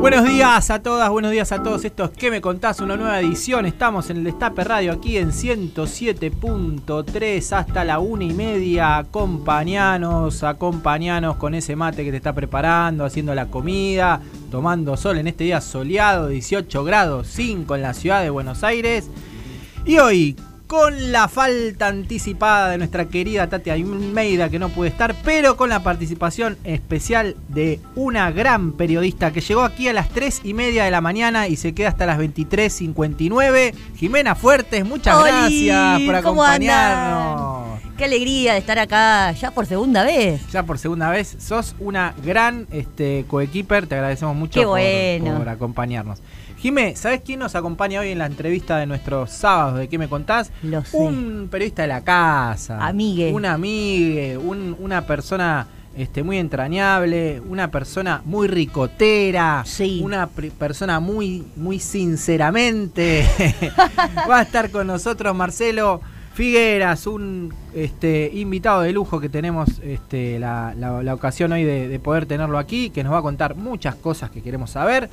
Buenos 0.00 0.24
días 0.24 0.70
a 0.70 0.82
todas, 0.82 1.08
buenos 1.10 1.30
días 1.30 1.52
a 1.52 1.62
todos. 1.62 1.84
Esto 1.84 2.04
es 2.04 2.10
¿Qué 2.12 2.30
me 2.30 2.40
contás? 2.40 2.80
Una 2.80 2.96
nueva 2.96 3.20
edición. 3.20 3.66
Estamos 3.66 4.08
en 4.08 4.16
el 4.16 4.24
Destape 4.24 4.64
Radio 4.64 4.92
aquí 4.92 5.18
en 5.18 5.30
107.3 5.30 7.52
hasta 7.52 7.84
la 7.84 7.98
una 7.98 8.24
y 8.24 8.32
media. 8.32 8.96
Acompañanos, 8.96 10.42
acompañanos 10.42 11.36
con 11.36 11.54
ese 11.54 11.76
mate 11.76 12.02
que 12.02 12.12
te 12.12 12.16
está 12.16 12.32
preparando, 12.32 13.04
haciendo 13.04 13.34
la 13.34 13.48
comida, 13.48 14.22
tomando 14.50 14.96
sol 14.96 15.18
en 15.18 15.26
este 15.26 15.44
día 15.44 15.60
soleado, 15.60 16.28
18 16.28 16.82
grados 16.82 17.26
5 17.26 17.74
en 17.74 17.82
la 17.82 17.92
ciudad 17.92 18.22
de 18.22 18.30
Buenos 18.30 18.64
Aires. 18.64 19.10
Y 19.84 19.98
hoy, 19.98 20.34
con 20.70 21.10
la 21.10 21.26
falta 21.26 21.88
anticipada 21.88 22.68
de 22.68 22.78
nuestra 22.78 23.06
querida 23.06 23.48
Tati 23.48 23.70
Almeida 23.70 24.48
que 24.50 24.60
no 24.60 24.68
puede 24.68 24.90
estar, 24.90 25.16
pero 25.24 25.56
con 25.56 25.68
la 25.68 25.82
participación 25.82 26.58
especial 26.62 27.34
de 27.48 27.80
una 27.96 28.30
gran 28.30 28.70
periodista 28.74 29.32
que 29.32 29.40
llegó 29.40 29.62
aquí 29.62 29.88
a 29.88 29.92
las 29.92 30.10
3 30.10 30.42
y 30.44 30.54
media 30.54 30.84
de 30.84 30.92
la 30.92 31.00
mañana 31.00 31.48
y 31.48 31.56
se 31.56 31.74
queda 31.74 31.88
hasta 31.88 32.06
las 32.06 32.20
23.59. 32.20 33.74
Jimena 33.96 34.36
Fuertes, 34.36 34.84
muchas 34.86 35.16
Oli, 35.16 35.66
gracias 35.66 36.02
por 36.02 36.22
¿cómo 36.22 36.44
acompañarnos. 36.44 37.80
Qué 37.98 38.04
alegría 38.04 38.52
de 38.52 38.60
estar 38.60 38.78
acá 38.78 39.32
ya 39.32 39.50
por 39.50 39.66
segunda 39.66 40.04
vez. 40.04 40.40
Ya 40.52 40.62
por 40.62 40.78
segunda 40.78 41.10
vez, 41.10 41.36
sos 41.40 41.74
una 41.80 42.14
gran 42.24 42.68
este, 42.70 43.24
coequiper, 43.26 43.88
te 43.88 43.96
agradecemos 43.96 44.36
mucho 44.36 44.60
Qué 44.60 44.64
por- 44.66 44.78
bueno. 44.78 45.36
por 45.36 45.48
acompañarnos. 45.48 46.20
Jimé, 46.60 46.94
¿sabes 46.94 47.22
quién 47.24 47.38
nos 47.40 47.54
acompaña 47.54 48.00
hoy 48.00 48.10
en 48.10 48.18
la 48.18 48.26
entrevista 48.26 48.76
de 48.76 48.86
nuestros 48.86 49.30
sábados 49.30 49.78
de 49.78 49.88
qué 49.88 49.96
me 49.96 50.08
contás? 50.08 50.52
Lo 50.62 50.84
sé. 50.84 50.96
Un 50.96 51.48
periodista 51.50 51.82
de 51.82 51.88
la 51.88 52.02
casa. 52.04 52.86
Amigue. 52.86 53.32
Un 53.32 53.46
amigue, 53.46 54.36
un- 54.36 54.76
una 54.78 55.06
persona 55.06 55.66
este, 55.96 56.22
muy 56.22 56.36
entrañable, 56.36 57.40
una 57.48 57.70
persona 57.70 58.20
muy 58.26 58.46
ricotera, 58.46 59.62
Sí. 59.64 60.00
una 60.04 60.26
persona 60.28 61.00
muy, 61.00 61.44
muy 61.56 61.78
sinceramente. 61.80 63.24
Va 64.30 64.40
a 64.40 64.42
estar 64.42 64.70
con 64.70 64.86
nosotros 64.86 65.34
Marcelo 65.34 66.02
Figueras, 66.34 67.06
un 67.06 67.52
este, 67.74 68.30
invitado 68.34 68.82
de 68.82 68.92
lujo 68.92 69.18
que 69.18 69.28
tenemos 69.28 69.68
este, 69.82 70.38
la, 70.38 70.74
la- 70.78 71.02
la 71.02 71.14
ocasión 71.14 71.52
hoy 71.52 71.64
de, 71.64 71.88
de 71.88 71.98
poder 71.98 72.26
tenerlo 72.26 72.58
aquí, 72.58 72.90
que 72.90 73.02
nos 73.02 73.12
va 73.14 73.18
a 73.18 73.22
contar 73.22 73.56
muchas 73.56 73.94
cosas 73.94 74.30
que 74.30 74.42
queremos 74.42 74.70
saber. 74.70 75.08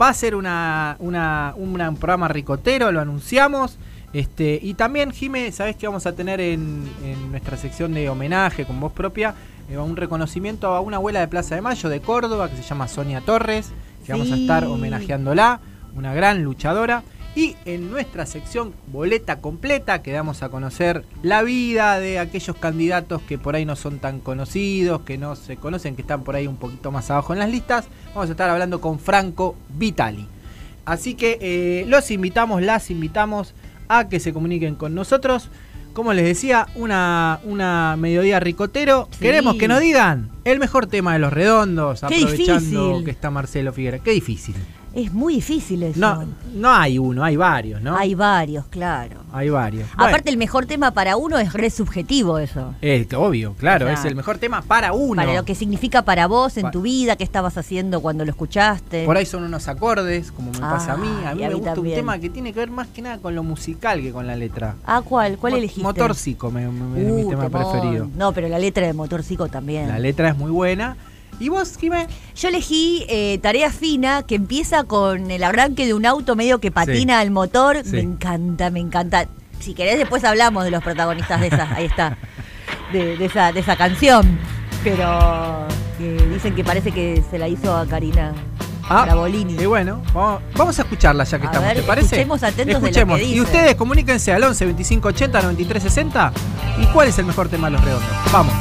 Va 0.00 0.08
a 0.08 0.14
ser 0.14 0.34
una, 0.34 0.96
una- 1.00 1.54
una- 1.56 1.88
un 1.90 1.96
programa 1.96 2.28
ricotero, 2.28 2.90
lo 2.92 3.00
anunciamos. 3.00 3.78
Este, 4.12 4.58
y 4.62 4.74
también, 4.74 5.10
Jime, 5.10 5.50
¿sabés 5.52 5.76
que 5.76 5.86
vamos 5.86 6.06
a 6.06 6.12
tener 6.14 6.40
en, 6.40 6.84
en 7.04 7.30
nuestra 7.30 7.56
sección 7.56 7.94
de 7.94 8.08
homenaje 8.10 8.64
con 8.64 8.78
voz 8.80 8.92
propia? 8.92 9.34
Eh, 9.70 9.78
un 9.78 9.96
reconocimiento 9.96 10.68
a 10.74 10.80
una 10.80 10.96
abuela 10.96 11.20
de 11.20 11.28
Plaza 11.28 11.54
de 11.54 11.60
Mayo 11.62 11.88
de 11.88 12.00
Córdoba 12.00 12.50
que 12.50 12.56
se 12.56 12.62
llama 12.62 12.88
Sonia 12.88 13.20
Torres, 13.22 13.70
que 14.04 14.12
vamos 14.12 14.30
a 14.32 14.36
estar 14.36 14.64
homenajeándola, 14.64 15.60
una 15.94 16.12
gran 16.14 16.42
luchadora. 16.42 17.02
Y 17.34 17.56
en 17.64 17.90
nuestra 17.90 18.26
sección 18.26 18.74
boleta 18.88 19.40
completa 19.40 20.02
que 20.02 20.12
damos 20.12 20.42
a 20.42 20.50
conocer 20.50 21.04
la 21.22 21.42
vida 21.42 21.98
de 21.98 22.18
aquellos 22.18 22.56
candidatos 22.56 23.22
que 23.22 23.38
por 23.38 23.54
ahí 23.54 23.64
no 23.64 23.74
son 23.74 24.00
tan 24.00 24.20
conocidos, 24.20 25.00
que 25.02 25.16
no 25.16 25.34
se 25.34 25.56
conocen, 25.56 25.96
que 25.96 26.02
están 26.02 26.24
por 26.24 26.36
ahí 26.36 26.46
un 26.46 26.56
poquito 26.56 26.92
más 26.92 27.10
abajo 27.10 27.32
en 27.32 27.38
las 27.38 27.48
listas. 27.50 27.86
Vamos 28.14 28.28
a 28.28 28.32
estar 28.32 28.50
hablando 28.50 28.82
con 28.82 28.98
Franco 28.98 29.56
Vitali. 29.70 30.26
Así 30.84 31.14
que 31.14 31.38
eh, 31.40 31.84
los 31.88 32.10
invitamos, 32.10 32.60
las 32.60 32.90
invitamos 32.90 33.54
a 33.88 34.08
que 34.08 34.20
se 34.20 34.32
comuniquen 34.34 34.74
con 34.74 34.94
nosotros. 34.94 35.48
Como 35.94 36.12
les 36.14 36.24
decía, 36.24 36.66
una, 36.74 37.40
una 37.44 37.96
mediodía 37.98 38.40
ricotero. 38.40 39.08
Sí. 39.12 39.20
Queremos 39.20 39.56
que 39.56 39.68
nos 39.68 39.80
digan 39.80 40.30
el 40.44 40.58
mejor 40.58 40.86
tema 40.86 41.12
de 41.12 41.18
los 41.18 41.32
redondos, 41.32 42.00
Qué 42.00 42.06
aprovechando 42.06 42.86
difícil. 42.88 43.04
que 43.04 43.10
está 43.10 43.30
Marcelo 43.30 43.72
Figuera. 43.72 43.98
Qué 43.98 44.10
difícil. 44.12 44.54
Es 44.94 45.12
muy 45.12 45.36
difícil 45.36 45.82
eso. 45.82 45.98
No, 45.98 46.24
no 46.54 46.70
hay 46.70 46.98
uno, 46.98 47.24
hay 47.24 47.36
varios, 47.36 47.80
¿no? 47.80 47.96
Hay 47.96 48.14
varios, 48.14 48.66
claro. 48.66 49.22
Hay 49.32 49.48
varios. 49.48 49.88
Bueno, 49.96 50.08
Aparte, 50.10 50.28
el 50.28 50.36
mejor 50.36 50.66
tema 50.66 50.90
para 50.90 51.16
uno 51.16 51.38
es 51.38 51.54
re 51.54 51.70
subjetivo 51.70 52.38
eso. 52.38 52.74
eh, 52.82 53.06
obvio, 53.16 53.54
claro, 53.54 53.88
es 53.88 54.04
el 54.04 54.14
mejor 54.14 54.36
tema 54.38 54.60
para 54.60 54.92
uno. 54.92 55.16
Para 55.22 55.34
lo 55.34 55.44
que 55.44 55.54
significa 55.54 56.02
para 56.02 56.26
vos 56.26 56.56
en 56.58 56.64
Pa- 56.64 56.70
tu 56.70 56.82
vida, 56.82 57.16
qué 57.16 57.24
estabas 57.24 57.56
haciendo 57.56 58.00
cuando 58.02 58.24
lo 58.26 58.30
escuchaste. 58.30 59.06
Por 59.06 59.16
ahí 59.16 59.24
son 59.24 59.44
unos 59.44 59.66
acordes, 59.68 60.30
como 60.30 60.50
me 60.52 60.58
pasa 60.60 60.92
a 60.92 60.96
mí. 60.98 61.08
A 61.26 61.34
mí 61.34 61.42
me 61.42 61.54
gusta 61.54 61.72
un 61.80 61.84
tema 61.86 62.18
que 62.18 62.28
tiene 62.28 62.52
que 62.52 62.58
ver 62.60 62.70
más 62.70 62.88
que 62.88 63.00
nada 63.00 63.18
con 63.18 63.34
lo 63.34 63.42
musical 63.42 64.02
que 64.02 64.12
con 64.12 64.26
la 64.26 64.36
letra. 64.36 64.74
Ah, 64.84 65.00
¿cuál? 65.02 65.38
¿Cuál 65.38 65.52
Mo- 65.52 65.58
elegiste? 65.58 65.82
Motorcico 65.82 66.50
me, 66.50 66.68
me- 66.68 67.00
es 67.00 67.06
mi 67.06 67.22
Uh, 67.24 67.28
tema 67.30 67.48
temón. 67.48 67.72
preferido. 67.72 68.08
No, 68.16 68.32
pero 68.32 68.48
la 68.48 68.58
letra 68.58 68.86
de 68.86 68.92
Motorcico 68.92 69.48
también. 69.48 69.88
La 69.88 69.98
letra 69.98 70.28
es 70.28 70.36
muy 70.36 70.50
buena. 70.50 70.96
¿Y 71.40 71.48
vos, 71.48 71.76
Jimé? 71.80 72.06
Yo 72.36 72.48
elegí 72.48 73.04
eh, 73.08 73.38
Tarea 73.42 73.70
Fina, 73.70 74.22
que 74.22 74.36
empieza 74.36 74.84
con 74.84 75.30
el 75.30 75.42
arranque 75.42 75.86
de 75.86 75.94
un 75.94 76.06
auto 76.06 76.36
medio 76.36 76.58
que 76.60 76.70
patina 76.70 77.18
al 77.20 77.30
motor. 77.30 77.78
Sí. 77.84 77.92
Me 77.92 78.00
encanta, 78.00 78.70
me 78.70 78.78
encanta. 78.80 79.26
Si 79.58 79.74
querés, 79.74 79.98
después 79.98 80.22
hablamos 80.24 80.64
de 80.64 80.70
los 80.70 80.82
protagonistas 80.82 81.40
de 81.40 81.46
esa, 81.48 81.72
ahí 81.74 81.86
está, 81.86 82.16
de, 82.92 83.16
de 83.16 83.24
esa, 83.24 83.52
de 83.52 83.60
esa 83.60 83.76
canción. 83.76 84.38
Pero 84.84 85.66
que 85.98 86.14
dicen 86.32 86.54
que 86.54 86.62
parece 86.64 86.90
que 86.92 87.22
se 87.30 87.38
la 87.38 87.48
hizo 87.48 87.76
a 87.76 87.86
Karina 87.86 88.32
Bravolini. 88.88 89.54
Y 89.60 89.66
bueno, 89.66 90.02
vamos, 90.12 90.42
vamos 90.56 90.78
a 90.78 90.82
escucharla 90.82 91.24
ya 91.24 91.38
que 91.38 91.46
A 91.46 91.50
estamos, 91.50 91.68
ver, 91.68 91.76
¿te 91.78 91.82
parece? 91.84 92.06
escuchemos 92.06 92.42
atentos 92.42 92.66
de 92.66 92.72
lo 92.72 92.80
que 92.80 92.86
Escuchemos. 92.86 93.20
Y 93.20 93.24
dice. 93.24 93.40
ustedes 93.40 93.74
comuníquense 93.76 94.32
al 94.32 94.42
11 94.44 94.64
25 94.64 95.08
80 95.08 95.42
93 95.42 95.82
60. 95.82 96.32
¿Y 96.80 96.86
cuál 96.86 97.08
es 97.08 97.18
el 97.18 97.24
mejor 97.26 97.48
tema 97.48 97.68
de 97.68 97.72
los 97.72 97.84
redondos? 97.84 98.10
Vamos. 98.32 98.54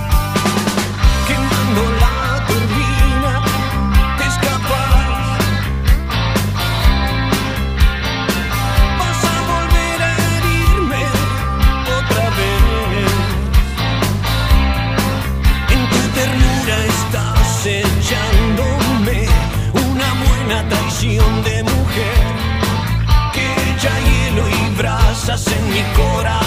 En 26.01 26.41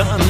done 0.00 0.29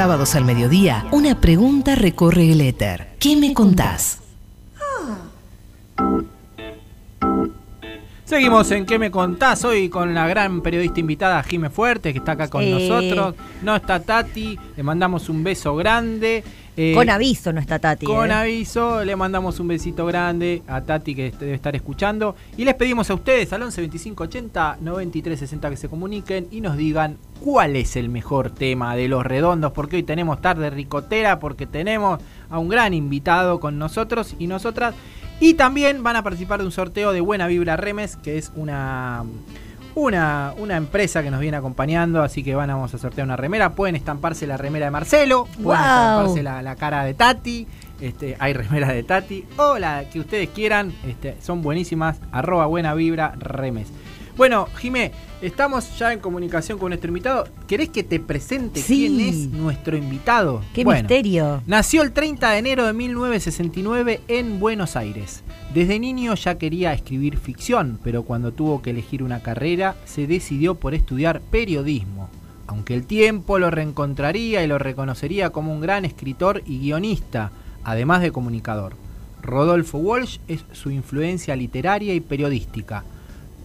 sábados 0.00 0.34
al 0.34 0.46
mediodía, 0.46 1.04
una 1.10 1.38
pregunta 1.42 1.94
recorre 1.94 2.50
el 2.52 2.62
éter. 2.62 3.08
¿Qué 3.18 3.36
me 3.36 3.52
contás? 3.52 4.20
Seguimos 8.24 8.70
en 8.70 8.86
¿Qué 8.86 8.98
me 8.98 9.10
contás? 9.10 9.62
Hoy 9.66 9.90
con 9.90 10.14
la 10.14 10.26
gran 10.26 10.62
periodista 10.62 11.00
invitada 11.00 11.42
Jime 11.42 11.68
Fuerte, 11.68 12.12
que 12.14 12.18
está 12.20 12.32
acá 12.32 12.48
con 12.48 12.62
Sí. 12.62 12.70
nosotros. 12.70 13.34
No 13.60 13.76
está 13.76 14.00
Tati, 14.00 14.58
le 14.74 14.82
mandamos 14.82 15.28
un 15.28 15.44
beso 15.44 15.76
grande. 15.76 16.44
Eh, 16.82 16.94
Con 16.94 17.10
aviso 17.10 17.52
no 17.52 17.60
está 17.60 17.78
Tati. 17.78 18.06
Con 18.06 18.30
¿eh? 18.30 18.32
aviso, 18.34 19.04
le 19.04 19.14
mandamos 19.14 19.60
un 19.60 19.68
besito 19.68 20.06
grande 20.06 20.62
a 20.66 20.80
Tati 20.80 21.14
que 21.14 21.30
debe 21.30 21.52
estar 21.52 21.76
escuchando. 21.76 22.34
Y 22.56 22.64
les 22.64 22.74
pedimos 22.74 23.10
a 23.10 23.14
ustedes 23.14 23.52
al 23.52 23.60
11 23.60 23.82
25 23.82 24.24
80 24.24 24.78
93 24.80 25.38
60 25.38 25.68
que 25.68 25.76
se 25.76 25.90
comuniquen 25.90 26.48
y 26.50 26.62
nos 26.62 26.78
digan 26.78 27.18
cuál 27.44 27.76
es 27.76 27.96
el 27.96 28.08
mejor 28.08 28.48
tema 28.48 28.96
de 28.96 29.08
los 29.08 29.26
redondos. 29.26 29.72
Porque 29.72 29.96
hoy 29.96 30.04
tenemos 30.04 30.40
tarde 30.40 30.70
ricotera, 30.70 31.38
porque 31.38 31.66
tenemos 31.66 32.18
a 32.48 32.58
un 32.58 32.70
gran 32.70 32.94
invitado 32.94 33.60
con 33.60 33.78
nosotros 33.78 34.34
y 34.38 34.46
nosotras. 34.46 34.94
Y 35.38 35.54
también 35.54 36.02
van 36.02 36.16
a 36.16 36.22
participar 36.22 36.60
de 36.60 36.64
un 36.64 36.72
sorteo 36.72 37.12
de 37.12 37.20
Buena 37.20 37.46
Vibra 37.46 37.76
Remes, 37.76 38.16
que 38.16 38.38
es 38.38 38.52
una, 38.56 39.24
una, 39.94 40.54
una 40.58 40.76
empresa 40.76 41.22
que 41.22 41.30
nos 41.30 41.40
viene 41.40 41.56
acompañando. 41.56 42.22
Así 42.22 42.42
que 42.42 42.54
van, 42.54 42.68
vamos 42.68 42.92
a 42.94 42.98
sortear 42.98 43.26
una 43.26 43.36
remera. 43.36 43.70
Pueden 43.74 43.96
estamparse 43.96 44.46
la 44.46 44.56
remera 44.56 44.86
de 44.86 44.90
Marcelo, 44.90 45.44
pueden 45.44 45.64
Guau. 45.64 45.76
estamparse 46.20 46.42
la, 46.42 46.62
la 46.62 46.76
cara 46.76 47.04
de 47.04 47.14
Tati. 47.14 47.66
Este, 48.00 48.36
hay 48.38 48.52
remeras 48.52 48.90
de 48.90 49.02
Tati. 49.02 49.44
O 49.56 49.78
la 49.78 50.04
que 50.10 50.20
ustedes 50.20 50.48
quieran. 50.50 50.92
Este, 51.06 51.36
son 51.40 51.62
buenísimas. 51.62 52.18
Arroba 52.32 52.66
Buena 52.66 52.94
Vibra 52.94 53.34
Remes. 53.38 53.88
Bueno, 54.40 54.68
Jimé, 54.78 55.12
estamos 55.42 55.98
ya 55.98 56.14
en 56.14 56.18
comunicación 56.18 56.78
con 56.78 56.88
nuestro 56.88 57.08
invitado. 57.08 57.46
¿Querés 57.68 57.90
que 57.90 58.02
te 58.02 58.18
presente 58.18 58.80
Sí. 58.80 59.06
quién 59.06 59.20
es 59.20 59.36
nuestro 59.48 59.98
invitado? 59.98 60.62
Qué 60.72 60.82
Bueno, 60.82 61.02
misterio. 61.02 61.62
Nació 61.66 62.00
el 62.00 62.12
30 62.12 62.52
de 62.52 62.58
enero 62.58 62.86
de 62.86 62.94
1969 62.94 64.22
en 64.28 64.58
Buenos 64.58 64.96
Aires. 64.96 65.42
Desde 65.74 65.98
niño 65.98 66.34
ya 66.36 66.54
quería 66.54 66.94
escribir 66.94 67.36
ficción, 67.36 68.00
pero 68.02 68.22
cuando 68.22 68.50
tuvo 68.50 68.80
que 68.80 68.92
elegir 68.92 69.22
una 69.22 69.42
carrera 69.42 69.96
se 70.06 70.26
decidió 70.26 70.74
por 70.76 70.94
estudiar 70.94 71.42
periodismo. 71.42 72.30
Aunque 72.66 72.94
el 72.94 73.04
tiempo 73.04 73.58
lo 73.58 73.70
reencontraría 73.70 74.64
y 74.64 74.66
lo 74.66 74.78
reconocería 74.78 75.50
como 75.50 75.70
un 75.70 75.82
gran 75.82 76.06
escritor 76.06 76.62
y 76.64 76.78
guionista, 76.78 77.52
además 77.84 78.22
de 78.22 78.32
comunicador. 78.32 78.94
Rodolfo 79.42 79.98
Walsh 79.98 80.38
es 80.48 80.64
su 80.72 80.90
influencia 80.90 81.54
literaria 81.56 82.14
y 82.14 82.20
periodística. 82.20 83.04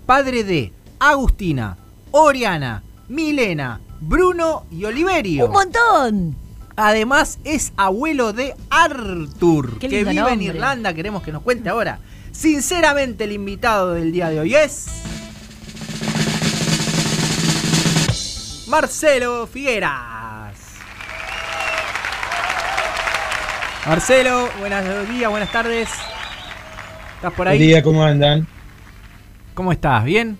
Padre 0.06 0.44
de 0.44 0.72
Agustina, 1.00 1.78
Oriana, 2.12 2.84
Milena, 3.10 3.81
Bruno 4.00 4.66
y 4.72 4.86
Oliverio. 4.86 5.46
¡Un 5.48 5.52
montón! 5.52 6.36
Además 6.75 7.40
es 7.44 7.74
abuelo 7.78 8.34
de 8.34 8.54
Arthur, 8.69 9.80
Qué 9.80 9.88
que 9.90 10.04
vive 10.04 10.31
en. 10.31 10.42
Irlanda. 10.42 10.94
Queremos 10.94 11.24
que 11.24 11.31
nos 11.31 11.42
cuente 11.42 11.69
ahora. 11.69 12.00
Sinceramente 12.31 13.24
el 13.24 13.31
invitado 13.31 13.94
del 13.94 14.12
día 14.12 14.30
de 14.30 14.40
hoy 14.42 14.56
es... 14.56 14.86
Marcelo 18.68 19.48
Figueras. 19.48 20.56
Marcelo, 23.88 24.50
buenos 24.60 25.10
días, 25.10 25.30
buenas 25.30 25.51
tardes. 25.51 25.88
¿Estás 27.16 27.31
por 27.34 27.46
Buen 27.46 27.50
ahí? 27.50 27.60
día, 27.60 27.81
¿cómo 27.84 28.04
andan? 28.04 28.48
¿Cómo 29.56 29.72
estás? 29.72 30.04
¿Bien? 30.06 30.38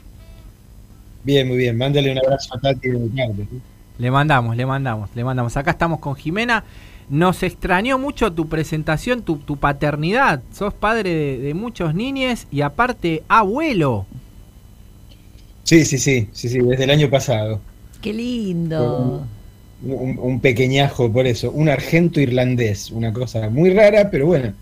Bien, 1.24 1.48
muy 1.48 1.58
bien. 1.58 1.78
Mándale 1.78 2.12
un 2.12 2.20
abrazo 2.20 2.56
a 2.56 2.60
Tati 2.62 2.90
de 2.90 3.00
mi 3.00 3.10
parte. 3.10 3.48
¿sí? 3.50 3.62
Le 3.98 4.12
mandamos, 4.12 4.56
le 4.58 4.66
mandamos, 4.66 5.10
le 5.16 5.24
mandamos. 5.24 5.56
Acá 5.58 5.72
estamos 5.72 6.00
con 6.00 6.16
Jimena. 6.16 6.66
Nos 7.08 7.44
extrañó 7.44 8.00
mucho 8.00 8.34
tu 8.34 8.50
presentación, 8.50 9.24
tu, 9.24 9.38
tu 9.40 9.58
paternidad. 9.58 10.44
Sos 10.52 10.74
padre 10.74 11.14
de, 11.14 11.38
de 11.40 11.54
muchos 11.54 11.94
niñes 11.96 12.48
y 12.52 12.62
aparte 12.62 13.26
abuelo. 13.28 14.10
Sí, 15.64 15.84
sí, 15.86 15.98
sí, 15.98 16.30
sí, 16.32 16.48
sí, 16.50 16.60
desde 16.60 16.84
el 16.86 16.92
año 16.92 17.10
pasado. 17.10 17.66
¡Qué 18.02 18.14
lindo! 18.14 19.30
Un, 19.80 20.18
un 20.20 20.42
pequeñajo, 20.42 21.12
por 21.12 21.28
eso, 21.28 21.52
un 21.52 21.70
argento 21.70 22.20
irlandés, 22.20 22.92
una 22.92 23.14
cosa 23.14 23.50
muy 23.50 23.74
rara, 23.74 24.10
pero 24.12 24.26
bueno. 24.28 24.54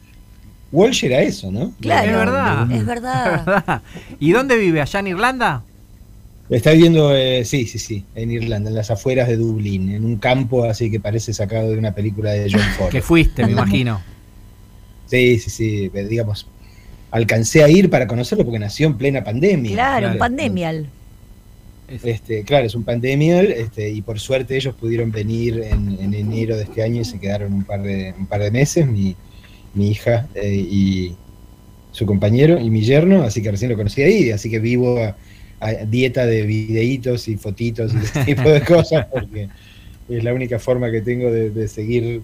Walsh 0.73 1.05
era 1.05 1.21
eso, 1.21 1.49
¿no? 1.51 1.71
Claro, 1.79 2.09
Es 2.11 2.17
verdad. 2.17 2.71
Es 2.71 2.85
verdad. 2.85 3.45
¿Verdad? 3.45 3.81
¿Y 4.19 4.31
dónde 4.31 4.57
vive? 4.57 4.81
¿Allá 4.81 4.99
en 4.99 5.07
Irlanda? 5.07 5.63
Está 6.49 6.71
viviendo, 6.71 7.15
eh, 7.15 7.45
sí, 7.45 7.65
sí, 7.67 7.79
sí, 7.79 8.03
en 8.15 8.29
Irlanda, 8.31 8.69
en 8.69 8.75
las 8.75 8.91
afueras 8.91 9.27
de 9.29 9.37
Dublín, 9.37 9.89
en 9.91 10.03
un 10.03 10.17
campo 10.17 10.65
así 10.65 10.91
que 10.91 10.99
parece 10.99 11.33
sacado 11.33 11.71
de 11.71 11.77
una 11.77 11.93
película 11.95 12.31
de 12.31 12.51
John 12.51 12.61
Ford. 12.77 12.89
Que 12.89 13.01
fuiste, 13.01 13.45
me 13.45 13.51
imagino. 13.53 14.01
Sí, 15.05 15.39
sí, 15.39 15.49
sí, 15.49 15.89
digamos, 16.09 16.47
alcancé 17.11 17.63
a 17.63 17.69
ir 17.69 17.89
para 17.89 18.07
conocerlo 18.07 18.43
porque 18.43 18.59
nació 18.59 18.87
en 18.87 18.97
plena 18.97 19.23
pandemia. 19.23 19.71
Claro, 19.73 20.07
un 20.07 20.13
claro. 20.13 20.19
pandemial. 20.19 20.87
Es- 21.87 22.03
Este, 22.03 22.43
claro, 22.43 22.65
es 22.65 22.75
un 22.75 22.83
pandemial, 22.83 23.51
este, 23.51 23.89
y 23.89 24.01
por 24.01 24.19
suerte 24.19 24.55
ellos 24.55 24.75
pudieron 24.75 25.11
venir 25.11 25.59
en, 25.63 25.97
en 25.99 26.13
enero 26.13 26.57
de 26.57 26.63
este 26.63 26.83
año 26.83 27.01
y 27.01 27.05
se 27.05 27.19
quedaron 27.19 27.53
un 27.53 27.63
par 27.63 27.81
de, 27.83 28.13
un 28.17 28.25
par 28.25 28.41
de 28.41 28.51
meses, 28.51 28.85
mi, 28.87 29.15
mi 29.73 29.89
hija 29.89 30.27
eh, 30.35 30.53
y 30.55 31.15
su 31.91 32.05
compañero 32.05 32.59
y 32.59 32.69
mi 32.69 32.81
yerno, 32.81 33.23
así 33.23 33.41
que 33.41 33.51
recién 33.51 33.71
lo 33.71 33.77
conocí 33.77 34.01
ahí, 34.01 34.31
así 34.31 34.49
que 34.49 34.59
vivo 34.59 34.97
a, 34.99 35.15
a 35.59 35.71
dieta 35.85 36.25
de 36.25 36.43
videitos 36.43 37.27
y 37.27 37.37
fotitos 37.37 37.93
y 37.93 37.97
ese 37.97 38.25
tipo 38.25 38.49
de 38.49 38.61
cosas, 38.65 39.07
porque 39.11 39.49
es 40.09 40.23
la 40.23 40.33
única 40.33 40.59
forma 40.59 40.91
que 40.91 41.01
tengo 41.01 41.31
de, 41.31 41.49
de 41.49 41.67
seguir 41.67 42.21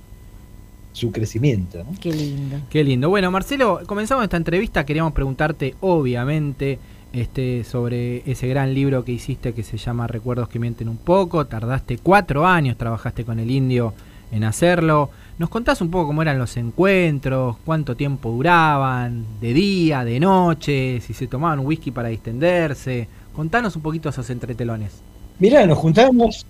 su 0.94 1.12
crecimiento. 1.12 1.84
¿no? 1.84 1.96
Qué 2.00 2.12
lindo. 2.12 2.58
Qué 2.70 2.84
lindo. 2.84 3.10
Bueno, 3.10 3.32
Marcelo, 3.32 3.82
comenzamos 3.86 4.24
esta 4.24 4.38
entrevista. 4.38 4.86
Queríamos 4.86 5.14
preguntarte, 5.14 5.76
obviamente, 5.82 6.80
este, 7.14 7.64
sobre 7.64 8.30
ese 8.30 8.48
gran 8.48 8.74
libro 8.74 9.04
que 9.04 9.12
hiciste 9.12 9.54
que 9.54 9.64
se 9.64 9.78
llama 9.78 10.08
Recuerdos 10.08 10.50
que 10.50 10.60
mienten 10.60 10.90
un 10.90 10.98
poco. 10.98 11.46
Tardaste 11.46 12.00
cuatro 12.00 12.46
años, 12.46 12.78
trabajaste 12.78 13.24
con 13.24 13.40
el 13.40 13.50
indio 13.50 13.94
en 14.32 14.44
hacerlo. 14.44 15.10
¿Nos 15.40 15.48
contás 15.48 15.80
un 15.80 15.90
poco 15.90 16.08
cómo 16.08 16.22
eran 16.22 16.38
los 16.38 16.58
encuentros? 16.58 17.56
¿Cuánto 17.64 17.96
tiempo 17.96 18.30
duraban? 18.30 19.26
¿De 19.40 19.54
día, 19.54 20.04
de 20.04 20.20
noche? 20.20 21.00
¿Si 21.00 21.14
se 21.14 21.28
tomaban 21.28 21.62
whisky 21.62 21.92
para 21.92 22.10
distenderse? 22.10 23.08
Contanos 23.34 23.74
un 23.78 23.82
poquito 23.82 24.10
esos 24.10 24.30
entretelones. 24.30 25.02
Mirá, 25.40 25.66
nos 25.66 25.78
juntábamos 25.78 26.46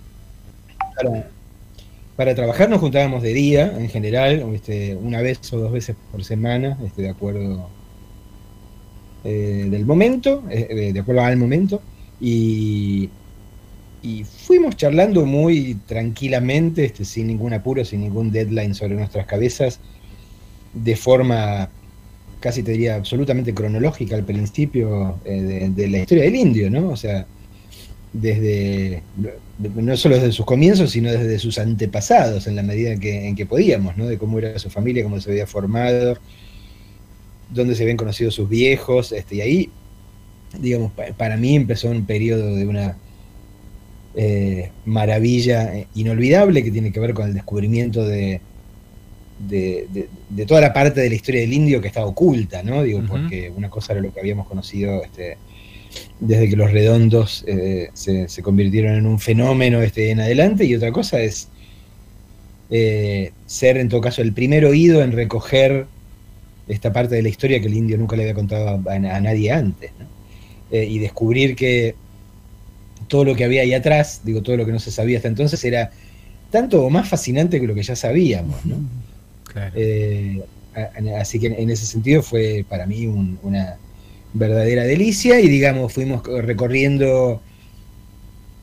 para, 0.96 1.30
para 2.16 2.34
trabajar, 2.34 2.68
nos 2.68 2.80
juntábamos 2.80 3.22
de 3.22 3.32
día 3.32 3.78
en 3.78 3.90
general, 3.90 4.44
este, 4.56 4.96
una 4.96 5.22
vez 5.22 5.54
o 5.54 5.60
dos 5.60 5.72
veces 5.72 5.96
por 6.12 6.24
semana, 6.24 6.76
este, 6.84 7.04
de 7.04 7.10
acuerdo 7.10 7.70
eh, 9.24 9.68
del 9.70 9.86
momento, 9.86 10.44
eh, 10.50 10.92
de 10.92 11.00
acuerdo 11.00 11.22
al 11.22 11.38
momento, 11.38 11.80
y, 12.20 13.12
y 14.02 14.24
fuimos 14.24 14.76
charlando 14.78 15.26
muy 15.26 15.76
tranquilamente, 15.88 16.86
este, 16.86 17.06
sin 17.06 17.28
ningún 17.28 17.54
apuro, 17.54 17.84
sin 17.86 18.02
ningún 18.02 18.32
deadline 18.32 18.74
sobre 18.74 18.96
nuestras 18.96 19.26
cabezas, 19.26 19.80
de 20.74 20.96
forma 20.96 21.70
casi 22.40 22.64
te 22.64 22.72
diría 22.72 22.96
absolutamente 22.96 23.54
cronológica 23.54 24.16
al 24.16 24.24
principio 24.24 25.20
eh, 25.26 25.70
de, 25.76 25.88
la 25.90 25.98
historia 26.00 26.24
del 26.24 26.36
indio, 26.36 26.70
¿no? 26.70 26.90
O 26.90 26.96
sea, 26.96 27.26
desde 28.14 29.04
no 29.76 29.98
solo 29.98 30.16
desde 30.16 30.32
sus 30.32 30.46
comienzos, 30.46 30.92
sino 30.92 31.12
desde 31.12 31.38
sus 31.38 31.60
antepasados, 31.60 32.48
en 32.48 32.56
la 32.56 32.64
medida 32.64 32.94
en 32.94 33.00
que, 33.00 33.28
en 33.28 33.36
que 33.36 33.46
podíamos, 33.46 33.98
¿no? 33.98 34.08
De 34.08 34.18
cómo 34.18 34.40
era 34.40 34.58
su 34.58 34.70
familia, 34.70 35.04
cómo 35.04 35.20
se 35.20 35.30
había 35.32 35.46
formado, 35.48 36.18
dónde 37.50 37.76
se 37.76 37.84
habían 37.84 37.98
conocido 37.98 38.32
sus 38.32 38.48
viejos, 38.48 39.12
este, 39.12 39.36
y 39.36 39.42
ahí, 39.42 39.70
digamos, 40.60 40.92
pa- 40.94 41.08
para 41.18 41.36
mí 41.38 41.56
empezó 41.56 41.90
un 41.90 42.06
periodo 42.06 42.56
de 42.56 42.66
una 42.68 42.98
eh, 44.16 44.72
maravilla 44.86 45.76
eh, 45.78 45.88
inolvidable 45.96 46.64
que 46.64 46.72
tiene 46.72 46.92
que 46.92 47.00
ver 47.00 47.14
con 47.14 47.28
el 47.28 47.34
descubrimiento 47.34 48.06
de, 48.06 48.42
de, 49.48 49.88
de- 49.94 50.10
de 50.30 50.46
toda 50.46 50.62
la 50.62 50.74
parte 50.74 51.00
de 51.02 51.10
la 51.10 51.16
historia 51.16 51.42
del 51.42 51.54
indio 51.54 51.80
que 51.82 51.88
estaba 51.88 52.08
oculta, 52.08 52.62
¿no? 52.64 52.84
Digo, 52.84 53.00
porque 53.08 53.52
una 53.56 53.70
cosa 53.70 53.94
era 53.94 54.02
lo 54.02 54.14
que 54.14 54.20
habíamos 54.20 54.48
conocido 54.48 55.04
este, 55.04 55.38
desde 56.20 56.50
que 56.50 56.56
los 56.56 56.72
redondos 56.72 57.44
eh, 57.48 57.90
se, 57.94 58.28
se 58.30 58.42
convirtieron 58.44 58.96
en 58.96 59.06
un 59.06 59.20
fenómeno 59.20 59.82
este, 59.82 60.12
en 60.12 60.20
adelante, 60.20 60.66
y 60.66 60.76
otra 60.76 60.92
cosa 60.92 61.20
es 61.22 61.48
eh, 62.70 63.32
ser, 63.46 63.78
en 63.78 63.90
todo 63.90 64.02
caso, 64.02 64.22
el 64.22 64.34
primer 64.34 64.66
oído 64.66 65.02
en 65.02 65.12
recoger 65.12 65.88
esta 66.68 66.94
parte 66.94 67.16
de 67.16 67.24
la 67.24 67.30
historia 67.30 67.60
que 67.60 67.68
el 67.68 67.74
indio 67.74 67.98
nunca 67.98 68.16
le 68.16 68.24
había 68.24 68.36
contado 68.36 68.68
a, 68.88 68.94
a 68.94 69.20
nadie 69.22 69.52
antes, 69.52 69.92
¿no? 70.00 70.06
Eh, 70.72 70.86
y 70.86 71.00
descubrir 71.00 71.56
que 71.56 71.96
todo 73.10 73.26
lo 73.26 73.36
que 73.36 73.44
había 73.44 73.64
ahí 73.64 73.74
atrás, 73.74 74.22
digo, 74.24 74.42
todo 74.42 74.56
lo 74.58 74.66
que 74.66 74.72
no 74.72 74.80
se 74.80 74.92
sabía 74.92 75.18
hasta 75.18 75.28
entonces, 75.28 75.64
era 75.66 75.92
tanto 76.52 76.84
o 76.86 76.90
más 76.90 77.10
fascinante 77.10 77.60
que 77.60 77.68
lo 77.68 77.76
que 77.76 77.84
ya 77.84 77.96
sabíamos, 77.98 78.66
¿no? 78.66 78.78
Claro. 79.52 79.74
Eh, 79.76 80.42
así 81.20 81.40
que 81.40 81.48
en, 81.48 81.70
ese 81.70 81.86
sentido 81.86 82.22
fue 82.24 82.66
para 82.70 82.86
mí 82.86 83.08
un- 83.08 83.40
una 83.44 83.78
verdadera 84.34 84.84
delicia 84.84 85.40
y 85.42 85.50
digamos 85.50 85.92
fuimos 85.92 86.22
co- 86.22 86.42
recorriendo 86.42 87.42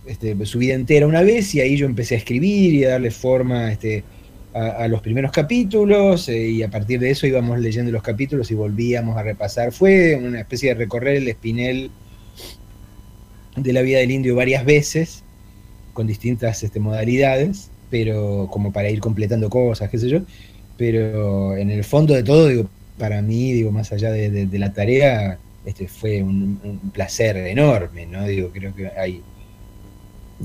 este, 0.06 0.36
su 0.46 0.58
vida 0.58 0.74
entera 0.74 1.06
una 1.06 1.22
vez 1.22 1.54
y 1.54 1.60
ahí 1.60 1.76
yo 1.76 1.86
empecé 1.86 2.14
a 2.14 2.18
escribir 2.18 2.74
y 2.74 2.84
a 2.84 2.90
darle 2.90 3.10
forma 3.10 3.72
este, 3.72 4.04
a, 4.54 4.84
a 4.84 4.88
los 4.88 5.00
primeros 5.02 5.32
capítulos 5.32 6.28
eh, 6.28 6.48
y 6.48 6.62
a 6.62 6.70
partir 6.70 7.00
de 7.00 7.10
eso 7.10 7.26
íbamos 7.26 7.58
leyendo 7.58 7.90
los 7.90 8.02
capítulos 8.02 8.50
y 8.50 8.54
volvíamos 8.54 9.16
a 9.16 9.22
repasar. 9.22 9.72
Fue 9.72 10.14
una 10.16 10.40
especie 10.40 10.70
de 10.70 10.74
recorrer 10.76 11.16
el 11.16 11.28
espinel 11.28 11.90
de 13.56 13.72
la 13.72 13.82
vida 13.82 13.98
del 13.98 14.10
indio 14.10 14.34
varias 14.36 14.64
veces 14.64 15.22
con 15.92 16.06
distintas 16.06 16.62
este, 16.62 16.78
modalidades, 16.78 17.70
pero 17.90 18.48
como 18.50 18.72
para 18.72 18.90
ir 18.90 19.00
completando 19.00 19.48
cosas, 19.48 19.88
qué 19.90 19.98
sé 19.98 20.08
yo. 20.08 20.20
Pero 20.76 21.56
en 21.56 21.70
el 21.70 21.84
fondo 21.84 22.12
de 22.14 22.22
todo, 22.22 22.48
digo, 22.48 22.68
para 22.98 23.22
mí, 23.22 23.52
digo, 23.52 23.70
más 23.72 23.92
allá 23.92 24.10
de, 24.10 24.30
de- 24.30 24.46
de 24.46 24.58
la 24.58 24.72
tarea, 24.72 25.38
este 25.64 25.88
fue 25.88 26.22
un, 26.22 26.60
un 26.62 26.90
placer 26.90 27.36
enorme, 27.38 28.06
¿no? 28.06 28.24
Digo, 28.26 28.50
creo 28.52 28.74
que 28.74 28.88
hay 28.88 29.22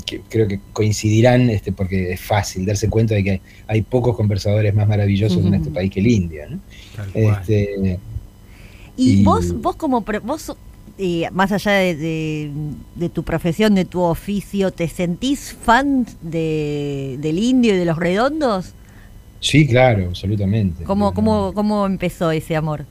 que- 0.06 0.22
creo 0.30 0.48
que 0.48 0.60
coincidirán, 0.72 1.50
este, 1.50 1.74
porque 1.74 2.14
es 2.14 2.22
fácil 2.22 2.66
darse 2.66 2.90
cuenta 2.90 3.14
de 3.14 3.24
que 3.26 3.42
hay 3.68 3.82
pocos 3.82 4.16
conversadores 4.16 4.74
más 4.74 4.88
maravillosos 4.88 5.46
en 5.46 5.54
este 5.54 5.70
país 5.70 5.92
que 5.92 6.00
el 6.00 6.08
indio, 6.08 6.50
¿no? 6.50 6.60
Tal 6.96 7.10
cual. 7.12 7.38
Este, 7.42 8.00
Y, 8.98 9.22
Y- 9.22 9.24
vos, 9.24 9.54
vos 9.62 9.76
como 9.76 10.02
vos, 10.24 10.56
eh, 11.02 11.30
más 11.32 11.52
allá 11.52 11.72
de, 11.74 11.96
de- 11.96 12.52
de 12.96 13.10
tu 13.10 13.24
profesión, 13.24 13.76
de 13.76 13.86
tu 13.86 14.02
oficio, 14.02 14.72
¿te 14.72 14.88
sentís 14.88 15.54
fan 15.54 16.06
de, 16.22 17.18
del 17.20 17.40
indio 17.40 17.74
y 17.76 17.78
de 17.78 17.86
los 17.86 17.98
redondos? 17.98 18.76
sí, 19.40 19.68
claro, 19.68 20.08
absolutamente. 20.08 20.88
¿Cómo, 20.88 21.14
cómo, 21.14 21.54
¿Cómo 21.56 21.86
empezó 21.88 22.32
ese 22.32 22.56
amor? 22.56 22.88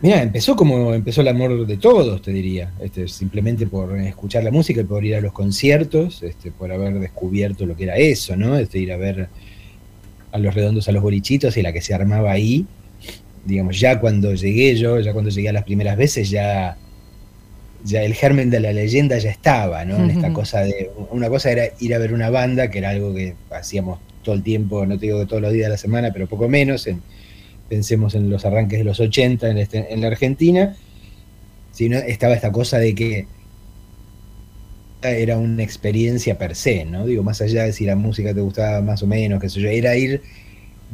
Mira, 0.00 0.22
empezó 0.22 0.54
como 0.56 0.92
empezó 0.92 1.22
el 1.22 1.28
amor 1.28 1.66
de 1.66 1.78
todos, 1.78 2.20
te 2.20 2.30
diría. 2.32 2.74
Este, 2.78 3.08
simplemente 3.08 3.66
por 3.66 3.98
escuchar 4.00 4.44
la 4.44 4.50
música 4.50 4.80
y 4.82 4.84
por 4.84 5.04
ir 5.04 5.14
a 5.16 5.20
los 5.20 5.32
conciertos, 5.32 6.22
este, 6.22 6.52
por 6.52 6.70
haber 6.72 6.98
descubierto 7.00 7.64
lo 7.66 7.74
que 7.76 7.84
era 7.84 7.96
eso, 7.96 8.36
¿no? 8.36 8.56
Este, 8.58 8.78
ir 8.80 8.92
a 8.92 8.96
ver 8.98 9.30
a 10.32 10.38
los 10.38 10.54
redondos, 10.54 10.88
a 10.88 10.92
los 10.92 11.02
bolichitos 11.02 11.56
y 11.56 11.62
la 11.62 11.72
que 11.72 11.80
se 11.80 11.94
armaba 11.94 12.32
ahí. 12.32 12.68
Digamos, 13.44 13.78
ya 13.78 14.00
cuando 14.00 14.34
llegué 14.34 14.74
yo, 14.76 15.00
ya 15.00 15.12
cuando 15.12 15.30
llegué 15.30 15.48
a 15.50 15.52
las 15.52 15.64
primeras 15.64 15.96
veces, 15.96 16.30
ya, 16.30 16.76
ya 17.84 18.02
el 18.02 18.14
germen 18.14 18.48
de 18.50 18.60
la 18.60 18.72
leyenda 18.72 19.18
ya 19.18 19.30
estaba, 19.30 19.84
¿no? 19.84 19.96
En 19.96 20.10
esta 20.10 20.28
cosa 20.32 20.60
de. 20.60 20.90
Una 21.10 21.28
cosa 21.28 21.50
era 21.52 21.64
ir 21.80 21.94
a 21.94 21.98
ver 21.98 22.14
una 22.14 22.30
banda, 22.30 22.70
que 22.70 22.78
era 22.78 22.90
algo 22.90 23.14
que 23.14 23.34
hacíamos 23.50 23.98
todo 24.22 24.34
el 24.34 24.42
tiempo, 24.42 24.86
no 24.86 24.98
te 24.98 25.06
digo 25.06 25.20
que 25.20 25.26
todos 25.26 25.42
los 25.42 25.52
días 25.52 25.66
de 25.66 25.70
la 25.72 25.76
semana, 25.76 26.10
pero 26.12 26.26
poco 26.26 26.48
menos, 26.48 26.86
en, 26.86 27.02
pensemos 27.68 28.14
en 28.14 28.30
los 28.30 28.46
arranques 28.46 28.78
de 28.78 28.84
los 28.84 29.00
80 29.00 29.50
en, 29.50 29.58
este- 29.58 29.92
en 29.92 30.00
la 30.00 30.06
Argentina, 30.08 30.74
sino 31.72 31.98
estaba 31.98 32.34
esta 32.34 32.50
cosa 32.52 32.78
de 32.78 32.94
que 32.94 33.26
era 35.02 35.36
una 35.36 35.62
experiencia 35.62 36.38
per 36.38 36.54
se, 36.54 36.86
¿no? 36.86 37.04
Digo, 37.04 37.22
más 37.22 37.42
allá 37.42 37.64
de 37.64 37.72
si 37.74 37.84
la 37.84 37.96
música 37.96 38.32
te 38.32 38.40
gustaba 38.40 38.80
más 38.80 39.02
o 39.02 39.06
menos, 39.06 39.40
qué 39.40 39.50
sé 39.50 39.60
yo, 39.60 39.68
era 39.68 39.94
ir, 39.96 40.22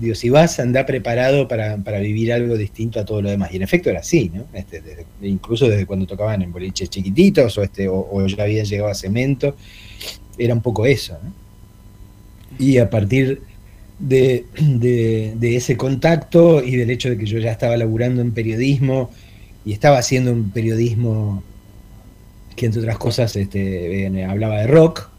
digo, 0.00 0.14
si 0.14 0.30
vas, 0.30 0.59
andar 0.61 0.87
preparado 0.87 1.47
para, 1.49 1.76
para 1.78 1.99
vivir 2.00 2.33
algo 2.33 2.57
distinto 2.57 2.99
a 3.00 3.04
todo 3.04 3.23
lo 3.23 3.30
demás. 3.30 3.52
Y 3.52 3.57
en 3.57 3.62
efecto 3.62 3.90
era 3.90 4.00
así, 4.00 4.30
¿no? 4.35 4.45
Este, 4.54 4.83
incluso 5.23 5.69
desde 5.69 5.87
cuando 5.87 6.07
tocaban 6.07 6.42
en 6.42 6.52
boliches 6.52 6.90
chiquititos 6.90 7.57
o, 7.59 7.62
este, 7.62 7.88
o, 7.88 8.26
ya 8.26 8.45
habían 8.45 8.66
llegado 8.66 8.90
a 8.90 8.95
cemento, 8.95 9.57
era 10.38 10.54
un 10.54 10.62
poco 10.62 10.87
eso, 10.87 11.19
¿no? 11.23 11.33
Y 12.59 12.78
a 12.78 12.90
partir 12.90 13.42
de, 13.99 14.47
de- 14.61 15.35
de 15.37 15.57
ese 15.57 15.76
contacto 15.76 16.62
y 16.62 16.76
del 16.76 16.90
hecho 16.90 17.11
de 17.11 17.19
que 17.19 17.26
yo 17.26 17.38
ya 17.38 17.52
estaba 17.52 17.76
laburando 17.76 18.23
en 18.23 18.33
periodismo 18.33 19.11
y 19.64 19.73
estaba 19.73 19.99
haciendo 19.99 20.33
un 20.33 20.50
periodismo 20.50 21.42
que 22.57 22.66
entre 22.66 22.80
otras 22.83 22.99
cosas 22.99 23.37
este, 23.37 24.07
eh, 24.07 24.25
hablaba 24.25 24.59
de 24.61 24.66
rock, 24.66 25.10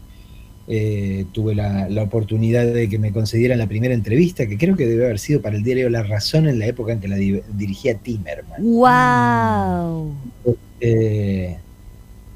eh, 0.68 1.24
tuve 1.32 1.54
la, 1.54 1.88
la 1.88 2.02
oportunidad 2.02 2.64
de 2.66 2.88
que 2.88 2.98
me 2.98 3.12
concedieran 3.12 3.58
la 3.58 3.66
primera 3.66 3.94
entrevista, 3.94 4.46
que 4.46 4.56
creo 4.58 4.76
que 4.76 4.86
debe 4.86 5.04
haber 5.06 5.18
sido 5.18 5.42
para 5.42 5.56
el 5.56 5.62
diario 5.62 5.90
La 5.90 6.02
Razón 6.02 6.48
en 6.48 6.58
la 6.58 6.66
época 6.66 6.92
en 6.92 7.00
que 7.00 7.08
la 7.08 7.16
di- 7.16 7.40
dirigía 7.52 7.94
Timerman. 7.96 8.62
¡Wow! 8.62 10.14
Eh, 10.80 11.56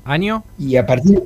¿Año? 0.05 0.45
y 0.59 0.77
a 0.77 0.87
partir, 0.87 1.23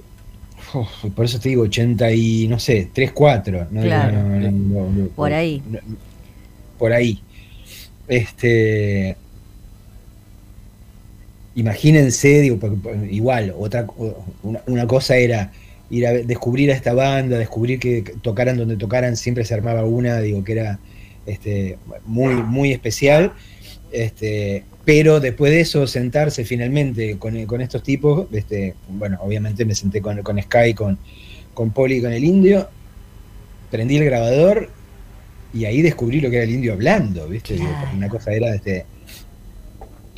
por 1.14 1.24
eso 1.24 1.38
te 1.40 1.48
digo, 1.50 1.62
80 1.62 2.10
y, 2.12 2.48
no 2.48 2.58
sé, 2.58 2.88
3, 2.92 3.12
4. 3.12 3.66
No, 3.70 3.82
Claro. 3.82 4.22
no, 4.22 4.40
no, 4.40 4.50
no, 4.50 4.90
no, 4.90 5.06
Por 5.08 5.32
ahí. 5.32 5.62
no, 5.68 5.78
por 6.78 6.92
ahí. 6.92 7.20
Este. 8.08 9.16
Imagínense, 11.56 12.40
digo, 12.40 12.58
igual, 13.10 13.54
otra 13.58 13.86
una 14.66 14.86
cosa 14.86 15.16
era 15.16 15.52
ir 15.90 16.06
a 16.06 16.12
descubrir 16.12 16.70
a 16.70 16.74
esta 16.74 16.94
banda, 16.94 17.36
descubrir 17.38 17.78
que 17.80 18.02
tocaran 18.22 18.56
donde 18.56 18.76
tocaran, 18.76 19.16
siempre 19.16 19.44
se 19.44 19.54
armaba 19.54 19.84
una, 19.84 20.20
digo, 20.20 20.42
que 20.44 20.52
era 20.52 20.78
este, 21.26 21.78
muy, 22.06 22.34
muy 22.34 22.72
especial. 22.72 23.32
Este, 23.92 24.62
pero 24.84 25.18
después 25.20 25.50
de 25.52 25.60
eso, 25.60 25.86
sentarse 25.86 26.44
finalmente 26.44 27.16
con, 27.18 27.44
con 27.46 27.60
estos 27.60 27.82
tipos, 27.82 28.26
este, 28.32 28.74
bueno, 28.88 29.18
obviamente 29.20 29.64
me 29.64 29.74
senté 29.74 30.00
con, 30.00 30.22
con 30.22 30.40
Sky, 30.40 30.74
con, 30.74 30.96
con 31.54 31.70
Poli 31.72 32.00
con 32.00 32.12
el 32.12 32.24
indio, 32.24 32.68
prendí 33.70 33.96
el 33.96 34.04
grabador 34.04 34.70
y 35.52 35.64
ahí 35.64 35.82
descubrí 35.82 36.20
lo 36.20 36.30
que 36.30 36.36
era 36.36 36.44
el 36.44 36.50
indio 36.52 36.72
hablando, 36.72 37.26
¿viste? 37.28 37.56
Una 37.96 38.08
cosa 38.08 38.32
era 38.32 38.54
este, 38.54 38.86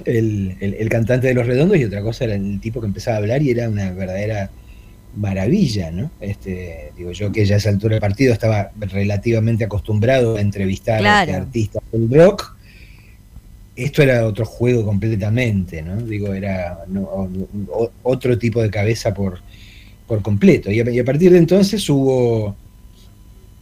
el- 0.04 0.56
el 0.60 0.88
cantante 0.88 1.28
de 1.28 1.34
los 1.34 1.46
redondos 1.46 1.78
y 1.78 1.84
otra 1.84 2.02
cosa 2.02 2.24
era 2.24 2.34
el 2.34 2.60
tipo 2.60 2.80
que 2.80 2.86
empezaba 2.86 3.16
a 3.16 3.20
hablar 3.20 3.42
y 3.42 3.50
era 3.50 3.68
una 3.68 3.90
verdadera 3.92 4.50
maravilla, 5.16 5.90
¿no? 5.90 6.10
Este, 6.20 6.92
digo, 6.96 7.12
yo 7.12 7.30
que 7.32 7.44
ya 7.44 7.56
a 7.56 7.58
esa 7.58 7.68
altura 7.68 7.94
del 7.94 8.00
partido 8.00 8.32
estaba 8.32 8.70
relativamente 8.78 9.64
acostumbrado 9.64 10.36
a 10.36 10.40
entrevistar 10.40 11.00
Claro. 11.00 11.30
este, 11.30 11.42
artistas 11.42 11.82
del 11.92 12.08
rock. 12.10 12.56
Esto 13.74 14.02
era 14.02 14.26
otro 14.26 14.44
juego 14.44 14.84
completamente, 14.84 15.82
¿no? 15.82 15.96
Digo, 16.02 16.34
era 16.34 16.78
no, 16.88 17.28
otro 18.02 18.38
tipo 18.38 18.60
de 18.62 18.70
cabeza 18.70 19.14
por, 19.14 19.40
por 20.06 20.20
completo. 20.22 20.70
Y 20.70 20.80
a, 20.80 20.90
y 20.90 20.98
a 20.98 21.04
partir 21.04 21.32
de 21.32 21.38
entonces 21.38 21.88
hubo, 21.88 22.54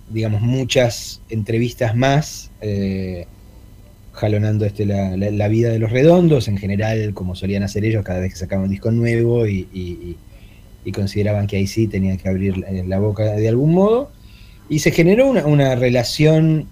digamos, 0.09 0.41
muchas 0.43 1.21
entrevistas 1.31 1.95
más, 1.95 2.51
eh, 2.61 3.27
jalonando 4.13 4.67
este, 4.67 4.85
la, 4.85 5.17
la- 5.17 5.31
la 5.31 5.49
vida 5.49 5.71
de 5.71 5.79
los 5.79 5.91
redondos, 5.93 6.49
en 6.49 6.59
general, 6.59 7.15
como 7.15 7.35
solían 7.37 7.63
hacer 7.63 7.85
ellos 7.85 8.05
cada 8.05 8.19
vez 8.21 8.33
que 8.33 8.39
sacaban 8.41 8.65
un 8.65 8.71
disco 8.71 8.91
nuevo 8.91 9.47
y, 9.47 9.69
y- 9.73 10.17
y- 10.85 10.93
consideraban 10.93 11.47
que 11.47 11.57
ahí 11.57 11.67
sí 11.67 11.87
tenían 11.87 12.17
que 12.19 12.29
abrir 12.29 12.59
la, 12.59 12.71
la 12.71 12.99
boca 12.99 13.25
de 13.25 13.49
algún 13.49 13.73
modo. 13.73 14.11
Y 14.69 14.79
se 14.81 14.93
generó 14.93 15.29
una, 15.29 15.47
una 15.47 15.75
relación, 15.75 16.67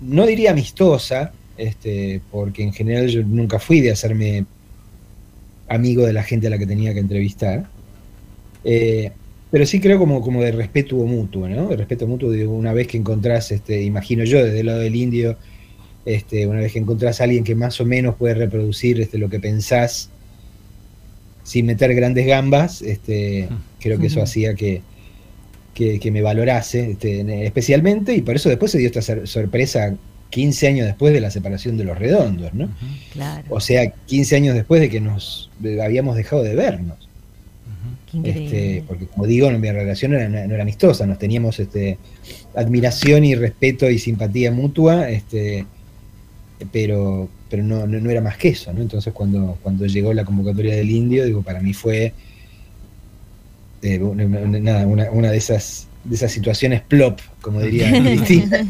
no 0.00 0.26
diría 0.26 0.50
amistosa, 0.50 1.32
este, 1.56 2.20
porque 2.30 2.62
en 2.62 2.72
general 2.72 3.08
yo 3.08 3.22
nunca 3.22 3.58
fui 3.58 3.80
de 3.80 3.90
hacerme 3.90 4.46
amigo 5.68 6.06
de 6.06 6.12
la 6.12 6.22
gente 6.22 6.46
a 6.46 6.50
la 6.50 6.58
que 6.58 6.66
tenía 6.66 6.94
que 6.94 7.00
entrevistar. 7.00 7.68
Eh, 8.64 9.12
pero 9.50 9.64
sí 9.66 9.80
creo 9.80 9.98
como, 9.98 10.20
como 10.20 10.42
de 10.42 10.52
respeto 10.52 10.96
mutuo, 10.96 11.48
¿no? 11.48 11.68
De 11.68 11.76
respeto 11.76 12.06
mutuo 12.06 12.30
de 12.30 12.46
una 12.46 12.72
vez 12.72 12.86
que 12.86 12.98
encontrás, 12.98 13.50
este, 13.50 13.82
imagino 13.82 14.24
yo, 14.24 14.44
desde 14.44 14.60
el 14.60 14.66
lado 14.66 14.80
del 14.80 14.94
indio, 14.94 15.36
este, 16.04 16.46
una 16.46 16.60
vez 16.60 16.72
que 16.72 16.78
encontrás 16.78 17.20
a 17.20 17.24
alguien 17.24 17.44
que 17.44 17.54
más 17.54 17.80
o 17.80 17.86
menos 17.86 18.16
puede 18.16 18.34
reproducir 18.34 19.00
este, 19.00 19.18
lo 19.18 19.28
que 19.28 19.40
pensás 19.40 20.10
sin 21.48 21.66
meter 21.66 21.94
grandes 21.94 22.26
gambas, 22.26 22.82
este, 22.82 23.48
creo 23.80 23.98
que 23.98 24.08
eso 24.08 24.20
hacía 24.22 24.54
que, 24.54 24.82
que, 25.74 25.98
que 25.98 26.10
me 26.10 26.20
valorase 26.22 26.90
este, 26.92 27.20
en- 27.20 27.30
especialmente, 27.30 28.14
y 28.14 28.20
por 28.22 28.36
eso 28.36 28.48
después 28.50 28.70
se 28.72 28.78
dio 28.78 28.88
esta 28.88 29.00
sor- 29.02 29.26
sorpresa 29.26 29.96
15 30.30 30.68
años 30.68 30.86
después 30.86 31.14
de 31.14 31.20
la 31.20 31.30
separación 31.30 31.78
de 31.78 31.84
los 31.84 31.98
redondos, 31.98 32.52
¿no? 32.52 32.68
Claro. 33.14 33.44
O 33.48 33.60
sea, 33.60 33.90
15 34.06 34.36
años 34.36 34.54
después 34.54 34.80
de 34.82 34.90
que 34.90 35.00
nos 35.00 35.50
de- 35.58 35.82
habíamos 35.82 36.16
dejado 36.16 36.42
de 36.42 36.54
vernos. 36.54 37.08
Este, 38.24 38.84
porque 38.86 39.06
como 39.06 39.26
digo, 39.26 39.50
mi 39.50 39.70
relación 39.70 40.12
no 40.12 40.18
era, 40.18 40.28
no 40.46 40.54
era 40.54 40.62
amistosa, 40.62 41.06
nos 41.06 41.18
teníamos 41.18 41.58
este, 41.60 41.98
admiración 42.54 43.24
y 43.24 43.34
respeto 43.34 43.88
y 43.90 43.98
simpatía 43.98 44.50
mutua, 44.50 45.08
este, 45.10 45.64
pero, 46.72 47.28
pero 47.50 47.62
no, 47.62 47.86
no, 47.86 48.00
no 48.00 48.10
era 48.10 48.20
más 48.20 48.36
que 48.36 48.48
eso, 48.48 48.72
¿no? 48.72 48.80
Entonces 48.80 49.12
cuando, 49.12 49.58
cuando 49.62 49.86
llegó 49.86 50.12
la 50.12 50.24
convocatoria 50.24 50.74
del 50.74 50.90
indio, 50.90 51.24
digo, 51.24 51.42
para 51.42 51.60
mí 51.60 51.72
fue 51.72 52.12
eh, 53.82 53.98
una, 53.98 54.24
nada, 54.24 54.86
una, 54.86 55.10
una 55.10 55.30
de 55.30 55.36
esas 55.38 55.88
de 56.04 56.14
esas 56.14 56.32
situaciones 56.32 56.80
plop, 56.82 57.20
como 57.40 57.60
diría 57.60 57.90
Cristina, 58.02 58.64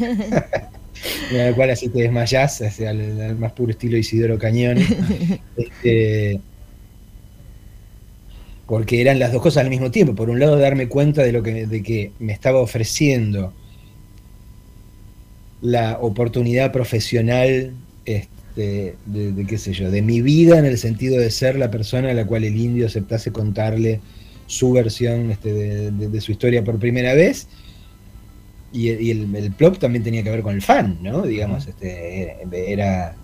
en 1.31 1.39
la 1.39 1.55
cual 1.55 1.71
así 1.71 1.89
te 1.89 2.03
desmayás, 2.03 2.61
al, 2.81 3.21
al 3.21 3.37
más 3.37 3.53
puro 3.53 3.71
estilo 3.71 3.97
Isidoro 3.97 4.39
Cañón. 4.39 4.79
Este, 5.57 6.41
porque 8.67 9.01
eran 9.01 9.19
las 9.19 9.33
dos 9.33 9.41
cosas 9.41 9.65
al 9.65 9.71
mismo 9.71 9.91
tiempo. 9.91 10.15
Por 10.15 10.29
un 10.29 10.39
lado, 10.39 10.59
darme 10.59 10.89
cuenta 10.89 11.23
de 11.23 11.33
lo 11.33 11.43
que, 11.43 11.67
de 11.67 11.83
que 11.83 12.13
me 12.19 12.33
estaba 12.33 12.61
ofreciendo 12.61 13.55
la 15.63 15.99
oportunidad 16.01 16.71
profesional 16.71 17.73
este, 18.05 18.38
de, 18.65 19.33
de 19.33 19.47
qué 19.47 19.57
sé 19.59 19.73
yo, 19.73 19.91
de 19.91 20.03
mi 20.03 20.21
vida 20.21 20.59
en 20.59 20.65
el 20.67 20.79
sentido 20.79 21.19
de 21.21 21.31
ser 21.31 21.57
la 21.57 21.71
persona 21.71 22.11
a 22.11 22.15
la 22.15 22.27
cual 22.27 22.45
el 22.45 22.57
indio 22.57 22.87
aceptase 22.87 23.31
contarle 23.33 24.01
su 24.47 24.73
versión 24.73 25.31
este, 25.31 25.53
de, 25.93 26.21
su 26.21 26.33
historia 26.33 26.65
por 26.65 26.79
primera 26.79 27.15
vez. 27.15 27.47
Y, 28.73 28.89
el, 28.89 29.01
y 29.01 29.11
el- 29.13 29.35
el 29.37 29.53
plot 29.53 29.79
también 29.79 30.03
tenía 30.05 30.23
que 30.23 30.31
ver 30.31 30.43
con 30.43 30.55
el 30.55 30.63
fan, 30.63 30.99
¿no? 31.03 31.23
Digamos, 31.23 31.67
este, 31.67 32.37
era. 32.53 33.15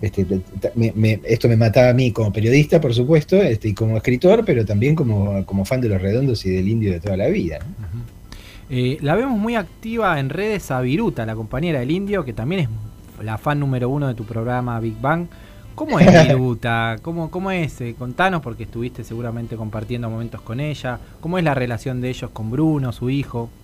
Este, 0.00 0.26
me- 0.74 0.92
me- 0.96 1.20
esto 1.24 1.48
me 1.48 1.56
mataba 1.56 1.90
a 1.90 1.94
mí 1.94 2.10
como 2.10 2.32
periodista, 2.32 2.80
por 2.80 2.92
supuesto, 2.92 3.36
este, 3.40 3.68
y 3.68 3.74
como 3.74 3.96
escritor, 3.96 4.44
pero 4.44 4.64
también 4.64 4.96
como, 4.96 5.46
como 5.46 5.64
fan 5.64 5.80
de 5.80 5.88
los 5.88 6.02
redondos 6.02 6.44
y 6.44 6.50
del 6.50 6.66
indio 6.68 6.90
de 6.92 6.98
toda 6.98 7.16
la 7.16 7.28
vida. 7.28 7.60
¿no? 7.60 7.86
Eh, 8.68 8.98
la 9.00 9.14
vemos 9.14 9.38
muy 9.38 9.54
activa 9.54 10.18
en 10.18 10.28
redes 10.28 10.70
a 10.72 10.80
Viruta, 10.80 11.24
la 11.24 11.36
compañera 11.36 11.78
del 11.80 11.90
indio, 11.92 12.24
que 12.24 12.32
también 12.32 12.62
es 12.62 12.68
la 13.20 13.38
fan 13.38 13.60
número 13.60 13.88
uno 13.90 14.08
de 14.08 14.14
tu 14.14 14.24
programa 14.26 14.80
Big 14.80 15.00
Bang. 15.00 15.28
¿Cómo 15.74 16.00
es 16.00 16.10
Viruta? 16.12 16.98
¿Cómo, 17.02 17.30
cómo 17.30 17.50
es? 17.50 17.80
Eh, 17.80 17.94
contanos, 17.96 18.42
porque 18.42 18.64
estuviste 18.64 19.04
seguramente 19.04 19.56
compartiendo 19.56 20.10
momentos 20.10 20.42
con 20.42 20.60
ella. 20.60 21.00
¿Cómo 21.20 21.38
es 21.38 21.44
la 21.44 21.54
relación 21.54 22.00
de 22.00 22.10
ellos 22.10 22.30
con 22.32 22.50
Bruno, 22.50 22.92
su 22.92 23.10
hijo? 23.10 23.54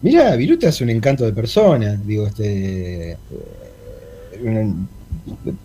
Mira, 0.00 0.36
Viruta 0.36 0.68
es 0.68 0.80
un 0.80 0.90
encanto 0.90 1.24
de 1.24 1.32
persona, 1.32 1.96
digo, 1.96 2.26
este. 2.26 3.20
eh, 4.32 4.74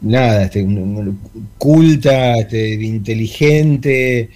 nada, 0.01 0.43
este, 0.45 0.63
un- 0.63 0.77
un- 0.77 1.19
culta, 1.57 2.39
este, 2.39 2.73
inteligente, 2.84 4.29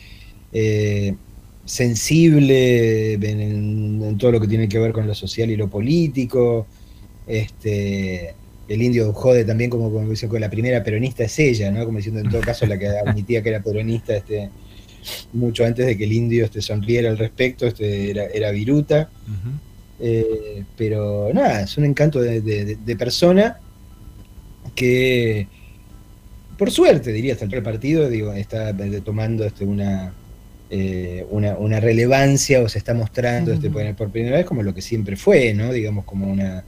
eh, 0.51 1.17
sensible 1.65 3.13
en, 3.13 3.23
en- 3.41 4.03
en 4.03 4.17
todo 4.17 4.31
lo 4.33 4.39
que 4.41 4.47
tiene 4.47 4.69
que 4.69 4.79
ver 4.79 4.93
con 4.93 5.07
lo 5.07 5.15
social 5.15 5.49
y 5.51 5.57
lo 5.57 5.69
político. 5.69 6.69
Este, 7.27 8.33
el 8.67 8.81
indio 8.81 9.13
jode 9.13 9.45
también 9.45 9.69
como, 9.69 9.91
como 9.91 10.09
dice, 10.09 10.27
la 10.39 10.49
primera 10.49 10.83
peronista 10.83 11.23
es 11.23 11.37
ella, 11.39 11.71
¿no? 11.71 11.85
Como 11.85 11.97
diciendo 11.97 12.21
en 12.21 12.29
todo 12.29 12.41
caso 12.41 12.65
la 12.65 12.77
que 12.79 12.87
admitía 12.87 13.41
que 13.43 13.49
era 13.49 13.61
peronista 13.61 14.15
este, 14.15 14.49
mucho 15.33 15.65
antes 15.65 15.85
de 15.85 15.97
que 15.97 16.03
el 16.05 16.13
indio 16.13 16.45
este, 16.45 16.61
sonriera 16.61 17.09
al 17.09 17.17
respecto, 17.17 17.65
este, 17.67 18.09
era, 18.11 18.25
era 18.25 18.51
Viruta. 18.51 19.09
Eh, 19.99 20.63
pero 20.77 21.29
nada, 21.33 21.61
es 21.61 21.77
un 21.77 21.85
encanto 21.85 22.19
de, 22.21 22.41
de- 22.41 22.65
de- 22.65 22.75
de 22.75 22.95
persona 22.95 23.57
que, 24.75 25.47
por 26.57 26.71
suerte, 26.71 27.11
diría 27.11 27.33
hasta 27.33 27.45
el 27.45 27.63
partido, 27.63 28.09
digo, 28.09 28.33
está 28.33 28.69
eh, 28.71 29.01
tomando 29.03 29.43
este, 29.45 29.65
una, 29.65 30.13
eh, 30.69 31.25
una, 31.31 31.57
una 31.57 31.79
relevancia 31.79 32.61
o 32.61 32.69
se 32.69 32.77
está 32.77 32.93
mostrando 32.93 33.51
este, 33.53 33.69
por, 33.69 33.95
por 33.95 34.11
primera 34.11 34.37
vez 34.37 34.45
como 34.45 34.61
lo 34.63 34.73
que 34.73 34.81
siempre 34.81 35.15
fue, 35.15 35.53
¿no? 35.53 35.71
Digamos, 35.73 36.05
como 36.05 36.31
una. 36.31 36.63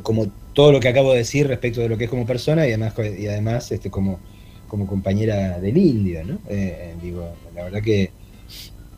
Como 0.00 0.28
todo 0.54 0.72
lo 0.72 0.80
que 0.80 0.88
acabo 0.88 1.12
de 1.12 1.18
decir 1.18 1.46
respecto 1.48 1.80
de 1.80 1.88
lo 1.88 1.98
que 1.98 2.04
es 2.04 2.10
como 2.10 2.24
persona 2.26 2.66
y 2.66 2.70
además, 2.70 2.94
y 3.18 3.26
además 3.26 3.70
este, 3.72 3.90
como, 3.90 4.20
como 4.68 4.86
compañera 4.86 5.58
del 5.58 5.76
indio, 5.76 6.24
¿no? 6.24 6.38
Eh, 6.48 6.94
digo, 7.02 7.34
la 7.54 7.64
verdad 7.64 7.82
que 7.82 8.10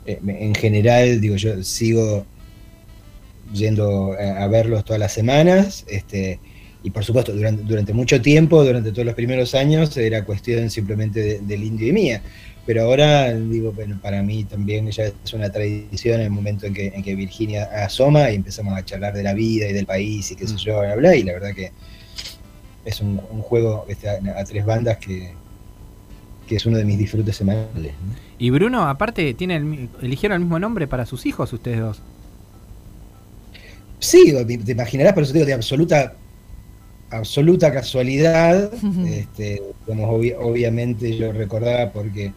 eh, 0.06 0.18
en 0.26 0.54
general, 0.54 1.20
digo, 1.20 1.36
yo 1.36 1.62
sigo 1.64 2.24
yendo 3.52 4.12
a, 4.14 4.42
a 4.44 4.48
verlos 4.48 4.84
todas 4.84 5.00
las 5.00 5.12
semanas, 5.12 5.84
este, 5.88 6.38
y 6.82 6.90
por 6.90 7.04
supuesto, 7.04 7.32
durante, 7.32 7.62
durante 7.62 7.92
mucho 7.92 8.20
tiempo, 8.20 8.62
durante 8.64 8.90
todos 8.92 9.06
los 9.06 9.14
primeros 9.14 9.54
años, 9.54 9.96
era 9.96 10.24
cuestión 10.24 10.68
simplemente 10.70 11.20
de- 11.20 11.38
del 11.40 11.62
indio 11.62 11.88
y 11.88 11.92
mía. 11.92 12.22
Pero 12.66 12.84
ahora, 12.84 13.32
digo, 13.34 13.72
bueno, 13.72 13.98
para 14.00 14.22
mí 14.22 14.44
también 14.44 14.90
ya 14.90 15.04
es 15.04 15.32
una 15.34 15.50
tradición 15.50 16.20
el 16.20 16.30
momento 16.30 16.64
en 16.66 16.72
que, 16.72 16.86
en 16.88 17.02
que 17.02 17.14
Virginia 17.14 17.64
asoma 17.84 18.30
y 18.30 18.36
empezamos 18.36 18.76
a 18.76 18.84
charlar 18.84 19.12
de 19.12 19.22
la 19.22 19.34
vida 19.34 19.68
y 19.68 19.72
del 19.74 19.84
país 19.84 20.30
y 20.30 20.36
qué 20.36 20.46
sé 20.46 20.56
yo, 20.56 20.80
bla, 20.80 20.94
bla, 20.96 21.14
y 21.14 21.24
la 21.24 21.34
verdad 21.34 21.54
que 21.54 21.72
es 22.84 23.00
un, 23.00 23.20
un 23.30 23.42
juego 23.42 23.84
este, 23.88 24.08
a, 24.08 24.44
tres 24.44 24.64
bandas 24.64 24.96
que, 24.98 25.32
que 26.46 26.56
es 26.56 26.66
uno 26.66 26.78
de 26.78 26.84
mis 26.84 26.98
disfrutes 26.98 27.36
semanales. 27.36 27.92
¿no? 28.06 28.14
Y 28.38 28.50
Bruno, 28.50 28.88
aparte, 28.88 29.34
tiene 29.34 29.56
el 29.56 29.88
eligieron 30.02 30.36
el 30.36 30.40
mismo 30.40 30.58
nombre 30.58 30.86
para 30.86 31.04
sus 31.06 31.26
hijos 31.26 31.52
ustedes 31.52 31.80
dos. 31.80 32.00
Sí, 33.98 34.34
te 34.64 34.72
imaginarás, 34.72 35.14
por 35.14 35.22
eso 35.22 35.32
te 35.32 35.38
digo, 35.38 35.46
de 35.46 35.54
absoluta, 35.54 36.14
absoluta 37.10 37.72
casualidad. 37.72 38.70
este, 39.06 39.62
digamos, 39.86 40.10
obvi- 40.10 40.36
obviamente 40.38 41.16
yo 41.16 41.32
recordaba 41.32 41.90
porque 41.92 42.32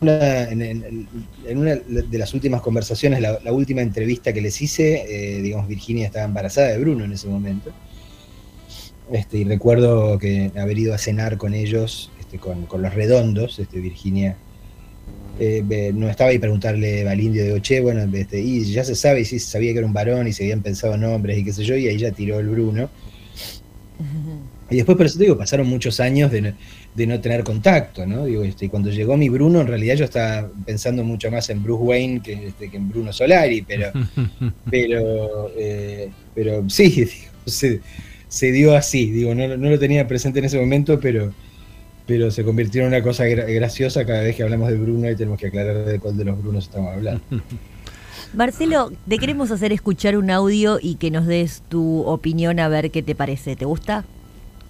una- 0.00 0.44
en, 0.50 0.62
en- 0.62 1.08
en 1.46 1.58
una 1.58 1.74
de 1.76 2.18
las 2.18 2.34
últimas 2.34 2.60
conversaciones, 2.60 3.20
la, 3.20 3.38
la 3.42 3.52
última 3.52 3.80
entrevista 3.82 4.32
que 4.32 4.40
les 4.40 4.60
hice, 4.60 5.04
eh, 5.38 5.42
digamos, 5.42 5.68
Virginia 5.68 6.06
estaba 6.06 6.24
embarazada 6.26 6.68
de 6.68 6.78
Bruno 6.78 7.04
en 7.04 7.12
ese 7.12 7.28
momento. 7.28 7.72
Este, 9.12 9.38
y 9.38 9.44
recuerdo 9.44 10.18
que 10.18 10.50
haber 10.58 10.78
ido 10.78 10.92
a 10.94 10.98
cenar 10.98 11.36
con 11.38 11.54
ellos, 11.54 12.10
este, 12.18 12.38
con, 12.38 12.66
con 12.66 12.82
los 12.82 12.92
redondos, 12.94 13.58
este, 13.58 13.78
Virginia 13.80 14.36
eh, 15.38 15.92
no 15.94 16.08
estaba 16.08 16.32
y 16.32 16.38
preguntarle 16.38 17.08
al 17.08 17.20
indio, 17.20 17.44
digo, 17.44 17.58
che, 17.60 17.80
bueno, 17.80 18.02
este, 18.16 18.40
y 18.40 18.64
ya 18.72 18.82
se 18.84 18.94
sabe, 18.96 19.20
y 19.20 19.24
sí 19.24 19.38
sabía 19.38 19.72
que 19.72 19.78
era 19.78 19.86
un 19.86 19.92
varón 19.92 20.26
y 20.26 20.32
se 20.32 20.42
habían 20.44 20.62
pensado 20.62 20.96
nombres 20.96 21.38
y 21.38 21.44
qué 21.44 21.52
sé 21.52 21.62
yo, 21.64 21.76
y 21.76 21.86
ahí 21.88 21.98
ya 21.98 22.10
tiró 22.10 22.40
el 22.40 22.48
Bruno. 22.48 22.88
Y 24.70 24.76
después, 24.76 24.96
por 24.96 25.06
eso 25.06 25.18
te 25.18 25.24
digo, 25.24 25.38
pasaron 25.38 25.68
muchos 25.68 26.00
años 26.00 26.32
de 26.32 26.54
de 26.96 27.06
no 27.06 27.20
tener 27.20 27.44
contacto, 27.44 28.06
¿no? 28.06 28.24
Digo, 28.24 28.42
este, 28.42 28.66
y 28.66 28.68
cuando 28.68 28.90
llegó 28.90 29.16
mi 29.16 29.28
Bruno, 29.28 29.60
en 29.60 29.66
realidad 29.66 29.96
yo 29.96 30.04
estaba 30.06 30.48
pensando 30.64 31.04
mucho 31.04 31.30
más 31.30 31.50
en 31.50 31.62
Bruce 31.62 31.82
Wayne 31.84 32.22
que, 32.22 32.48
este, 32.48 32.70
que 32.70 32.76
en 32.78 32.88
Bruno 32.88 33.12
Solari, 33.12 33.62
pero, 33.62 33.92
pero, 34.70 35.50
eh, 35.56 36.10
pero 36.34 36.68
sí, 36.70 36.88
digo, 37.04 37.32
se, 37.46 37.82
se 38.28 38.52
dio 38.52 38.74
así, 38.76 39.10
digo, 39.10 39.34
no, 39.34 39.56
no 39.56 39.70
lo 39.70 39.78
tenía 39.78 40.08
presente 40.08 40.38
en 40.38 40.46
ese 40.46 40.58
momento, 40.58 40.98
pero, 41.00 41.34
pero 42.06 42.30
se 42.30 42.44
convirtió 42.44 42.82
en 42.82 42.88
una 42.88 43.02
cosa 43.02 43.24
gra- 43.26 43.52
graciosa 43.54 44.06
cada 44.06 44.22
vez 44.22 44.36
que 44.36 44.42
hablamos 44.44 44.70
de 44.70 44.76
Bruno 44.76 45.10
y 45.10 45.16
tenemos 45.16 45.38
que 45.38 45.48
aclarar 45.48 45.84
de 45.84 46.00
cuál 46.00 46.16
de 46.16 46.24
los 46.24 46.38
Brunos 46.38 46.64
estamos 46.64 46.92
hablando. 46.94 47.22
Marcelo, 48.32 48.92
te 49.08 49.18
queremos 49.18 49.50
hacer 49.50 49.72
escuchar 49.72 50.16
un 50.16 50.30
audio 50.30 50.78
y 50.80 50.96
que 50.96 51.10
nos 51.10 51.26
des 51.26 51.62
tu 51.68 52.02
opinión 52.02 52.60
a 52.60 52.68
ver 52.68 52.90
qué 52.90 53.02
te 53.02 53.14
parece. 53.14 53.56
¿Te 53.56 53.64
gusta? 53.64 54.08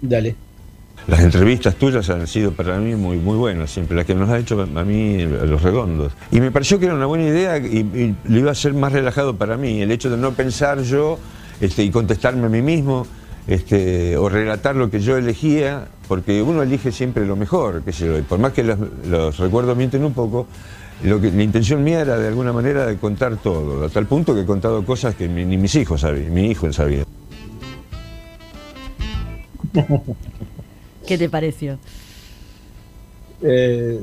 Dale. 0.01 0.35
Las 1.07 1.21
entrevistas 1.21 1.75
tuyas 1.75 2.09
han 2.09 2.27
sido 2.27 2.51
para 2.51 2.77
mí 2.79 2.93
muy, 2.95 3.17
muy 3.17 3.37
buenas, 3.37 3.71
siempre 3.71 3.95
las 3.95 4.05
que 4.05 4.13
nos 4.13 4.29
ha 4.29 4.37
hecho 4.37 4.61
a 4.61 4.83
mí 4.83 5.25
los 5.25 5.61
redondos. 5.61 6.11
Y 6.31 6.41
me 6.41 6.51
pareció 6.51 6.79
que 6.79 6.85
era 6.87 6.95
una 6.95 7.05
buena 7.05 7.23
idea 7.23 7.57
y, 7.57 8.13
lo 8.25 8.39
iba 8.39 8.51
a 8.51 8.55
ser 8.55 8.73
más 8.73 8.91
relajado 8.91 9.37
para 9.37 9.55
mí, 9.55 9.81
el 9.81 9.91
hecho 9.91 10.09
de 10.09 10.17
no 10.17 10.33
pensar 10.33 10.81
yo 10.81 11.17
este, 11.61 11.83
y 11.83 11.91
contestarme 11.91 12.47
a 12.47 12.49
mí 12.49 12.61
mismo 12.61 13.07
este, 13.47 14.17
o 14.17 14.27
relatar 14.27 14.75
lo 14.75 14.89
que 14.89 14.99
yo 14.99 15.15
elegía, 15.15 15.87
porque 16.09 16.41
uno 16.41 16.61
elige 16.61 16.91
siempre 16.91 17.25
lo 17.25 17.37
mejor, 17.37 17.83
qué 17.83 17.93
sé 17.93 18.05
yo, 18.05 18.21
por 18.23 18.39
más 18.39 18.51
que 18.51 18.63
los, 18.65 19.37
recuerdos 19.37 19.77
mienten 19.77 20.03
un 20.03 20.13
poco, 20.13 20.45
lo 21.03 21.21
que, 21.21 21.31
la 21.31 21.43
intención 21.43 21.85
mía 21.85 22.01
era 22.01 22.17
de 22.17 22.27
alguna 22.27 22.51
manera 22.51 22.85
de 22.85 22.97
contar 22.97 23.37
todo, 23.37 23.85
a 23.85 23.89
tal 23.89 24.07
punto 24.07 24.35
que 24.35 24.41
he 24.41 24.45
contado 24.45 24.83
cosas 24.83 25.15
que 25.15 25.29
ni, 25.29 25.45
mis 25.55 25.73
hijos 25.75 26.01
sabían, 26.01 26.33
mi 26.33 26.51
hijo 26.51 26.73
sabía. 26.73 27.05
¿Qué 31.07 31.17
te 31.17 31.29
pareció? 31.29 31.79
Eh, 33.41 33.99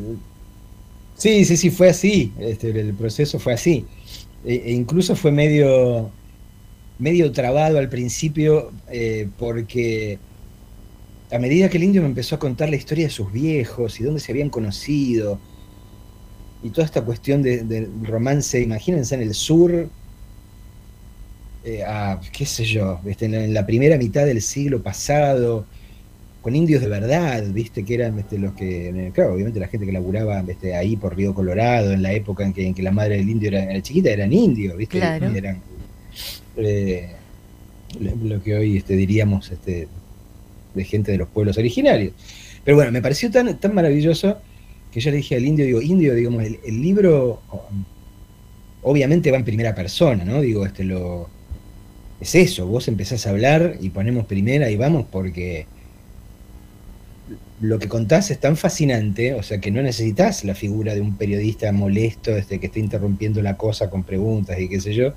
sí, 1.15 1.45
sí, 1.45 1.57
sí, 1.57 1.71
fue 1.71 1.91
así. 1.91 2.33
Este, 2.39 2.71
el 2.71 2.95
proceso 2.95 3.39
fue 3.39 3.55
así. 3.55 3.87
E, 4.45 4.55
e 4.67 4.73
incluso 4.73 5.15
fue 5.17 5.33
medio, 5.33 6.11
medio 6.99 7.33
trabado 7.33 7.79
al 7.79 7.89
principio 7.89 8.73
eh, 8.89 9.29
porque 9.39 10.19
a 11.31 11.39
medida 11.39 11.69
que 11.69 11.79
el 11.79 11.85
indio 11.85 12.03
me 12.03 12.09
empezó 12.09 12.37
a 12.37 12.39
contar 12.39 12.71
la 12.71 12.77
historia 12.77 13.07
de 13.07 13.11
sus 13.11 13.33
viejos 13.33 14.01
y 14.01 14.05
dónde 14.05 14.21
se 14.21 14.33
habían 14.33 14.51
conocido 14.51 15.41
y 16.63 16.71
toda 16.71 16.87
esta 16.87 17.03
cuestión 17.03 17.43
de, 17.43 17.63
de 17.65 17.89
romance, 18.03 18.61
imagínense 18.61 19.15
en 19.15 19.21
el 19.23 19.35
sur, 19.35 19.91
eh, 21.65 21.85
qué 22.33 22.47
sé 22.47 22.65
yo, 22.65 23.01
este, 23.07 23.27
en 23.27 23.55
la 23.55 23.67
primera 23.67 23.97
mitad 23.99 24.25
del 24.27 24.41
siglo 24.43 24.83
pasado, 24.83 25.67
con 26.45 26.55
indios 26.55 26.83
de 26.83 26.89
verdad, 26.89 27.43
viste, 27.55 27.87
que 27.87 27.95
eran 27.95 28.19
este, 28.19 28.39
los 28.39 28.53
que, 28.53 28.91
eh, 28.91 29.11
claro, 29.15 29.33
obviamente 29.33 29.59
la 29.59 29.67
gente 29.67 29.87
que 29.87 29.93
laburaba 29.93 30.45
este, 30.47 30.77
ahí 30.77 30.95
por 30.95 31.17
Río 31.17 31.33
Colorado, 31.33 31.93
en 31.93 32.03
la 32.03 32.13
época 32.13 32.45
en 32.45 32.53
que, 32.53 32.67
en 32.67 32.75
que 32.75 32.83
la 32.83 32.91
madre 32.91 33.17
del 33.17 33.31
indio 33.31 33.49
era, 33.49 33.65
era 33.65 33.81
chiquita, 33.81 34.11
eran 34.11 34.31
indios, 34.31 34.77
viste, 34.77 34.99
Claro. 34.99 35.33
Y 35.33 35.39
eran 35.39 35.63
eh, 36.59 37.13
lo 37.99 38.15
lo 38.17 38.43
que 38.43 38.57
hoy 38.57 38.77
este, 38.77 38.95
diríamos 38.95 39.51
este, 39.51 39.89
de 40.75 40.85
gente 40.85 41.13
de 41.13 41.17
los 41.17 41.29
pueblos 41.29 41.57
originarios. 41.57 42.13
Pero 42.63 42.77
bueno, 42.77 42.93
me 42.93 43.01
pareció 43.01 43.31
tan, 43.31 43.59
tan 43.59 43.75
maravilloso 43.75 44.37
que 44.93 45.01
yo 45.01 45.11
le 45.13 45.17
dije 45.17 45.37
al 45.37 45.47
indio, 45.47 45.65
digo, 45.65 45.81
indio, 45.81 46.15
digamos, 46.15 46.45
el, 46.45 46.61
el 46.63 46.83
libro 46.83 47.41
oh, 47.49 47.69
obviamente 48.83 49.31
va 49.31 49.39
en 49.39 49.45
primera 49.47 49.75
persona, 49.75 50.27
¿no? 50.27 50.43
Digo, 50.43 50.67
este 50.67 50.85
lo 50.85 51.31
es 52.21 52.35
eso, 52.35 52.67
vos 52.67 52.87
empezás 52.87 53.27
a 53.27 53.31
hablar 53.31 53.79
y 53.81 53.89
ponemos 53.89 54.27
primera 54.27 54.71
y 54.71 54.77
vamos 54.77 55.07
porque 55.11 55.67
lo 57.61 57.79
que 57.79 57.89
contás 57.89 58.31
es 58.31 58.41
tan 58.41 58.57
fascinante, 58.57 59.35
o 59.35 59.43
sea 59.43 59.61
que 59.61 59.71
no 59.71 59.81
necesitas 59.83 60.45
la 60.45 60.55
figura 60.55 60.95
de 60.95 61.01
un 61.01 61.17
periodista 61.17 61.71
molesto 61.73 62.37
este, 62.37 62.59
que 62.59 62.67
esté 62.67 62.81
interrumpiendo 62.81 63.43
la 63.43 63.57
cosa 63.57 63.91
con 63.91 64.03
preguntas 64.03 64.59
y 64.59 64.69
qué 64.69 64.81
sé 64.81 64.95
yo. 64.95 65.15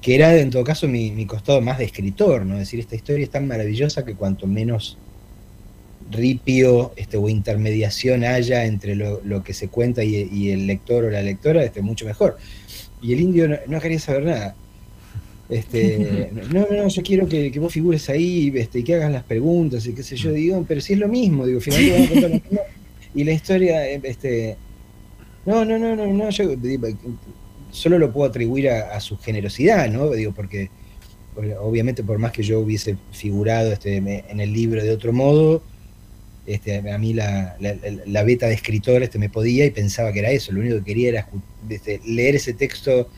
que 0.00 0.16
era 0.16 0.36
en 0.36 0.50
todo 0.50 0.64
caso 0.64 0.88
mi, 0.88 1.26
costado 1.26 1.60
más 1.60 1.78
de 1.78 1.84
escritor, 1.84 2.44
¿no? 2.44 2.54
Es 2.54 2.60
decir, 2.60 2.80
esta 2.80 2.96
historia 2.96 3.24
es 3.24 3.30
tan 3.30 3.46
maravillosa 3.46 4.04
que 4.04 4.14
cuanto 4.14 4.46
menos 4.46 4.98
ripio 6.10 6.92
este, 6.96 7.16
o 7.16 7.28
intermediación 7.28 8.24
haya 8.24 8.64
entre 8.64 8.96
lo, 8.96 9.44
que 9.44 9.54
se 9.54 9.68
cuenta 9.68 10.02
y, 10.04 10.50
el 10.50 10.66
lector 10.66 11.04
o 11.04 11.10
la 11.10 11.22
lectora, 11.22 11.64
este, 11.64 11.82
mucho 11.82 12.04
mejor. 12.04 12.36
Y 13.00 13.12
el 13.12 13.20
indio 13.20 13.48
no 13.68 13.80
quería 13.80 14.00
saber 14.00 14.24
nada. 14.24 14.56
Este, 15.52 16.30
no, 16.52 16.66
no, 16.70 16.88
yo 16.88 17.02
quiero 17.02 17.28
que, 17.28 17.50
que 17.52 17.58
vos 17.60 17.72
figures 17.72 18.08
ahí 18.08 18.50
este, 18.56 18.78
y 18.78 18.82
que 18.84 18.94
hagas 18.94 19.12
las 19.12 19.22
preguntas 19.24 19.86
y 19.86 19.92
qué 19.92 20.02
sé 20.02 20.16
yo. 20.16 20.32
Digo, 20.32 20.64
pero 20.66 20.80
si 20.80 20.94
es 20.94 20.98
lo 20.98 21.08
mismo, 21.08 21.46
digo, 21.46 21.60
finalmente 21.60 21.92
van 21.98 22.02
a 22.04 22.08
contar 22.10 22.30
lo 22.30 22.36
mismo. 22.36 22.60
Y 23.14 23.24
la 23.24 23.32
historia, 23.32 23.86
eh, 23.90 24.00
este, 24.02 24.56
no, 25.44 25.64
no, 25.64 25.78
no, 25.78 25.94
no, 25.94 26.06
no, 26.06 26.30
yo 26.30 26.56
digo, 26.56 26.88
solo 27.70 27.98
lo 27.98 28.12
puedo 28.12 28.28
atribuir 28.30 28.70
a, 28.70 28.96
a 28.96 29.00
su 29.00 29.18
generosidad, 29.18 29.90
¿no? 29.90 30.10
Digo, 30.12 30.32
porque 30.32 30.70
obviamente 31.60 32.02
por 32.02 32.18
más 32.18 32.32
que 32.32 32.42
yo 32.42 32.60
hubiese 32.60 32.96
figurado 33.10 33.72
este, 33.72 34.00
me- 34.00 34.24
en 34.28 34.40
el 34.40 34.52
libro 34.52 34.82
de 34.82 34.90
otro 34.90 35.12
modo, 35.12 35.62
este, 36.46 36.76
a 36.90 36.98
mí 36.98 37.12
la, 37.14 37.56
la- 37.60 37.76
la 38.06 38.22
beta 38.24 38.46
de 38.48 38.54
escritor 38.54 39.02
este, 39.02 39.18
me 39.18 39.28
podía 39.28 39.64
y 39.66 39.70
pensaba 39.70 40.12
que 40.12 40.18
era 40.20 40.30
eso. 40.30 40.50
Lo 40.52 40.60
único 40.60 40.76
que 40.78 40.84
quería 40.84 41.08
era 41.10 41.28
este, 41.68 42.00
leer 42.06 42.36
ese 42.36 42.52
texto 42.54 43.08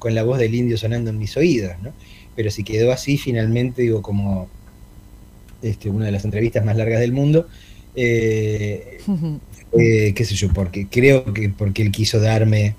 con 0.00 0.16
la 0.16 0.24
voz 0.24 0.38
del 0.40 0.56
indio 0.56 0.76
sonando 0.76 1.10
en 1.10 1.18
mis 1.18 1.36
oídos. 1.36 1.74
¿no? 1.80 1.92
Pero 2.34 2.50
si 2.50 2.64
quedó 2.64 2.90
así, 2.90 3.16
finalmente, 3.16 3.82
digo, 3.82 4.02
como 4.02 4.48
este, 5.62 5.88
una 5.88 6.06
de 6.06 6.12
las 6.12 6.24
entrevistas 6.24 6.64
más 6.64 6.76
largas 6.76 6.98
del 6.98 7.12
mundo, 7.12 7.46
eh, 7.94 8.98
eh, 9.78 10.12
qué 10.14 10.24
sé 10.24 10.34
yo, 10.34 10.52
porque 10.52 10.88
creo 10.88 11.32
que 11.32 11.48
porque 11.50 11.82
él 11.82 11.92
quiso 11.92 12.20
darme 12.20 12.74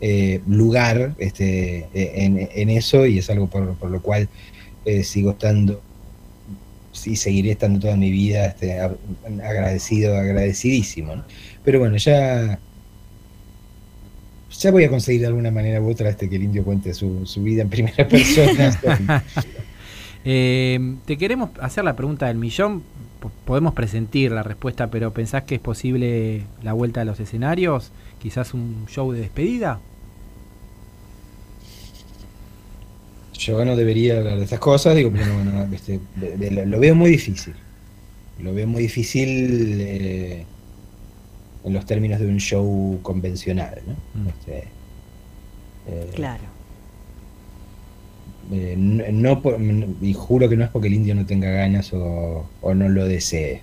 eh, 0.00 0.40
lugar 0.48 1.14
este, 1.18 1.86
en, 1.94 2.48
en 2.54 2.70
eso 2.70 3.06
y 3.06 3.18
es 3.18 3.30
algo 3.30 3.46
por, 3.48 3.76
por 3.76 3.90
lo 3.90 4.02
cual 4.02 4.28
eh, 4.84 5.04
sigo 5.04 5.30
estando 5.30 5.80
y 7.04 7.16
seguiré 7.16 7.52
estando 7.52 7.78
toda 7.80 7.96
mi 7.96 8.10
vida 8.10 8.46
este, 8.46 8.80
agradecido, 8.80 10.16
agradecidísimo. 10.16 11.16
¿no? 11.16 11.24
Pero 11.64 11.78
bueno, 11.78 11.96
ya, 11.96 12.58
ya 14.62 14.70
voy 14.70 14.84
a 14.84 14.88
conseguir 14.90 15.20
de 15.22 15.26
alguna 15.28 15.50
manera 15.50 15.80
u 15.80 15.90
otra 15.90 16.08
este, 16.08 16.28
que 16.28 16.36
el 16.36 16.44
indio 16.44 16.64
cuente 16.64 16.94
su, 16.94 17.26
su 17.26 17.42
vida 17.42 17.62
en 17.62 17.68
primera 17.68 18.06
persona. 18.08 19.24
Eh, 20.24 20.78
te 21.04 21.18
queremos 21.18 21.50
hacer 21.60 21.82
la 21.82 21.96
pregunta 21.96 22.28
del 22.28 22.36
millón. 22.38 22.82
P- 23.20 23.26
Podemos 23.44 23.74
presentir 23.74 24.30
la 24.30 24.44
respuesta, 24.44 24.88
pero 24.88 25.12
¿pensás 25.12 25.42
que 25.42 25.56
es 25.56 25.60
posible 25.60 26.42
la 26.62 26.74
vuelta 26.74 27.00
a 27.00 27.04
los 27.04 27.18
escenarios? 27.18 27.90
¿Quizás 28.20 28.54
un 28.54 28.86
show 28.88 29.10
de 29.10 29.18
despedida? 29.18 29.80
Yo 33.38 33.64
no 33.64 33.74
debería 33.74 34.18
hablar 34.18 34.38
de 34.38 34.44
estas 34.44 34.60
cosas, 34.60 34.94
digo, 34.94 35.10
pero 35.12 35.26
no, 35.26 35.44
no, 35.66 35.74
este, 35.74 35.98
de- 36.16 36.36
de- 36.36 36.66
lo 36.66 36.78
veo 36.78 36.94
muy 36.94 37.10
difícil. 37.10 37.54
Lo 38.38 38.54
veo 38.54 38.66
muy 38.68 38.82
difícil 38.82 39.78
eh, 39.80 40.46
en 41.64 41.72
los 41.72 41.86
términos 41.86 42.18
de 42.20 42.26
un 42.26 42.38
show 42.38 42.98
convencional, 43.02 43.80
¿no? 43.86 43.92
Mm. 44.22 44.28
Este, 44.28 44.58
eh, 45.88 46.10
Claro. 46.14 46.42
eh, 48.52 48.74
no, 48.76 49.04
no 49.12 49.42
por- 49.42 49.58
y 50.00 50.12
juro 50.14 50.48
que 50.48 50.56
no 50.56 50.64
es 50.64 50.70
porque 50.70 50.88
el 50.88 50.94
indio 50.94 51.14
no 51.14 51.24
tenga 51.26 51.50
ganas 51.50 51.92
o, 51.92 52.46
o 52.60 52.74
no 52.74 52.88
lo 52.88 53.06
desee. 53.06 53.62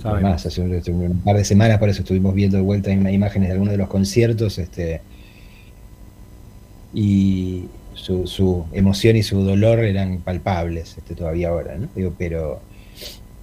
Sabemos. 0.00 0.22
Además, 0.24 0.46
hace 0.46 0.60
un, 0.62 0.74
hace 0.74 0.90
un 0.90 1.18
par 1.20 1.36
de 1.36 1.44
semanas 1.44 1.78
por 1.78 1.88
eso 1.90 2.00
estuvimos 2.00 2.34
viendo 2.34 2.56
de 2.56 2.62
vuelta 2.62 2.90
im- 2.90 3.12
imágenes 3.12 3.48
de 3.48 3.52
algunos 3.52 3.72
de 3.72 3.78
los 3.78 3.88
conciertos, 3.88 4.58
este, 4.58 5.02
y 6.94 7.66
su, 7.94 8.26
su 8.26 8.64
emoción 8.72 9.16
y 9.16 9.22
su 9.22 9.42
dolor 9.42 9.80
eran 9.80 10.18
palpables 10.18 10.96
este, 10.98 11.14
todavía 11.14 11.50
ahora, 11.50 11.76
¿no? 11.76 11.88
Digo, 11.94 12.14
pero, 12.18 12.60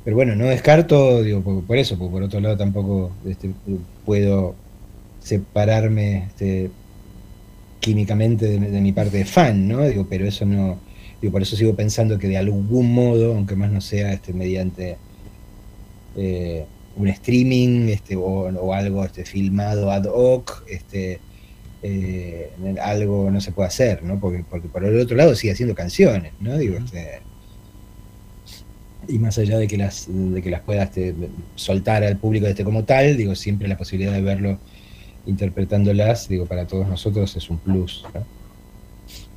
pero 0.09 0.15
bueno, 0.15 0.35
no 0.35 0.45
descarto, 0.45 1.21
digo, 1.21 1.41
por, 1.41 1.63
por 1.65 1.77
eso, 1.77 1.95
porque 1.95 2.11
por 2.11 2.23
otro 2.23 2.39
lado 2.39 2.57
tampoco 2.57 3.11
este, 3.27 3.51
puedo 4.07 4.55
separarme 5.19 6.23
este, 6.29 6.71
químicamente 7.79 8.47
de, 8.47 8.57
de 8.71 8.81
mi 8.81 8.91
parte 8.91 9.19
de 9.19 9.25
fan, 9.25 9.67
¿no? 9.67 9.87
Digo, 9.87 10.07
pero 10.09 10.25
eso 10.25 10.47
no, 10.47 10.79
digo, 11.21 11.31
por 11.31 11.43
eso 11.43 11.55
sigo 11.55 11.75
pensando 11.75 12.17
que 12.17 12.27
de 12.27 12.39
algún 12.39 12.91
modo, 12.91 13.35
aunque 13.35 13.55
más 13.55 13.71
no 13.71 13.81
sea 13.81 14.11
este, 14.11 14.33
mediante 14.33 14.97
eh, 16.17 16.65
un 16.95 17.07
streaming 17.09 17.89
este, 17.89 18.15
o, 18.15 18.21
o 18.23 18.73
algo 18.73 19.05
este, 19.05 19.25
filmado 19.25 19.91
ad 19.91 20.05
hoc, 20.05 20.63
este, 20.67 21.19
eh, 21.83 22.49
algo 22.81 23.29
no 23.29 23.41
se 23.41 23.51
puede 23.51 23.67
hacer, 23.67 24.01
¿no? 24.01 24.19
Porque, 24.19 24.43
porque 24.49 24.69
por 24.69 24.83
el 24.83 24.99
otro 24.99 25.15
lado 25.15 25.35
sigue 25.35 25.53
haciendo 25.53 25.75
canciones, 25.75 26.33
¿no? 26.39 26.57
Digo, 26.57 26.77
este, 26.77 27.21
y 29.09 29.19
más 29.19 29.37
allá 29.37 29.57
de 29.57 29.67
que 29.67 29.77
las, 29.77 30.05
de 30.07 30.41
que 30.41 30.49
las 30.49 30.61
pueda 30.61 30.83
este, 30.83 31.15
soltar 31.55 32.03
al 32.03 32.17
público 32.17 32.45
este 32.47 32.63
como 32.63 32.83
tal, 32.83 33.17
digo, 33.17 33.35
siempre 33.35 33.67
la 33.67 33.77
posibilidad 33.77 34.13
de 34.13 34.21
verlo 34.21 34.59
interpretándolas, 35.25 36.27
digo, 36.29 36.45
para 36.45 36.65
todos 36.67 36.87
nosotros 36.87 37.35
es 37.35 37.49
un 37.49 37.57
plus. 37.57 38.05
¿no? 38.13 38.23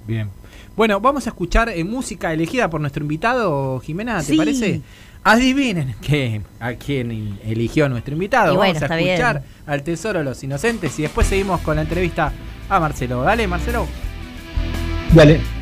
Bien. 0.06 0.28
Bueno, 0.76 1.00
vamos 1.00 1.26
a 1.26 1.30
escuchar 1.30 1.68
eh, 1.68 1.84
música 1.84 2.32
elegida 2.32 2.70
por 2.70 2.80
nuestro 2.80 3.02
invitado, 3.02 3.78
Jimena, 3.80 4.18
¿te 4.20 4.24
Sí. 4.32 4.36
parece? 4.36 4.80
Adivinen 5.24 5.94
que, 6.00 6.40
a 6.58 6.72
quién 6.74 7.38
eligió 7.44 7.88
nuestro 7.88 8.14
invitado. 8.14 8.54
Y 8.54 8.56
bueno, 8.56 8.74
vamos 8.80 8.90
a 8.90 8.96
bien. 8.96 9.10
escuchar 9.10 9.42
al 9.66 9.82
Tesoro 9.84 10.18
de 10.18 10.24
los 10.24 10.42
Inocentes 10.42 10.98
y 10.98 11.02
después 11.02 11.26
seguimos 11.28 11.60
con 11.60 11.76
la 11.76 11.82
entrevista 11.82 12.32
a 12.68 12.80
Marcelo. 12.80 13.22
Dale, 13.22 13.46
Marcelo. 13.46 13.86
Dale. 15.14 15.61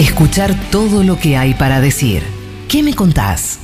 Escuchar 0.00 0.54
todo 0.70 1.04
lo 1.04 1.18
que 1.18 1.36
hay 1.36 1.52
para 1.52 1.78
decir. 1.78 2.22
¿Qué 2.70 2.82
me 2.82 2.94
contás? 2.94 3.60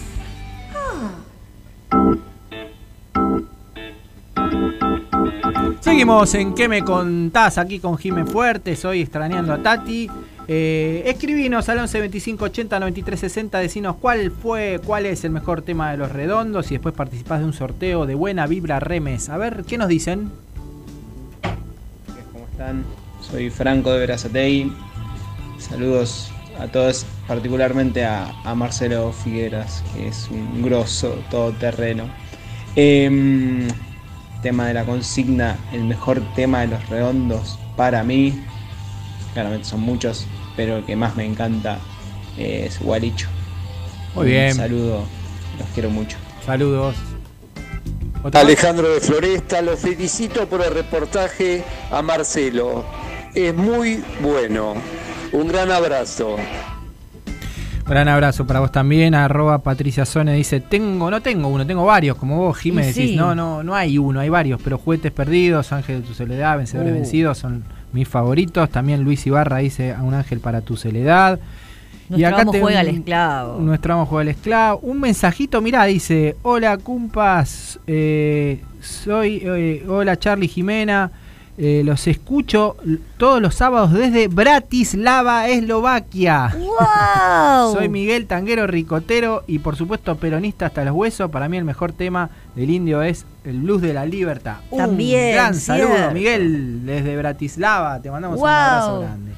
Seguimos 5.80 6.34
en 6.34 6.54
¿Qué 6.54 6.68
me 6.68 6.82
contás? 6.82 7.56
Aquí 7.56 7.78
con 7.78 7.96
Jimé 7.96 8.26
Fuertes, 8.26 8.84
hoy 8.84 9.00
extrañando 9.00 9.54
a 9.54 9.62
Tati. 9.62 10.10
Eh, 10.46 11.04
escribinos 11.06 11.70
al 11.70 11.78
11 11.78 12.00
25 12.00 12.44
80 12.44 12.80
93 12.80 13.18
60, 13.18 13.58
decinos 13.58 13.96
cuál 13.96 14.30
fue, 14.30 14.78
cuál 14.84 15.06
es 15.06 15.24
el 15.24 15.30
mejor 15.30 15.62
tema 15.62 15.90
de 15.90 15.96
los 15.96 16.12
redondos 16.12 16.70
y 16.70 16.74
después 16.74 16.94
participás 16.94 17.40
de 17.40 17.46
un 17.46 17.54
sorteo 17.54 18.04
de 18.04 18.14
buena 18.14 18.46
vibra 18.46 18.78
remes. 18.78 19.30
A 19.30 19.38
ver, 19.38 19.64
¿qué 19.66 19.78
nos 19.78 19.88
dicen? 19.88 20.30
¿Cómo 22.30 22.44
están? 22.52 22.84
Soy 23.22 23.48
Franco 23.48 23.90
de 23.90 24.00
Verazatei. 24.00 24.85
Saludos 25.58 26.30
a 26.58 26.66
todos, 26.68 27.06
particularmente 27.26 28.04
a, 28.04 28.30
a 28.44 28.54
Marcelo 28.54 29.12
Figueras, 29.12 29.82
que 29.94 30.08
es 30.08 30.28
un 30.30 30.62
grosso 30.62 31.18
todoterreno. 31.30 32.04
Em, 32.76 33.68
tema 34.42 34.68
de 34.68 34.74
la 34.74 34.84
consigna, 34.84 35.56
el 35.72 35.84
mejor 35.84 36.22
tema 36.34 36.60
de 36.60 36.68
los 36.68 36.88
redondos 36.88 37.58
para 37.76 38.02
mí. 38.02 38.44
Claramente 39.32 39.66
son 39.66 39.80
muchos, 39.80 40.26
pero 40.56 40.78
el 40.78 40.84
que 40.84 40.96
más 40.96 41.16
me 41.16 41.24
encanta 41.24 41.78
es 42.36 42.80
Gualicho. 42.80 43.28
Muy 44.14 44.28
bien. 44.28 44.50
Un 44.50 44.56
saludo, 44.56 45.04
los 45.58 45.68
quiero 45.74 45.90
mucho. 45.90 46.16
Saludos. 46.44 46.96
Alejandro 48.32 48.88
de 48.92 49.00
Floresta, 49.00 49.62
lo 49.62 49.76
felicito 49.76 50.48
por 50.48 50.62
el 50.62 50.72
reportaje 50.72 51.62
a 51.90 52.02
Marcelo. 52.02 52.84
Es 53.34 53.54
muy 53.54 54.02
bueno. 54.20 54.74
Un 55.32 55.48
gran 55.48 55.70
abrazo. 55.70 56.36
Gran 57.86 58.08
abrazo 58.08 58.46
para 58.46 58.60
vos 58.60 58.72
también. 58.72 59.14
Arroba 59.14 59.58
Patricia 59.58 60.04
Sone 60.04 60.34
dice, 60.34 60.60
tengo, 60.60 61.10
no 61.10 61.20
tengo 61.20 61.48
uno, 61.48 61.64
tengo 61.66 61.84
varios, 61.84 62.16
como 62.16 62.38
vos, 62.38 62.56
Jiménez. 62.58 62.96
Y 62.96 63.00
decís, 63.02 63.16
no, 63.16 63.34
no, 63.34 63.62
no 63.62 63.74
hay 63.76 63.96
uno, 63.98 64.18
hay 64.20 64.28
varios, 64.28 64.60
pero 64.62 64.76
juguetes 64.78 65.12
perdidos, 65.12 65.72
Ángel 65.72 66.02
de 66.02 66.08
tu 66.08 66.14
soledad, 66.14 66.56
vencedores 66.58 66.90
Uh. 66.92 66.94
vencidos 66.96 67.38
son 67.38 67.64
mis 67.92 68.08
favoritos. 68.08 68.70
También 68.70 69.02
Luis 69.02 69.24
Ibarra 69.26 69.58
dice 69.58 69.92
a 69.94 70.02
un 70.02 70.14
ángel 70.14 70.40
para 70.40 70.62
tu 70.62 70.76
soledad. 70.76 71.38
Nuestro 72.08 72.36
amo 72.38 72.52
te- 72.52 72.60
juega 72.60 72.80
al 72.80 72.88
esclavo. 72.88 73.58
Nuestro 73.60 73.94
amo 73.94 74.06
juega 74.06 74.22
al 74.22 74.28
esclavo. 74.28 74.78
Un 74.82 75.00
mensajito, 75.00 75.60
mirá, 75.60 75.84
dice: 75.84 76.36
Hola, 76.42 76.76
cumpas. 76.78 77.78
eh, 77.86 78.60
soy. 78.80 79.42
eh, 79.44 79.84
hola, 79.88 80.16
Charlie 80.18 80.48
Jimena. 80.48 81.10
Eh, 81.58 81.82
los 81.84 82.06
escucho 82.06 82.76
todos 83.16 83.40
los 83.40 83.54
sábados 83.54 83.92
desde 83.92 84.28
Bratislava, 84.28 85.48
Eslovaquia. 85.48 86.54
¡Wow! 86.54 87.72
Soy 87.72 87.88
Miguel 87.88 88.26
Tanguero 88.26 88.66
Ricotero 88.66 89.42
y 89.46 89.60
por 89.60 89.74
supuesto 89.76 90.16
peronista 90.16 90.66
hasta 90.66 90.84
los 90.84 90.94
huesos. 90.94 91.30
Para 91.30 91.48
mí 91.48 91.56
el 91.56 91.64
mejor 91.64 91.92
tema 91.92 92.28
del 92.54 92.70
indio 92.70 93.00
es 93.00 93.24
el 93.44 93.60
blues 93.60 93.80
de 93.80 93.94
la 93.94 94.04
libertad. 94.04 94.56
Un 94.70 94.78
También, 94.78 95.32
gran 95.32 95.54
saludo. 95.54 96.10
Miguel, 96.12 96.84
desde 96.84 97.16
Bratislava. 97.16 98.00
Te 98.02 98.10
mandamos 98.10 98.38
un 98.38 98.48
abrazo 98.48 99.00
grande. 99.00 99.32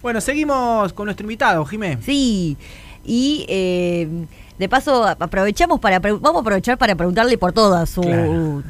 Bueno, 0.00 0.20
seguimos 0.20 0.92
con 0.92 1.06
nuestro 1.06 1.24
invitado, 1.24 1.64
Jimé. 1.64 1.98
Sí, 2.00 2.56
y 3.04 3.44
eh, 3.48 4.08
de 4.58 4.68
paso 4.68 5.04
aprovechamos 5.06 5.80
para 5.80 5.98
vamos 6.00 6.36
a 6.36 6.40
aprovechar 6.40 6.78
para 6.78 6.94
preguntarle 6.96 7.38
por 7.38 7.52
toda 7.52 7.86
su, 7.86 8.00
Claro. 8.00 8.62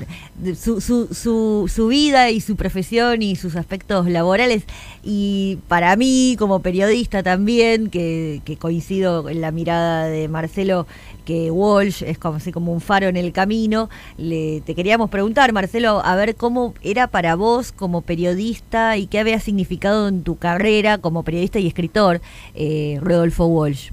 su, 0.57 0.81
su, 0.81 1.09
su, 1.15 1.71
su 1.73 1.87
vida 1.89 2.31
y 2.31 2.41
su 2.41 2.57
profesión 2.57 3.23
y 3.23 3.37
sus 3.37 3.57
aspectos 3.57 4.09
laborales. 4.09 4.65
Y 5.03 5.59
para 5.69 5.97
mí, 5.97 6.37
como 6.39 6.61
periodista 6.61 7.23
también, 7.23 7.89
que, 7.89 8.43
que 8.45 8.57
coincido 8.57 9.29
en 9.29 9.41
la 9.41 9.51
mirada 9.51 10.07
de 10.07 10.29
Marcelo, 10.29 10.87
que 11.25 11.51
Walsh 11.51 12.03
es 12.05 12.19
como 12.19 12.37
así 12.37 12.53
como 12.53 12.73
un 12.73 12.81
faro 12.81 13.07
en 13.09 13.17
el 13.17 13.33
camino, 13.33 13.89
le, 14.17 14.61
te 14.63 14.75
queríamos 14.75 15.11
preguntar, 15.11 15.53
Marcelo, 15.53 16.03
a 16.05 16.17
ver 16.17 16.37
cómo 16.37 16.75
era 16.83 17.07
para 17.07 17.35
vos 17.35 17.73
como 17.73 18.03
periodista 18.03 18.97
y 18.97 19.07
qué 19.07 19.19
había 19.21 19.41
significado 19.41 20.09
en 20.09 20.23
tu 20.23 20.37
carrera 20.37 20.99
como 20.99 21.23
periodista 21.23 21.59
y 21.59 21.67
escritor, 21.67 22.21
eh, 22.55 22.99
Rodolfo 23.03 23.47
Walsh. 23.47 23.91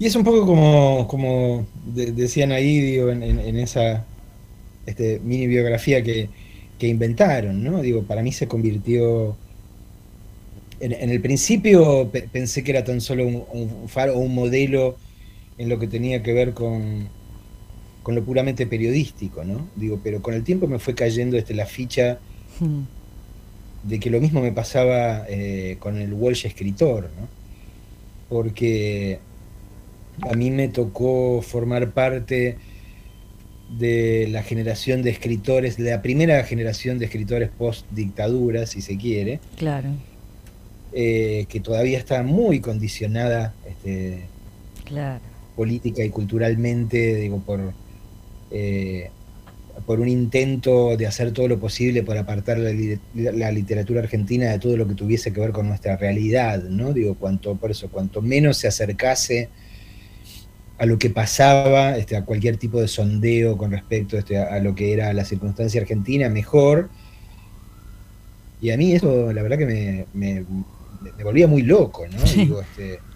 Y 0.00 0.06
es 0.06 0.16
un 0.16 0.24
poco 0.24 0.46
como, 0.46 1.06
como 1.08 1.72
de- 1.74 2.12
decían 2.12 2.52
ahí, 2.52 2.80
digo, 2.80 3.10
en, 3.10 3.22
en- 3.22 3.38
en 3.40 3.56
esa 3.58 4.10
este, 4.86 5.20
mini 5.20 5.46
biografía 5.48 6.02
que, 6.04 6.32
que 6.78 6.88
inventaron, 6.88 7.62
¿no? 7.64 7.82
Digo, 7.82 8.06
para 8.06 8.22
mí 8.22 8.32
se 8.32 8.48
convirtió. 8.48 9.40
En, 10.80 10.92
en 10.92 11.10
el 11.10 11.20
principio 11.20 12.10
pe- 12.10 12.28
pensé 12.28 12.64
que 12.64 12.70
era 12.72 12.84
tan 12.84 13.00
solo 13.00 13.26
un, 13.26 13.44
un 13.50 13.88
faro 13.88 14.14
o 14.16 14.20
un 14.20 14.34
modelo 14.34 15.02
en 15.58 15.68
lo 15.68 15.78
que 15.78 15.88
tenía 15.88 16.22
que 16.22 16.32
ver 16.34 16.54
con, 16.54 17.14
con 18.02 18.14
lo 18.16 18.24
puramente 18.24 18.66
periodístico, 18.68 19.44
¿no? 19.44 19.72
Digo, 19.76 20.02
pero 20.02 20.22
con 20.22 20.34
el 20.34 20.44
tiempo 20.44 20.68
me 20.68 20.80
fue 20.80 20.94
cayendo 20.96 21.36
este, 21.38 21.54
la 21.54 21.66
ficha 21.66 22.24
Hmm. 22.58 22.84
de 23.82 23.98
que 24.00 24.10
lo 24.10 24.20
mismo 24.20 24.40
me 24.42 24.52
pasaba 24.52 25.24
eh, 25.28 25.78
con 25.80 25.96
el 25.98 26.12
Walsh 26.14 26.46
escritor, 26.46 27.12
¿no? 27.14 27.34
Porque 28.28 29.26
a 30.22 30.34
mí 30.34 30.50
me 30.50 30.68
tocó 30.68 31.42
formar 31.42 31.92
parte 31.92 32.56
de 33.78 34.28
la 34.30 34.42
generación 34.42 35.02
de 35.02 35.10
escritores, 35.10 35.76
de 35.76 35.90
la 35.90 36.02
primera 36.02 36.42
generación 36.44 36.98
de 36.98 37.04
escritores 37.06 37.50
post 37.50 37.86
dictadura, 37.90 38.66
si 38.66 38.82
se 38.82 38.96
quiere, 38.96 39.40
Claro, 39.56 39.90
eh, 40.92 41.46
que 41.48 41.60
todavía 41.60 41.98
está 41.98 42.22
muy 42.22 42.60
condicionada 42.60 43.54
este, 43.68 44.24
claro. 44.84 45.20
política 45.54 46.02
y 46.02 46.10
culturalmente, 46.10 47.14
digo, 47.14 47.38
por, 47.40 47.72
eh, 48.50 49.10
por 49.86 50.00
un 50.00 50.08
intento 50.08 50.96
de 50.96 51.06
hacer 51.06 51.32
todo 51.32 51.46
lo 51.46 51.60
posible 51.60 52.02
por 52.02 52.18
apartar 52.18 52.58
la, 52.58 52.72
la 53.14 53.52
literatura 53.52 54.00
argentina 54.00 54.50
de 54.50 54.58
todo 54.58 54.76
lo 54.76 54.88
que 54.88 54.94
tuviese 54.94 55.32
que 55.32 55.40
ver 55.40 55.52
con 55.52 55.68
nuestra 55.68 55.96
realidad, 55.96 56.60
¿no? 56.64 56.92
Digo, 56.92 57.14
cuanto, 57.14 57.54
por 57.54 57.70
eso, 57.70 57.88
cuanto 57.88 58.20
menos 58.20 58.56
se 58.56 58.66
acercase 58.66 59.48
a 60.80 60.86
lo 60.86 60.98
que 60.98 61.10
pasaba, 61.10 61.96
este, 61.98 62.16
a 62.16 62.24
cualquier 62.26 62.58
tipo 62.58 62.80
de 62.80 62.88
sondeo 62.88 63.56
con 63.58 63.72
respecto 63.72 64.18
este, 64.18 64.38
a, 64.38 64.54
a 64.54 64.60
lo 64.60 64.74
que 64.76 64.92
era 64.94 65.12
la 65.14 65.24
circunstancia 65.26 65.80
argentina, 65.82 66.28
mejor. 66.30 66.92
Y 68.58 68.70
a 68.70 68.76
mí 68.76 68.92
eso, 68.94 69.32
la 69.32 69.42
verdad 69.42 69.58
que 69.58 69.66
me, 69.66 70.08
me- 70.12 70.46
me 71.00 71.24
volvía 71.24 71.46
muy 71.48 71.62
loco, 71.62 72.06
¿no? 72.08 72.30
Digo, 72.32 72.60
este, 72.60 73.06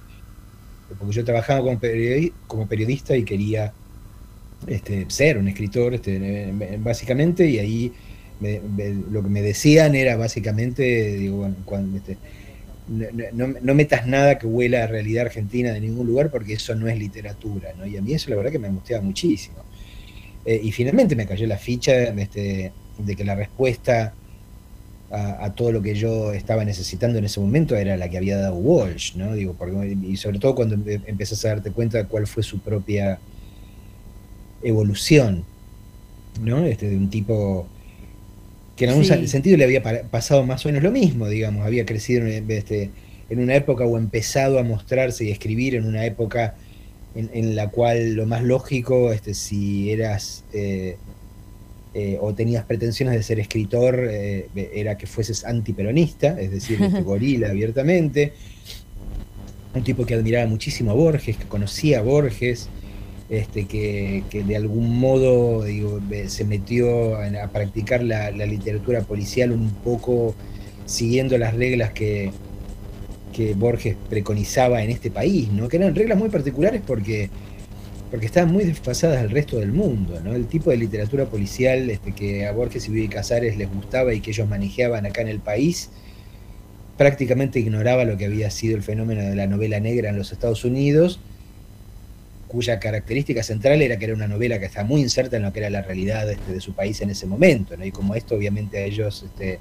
porque 0.99 1.15
yo 1.15 1.25
trabajaba 1.25 1.61
como, 1.63 1.81
periodi- 1.81 2.39
como 2.47 2.69
periodista 2.69 3.17
y 3.17 3.25
quería 3.25 3.77
este, 4.67 5.11
ser 5.11 5.39
un 5.39 5.49
escritor, 5.49 5.95
este, 5.95 6.53
básicamente, 6.81 7.49
y 7.49 7.59
ahí 7.61 7.95
me- 8.41 8.61
me- 8.63 8.95
lo 8.95 9.23
que 9.23 9.31
me 9.31 9.43
decían 9.43 9.95
era 9.97 10.17
básicamente, 10.17 10.83
digo, 11.17 11.39
bueno, 11.39 11.63
cuando, 11.65 11.99
este, 11.99 12.21
no, 12.87 13.47
no- 13.63 13.75
metas 13.75 14.07
nada 14.07 14.39
que 14.39 14.47
huela 14.47 14.85
a 14.85 14.87
realidad 14.87 15.27
argentina 15.27 15.73
de 15.73 15.81
ningún 15.81 16.07
lugar 16.07 16.31
porque 16.31 16.55
eso 16.55 16.75
no 16.75 16.89
es 16.89 16.99
literatura, 16.99 17.73
¿no? 17.79 17.87
Y 17.87 17.97
a 17.97 18.03
mí 18.03 18.13
eso 18.13 18.31
la 18.31 18.37
verdad 18.37 18.53
que 18.53 18.59
me 18.59 18.69
angustiaba 18.69 19.03
muchísimo. 19.03 19.57
Eh, 20.45 20.61
y 20.63 20.73
finalmente 20.73 21.17
me 21.17 21.27
cayó 21.27 21.47
la 21.47 21.59
ficha 21.59 22.05
este, 22.05 22.73
de 22.99 23.17
que 23.17 23.25
la 23.25 23.35
respuesta 23.35 24.15
a, 25.11 25.53
todo 25.55 25.71
lo 25.71 25.81
que 25.81 25.95
yo 25.95 26.33
estaba 26.33 26.65
necesitando 26.65 27.19
en 27.19 27.25
ese 27.25 27.39
momento 27.39 27.77
era 27.77 27.97
la 27.97 28.09
que 28.09 28.17
había 28.19 28.37
dado 28.37 28.57
Walsh, 28.57 29.15
¿no? 29.15 29.35
Digo, 29.35 29.55
porque, 29.55 29.97
y 30.03 30.17
sobre 30.17 30.41
todo 30.41 30.55
cuando 30.57 30.77
empe- 30.77 31.03
empezás 31.07 31.45
a 31.45 31.49
darte 31.51 31.71
cuenta 31.71 31.99
de 31.99 32.07
cuál 32.07 32.27
fue 32.27 32.43
su 32.43 32.59
propia 32.61 33.21
evolución, 34.63 35.45
¿no? 36.41 36.65
Este, 36.65 36.89
de 36.89 36.97
un 36.97 37.11
tipo 37.11 37.69
que 38.77 38.85
en 38.85 38.91
algún 38.91 39.05
Sí. 39.05 39.27
sentido 39.29 39.57
le 39.57 39.65
había 39.65 39.83
pa- 39.83 40.03
pasado 40.11 40.45
más 40.45 40.65
o 40.65 40.69
menos 40.69 40.83
lo 40.83 40.91
mismo, 40.91 41.29
digamos, 41.29 41.65
había 41.67 41.87
crecido 41.87 42.27
en, 42.27 42.51
este, 42.51 42.91
en 43.31 43.39
una 43.39 43.55
época 43.55 43.85
o 43.85 43.97
empezado 43.99 44.59
a 44.59 44.63
mostrarse 44.63 45.25
y 45.25 45.31
escribir 45.31 45.75
en 45.77 45.85
una 45.87 46.05
época 46.05 46.55
en, 47.15 47.31
en 47.33 47.55
la 47.55 47.69
cual 47.71 48.15
lo 48.15 48.27
más 48.27 48.43
lógico, 48.43 49.13
este, 49.13 49.35
si 49.35 49.91
eras 49.93 50.43
eh, 50.53 50.97
eh, 51.95 52.19
o 52.21 52.35
tenías 52.35 52.65
pretensiones 52.65 53.15
de 53.15 53.23
ser 53.23 53.39
escritor, 53.39 54.09
eh, 54.11 54.49
era 54.75 54.99
que 54.99 55.07
fueses 55.07 55.45
antiperonista, 55.45 56.41
es 56.41 56.51
decir, 56.51 56.83
este, 56.83 57.03
gorila 57.03 57.51
abiertamente. 57.51 58.33
Un 59.75 59.83
tipo 59.85 60.05
que 60.07 60.15
admiraba 60.15 60.47
muchísimo 60.47 60.91
a 60.91 60.95
Borges, 60.95 61.37
que 61.37 61.45
conocía 61.45 61.99
a 62.01 62.03
Borges, 62.03 62.69
este, 63.35 63.67
que, 63.67 64.23
de 64.33 64.57
algún 64.57 64.99
modo 64.99 65.65
se 66.27 66.45
metió 66.45 67.17
a, 67.17 67.49
practicar 67.49 68.03
la, 68.03 68.31
la 68.31 68.47
literatura 68.47 69.03
policial 69.03 69.53
un 69.53 69.71
poco 69.71 70.35
siguiendo 70.87 71.39
las 71.39 71.55
reglas 71.55 71.93
que, 71.93 72.31
que 73.35 73.55
Borges 73.55 73.97
preconizaba 74.09 74.83
en 74.83 74.91
este 74.91 75.11
país, 75.11 75.51
¿no? 75.51 75.69
que 75.69 75.77
eran 75.77 75.95
reglas 75.95 76.17
muy 76.17 76.29
particulares 76.29 76.81
porque, 76.87 77.29
porque 78.11 78.27
estaban 78.27 78.53
muy 78.53 78.65
desfasadas 78.65 79.19
al 79.19 79.31
resto 79.31 79.59
del 79.59 79.73
mundo. 79.73 80.21
¿no? 80.23 80.35
El 80.35 80.47
tipo 80.47 80.71
de 80.71 80.77
literatura 80.77 81.27
policial 81.27 81.91
este, 81.91 82.13
que 82.13 82.47
a 82.47 82.53
Borges 82.53 82.89
y 82.89 82.93
Vivi 82.93 83.09
Casares 83.09 83.57
les 83.57 83.69
gustaba 83.73 84.15
y 84.15 84.21
que 84.21 84.31
ellos 84.31 84.49
manejaban 84.49 85.05
acá 85.05 85.21
en 85.21 85.29
el 85.29 85.41
país 85.41 85.91
prácticamente 86.97 87.59
ignoraba 87.59 88.05
lo 88.05 88.17
que 88.17 88.27
había 88.27 88.51
sido 88.51 88.77
el 88.77 88.83
fenómeno 88.85 89.23
de 89.23 89.35
la 89.35 89.49
novela 89.49 89.81
negra 89.81 90.11
en 90.11 90.17
los 90.17 90.31
Estados 90.31 90.65
Unidos, 90.65 91.19
cuya 92.55 92.79
característica 92.79 93.43
central 93.43 93.83
era 93.83 93.99
que 93.99 94.05
era 94.05 94.15
una 94.15 94.29
novela 94.29 94.61
que 94.61 94.67
estaba 94.67 94.87
muy 94.87 95.01
inserta 95.01 95.37
en 95.37 95.43
lo 95.43 95.53
que 95.53 95.59
era 95.59 95.71
la 95.71 95.83
realidad 95.83 96.31
este, 96.31 96.53
de 96.53 96.61
su 96.61 96.73
país 96.73 97.01
en 97.03 97.11
ese 97.11 97.27
momento, 97.27 97.77
¿no? 97.77 97.85
y 97.85 97.91
como 97.91 98.15
esto 98.15 98.37
obviamente 98.37 98.79
a 98.79 98.83
ellos 98.85 99.25
este, 99.25 99.59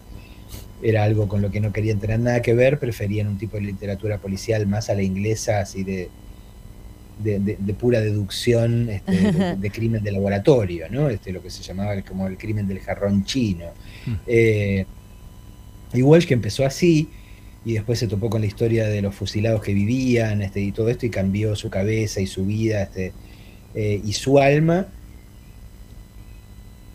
era 0.84 1.04
algo 1.04 1.28
con 1.28 1.42
lo 1.42 1.50
que 1.50 1.60
no 1.60 1.74
querían 1.74 2.00
tener 2.00 2.20
nada 2.20 2.42
que 2.44 2.54
ver, 2.54 2.78
preferían 2.78 3.28
un 3.28 3.38
tipo 3.40 3.58
de 3.58 3.64
literatura 3.64 4.20
policial 4.20 4.68
más 4.68 4.90
a 4.92 4.94
la 4.94 5.02
inglesa, 5.02 5.60
así 5.62 5.84
de, 5.84 6.10
de, 7.24 7.40
de- 7.40 7.58
de 7.60 7.74
pura 7.74 8.00
deducción 8.02 8.90
este, 8.90 9.12
de, 9.12 9.56
de 9.60 9.72
crimen 9.72 10.04
de 10.04 10.12
laboratorio, 10.12 10.86
¿no? 10.92 11.10
Este, 11.10 11.32
lo 11.32 11.42
que 11.42 11.50
se 11.50 11.64
llamaba 11.64 11.94
el- 11.94 12.04
como 12.04 12.28
el 12.28 12.38
crimen 12.38 12.68
del 12.68 12.80
jarrón 12.80 13.24
chino. 13.26 13.66
Mm. 14.06 14.14
Eh, 14.28 14.86
y 15.94 16.02
Walsh 16.04 16.26
que 16.28 16.34
empezó 16.34 16.66
así, 16.66 17.10
y 17.65 17.73
después 17.73 17.99
se 17.99 18.08
topó 18.08 18.30
con 18.30 18.41
la 18.41 18.47
historia 18.47 18.88
de 18.88 19.02
los 19.02 19.15
fusilados 19.15 19.62
que 19.62 19.73
vivían, 19.73 20.41
este, 20.41 20.62
y 20.62 20.71
todo 20.71 20.89
esto, 20.89 21.06
y 21.06 21.10
cambió 21.10 21.56
su 21.56 21.69
cabeza 21.69 22.19
y 22.21 22.28
su 22.28 22.45
vida, 22.45 22.84
este, 22.84 23.13
eh, 23.76 24.02
y 24.04 24.13
su 24.13 24.39
alma. 24.39 24.88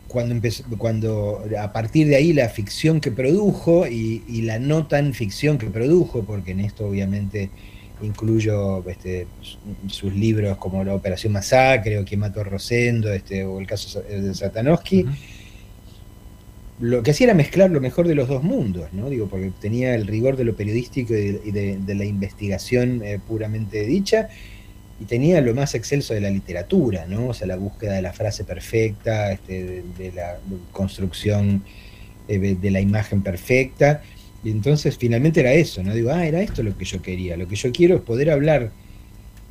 Cuando 0.09 0.35
empezó, 0.35 0.65
cuando 0.79 1.45
a 1.61 1.71
partir 1.73 2.07
de 2.09 2.17
ahí 2.17 2.33
la 2.33 2.49
ficción 2.49 2.99
que 3.01 3.11
produjo 3.11 3.87
y, 3.87 4.23
y 4.27 4.43
la 4.43 4.59
no 4.59 4.87
tan 4.87 5.13
ficción 5.13 5.59
que 5.59 5.67
produjo, 5.69 6.23
porque 6.25 6.53
en 6.53 6.61
esto 6.61 6.87
obviamente 6.87 7.51
incluyo 8.01 8.89
este, 8.89 9.27
su- 9.43 9.59
sus 9.89 10.15
libros 10.15 10.57
como 10.57 10.83
La 10.83 10.95
Operación 10.95 11.35
Masacre 11.35 11.99
o 11.99 12.05
Quién 12.07 12.21
mató 12.21 12.41
a 12.41 12.45
Rosendo, 12.45 13.13
este, 13.13 13.45
o 13.45 13.59
el 13.61 13.67
caso 13.67 14.01
de 14.01 14.35
Satanowski. 14.35 15.05
Lo 16.81 17.03
que 17.03 17.11
hacía 17.11 17.27
era 17.27 17.35
mezclar 17.35 17.71
lo 17.71 17.81
mejor 17.81 18.07
de 18.09 18.15
los 18.15 18.29
dos 18.29 18.43
mundos, 18.43 18.93
¿no? 18.93 19.11
Digo, 19.11 19.27
porque 19.29 19.51
tenía 19.61 19.95
el 19.95 20.07
rigor 20.07 20.37
de 20.37 20.45
lo 20.45 20.55
periodístico 20.57 21.13
y 21.15 21.17
de, 21.33 21.41
y 21.45 21.51
de- 21.51 21.79
de 21.79 21.95
la 21.95 22.05
investigación 22.05 23.03
eh, 23.05 23.19
puramente 23.27 23.85
dicha, 23.85 24.29
y 25.01 25.05
tenía 25.05 25.41
lo 25.41 25.55
más 25.55 25.75
excelso 25.75 26.15
de 26.15 26.21
la 26.21 26.31
literatura, 26.31 27.07
¿no? 27.07 27.29
O 27.29 27.35
sea, 27.35 27.47
la 27.47 27.57
búsqueda 27.57 27.95
de 27.95 28.03
la 28.03 28.13
frase 28.13 28.45
perfecta, 28.45 29.33
este, 29.33 29.65
de, 29.65 29.83
de 29.97 30.13
la 30.13 30.39
construcción 30.73 31.63
eh, 32.29 32.57
de, 32.61 32.71
la 32.71 32.81
imagen 32.81 33.23
perfecta. 33.23 34.03
Y 34.45 34.51
entonces 34.51 34.97
finalmente 34.99 35.41
era 35.41 35.53
eso, 35.53 35.83
¿no? 35.83 35.95
Digo, 35.95 36.11
ah, 36.13 36.27
era 36.27 36.41
esto 36.43 36.63
lo 36.63 36.77
que 36.77 36.85
yo 36.85 37.01
quería. 37.03 37.37
Lo 37.37 37.47
que 37.49 37.57
yo 37.57 37.71
quiero 37.73 37.97
es 37.97 38.03
poder 38.03 38.31
hablar 38.31 38.71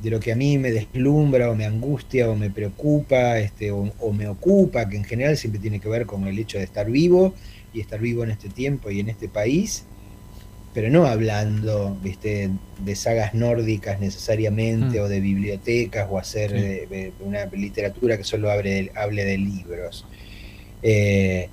de 0.00 0.10
lo 0.10 0.20
que 0.20 0.30
a 0.32 0.36
mí 0.36 0.58
me 0.58 0.70
deslumbra 0.70 1.50
o 1.50 1.54
me 1.56 1.64
angustia 1.64 2.30
o 2.30 2.36
me 2.36 2.50
preocupa 2.50 3.38
este, 3.40 3.70
o, 3.72 3.92
o 3.98 4.12
me 4.12 4.28
ocupa, 4.28 4.88
que 4.88 4.96
en 4.96 5.04
general 5.04 5.36
siempre 5.36 5.60
tiene 5.60 5.80
que 5.80 5.88
ver 5.88 6.06
con 6.06 6.26
el 6.26 6.38
hecho 6.38 6.58
de 6.58 6.64
estar 6.64 6.88
vivo 6.90 7.34
y 7.72 7.80
estar 7.80 8.00
vivo 8.00 8.22
en 8.24 8.30
este 8.30 8.48
tiempo 8.48 8.90
y 8.90 9.00
en 9.00 9.08
este 9.08 9.28
país, 9.28 9.84
pero 10.72 10.88
no 10.90 11.06
hablando 11.06 11.96
¿viste? 12.02 12.50
de 12.84 12.94
sagas 12.94 13.34
nórdicas 13.34 13.98
necesariamente 14.00 15.00
Mm. 15.00 15.02
o 15.02 15.08
de 15.08 15.18
bibliotecas 15.20 16.06
o 16.10 16.18
hacer 16.18 16.50
Sí. 16.50 16.56
de- 16.56 16.86
de 16.86 17.12
una 17.20 17.46
literatura 17.46 18.16
que 18.16 18.24
solo 18.24 18.50
hable 18.52 18.70
de, 18.70 18.92
hable 18.94 19.24
de 19.24 19.38
libros. 19.38 20.04
Eh, 20.82 21.48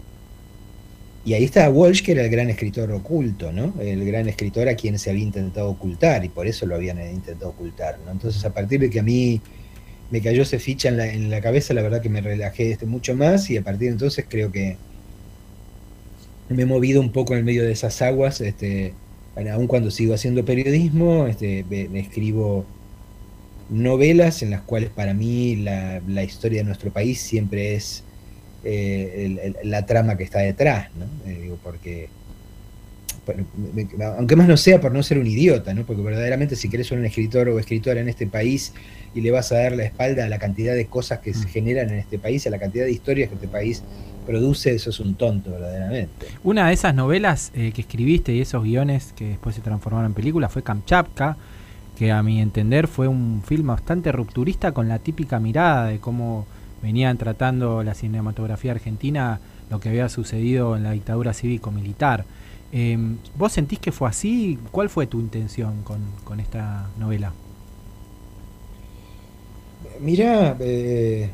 y 1.26 1.34
ahí 1.34 1.44
está 1.46 1.70
Walsh, 1.70 2.04
que 2.04 2.14
era 2.14 2.24
el 2.24 2.30
gran 2.30 2.50
escritor 2.50 2.92
oculto, 2.92 3.52
¿no? 3.52 3.74
El 3.82 4.06
gran 4.06 4.30
escritor 4.30 4.70
a 4.70 4.76
quien 4.76 5.00
se 5.00 5.10
había 5.12 5.24
intentado 5.24 5.70
ocultar, 5.72 6.24
y 6.26 6.30
por 6.30 6.48
eso 6.48 6.66
lo 6.68 6.76
habían 6.76 7.00
intentado 7.14 7.52
ocultar, 7.52 8.00
¿no? 8.06 8.12
Entonces, 8.12 8.46
a 8.46 8.54
partir 8.54 8.80
de 8.82 8.90
que 8.92 9.00
a 9.00 9.04
mí 9.04 9.42
me 10.10 10.22
cayó 10.22 10.44
esa 10.44 10.60
ficha 10.60 10.90
en 10.90 10.98
la, 10.98 11.08
en 11.14 11.30
la 11.32 11.42
cabeza, 11.42 11.74
la 11.74 11.82
verdad 11.84 12.02
que 12.02 12.10
me 12.10 12.22
relajé 12.22 12.72
este 12.72 12.86
mucho 12.88 13.16
más, 13.16 13.50
y 13.50 13.58
a 13.58 13.64
partir 13.64 13.88
de 13.90 13.94
entonces 13.94 14.26
creo 14.30 14.52
que 14.52 14.78
me 16.50 16.64
he 16.64 16.66
movido 16.66 17.02
un 17.02 17.12
poco 17.12 17.34
en 17.34 17.40
el 17.40 17.46
medio 17.46 17.64
de 17.64 17.72
esas 17.72 18.02
aguas, 18.02 18.42
este, 18.42 18.94
aun 19.52 19.68
cuando 19.68 19.92
sigo 19.92 20.14
haciendo 20.14 20.46
periodismo, 20.46 21.28
este, 21.28 21.64
me- 21.70 21.90
me 21.90 22.00
escribo 22.00 22.66
novelas 23.70 24.42
en 24.44 24.52
las 24.52 24.62
cuales 24.62 24.90
para 24.92 25.14
mí 25.14 25.56
la, 25.58 26.02
la 26.08 26.24
historia 26.24 26.60
de 26.60 26.66
nuestro 26.66 26.92
país 26.94 27.20
siempre 27.22 27.76
es 27.76 28.04
eh, 28.65 29.25
el- 29.25 29.39
el- 29.62 29.69
la 29.69 29.86
trama 29.86 30.17
que 30.17 30.23
está 30.23 30.39
detrás, 30.39 30.89
¿no? 30.97 31.06
Eh, 31.30 31.39
digo, 31.43 31.58
porque, 31.63 32.10
bueno, 33.25 33.45
me- 33.73 33.86
me- 33.86 34.04
aunque 34.06 34.36
más 34.36 34.47
no 34.47 34.58
sea 34.58 34.82
por 34.82 34.91
no 34.91 35.01
ser 35.04 35.17
un 35.17 35.28
idiota, 35.28 35.73
¿no? 35.73 35.84
Porque 35.86 36.01
verdaderamente 36.01 36.56
si 36.56 36.67
querés 36.69 36.88
ser 36.88 36.97
un 36.99 37.06
escritor 37.06 37.47
o 37.49 37.60
escritora 37.60 38.01
en 38.01 38.10
este 38.10 38.28
país 38.28 38.73
y 39.15 39.21
le 39.21 39.32
vas 39.32 39.51
a 39.51 39.58
dar 39.58 39.71
la 39.73 39.84
espalda 39.86 40.26
a 40.26 40.30
la 40.30 40.39
cantidad 40.39 40.76
de 40.76 40.86
cosas 40.88 41.20
que 41.20 41.34
se 41.34 41.45
Mm. 41.45 41.49
generan 41.49 41.89
en 41.89 41.99
este 41.99 42.20
país, 42.20 42.45
a 42.45 42.49
la 42.49 42.59
cantidad 42.59 42.86
de 42.86 42.91
historias 42.91 43.30
que 43.30 43.36
este 43.36 43.47
país 43.47 43.82
produce, 44.26 44.74
eso 44.74 44.89
es 44.89 44.99
un 44.99 45.16
tonto 45.16 45.51
verdaderamente. 45.51 46.26
Una 46.43 46.68
de 46.68 46.74
esas 46.74 46.93
novelas 46.95 47.51
eh, 47.53 47.72
que 47.74 47.82
escribiste 47.82 48.34
y 48.34 48.41
esos 48.41 48.63
guiones 48.63 49.13
que 49.16 49.30
después 49.30 49.55
se 49.55 49.61
transformaron 49.61 50.07
en 50.07 50.13
película 50.16 50.49
fue 50.49 50.63
Kamchatka, 50.63 51.38
que 51.97 52.11
a 52.11 52.22
mi 52.24 52.41
entender 52.41 52.88
fue 52.88 53.07
un 53.07 53.41
film 53.45 53.68
bastante 53.68 54.11
rupturista 54.11 54.72
con 54.74 54.89
la 54.89 54.99
típica 54.99 55.39
mirada 55.39 55.88
de 55.88 55.99
cómo 55.99 56.45
venían 56.86 57.18
tratando 57.18 57.82
la 57.82 57.96
cinematografía 57.96 58.72
argentina 58.72 59.40
lo 59.72 59.80
que 59.80 59.90
había 59.90 60.08
sucedido 60.08 60.78
en 60.78 60.84
la 60.84 60.92
dictadura 60.92 61.34
cívico-militar. 61.34 62.26
Eh, 62.72 62.96
¿Vos 63.36 63.54
sentís 63.54 63.80
que 63.80 63.92
fue 63.92 64.08
así? 64.08 64.60
¿Cuál 64.72 64.90
fue 64.90 65.08
tu 65.08 65.20
intención 65.20 65.82
con, 65.82 66.00
con 66.24 66.40
esta 66.40 66.88
novela? 67.00 67.34
Mirá, 70.00 70.56
eh, 70.60 71.32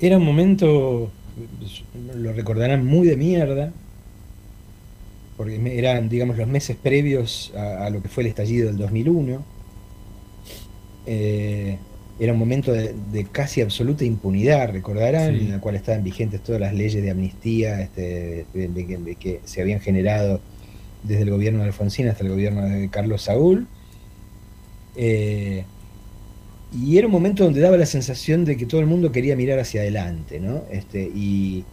era 0.00 0.16
un 0.16 0.24
momento, 0.24 1.10
lo 2.16 2.32
recordarán, 2.32 2.86
muy 2.86 3.06
de 3.08 3.16
mierda, 3.18 3.72
porque 5.36 5.60
eran, 5.78 6.08
digamos, 6.08 6.38
los 6.38 6.48
meses 6.48 6.78
previos 6.82 7.52
a, 7.54 7.84
a 7.84 7.90
lo 7.90 8.00
que 8.00 8.08
fue 8.08 8.22
el 8.22 8.28
estallido 8.28 8.68
del 8.68 8.78
2001. 8.78 9.44
Eh, 11.04 11.78
era 12.20 12.32
un 12.34 12.38
momento 12.38 12.70
de, 12.72 12.94
de 13.12 13.24
casi 13.24 13.62
absoluta 13.62 14.04
impunidad, 14.04 14.70
recordarán, 14.70 15.36
Sí. 15.38 15.46
en 15.46 15.54
el 15.54 15.60
cual 15.60 15.74
estaban 15.74 16.04
vigentes 16.04 16.42
todas 16.42 16.60
las 16.60 16.74
leyes 16.74 17.02
de 17.02 17.10
amnistía 17.10 17.80
este, 17.80 18.44
de- 18.54 18.68
de 18.68 18.86
que- 18.86 18.98
de 18.98 19.14
que 19.16 19.40
se 19.44 19.62
habían 19.62 19.80
generado 19.80 20.40
desde 21.02 21.22
el 21.22 21.30
gobierno 21.30 21.60
de 21.60 21.66
Alfonsín 21.66 22.08
hasta 22.08 22.22
el 22.22 22.30
gobierno 22.30 22.62
de 22.68 22.88
Carlos 22.90 23.22
Saúl. 23.22 23.66
Eh, 24.96 25.64
y 26.78 26.98
era 26.98 27.06
un 27.06 27.12
momento 27.12 27.44
donde 27.44 27.60
daba 27.60 27.76
la 27.76 27.86
sensación 27.86 28.44
de 28.44 28.56
que 28.56 28.66
todo 28.66 28.80
el 28.80 28.86
mundo 28.86 29.10
quería 29.12 29.34
mirar 29.34 29.58
hacia 29.58 29.80
adelante, 29.80 30.38
¿no? 30.40 30.64
Este, 30.70 31.02
y, 31.14 31.64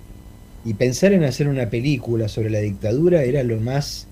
y 0.66 0.74
pensar 0.76 1.14
en 1.14 1.24
hacer 1.24 1.48
una 1.48 1.70
película 1.70 2.28
sobre 2.30 2.50
la 2.50 2.60
dictadura 2.60 3.24
era 3.24 3.44
lo 3.44 3.60
más 3.60 4.08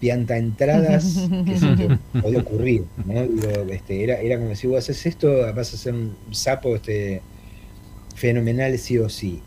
pianta 0.00 0.36
entradas 0.36 1.28
que 1.46 1.58
se 1.58 1.76
te 1.76 2.20
podía 2.20 2.40
ocurrir, 2.40 2.84
¿no? 3.04 3.26
Digo, 3.26 3.70
este, 3.70 4.02
era, 4.04 4.20
era 4.20 4.38
como 4.38 4.54
si 4.54 4.66
vos 4.66 4.78
haces 4.78 5.06
esto, 5.06 5.28
vas 5.54 5.72
a 5.74 5.76
ser 5.76 5.94
un 5.94 6.16
sapo 6.30 6.76
este, 6.76 7.22
fenomenal 8.14 8.78
sí 8.78 8.98
o 8.98 9.08
sí. 9.08 9.40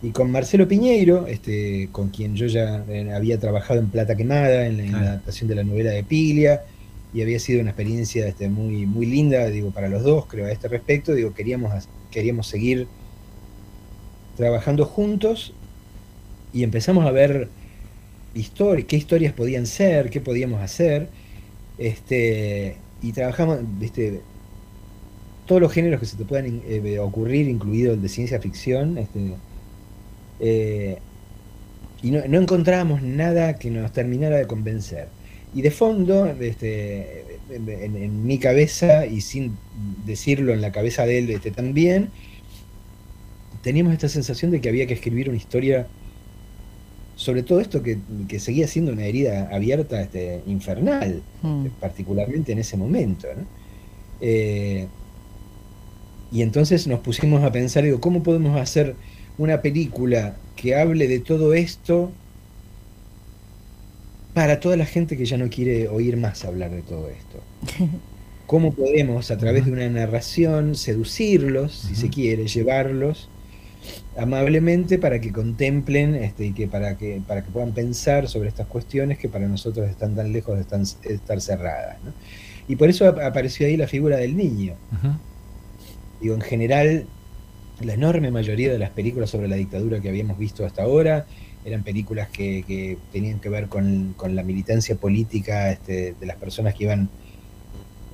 Y 0.00 0.10
con 0.10 0.30
Marcelo 0.30 0.68
Piñeiro, 0.68 1.26
este, 1.26 1.88
con 1.90 2.10
quien 2.10 2.36
yo 2.36 2.46
ya 2.46 2.84
eh, 2.88 3.10
había 3.12 3.38
trabajado 3.40 3.80
en 3.80 3.88
Plata 3.88 4.16
Quemada, 4.16 4.66
en 4.66 4.76
la, 4.76 4.82
en 4.84 4.92
la 4.92 4.98
adaptación 4.98 5.48
de 5.48 5.56
la 5.56 5.64
novela 5.64 5.90
de 5.90 6.04
Piglia, 6.04 6.62
y 7.12 7.22
había 7.22 7.38
sido 7.38 7.60
una 7.60 7.70
experiencia 7.70 8.26
este, 8.28 8.48
muy, 8.48 8.86
muy 8.86 9.06
linda, 9.06 9.46
digo, 9.48 9.70
para 9.70 9.88
los 9.88 10.02
dos, 10.02 10.26
creo, 10.26 10.46
a 10.46 10.52
este 10.52 10.68
respecto. 10.68 11.14
Digo, 11.14 11.32
queríamos, 11.34 11.88
queríamos 12.10 12.46
seguir 12.46 12.86
trabajando 14.36 14.84
juntos 14.84 15.52
y 16.52 16.62
empezamos 16.62 17.06
a 17.06 17.10
ver 17.10 17.48
histori- 18.34 18.86
qué 18.86 18.96
historias 18.96 19.32
podían 19.32 19.66
ser, 19.66 20.10
qué 20.10 20.20
podíamos 20.20 20.60
hacer. 20.62 21.08
Este, 21.78 22.76
y 23.02 23.12
trabajamos, 23.12 23.60
viste, 23.78 24.20
todos 25.46 25.60
los 25.62 25.72
géneros 25.72 26.00
que 26.00 26.06
se 26.06 26.16
te 26.16 26.24
puedan 26.24 26.46
in- 26.46 26.62
eh, 26.66 26.98
ocurrir, 26.98 27.48
incluido 27.48 27.94
el 27.94 28.02
de 28.02 28.08
ciencia 28.08 28.40
ficción. 28.40 28.98
Este, 28.98 29.34
eh, 30.40 30.98
y 32.02 32.10
no, 32.10 32.20
no 32.28 32.40
encontrábamos 32.40 33.02
nada 33.02 33.58
que 33.58 33.70
nos 33.70 33.92
terminara 33.92 34.36
de 34.36 34.46
convencer. 34.46 35.08
Y 35.54 35.62
de 35.62 35.70
fondo, 35.70 36.26
este, 36.26 37.24
en- 37.50 37.96
en 37.96 38.26
mi 38.26 38.38
cabeza, 38.38 39.06
y 39.06 39.20
sin 39.22 39.56
decirlo 40.06 40.52
en 40.52 40.60
la 40.60 40.72
cabeza 40.72 41.06
de 41.06 41.18
él 41.18 41.30
este, 41.30 41.50
también, 41.50 42.10
teníamos 43.62 43.92
esta 43.92 44.08
sensación 44.08 44.50
de 44.50 44.60
que 44.60 44.68
había 44.68 44.86
que 44.86 44.94
escribir 44.94 45.28
una 45.28 45.38
historia 45.38 45.86
sobre 47.18 47.42
todo 47.42 47.58
esto 47.58 47.82
que, 47.82 47.98
que 48.28 48.38
seguía 48.38 48.68
siendo 48.68 48.92
una 48.92 49.04
herida 49.04 49.48
abierta 49.52 50.00
este, 50.00 50.40
infernal, 50.46 51.20
Mm. 51.42 51.66
particularmente 51.80 52.52
en 52.52 52.60
ese 52.60 52.76
momento. 52.76 53.26
¿no? 53.36 53.42
Eh, 54.20 54.86
y 56.30 56.42
entonces 56.42 56.86
nos 56.86 57.00
pusimos 57.00 57.42
a 57.42 57.50
pensar, 57.50 57.82
digo, 57.82 58.00
¿cómo 58.00 58.22
podemos 58.22 58.60
hacer 58.60 58.94
una 59.36 59.62
película 59.62 60.36
que 60.54 60.76
hable 60.76 61.08
de 61.08 61.18
todo 61.18 61.54
esto 61.54 62.12
para 64.32 64.60
toda 64.60 64.76
la 64.76 64.86
gente 64.86 65.16
que 65.16 65.24
ya 65.24 65.36
no 65.38 65.48
quiere 65.48 65.88
oír 65.88 66.16
más 66.16 66.44
hablar 66.44 66.70
de 66.70 66.82
todo 66.82 67.08
esto? 67.08 67.42
¿Cómo 68.46 68.72
podemos, 68.74 69.32
a 69.32 69.38
través 69.38 69.66
de 69.66 69.72
una 69.72 69.88
narración, 69.88 70.76
seducirlos, 70.76 71.72
si 71.88 71.96
se 71.96 72.10
quiere, 72.10 72.46
llevarlos 72.46 73.28
amablemente 74.18 74.98
para 74.98 75.20
que 75.20 75.32
contemplen 75.32 76.14
este, 76.16 76.46
y 76.46 76.52
que 76.52 76.66
para, 76.68 76.96
que 76.98 77.22
para 77.26 77.42
que 77.44 77.50
puedan 77.50 77.72
pensar 77.72 78.28
sobre 78.28 78.48
estas 78.48 78.66
cuestiones 78.66 79.18
que 79.18 79.28
para 79.28 79.48
nosotros 79.48 79.88
están 79.88 80.14
tan 80.16 80.32
lejos 80.32 80.56
de 80.56 80.62
estan- 80.62 80.86
estar 81.04 81.40
cerradas. 81.40 82.02
¿no? 82.02 82.12
Y 82.66 82.76
por 82.76 82.88
eso 82.90 83.06
ap- 83.08 83.20
apareció 83.20 83.66
ahí 83.66 83.76
la 83.76 83.86
figura 83.86 84.16
del 84.16 84.36
niño. 84.36 84.74
Ujú. 84.92 85.12
Digo, 86.20 86.34
en 86.34 86.40
general, 86.40 87.06
la 87.80 87.94
enorme 87.94 88.30
mayoría 88.30 88.72
de 88.72 88.78
las 88.78 88.90
películas 88.90 89.30
sobre 89.30 89.48
la 89.48 89.56
dictadura 89.56 90.00
que 90.00 90.08
habíamos 90.08 90.36
visto 90.38 90.66
hasta 90.66 90.82
ahora 90.82 91.26
eran 91.64 91.84
películas 91.84 92.28
que, 92.28 92.64
que 92.66 92.98
tenían 93.12 93.40
que 93.40 93.48
ver 93.48 93.68
con, 93.68 94.14
con 94.16 94.34
la 94.34 94.42
militancia 94.42 94.96
política 94.96 95.70
este, 95.70 96.14
de 96.18 96.26
las 96.26 96.36
personas 96.36 96.74
que 96.74 96.84
iban 96.84 97.10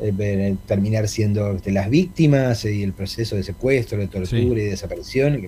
eh, 0.01 0.13
ver- 0.13 0.57
terminar 0.67 1.09
siendo 1.09 1.53
este, 1.53 1.71
las 1.73 1.89
víctimas 1.91 2.65
y 2.65 2.83
el 2.83 2.93
proceso 2.93 3.37
de 3.37 3.43
secuestro, 3.43 3.99
de 3.99 4.07
tortura 4.09 4.27
Sí. 4.41 4.47
y 4.47 4.55
de 4.55 4.65
desaparición, 4.71 5.41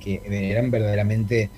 que, 0.00 0.20
eran 0.50 0.70
verdaderamente 0.70 1.50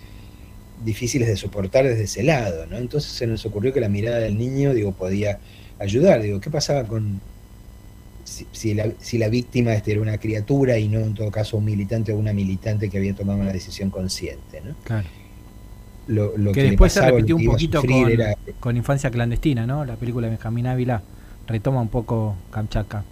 difíciles 0.85 1.29
de 1.29 1.37
soportar 1.37 1.85
desde 1.87 2.05
ese 2.05 2.23
lado, 2.23 2.67
¿no? 2.67 2.79
Entonces 2.79 3.13
se 3.13 3.27
nos 3.27 3.45
ocurrió 3.45 3.73
que 3.73 3.81
la 3.81 3.89
mirada 3.91 4.19
del 4.19 4.39
niño, 4.39 4.73
digo, 4.73 4.93
podía 4.93 5.39
ayudar. 5.79 6.23
Digo, 6.23 6.41
¿qué 6.41 6.49
pasaba 6.51 6.85
con 6.85 7.21
si, 8.25 8.47
si 8.53 8.75
la, 8.75 8.91
si 9.01 9.19
la 9.19 9.29
víctima 9.29 9.75
este, 9.75 9.93
era 9.93 10.01
una 10.01 10.17
criatura 10.19 10.79
y 10.79 10.89
no 10.89 11.01
en 11.01 11.15
todo 11.15 11.31
caso 11.31 11.57
un 11.59 11.65
militante 11.65 12.13
o 12.13 12.19
una 12.19 12.33
militante 12.33 12.89
que 12.89 12.97
había 12.99 13.15
tomado 13.15 13.41
una 13.41 13.53
decisión 13.53 13.91
consciente, 13.91 14.61
¿no? 14.65 14.75
Claro. 14.85 15.09
Lo, 16.07 16.37
lo 16.37 16.53
que 16.53 16.63
después 16.65 16.93
se 16.93 17.03
repitió 17.03 17.37
un 17.37 17.45
poquito 17.45 17.83
con, 17.83 18.11
era- 18.11 18.35
con 18.59 18.77
Infancia 18.77 19.11
Clandestina, 19.11 19.67
¿no? 19.67 19.85
La 19.85 19.97
película 19.97 20.27
de 20.27 20.31
Benjamín 20.33 20.67
Ávila 20.67 21.03
retoma 21.51 21.81
un 21.83 21.89
poco 21.89 22.35
Kamchatka. 22.51 23.05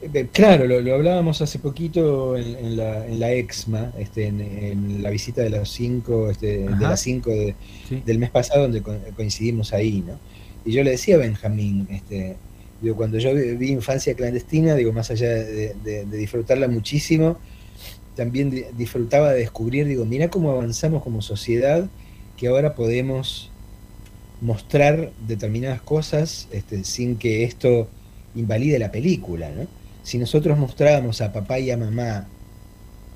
Eh, 0.00 0.28
Claro, 0.32 0.66
lo, 0.66 0.80
lo 0.80 0.94
hablábamos 0.94 1.42
hace 1.42 1.58
poquito 1.58 2.36
en, 2.36 2.54
en 2.56 2.76
la, 2.76 3.04
en 3.06 3.18
la 3.18 3.32
EXMA, 3.32 3.92
este, 3.98 4.26
en, 4.28 4.40
en 4.40 5.02
la 5.02 5.10
visita 5.10 5.42
de 5.42 5.50
los 5.50 5.68
cinco, 5.70 6.30
este, 6.30 6.58
de 6.68 6.80
las 6.80 7.00
cinco 7.00 7.30
de- 7.30 7.54
Sí. 7.88 8.02
del 8.06 8.18
mes 8.18 8.30
pasado, 8.30 8.62
donde 8.62 8.80
co- 8.82 8.96
coincidimos 9.16 9.72
ahí, 9.72 10.04
¿no? 10.06 10.18
Y 10.64 10.72
yo 10.72 10.84
le 10.84 10.90
decía 10.92 11.16
a 11.16 11.18
Benjamín, 11.18 11.88
este, 11.90 12.36
digo, 12.80 12.94
cuando 12.96 13.18
yo 13.18 13.34
vi, 13.34 13.70
Infancia 13.72 14.14
Clandestina, 14.14 14.74
digo, 14.76 14.92
más 14.92 15.10
allá 15.10 15.28
de, 15.30 15.74
de- 15.82 16.04
de 16.04 16.16
disfrutarla 16.16 16.68
muchísimo, 16.68 17.38
también 18.14 18.50
di- 18.50 18.64
disfrutaba 18.76 19.32
de 19.32 19.40
descubrir, 19.40 19.86
digo, 19.86 20.04
mira 20.04 20.28
cómo 20.30 20.52
avanzamos 20.52 21.02
como 21.02 21.22
sociedad, 21.22 21.88
que 22.36 22.46
ahora 22.46 22.74
podemos 22.76 23.47
mostrar 24.40 25.14
determinadas 25.18 25.82
cosas 25.82 26.48
este, 26.52 26.84
sin 26.84 27.18
que 27.18 27.44
esto 27.44 27.94
invalide 28.34 28.78
la 28.78 28.90
película, 28.92 29.50
¿no? 29.52 29.68
Si 30.02 30.18
nosotros 30.18 30.58
mostrábamos 30.58 31.20
a 31.20 31.32
papá 31.32 31.58
y 31.60 31.70
a 31.70 31.76
mamá 31.76 32.34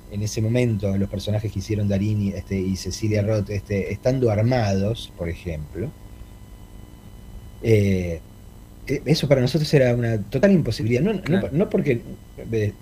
en 0.09 0.21
ese 0.23 0.41
momento, 0.41 0.97
los 0.97 1.09
personajes 1.09 1.51
que 1.51 1.59
hicieron 1.59 1.87
Darín 1.87 2.21
y, 2.21 2.29
este, 2.33 2.59
y 2.59 2.75
Cecilia 2.77 3.23
Roth, 3.23 3.49
este, 3.49 3.91
estando 3.93 4.29
armados, 4.31 5.13
por 5.17 5.29
ejemplo, 5.29 5.95
eh, 7.61 8.25
eh, 8.87 9.03
eso 9.05 9.27
para 9.27 9.41
nosotros 9.41 9.73
era 9.73 9.95
una 9.95 10.29
total 10.29 10.51
imposibilidad. 10.53 11.01
No, 11.03 11.13
no- 11.51 11.69
porque 11.69 12.17
eh, 12.51 12.79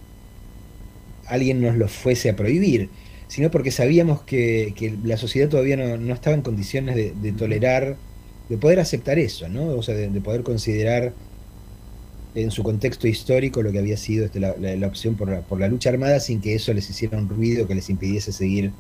alguien 1.26 1.62
nos 1.62 1.76
lo 1.78 1.88
fuese 1.88 2.30
a 2.30 2.36
prohibir, 2.36 2.90
sino 3.28 3.52
porque 3.52 3.72
sabíamos 3.72 4.24
que, 4.24 4.74
que 4.76 4.98
la 5.04 5.18
sociedad 5.18 5.50
todavía 5.50 5.78
no, 5.78 5.98
no 5.98 6.14
estaba 6.14 6.36
en 6.36 6.42
condiciones 6.42 6.96
de, 6.96 7.14
de 7.14 7.34
tolerar, 7.34 8.02
de 8.52 8.58
poder 8.58 8.82
aceptar 8.82 9.18
eso, 9.18 9.48
¿no? 9.48 9.68
O 9.70 9.82
sea, 9.82 9.96
de, 9.96 10.10
de 10.10 10.20
poder 10.20 10.44
considerar 10.44 11.14
en 12.36 12.52
su 12.52 12.64
contexto 12.64 13.08
histórico 13.08 13.62
lo 13.62 13.72
que 13.72 13.80
había 13.80 13.96
sido 13.96 14.26
este, 14.26 14.42
la, 14.42 14.88
opción 14.88 15.16
por 15.16 15.60
la, 15.60 15.68
lucha 15.70 15.90
armada 15.90 16.20
sin 16.20 16.42
que 16.42 16.56
eso 16.56 16.74
les 16.74 16.90
hiciera 16.90 17.18
un 17.18 17.30
ruido 17.30 17.66
que 17.66 17.76
les 17.76 17.90
impidiese 17.90 18.34
seguir 18.34 18.72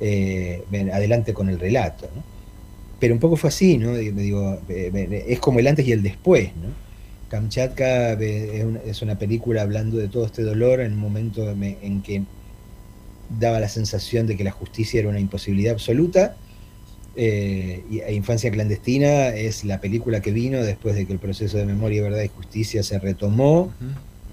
eh, 0.00 0.64
adelante 0.92 1.32
con 1.34 1.48
el 1.48 1.60
relato. 1.60 2.08
Pero 2.98 3.14
un 3.14 3.20
poco 3.20 3.36
fue 3.36 3.48
así, 3.48 3.78
¿no? 3.78 3.94
Digo, 3.96 4.58
eh, 4.68 5.24
es 5.28 5.38
como 5.38 5.60
el 5.60 5.68
antes 5.68 5.86
y 5.86 5.92
el 5.92 6.02
después, 6.02 6.48
¿no? 6.56 6.88
Kamchatka 7.28 8.14
eh, 8.14 8.66
es 8.86 9.02
una, 9.02 9.18
película 9.20 9.62
hablando 9.62 9.98
de 9.98 10.08
todo 10.08 10.26
este 10.26 10.42
dolor 10.42 10.80
en 10.80 10.94
un 10.94 10.98
momento 10.98 11.48
en, 11.48 11.62
en 11.62 12.02
que 12.02 12.24
daba 13.38 13.60
la 13.60 13.68
sensación 13.68 14.26
de 14.26 14.36
que 14.36 14.42
la 14.42 14.50
justicia 14.50 14.98
era 14.98 15.08
una 15.08 15.20
imposibilidad 15.20 15.74
absoluta. 15.74 16.36
Eh, 17.20 17.82
e 18.06 18.14
Infancia 18.14 18.48
Clandestina 18.48 19.30
es 19.30 19.64
la 19.64 19.80
película 19.80 20.20
que 20.20 20.30
vino 20.30 20.62
después 20.62 20.94
de 20.94 21.04
que 21.04 21.12
el 21.12 21.18
proceso 21.18 21.58
de 21.58 21.66
memoria, 21.66 22.00
verdad 22.00 22.22
y 22.22 22.28
justicia 22.28 22.84
se 22.84 22.96
retomó 23.00 23.72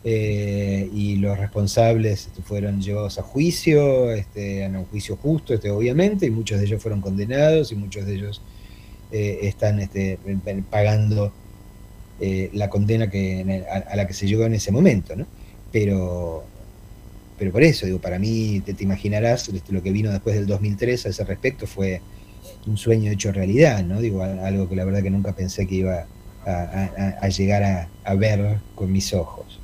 eh, 0.03 0.88
y 0.93 1.15
los 1.15 1.36
responsables 1.36 2.29
fueron 2.43 2.79
llevados 2.79 3.17
a 3.17 3.23
juicio, 3.23 4.11
este, 4.11 4.63
a 4.63 4.69
un 4.69 4.86
juicio 4.86 5.15
justo, 5.15 5.55
este, 5.55 5.71
obviamente, 5.71 6.27
y 6.27 6.29
muchos 6.29 6.59
de 6.59 6.65
ellos 6.67 6.79
fueron 6.79 7.01
condenados 7.01 7.71
y 7.71 7.75
muchos 7.75 8.05
de 8.05 8.13
ellos 8.13 8.39
eh, 9.11 9.39
están 9.41 9.79
este, 9.79 10.19
pagando 10.69 11.33
eh, 12.21 12.51
la 12.53 12.69
condena 12.69 13.09
que, 13.09 13.65
a, 13.67 13.77
a 13.77 13.95
la 13.95 14.05
que 14.05 14.13
se 14.13 14.27
llegó 14.27 14.45
en 14.45 14.53
ese 14.53 14.71
momento, 14.71 15.15
¿no? 15.15 15.25
Pero, 15.71 16.43
pero 17.39 17.51
por 17.51 17.63
eso, 17.63 17.88
digo, 17.88 17.99
para 17.99 18.19
mí, 18.19 18.61
te, 18.63 18.75
te 18.75 18.83
imaginarás, 18.83 19.49
este, 19.49 19.73
lo 19.73 19.81
que 19.81 19.91
vino 19.91 20.11
después 20.11 20.36
del 20.36 20.45
2003 20.45 21.07
a 21.07 21.09
ese 21.09 21.23
respecto 21.23 21.65
fue 21.65 21.99
un 22.68 22.78
sueño 22.78 23.11
hecho 23.11 23.32
realidad, 23.32 23.84
¿no? 23.84 24.01
Digo, 24.01 24.24
algo 24.24 24.68
que 24.68 24.76
la 24.76 24.86
verdad 24.86 25.03
que 25.03 25.09
nunca 25.09 25.34
pensé 25.34 25.68
que 25.68 25.76
iba 25.76 26.05
a, 26.45 27.28
llegar 27.30 27.63
a, 27.63 27.88
a 28.03 28.16
ver 28.16 28.57
con 28.76 28.91
mis 28.91 29.13
ojos. 29.13 29.59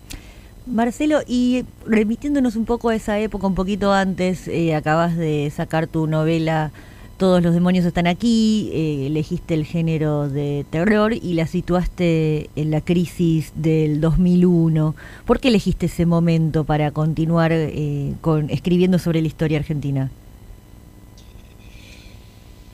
Marcelo, 0.68 1.22
y 1.28 1.66
remitiéndonos 1.86 2.56
un 2.56 2.66
poco 2.66 2.90
a 2.90 2.96
esa 2.96 3.20
época, 3.20 3.48
un 3.48 3.56
poquito 3.56 3.92
antes, 3.94 4.48
eh, 4.48 4.76
acabas 4.76 5.18
de 5.18 5.52
sacar 5.56 5.88
tu 5.88 6.08
novela 6.08 6.72
Todos 7.18 7.44
los 7.44 7.54
demonios 7.54 7.86
están 7.86 8.08
aquí, 8.08 8.72
eh, 8.74 9.06
elegiste 9.08 9.54
el 9.54 9.66
género 9.66 10.28
de 10.28 10.66
terror 10.72 11.14
y 11.14 11.34
la 11.34 11.46
situaste 11.46 12.50
en 12.56 12.72
la 12.72 12.82
crisis 12.82 13.54
del 13.56 14.02
2001. 14.02 14.96
¿Por 15.26 15.40
qué 15.40 15.50
elegiste 15.50 15.86
ese 15.86 16.08
momento 16.08 16.64
para 16.64 16.90
continuar 16.92 17.52
eh, 17.54 18.14
con 18.22 18.50
escribiendo 18.50 18.98
sobre 18.98 19.22
la 19.22 19.28
historia 19.28 19.60
argentina? 19.60 20.10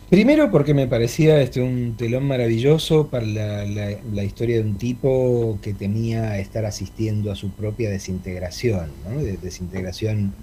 Primero 0.09 0.49
porque 0.51 0.73
me 0.73 0.87
parecía 0.87 1.41
este, 1.41 1.59
un 1.61 1.97
telón 1.97 2.23
maravilloso 2.25 3.09
para 3.09 3.25
la, 3.25 3.65
la- 3.65 3.97
la 4.13 4.23
historia 4.23 4.55
de 4.57 4.61
un 4.61 4.77
tipo 4.77 5.59
que 5.61 5.73
temía 5.73 6.39
estar 6.39 6.65
asistiendo 6.65 7.29
a 7.29 7.35
su 7.35 7.51
propia 7.51 7.89
desintegración, 7.89 8.89
¿no? 9.03 9.21
De- 9.21 9.35
desintegración 9.37 10.33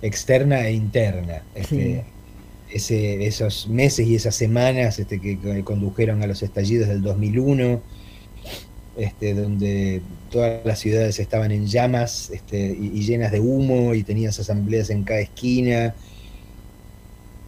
externa 0.00 0.66
e 0.68 0.72
interna. 0.72 1.42
Este, 1.54 2.04
ese- 2.70 3.26
esos 3.26 3.68
meses 3.68 4.06
y 4.06 4.14
esas 4.14 4.34
semanas 4.34 4.98
este, 4.98 5.20
que, 5.20 5.38
que 5.38 5.62
condujeron 5.64 6.22
a 6.22 6.26
los 6.26 6.42
estallidos 6.42 6.88
del 6.88 7.02
2001, 7.02 7.82
este, 8.96 9.34
donde 9.34 10.02
todas 10.30 10.64
las 10.64 10.78
ciudades 10.78 11.18
estaban 11.20 11.52
en 11.52 11.66
llamas 11.66 12.30
este, 12.30 12.76
y, 12.80 12.86
y 12.98 13.02
llenas 13.02 13.32
de 13.32 13.40
humo 13.40 13.94
y 13.94 14.02
tenías 14.02 14.38
asambleas 14.40 14.90
en 14.90 15.04
cada 15.04 15.20
esquina 15.20 15.94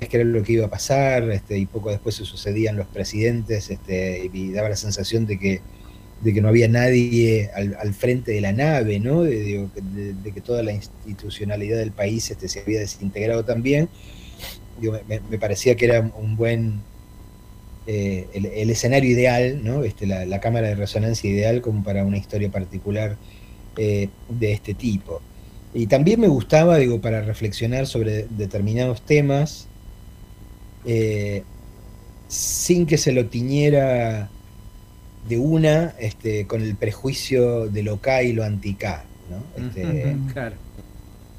que 0.08 0.16
era 0.18 0.24
lo 0.24 0.42
que 0.42 0.52
iba 0.54 0.66
a 0.66 0.70
pasar, 0.70 1.30
este, 1.30 1.58
y 1.58 1.66
poco 1.66 1.90
después 1.90 2.14
se 2.16 2.24
sucedían 2.24 2.76
los 2.76 2.86
presidentes, 2.88 3.70
este, 3.70 4.30
y 4.32 4.52
daba 4.52 4.68
la 4.70 4.76
sensación 4.76 5.26
de 5.26 5.38
que, 5.38 5.60
de 6.22 6.34
que 6.34 6.40
no 6.40 6.48
había 6.48 6.68
nadie 6.68 7.50
al, 7.54 7.94
frente 7.94 8.32
de 8.32 8.40
la 8.40 8.52
nave, 8.52 9.00
¿no? 9.00 9.22
De, 9.22 9.66
que- 10.34 10.40
toda 10.40 10.62
la 10.62 10.72
institucionalidad 10.72 11.78
del 11.78 11.92
país 11.92 12.30
este, 12.30 12.48
se 12.48 12.60
había 12.60 12.80
desintegrado 12.80 13.44
también. 13.44 13.88
Me, 14.80 15.20
me 15.30 15.38
parecía 15.38 15.74
que 15.76 15.84
era 15.84 16.00
un 16.00 16.36
buen, 16.36 16.80
eh, 17.86 18.28
el, 18.34 18.70
escenario 18.70 19.10
ideal, 19.10 19.62
¿no? 19.64 19.84
Este, 19.84 20.06
la, 20.06 20.24
la 20.26 20.40
cámara 20.40 20.68
de 20.68 20.74
resonancia 20.74 21.28
ideal 21.30 21.60
como 21.60 21.82
para 21.82 22.04
una 22.04 22.18
historia 22.18 22.50
particular 22.50 23.16
eh, 23.76 24.08
de 24.28 24.52
este 24.52 24.74
tipo. 24.74 25.22
Y 25.72 25.86
también 25.86 26.20
me 26.20 26.28
gustaba, 26.28 26.76
digo, 26.78 27.00
para 27.00 27.22
reflexionar 27.22 27.86
sobre 27.86 28.26
determinados 28.30 29.02
temas, 29.02 29.69
eh, 30.84 31.42
sin 32.28 32.86
que 32.86 32.98
se 32.98 33.12
lo 33.12 33.26
tiñera 33.26 34.30
de 35.28 35.38
una 35.38 35.94
este, 35.98 36.46
con 36.46 36.62
el 36.62 36.76
prejuicio 36.76 37.68
de 37.68 37.82
lo 37.82 38.00
K 38.00 38.22
y 38.22 38.32
lo 38.32 38.44
anti-K. 38.44 39.04
¿no? 39.30 39.66
Este, 39.66 40.16
Claro. 40.32 40.56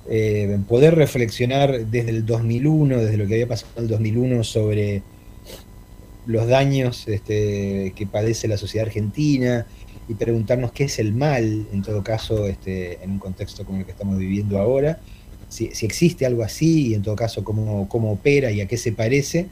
eh, 0.09 0.57
poder 0.67 0.95
reflexionar 0.95 1.85
desde 1.87 2.09
el 2.11 2.25
2001, 2.25 2.97
desde 2.97 3.17
lo 3.17 3.27
que 3.27 3.33
había 3.33 3.47
pasado 3.47 3.71
en 3.77 3.83
el 3.83 3.89
2001 3.89 4.43
sobre 4.43 5.01
los 6.25 6.47
daños 6.47 7.07
este, 7.07 7.93
que 7.95 8.05
padece 8.05 8.47
la 8.47 8.57
sociedad 8.57 8.87
argentina 8.87 9.65
y 10.07 10.13
preguntarnos 10.13 10.71
qué 10.71 10.85
es 10.85 10.99
el 10.99 11.13
mal, 11.13 11.65
en 11.71 11.81
todo 11.81 12.03
caso, 12.03 12.47
este, 12.47 13.03
en 13.03 13.11
un 13.11 13.19
contexto 13.19 13.65
como 13.65 13.79
el 13.79 13.85
que 13.85 13.91
estamos 13.91 14.17
viviendo 14.17 14.59
ahora, 14.59 14.99
si, 15.51 15.69
si 15.73 15.85
existe 15.85 16.25
algo 16.25 16.43
así 16.43 16.87
y 16.87 16.93
en 16.93 17.01
todo 17.01 17.15
caso 17.15 17.43
cómo, 17.43 17.89
cómo 17.89 18.13
opera 18.13 18.51
y 18.51 18.61
a 18.61 18.67
qué 18.67 18.77
se 18.77 18.93
parece, 18.93 19.49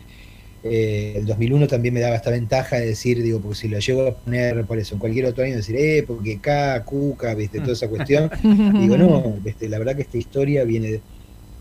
eh, 0.64 1.14
el 1.18 1.26
2001 1.26 1.68
también 1.68 1.94
me 1.94 2.00
daba 2.00 2.16
esta 2.16 2.32
ventaja 2.32 2.78
de 2.78 2.88
decir, 2.88 3.22
digo, 3.22 3.42
porque 3.42 3.58
si 3.58 3.68
lo 3.68 3.80
llego 3.80 4.08
a 4.08 4.16
poner 4.16 4.66
por 4.66 4.80
eso 4.80 4.96
en 4.96 5.00
cualquier 5.00 5.26
otro 5.26 5.44
año, 5.44 5.58
decir, 5.58 5.76
eh, 5.76 6.04
porque 6.08 6.40
K, 6.40 6.84
Cuca, 6.86 7.36
viste, 7.36 7.60
toda 7.60 7.74
esa 7.74 7.90
cuestión. 7.90 8.32
digo, 8.80 8.98
no, 8.98 9.40
este, 9.44 9.68
la 9.68 9.78
verdad 9.78 9.96
que 9.96 10.04
esta 10.04 10.18
historia 10.18 10.64
viene 10.64 10.92
de, 10.92 11.02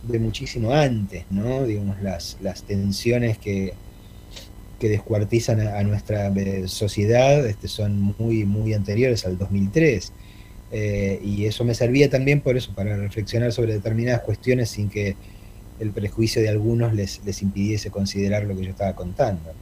de 0.05 0.19
muchísimo 0.21 0.73
antes, 0.73 1.25
¿no? 1.31 1.65
Digamos, 1.65 2.01
las, 2.01 2.39
las 2.41 2.63
tensiones 2.63 3.39
que, 3.39 3.75
que 4.79 4.89
descuartizan 4.89 5.61
a, 5.61 5.79
a 5.79 5.83
nuestra 5.83 6.29
eh, 6.29 6.69
sociedad 6.69 7.45
este, 7.45 7.67
son 7.67 8.15
muy, 8.19 8.45
muy 8.45 8.73
anteriores 8.73 9.27
al 9.27 9.37
2003. 9.37 10.13
Eh, 10.71 11.21
y 11.25 11.47
eso 11.47 11.65
me 11.65 11.75
servía 11.75 12.11
también 12.11 12.41
por 12.41 12.57
eso, 12.57 12.73
para 12.75 12.97
reflexionar 12.97 13.53
sobre 13.53 13.75
determinadas 13.75 14.23
cuestiones 14.23 14.71
sin 14.71 14.89
que 14.89 15.17
el 15.81 15.91
prejuicio 15.93 16.43
de 16.43 16.49
algunos 16.49 16.93
les, 16.93 17.25
les 17.25 17.43
impidiese 17.43 17.91
considerar 17.91 18.45
lo 18.45 18.57
que 18.57 18.65
yo 18.65 18.71
estaba 18.71 18.95
contando. 18.95 19.53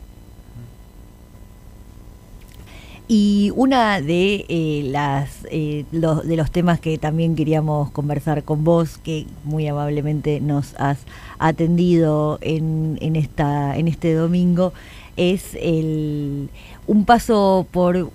Y 3.09 3.53
una 3.55 4.01
de 4.01 4.47
eh, 4.49 4.83
las 4.91 5.47
eh, 5.53 5.85
los, 5.93 6.27
de 6.27 6.37
los 6.37 6.51
temas 6.51 6.81
que 6.81 6.99
también 6.99 7.37
queríamos 7.37 7.93
conversar 7.93 8.43
con 8.43 8.65
vos, 8.65 8.99
que 8.99 9.27
muy 9.45 9.69
amablemente 9.69 10.41
nos 10.41 10.75
has 10.75 10.99
atendido 11.39 12.39
en, 12.41 12.99
en 13.01 13.15
esta 13.15 13.77
en 13.77 13.87
este 13.87 14.13
domingo, 14.13 14.73
es 15.17 15.57
el 15.61 16.49
un 16.89 17.05
paso 17.05 17.69
por 17.71 18.11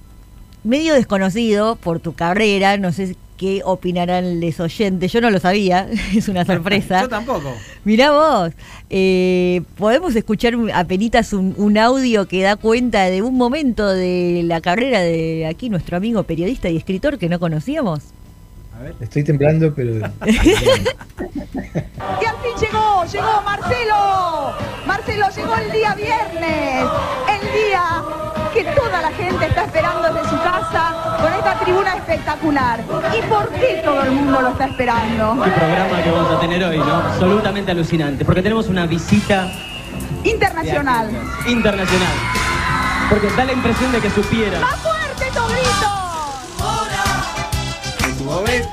medio 0.64 0.93
desconocido 0.93 1.76
por 1.76 1.99
tu 1.99 2.14
carrera, 2.14 2.78
no 2.78 2.91
sé 2.91 3.16
qué 3.38 3.62
opinarán 3.66 4.39
los 4.39 4.59
oyentes, 4.59 5.12
yo 5.12 5.20
no 5.20 5.32
lo 5.32 5.39
sabía, 5.39 5.88
es 6.16 6.28
una 6.28 6.45
sorpresa. 6.45 7.01
Yo 7.01 7.09
tampoco. 7.09 7.51
Mirá 7.84 8.12
vos, 8.12 8.51
eh, 8.91 9.64
podemos 9.78 10.16
escuchar 10.16 10.53
apenitas 10.76 11.34
un, 11.34 11.55
un 11.57 11.78
audio 11.80 12.28
que 12.28 12.43
da 12.43 12.55
cuenta 12.55 13.05
de 13.05 13.24
un 13.24 13.36
momento 13.36 13.88
de 13.89 14.43
la 14.45 14.62
carrera 14.62 14.99
de 14.99 15.47
aquí 15.47 15.70
nuestro 15.70 15.97
amigo 15.97 16.22
periodista 16.24 16.70
y 16.70 16.78
escritor 16.78 17.18
que 17.18 17.30
no 17.30 17.39
conocíamos. 17.39 18.01
A 18.78 18.84
ver. 18.84 18.95
Estoy 18.99 19.24
temblando, 19.24 19.74
pero... 19.74 19.95
Y 22.22 22.26
al 22.26 22.36
fin 22.38 22.51
llegó, 22.59 23.05
llegó 23.05 23.41
Marcelo. 23.43 24.53
Marcelo 24.86 25.28
llegó 25.36 25.55
el 25.55 25.72
día 25.72 25.95
viernes, 25.95 26.89
el 27.30 27.53
día 27.53 28.30
que 28.54 28.64
toda 28.64 29.02
la 29.02 29.12
gente 29.12 29.45
está 29.45 29.64
esperando 29.66 30.14
desde 30.14 30.30
su 30.30 30.36
casa 30.38 31.18
con 31.22 31.34
esta 31.34 31.60
tribuna 31.60 31.95
espectacular. 31.95 32.80
¿Y 33.18 33.22
por 33.28 33.49
qué 33.49 33.82
todo 33.84 34.02
el 34.04 34.12
mundo 34.12 34.41
lo 34.41 34.49
está 34.49 34.66
esperando? 34.66 35.38
Qué 35.43 35.52
programa 35.52 36.04
que 36.04 36.12
vamos 36.12 36.32
a 36.32 36.39
tener 36.39 36.64
hoy, 36.64 36.78
¿no? 36.78 36.95
Absolutamente 36.95 37.72
alucinante, 37.72 38.26
porque 38.26 38.41
tenemos 38.41 38.68
una 38.68 38.86
visita 38.86 39.52
Internacional. 40.24 41.10
internacional. 41.47 42.14
Porque 43.10 43.28
da 43.36 43.45
la 43.45 43.54
impresión 43.54 43.91
de 43.91 43.99
que 43.99 44.10
supieran. 44.10 44.62
¡Más 44.62 44.76
fuerte 44.78 45.26
tu 45.34 45.39
momento. 45.39 45.88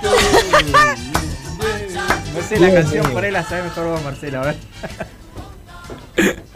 No 2.34 2.44
sé 2.44 2.60
la 2.60 2.72
canción 2.72 3.10
por 3.10 3.24
él, 3.24 3.32
la 3.32 3.42
sabes 3.42 3.64
mejor 3.64 3.86
vos, 3.86 4.02
Marcelo. 4.04 4.40
A 4.40 4.44
ver. 4.44 4.56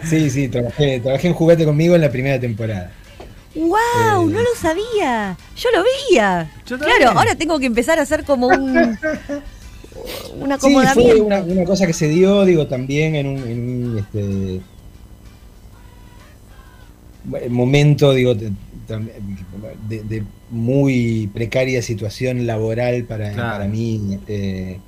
Sí, 0.05 0.31
sí, 0.31 0.49
trabajé, 0.49 1.01
trabajé 1.01 1.29
en 1.29 1.35
Juguete 1.35 1.65
conmigo 1.65 1.95
en 1.97 2.01
la 2.03 2.11
primera 2.11 2.39
temporada. 2.39 2.93
¡Wow! 3.55 4.29
Eh. 4.29 4.33
No 4.33 4.41
lo 4.41 4.55
sabía. 4.59 5.37
Yo 5.57 5.69
lo 5.77 5.83
veía. 5.85 6.51
Yo 6.67 6.79
también. 6.79 6.99
claro, 6.99 7.19
ahora 7.19 7.35
tengo 7.35 7.59
que 7.59 7.67
empezar 7.67 7.99
a 7.99 8.03
hacer 8.03 8.25
como 8.25 8.47
un, 8.49 8.77
un 8.79 8.97
Sí, 8.97 10.39
fue 10.39 10.55
acomodamiento. 10.55 11.25
una, 11.25 11.41
una 11.43 11.65
cosa 11.65 11.87
que 11.87 11.93
se 11.93 12.09
dio, 12.09 12.45
digo, 12.45 12.67
también 12.67 13.15
en 13.15 13.27
un, 13.27 13.39
en 13.39 13.61
un, 13.91 13.99
este, 13.99 14.61
momento, 17.51 18.13
digo, 18.15 18.35
de, 18.35 18.51
tam- 18.89 19.09
de- 19.89 20.03
de 20.03 20.25
muy 20.51 21.31
precaria 21.33 21.81
situación 21.83 22.47
laboral 22.47 23.05
para, 23.05 23.33
Claro. 23.33 23.53
para 23.59 23.69
mí 23.69 24.19
eh, 24.29 24.79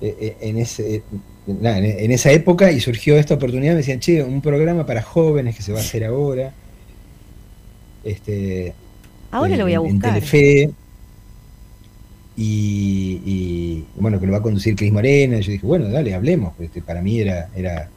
en, 0.00 0.58
ese, 0.58 1.02
en, 1.46 1.64
en 1.84 2.10
esa 2.12 2.32
época 2.32 2.72
y 2.72 2.80
surgió 2.80 3.16
esta 3.16 3.34
oportunidad, 3.34 3.72
me 3.72 3.78
decían, 3.78 4.00
che, 4.00 4.22
un 4.22 4.40
programa 4.40 4.86
para 4.86 5.02
jóvenes 5.02 5.56
que 5.56 5.62
se 5.62 5.72
va 5.72 5.78
a 5.78 5.82
hacer 5.82 6.04
ahora. 6.04 6.52
Este, 8.04 8.72
Ahora 9.30 9.52
en- 9.52 9.58
lo 9.58 9.64
voy 9.64 9.74
a 9.74 9.80
buscar. 9.80 9.94
En 9.94 10.00
Telefe. 10.14 10.70
Y, 12.36 13.20
y, 13.24 13.84
bueno, 13.96 14.18
que 14.18 14.26
lo 14.26 14.32
va 14.32 14.38
a 14.38 14.42
conducir 14.42 14.74
Cris 14.76 14.92
Morena. 14.92 15.38
y 15.38 15.42
Yo 15.42 15.52
dije, 15.52 15.66
bueno, 15.66 15.88
dale, 15.88 16.14
hablemos. 16.14 16.54
Este, 16.60 16.80
para 16.80 17.02
mí 17.02 17.20
era, 17.20 17.50
era 17.54 17.88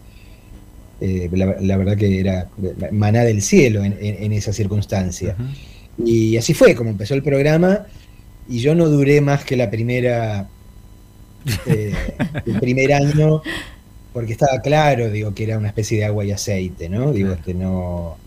eh, 0.99 1.30
la, 1.32 1.56
la 1.62 1.78
verdad 1.78 1.95
que 1.97 2.20
era 2.20 2.49
maná 2.91 3.24
del 3.24 3.41
cielo 3.41 3.84
en, 3.84 3.93
en- 4.01 4.24
en 4.24 4.32
esa 4.34 4.51
circunstancia. 4.51 5.36
Y 6.04 6.36
así 6.38 6.54
fue, 6.54 6.76
como 6.76 6.89
empezó 6.89 7.14
el 7.14 7.24
programa. 7.24 7.86
Y 8.49 8.60
yo 8.60 8.76
no 8.76 8.89
duré 8.89 9.22
más 9.22 9.45
que 9.45 9.56
la 9.56 9.70
primera, 9.70 10.49
eh, 11.66 11.93
el 12.45 12.60
primer 12.60 12.91
año, 12.93 13.41
porque 14.12 14.34
estaba 14.34 14.60
claro, 14.62 15.10
digo, 15.10 15.34
que 15.34 15.45
era 15.45 15.58
una 15.58 15.70
especie 15.70 15.99
de 15.99 16.06
agua 16.06 16.26
y 16.26 16.32
aceite, 16.32 16.89
¿no? 16.89 17.14
Digo, 17.14 17.28
Claro. 17.30 17.39
este 17.39 17.54
no. 17.54 18.18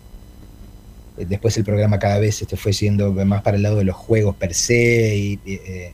Eh, 1.19 1.27
Después 1.29 1.57
el 1.57 1.64
programa 1.64 1.99
cada 1.99 2.19
vez 2.19 2.41
este 2.43 2.57
fue 2.57 2.73
siendo 2.73 3.12
más 3.12 3.43
para 3.43 3.57
el 3.57 3.62
lado 3.62 3.77
de 3.79 3.85
los 3.85 3.97
juegos 3.97 4.37
per 4.37 4.55
se 4.55 5.17
y, 5.17 5.41
y, 5.45 5.55
eh, 5.55 5.93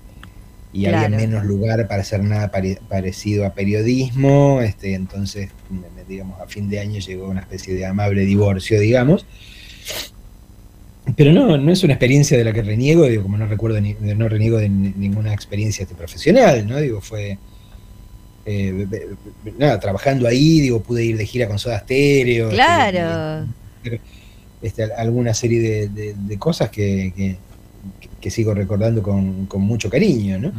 y 0.72 0.86
había 0.86 1.08
menos 1.18 1.44
lugar 1.44 1.86
para 1.86 2.00
hacer 2.02 2.22
nada 2.24 2.50
pare- 2.50 2.78
parecido 2.88 3.44
a 3.46 3.50
periodismo. 3.54 4.60
Este, 4.62 4.94
entonces, 4.94 5.50
digamos, 6.08 6.40
a 6.40 6.46
fin 6.46 6.68
de 6.70 6.80
año 6.80 6.98
llegó 6.98 7.28
una 7.28 7.40
especie 7.40 7.74
de 7.74 7.84
amable 7.86 8.24
divorcio, 8.24 8.80
digamos. 8.80 9.26
Pero 11.16 11.32
no, 11.32 11.58
no 11.58 11.72
es 11.72 11.82
una 11.82 11.94
experiencia 11.94 12.38
de 12.38 12.44
la 12.44 12.52
que 12.52 12.62
reniego, 12.62 13.06
digo, 13.06 13.24
como 13.24 13.36
no 13.36 13.46
recuerdo, 13.46 13.80
ni, 13.80 13.94
no 14.00 14.28
reniego 14.28 14.58
de 14.58 14.68
ni- 14.68 14.94
ninguna 14.96 15.34
experiencia 15.34 15.82
este, 15.82 15.94
profesional, 15.94 16.66
¿no? 16.66 16.78
Digo, 16.80 17.00
fue. 17.00 17.38
eh, 18.46 18.86
nada, 19.58 19.78
trabajando 19.80 20.26
ahí, 20.28 20.60
digo, 20.60 20.80
pude 20.82 21.04
ir 21.04 21.16
de 21.16 21.26
gira 21.26 21.48
con 21.48 21.58
Soda 21.58 21.80
Stereo. 21.80 22.46
este, 22.46 22.54
Claro. 22.56 23.48
este, 23.82 24.00
al- 24.82 24.92
alguna 24.96 25.34
serie 25.34 25.60
de, 25.60 25.88
de- 25.88 26.14
de 26.16 26.38
cosas 26.38 26.70
que, 26.70 27.12
que- 27.16 27.36
que 28.20 28.30
sigo 28.30 28.54
recordando 28.54 29.02
con, 29.02 29.46
con 29.46 29.62
mucho 29.62 29.90
cariño, 29.90 30.38
¿no? 30.38 30.52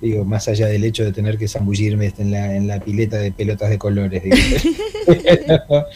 Digo, 0.00 0.24
más 0.24 0.46
allá 0.48 0.66
del 0.66 0.84
hecho 0.84 1.04
de 1.04 1.12
tener 1.12 1.38
que 1.38 1.48
zambullirme 1.48 2.06
este, 2.06 2.22
en 2.22 2.30
la, 2.30 2.54
en 2.54 2.66
la 2.68 2.78
pileta 2.80 3.16
de 3.16 3.32
pelotas 3.32 3.70
de 3.70 3.78
colores. 3.78 4.22
digo. 4.22 4.36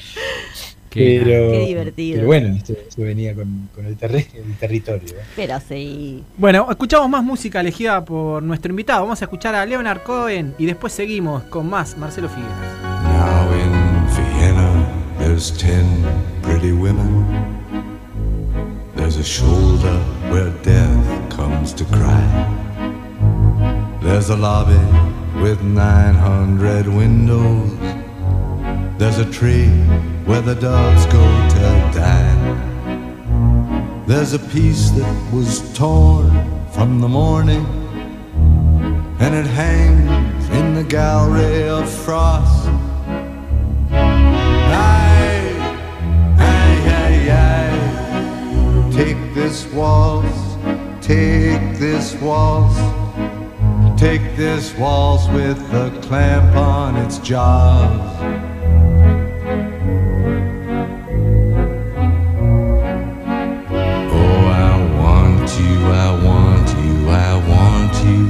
Qué 0.91 1.23
pero, 1.25 1.53
Qué 1.53 1.67
divertido. 1.69 2.17
pero 2.17 2.27
bueno, 2.27 2.55
esto, 2.55 2.75
esto 2.75 3.01
venía 3.03 3.35
con, 3.35 3.69
con 3.75 3.87
el, 3.87 3.97
terre- 3.97 4.27
el 4.35 4.57
territorio. 4.59 5.09
¿eh? 5.09 5.23
Pero 5.37 5.59
sí. 5.67 6.23
Bueno, 6.37 6.67
escuchamos 6.71 7.09
más 7.09 7.25
música 7.25 7.61
elegida 7.61 8.05
por 8.05 8.43
nuestro 8.43 8.71
invitado. 8.73 9.03
Vamos 9.03 9.23
a 9.23 9.25
escuchar 9.25 9.55
a 9.55 9.65
Leonard 9.65 10.03
Cohen 10.03 10.55
y 10.59 10.67
después 10.67 10.93
seguimos 10.93 11.45
con 11.45 11.67
más 11.71 11.97
Marcelo 11.97 12.29
Figueras. 12.29 12.92
There's 15.43 15.59
ten 15.59 16.41
pretty 16.41 16.71
women. 16.71 17.27
There's 18.95 19.17
a 19.17 19.25
shoulder 19.25 19.99
where 20.31 20.51
death 20.63 21.31
comes 21.33 21.73
to 21.73 21.85
cry. 21.87 22.29
There's 24.01 24.31
a 24.31 24.37
lobby 24.37 24.79
with 25.43 25.61
900 25.61 26.87
windows. 26.87 27.77
There's 28.99 29.19
a 29.19 29.29
tree 29.33 29.67
where 30.27 30.43
the 30.43 30.55
doves 30.55 31.07
go 31.07 31.25
to 31.55 31.91
die. 31.93 32.37
There's 34.07 34.35
a 34.35 34.39
piece 34.39 34.91
that 34.91 35.33
was 35.33 35.77
torn 35.77 36.31
from 36.71 37.01
the 37.01 37.09
morning, 37.09 37.67
and 39.19 39.35
it 39.35 39.47
hangs 39.47 40.49
in 40.51 40.75
the 40.77 40.85
gallery 40.85 41.69
of 41.69 41.91
frost. 41.91 42.69
This 49.35 49.67
waltz, 49.73 50.57
take 51.01 51.79
this 51.79 52.15
waltz, 52.21 52.77
take 53.99 54.37
this 54.37 54.75
waltz 54.77 55.27
with 55.29 55.59
a 55.73 55.91
clamp 56.03 56.55
on 56.55 56.97
its 56.97 57.19
jaws. 57.19 57.99
Oh, 64.11 64.47
I 64.49 64.77
want 65.01 65.49
you, 65.61 65.79
I 65.87 66.11
want 66.29 66.69
you, 66.85 67.09
I 67.09 67.35
want 67.49 67.95
you 68.05 68.23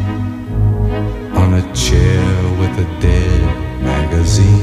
on 1.36 1.54
a 1.54 1.74
chair 1.74 2.24
with 2.60 2.78
a 2.78 3.00
dead 3.00 3.42
magazine 3.82 4.62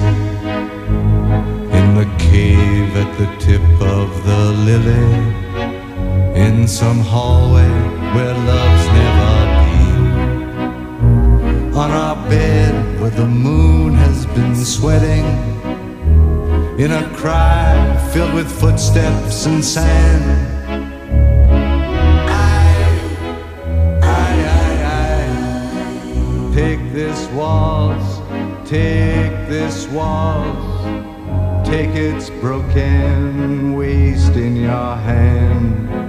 in 1.73 1.95
the 1.95 2.09
cave 2.17 2.95
at 2.95 3.17
the 3.17 3.27
tip 3.45 3.61
of 3.81 4.23
the 4.25 4.51
lily 4.65 5.38
in 6.39 6.65
some 6.69 6.99
hallway 6.99 7.69
where 8.15 8.33
love's 8.33 8.87
never 8.99 9.33
been 9.59 10.13
on 11.75 11.91
our 11.91 12.15
bed 12.29 13.01
where 13.01 13.09
the 13.09 13.27
moon 13.27 13.93
has 13.93 14.25
been 14.27 14.55
sweating 14.55 15.25
in 16.79 16.93
a 16.93 17.13
cry 17.13 17.75
filled 18.13 18.33
with 18.33 18.49
footsteps 18.49 19.45
and 19.47 19.63
sand. 19.63 20.23
I, 22.29 22.63
I, 24.01 24.31
I, 24.55 25.31
I. 26.51 26.55
take 26.55 26.93
this 26.93 27.27
waltz, 27.31 28.19
take 28.63 29.49
this 29.49 29.87
waltz, 29.89 30.85
take 31.67 31.89
its 31.89 32.29
broken 32.29 33.75
waist 33.75 34.35
in 34.37 34.55
your 34.55 34.95
hand. 34.95 36.08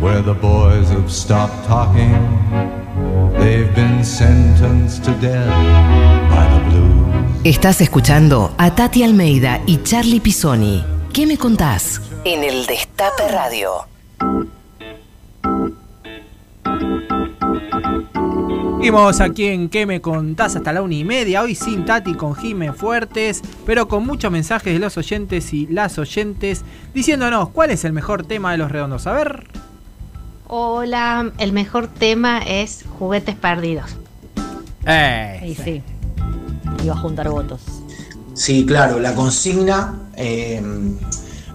where 0.00 0.22
the 0.22 0.34
boys 0.34 0.88
have 0.90 1.10
stopped 1.10 1.66
talking. 1.66 2.12
They've 3.38 3.74
been 3.74 4.04
sentenced 4.04 5.04
to 5.04 5.12
death 5.20 5.50
by 6.30 6.46
the 6.48 6.60
blues. 6.70 6.96
Estás 7.44 7.80
escuchando 7.80 8.54
a 8.58 8.74
Tati 8.74 9.02
Almeida 9.02 9.60
y 9.66 9.82
Charlie 9.82 10.20
Pisoni. 10.20 10.84
¿Qué 11.12 11.26
me 11.26 11.38
contás? 11.38 12.00
En 12.24 12.42
el 12.42 12.66
Destape 12.66 13.28
Radio. 13.28 13.86
Seguimos 18.86 19.20
aquí 19.20 19.46
en 19.46 19.68
¿Qué 19.68 19.84
me 19.84 20.00
contás? 20.00 20.54
Hasta 20.54 20.72
la 20.72 20.80
una 20.80 20.94
y 20.94 21.02
media. 21.02 21.42
Hoy 21.42 21.56
sin 21.56 21.84
Tati, 21.84 22.14
con 22.14 22.36
Jime 22.36 22.72
Fuertes, 22.72 23.42
pero 23.64 23.88
con 23.88 24.06
muchos 24.06 24.30
mensajes 24.30 24.72
de 24.72 24.78
los 24.78 24.96
oyentes 24.96 25.52
y 25.52 25.66
las 25.66 25.98
oyentes 25.98 26.64
diciéndonos 26.94 27.48
cuál 27.48 27.70
es 27.70 27.84
el 27.84 27.92
mejor 27.92 28.24
tema 28.24 28.52
de 28.52 28.58
los 28.58 28.70
redondos. 28.70 29.08
A 29.08 29.12
ver. 29.12 29.65
Hola, 30.48 31.32
el 31.38 31.52
mejor 31.52 31.88
tema 31.88 32.38
es 32.38 32.84
juguetes 32.98 33.34
perdidos. 33.34 33.90
Eh, 34.86 35.40
Y 35.44 35.54
sí. 35.54 35.82
Iba 36.84 36.94
a 36.94 36.98
juntar 36.98 37.28
votos. 37.30 37.60
Sí, 38.34 38.64
claro, 38.66 38.98
la 39.00 39.14
consigna. 39.14 39.94
eh, 40.16 40.62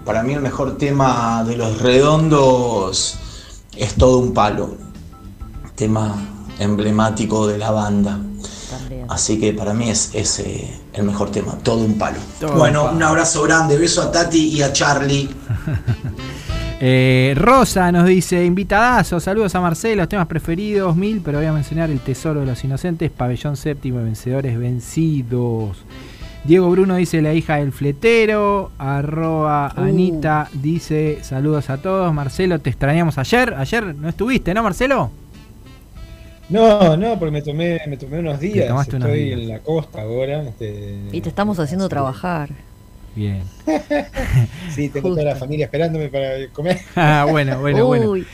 para 0.04 0.24
mí 0.24 0.32
el 0.34 0.40
mejor 0.40 0.76
tema 0.78 1.44
de 1.46 1.56
los 1.56 1.80
redondos 1.80 3.18
es 3.76 3.94
todo 3.94 4.18
un 4.18 4.34
palo. 4.34 4.76
Tema 5.76 6.14
emblemático 6.58 7.46
de 7.46 7.56
la 7.56 7.70
banda. 7.70 8.18
También. 8.68 9.06
Así 9.08 9.38
que 9.38 9.52
para 9.52 9.74
mí 9.74 9.88
es, 9.88 10.10
es, 10.12 10.40
eh, 10.40 10.76
el 10.92 11.04
mejor 11.04 11.30
tema, 11.30 11.56
todo 11.62 11.84
un 11.84 11.98
palo. 11.98 12.18
Todo 12.40 12.54
bueno, 12.54 12.80
un 12.80 12.86
palo. 12.88 12.96
un 12.96 13.02
abrazo 13.04 13.42
grande, 13.44 13.78
beso 13.78 14.02
a 14.02 14.10
Tati 14.10 14.48
y 14.48 14.62
a 14.62 14.72
Charlie. 14.72 15.30
Eh, 16.84 17.34
Rosa 17.36 17.92
nos 17.92 18.08
dice, 18.08 18.44
invitadazo, 18.44 19.20
saludos 19.20 19.54
a 19.54 19.60
Marcelo, 19.60 20.08
temas 20.08 20.26
preferidos, 20.26 20.96
mil, 20.96 21.20
pero 21.24 21.38
voy 21.38 21.46
a 21.46 21.52
mencionar 21.52 21.90
El 21.90 22.00
Tesoro 22.00 22.40
de 22.40 22.46
los 22.46 22.64
Inocentes, 22.64 23.08
Pabellón 23.08 23.56
Séptimo 23.56 24.02
Vencedores 24.02 24.58
Vencidos. 24.58 25.84
Diego 26.42 26.68
Bruno 26.70 26.96
dice 26.96 27.22
la 27.22 27.34
hija 27.34 27.58
del 27.58 27.70
fletero, 27.70 28.72
arroba 28.78 29.72
Uh. 29.76 29.80
Anita 29.82 30.48
dice 30.54 31.20
saludos 31.22 31.70
a 31.70 31.76
todos, 31.78 32.12
Marcelo, 32.12 32.58
te 32.58 32.70
extrañamos 32.70 33.16
ayer, 33.16 33.54
ayer 33.54 33.94
no 33.94 34.08
estuviste, 34.08 34.52
¿no 34.52 34.64
Marcelo? 34.64 35.12
No, 36.48 36.96
no, 36.96 37.16
porque 37.16 37.30
me 37.30 37.42
tomé, 37.42 37.78
me 37.86 37.96
tomé 37.96 38.18
unos 38.18 38.40
días. 38.40 38.68
Estoy 38.80 38.96
unos 38.96 39.12
días. 39.12 39.40
en 39.40 39.48
la 39.50 39.60
costa 39.60 40.02
ahora. 40.02 40.42
este, 40.42 40.98
Y 41.12 41.20
te 41.20 41.28
estamos 41.28 41.60
haciendo 41.60 41.88
trabajar. 41.88 42.50
Bien. 43.14 43.42
Sí, 44.74 44.88
tengo 44.88 45.10
toda 45.10 45.24
la 45.24 45.36
familia 45.36 45.66
esperándome 45.66 46.08
para 46.08 46.48
comer. 46.52 46.80
Ah, 46.96 47.26
bueno, 47.28 47.60
bueno, 47.60 47.86
bueno. 48.08 48.24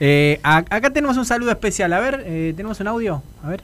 Eh, 0.00 0.38
acá 0.42 0.90
tenemos 0.90 1.16
un 1.16 1.24
saludo 1.24 1.50
especial, 1.50 1.92
a 1.92 1.98
ver, 1.98 2.22
eh, 2.24 2.52
tenemos 2.56 2.78
un 2.80 2.86
audio, 2.86 3.22
a 3.42 3.48
ver. 3.48 3.62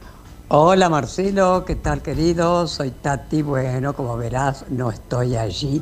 Hola 0.48 0.88
Marcelo, 0.88 1.64
¿qué 1.64 1.76
tal 1.76 2.02
querido? 2.02 2.66
Soy 2.66 2.90
Tati. 2.90 3.42
Bueno, 3.42 3.94
como 3.94 4.16
verás, 4.16 4.66
no 4.68 4.90
estoy 4.90 5.36
allí 5.36 5.80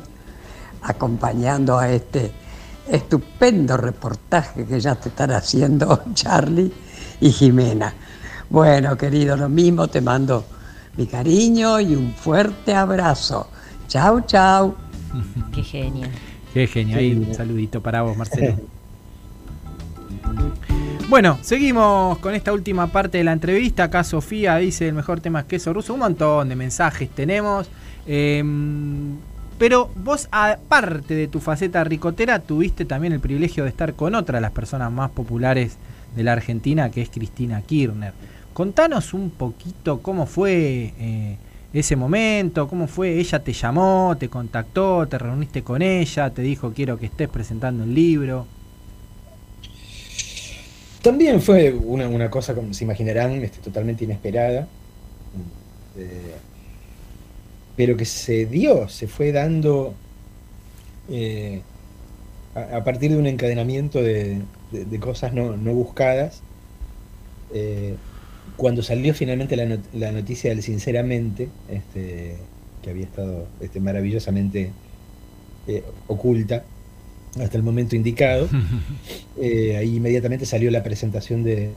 acompañando 0.83 1.77
a 1.77 1.89
este 1.89 2.31
estupendo 2.87 3.77
reportaje 3.77 4.65
que 4.65 4.79
ya 4.79 4.95
te 4.95 5.09
están 5.09 5.31
haciendo 5.31 6.03
Charlie 6.13 6.71
y 7.19 7.31
Jimena. 7.31 7.93
Bueno, 8.49 8.95
querido, 8.97 9.35
lo 9.35 9.49
mismo, 9.49 9.87
te 9.87 10.01
mando 10.01 10.45
mi 10.97 11.07
cariño 11.07 11.79
y 11.79 11.95
un 11.95 12.13
fuerte 12.13 12.73
abrazo. 12.73 13.47
Chau, 13.87 14.21
chau. 14.21 14.82
Qué 15.53 15.63
genia. 15.63 16.09
Qué 16.53 16.67
genio, 16.67 16.97
ahí 16.97 17.13
un 17.13 17.33
saludito 17.33 17.81
para 17.81 18.01
vos, 18.03 18.15
Marcelo. 18.15 18.55
Bueno, 21.09 21.37
seguimos 21.41 22.17
con 22.19 22.33
esta 22.33 22.53
última 22.53 22.87
parte 22.87 23.19
de 23.19 23.23
la 23.23 23.33
entrevista. 23.33 23.83
Acá 23.83 24.03
Sofía 24.03 24.55
dice 24.57 24.87
el 24.87 24.93
mejor 24.93 25.19
tema 25.19 25.41
es 25.41 25.45
queso 25.45 25.73
ruso. 25.73 25.93
Un 25.93 25.99
montón 25.99 26.49
de 26.49 26.55
mensajes 26.55 27.09
tenemos. 27.09 27.69
Em, 28.07 29.15
pero 29.57 29.91
vos, 29.95 30.27
aparte 30.31 31.13
de 31.13 31.27
tu 31.27 31.39
faceta 31.39 31.83
ricotera, 31.83 32.39
tuviste 32.39 32.85
también 32.85 33.13
el 33.13 33.19
privilegio 33.19 33.63
de 33.63 33.69
estar 33.69 33.93
con 33.93 34.15
otra 34.15 34.37
de 34.37 34.41
las 34.41 34.51
personas 34.51 34.91
más 34.91 35.11
populares 35.11 35.77
de 36.15 36.23
la 36.23 36.33
Argentina, 36.33 36.89
que 36.89 37.01
es 37.01 37.09
Cristina 37.09 37.61
Kirchner. 37.61 38.13
Contanos 38.53 39.13
un 39.13 39.29
poquito 39.29 40.01
cómo 40.01 40.25
fue 40.25 40.93
eh, 40.97 41.37
ese 41.79 41.95
momento, 41.95 42.67
cómo 42.67 42.87
fue, 42.87 43.19
ella 43.19 43.43
te 43.43 43.53
llamó, 43.53 44.15
te 44.19 44.29
contactó, 44.29 45.07
te 45.07 45.17
reuniste 45.17 45.63
con 45.63 45.81
ella, 45.81 46.33
te 46.33 46.41
dijo 46.41 46.73
quiero 46.73 46.97
que 46.99 47.07
estés 47.07 47.29
presentando 47.29 47.83
el 47.83 47.93
libro. 47.93 48.47
También 51.01 51.41
fue 51.41 51.73
una, 51.73 52.07
una 52.07 52.29
cosa, 52.29 52.55
como 52.55 52.73
se 52.73 52.83
imaginarán, 52.85 53.31
este, 53.43 53.59
totalmente 53.59 54.05
inesperada. 54.05 54.67
Eh, 55.95 56.41
pero 57.75 57.97
que 57.97 58.05
se 58.05 58.45
dio, 58.45 58.87
se 58.89 59.07
fue 59.07 59.31
dando 59.31 59.99
eh, 61.07 61.65
a, 62.55 62.83
partir 62.83 63.11
de 63.11 63.17
un 63.17 63.27
encadenamiento 63.27 64.01
de, 64.01 64.47
de- 64.71 64.85
de 64.85 64.99
cosas 64.99 65.33
no, 65.33 65.57
no 65.57 65.73
buscadas. 65.73 66.43
Eh, 67.49 67.99
cuando 68.63 68.81
salió 68.81 69.13
finalmente 69.13 69.57
la, 69.57 69.65
not- 69.65 69.93
la 69.93 70.11
noticia 70.13 70.49
del 70.49 70.63
Sinceramente, 70.63 71.49
este, 71.69 72.37
que 72.81 72.89
había 72.89 73.03
estado 73.03 73.45
este, 73.59 73.81
maravillosamente 73.81 74.71
eh, 75.67 75.83
oculta 76.07 76.63
hasta 77.41 77.57
el 77.57 77.63
momento 77.63 77.95
indicado, 77.97 78.47
eh, 79.41 79.75
ahí 79.77 79.97
inmediatamente 79.97 80.45
salió 80.45 80.71
la 80.71 80.81
presentación 80.81 81.43
de 81.43 81.71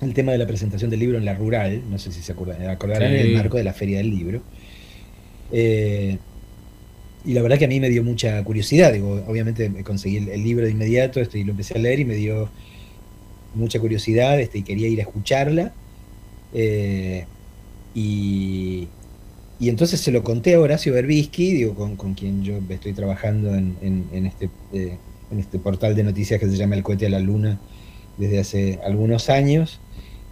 el 0.00 0.14
tema 0.14 0.32
de 0.32 0.38
la 0.38 0.48
presentación 0.48 0.90
del 0.90 0.98
libro 0.98 1.16
en 1.16 1.24
la 1.24 1.34
rural, 1.34 1.80
no 1.88 1.96
sé 1.96 2.10
si 2.10 2.22
se 2.22 2.32
acuerdan, 2.32 2.68
acordarán 2.68 3.10
Sí. 3.12 3.18
en 3.20 3.26
el 3.28 3.34
marco 3.34 3.56
de 3.56 3.62
la 3.62 3.72
feria 3.72 3.98
del 3.98 4.10
libro. 4.10 4.42
Eh, 5.52 6.18
y 7.24 7.34
la 7.34 7.42
verdad 7.42 7.56
que 7.58 7.66
a 7.66 7.68
mí 7.68 7.78
me 7.78 7.88
dio 7.88 8.02
mucha 8.02 8.42
curiosidad, 8.42 8.92
digo, 8.92 9.22
obviamente 9.28 9.68
me 9.70 9.84
conseguí 9.84 10.16
el, 10.16 10.28
el 10.28 10.42
libro 10.42 10.64
de 10.64 10.72
inmediato 10.72 11.20
este, 11.20 11.38
y 11.38 11.44
lo 11.44 11.52
empecé 11.52 11.74
a 11.74 11.78
leer 11.78 12.00
y 12.00 12.04
me 12.04 12.16
dio 12.16 12.48
mucha 13.54 13.80
curiosidad 13.80 14.40
este, 14.40 14.58
y 14.58 14.64
quería 14.64 14.88
ir 14.88 15.00
a 15.00 15.02
escucharla. 15.04 15.76
Eh, 16.52 17.30
y, 17.94 18.96
y 19.58 19.68
entonces 19.68 20.00
se 20.00 20.12
lo 20.12 20.24
conté 20.24 20.54
a 20.54 20.60
Horacio 20.60 20.92
Berbisky, 20.94 21.52
digo, 21.54 21.74
con, 21.74 21.96
con 21.96 22.14
quien 22.14 22.42
yo 22.42 22.58
estoy 22.70 22.94
trabajando 22.94 23.54
en, 23.54 23.78
en- 23.82 24.08
en 24.12 24.26
este, 24.26 24.52
eh, 24.72 25.02
en 25.30 25.40
este 25.40 25.58
portal 25.60 25.94
de 25.94 26.04
noticias 26.04 26.40
que 26.40 26.48
se 26.48 26.56
llama 26.56 26.76
El 26.76 26.82
Cohete 26.82 27.06
a 27.06 27.10
la 27.10 27.20
Luna 27.20 27.64
desde 28.16 28.40
hace 28.40 28.80
algunos 28.84 29.28
años. 29.30 29.84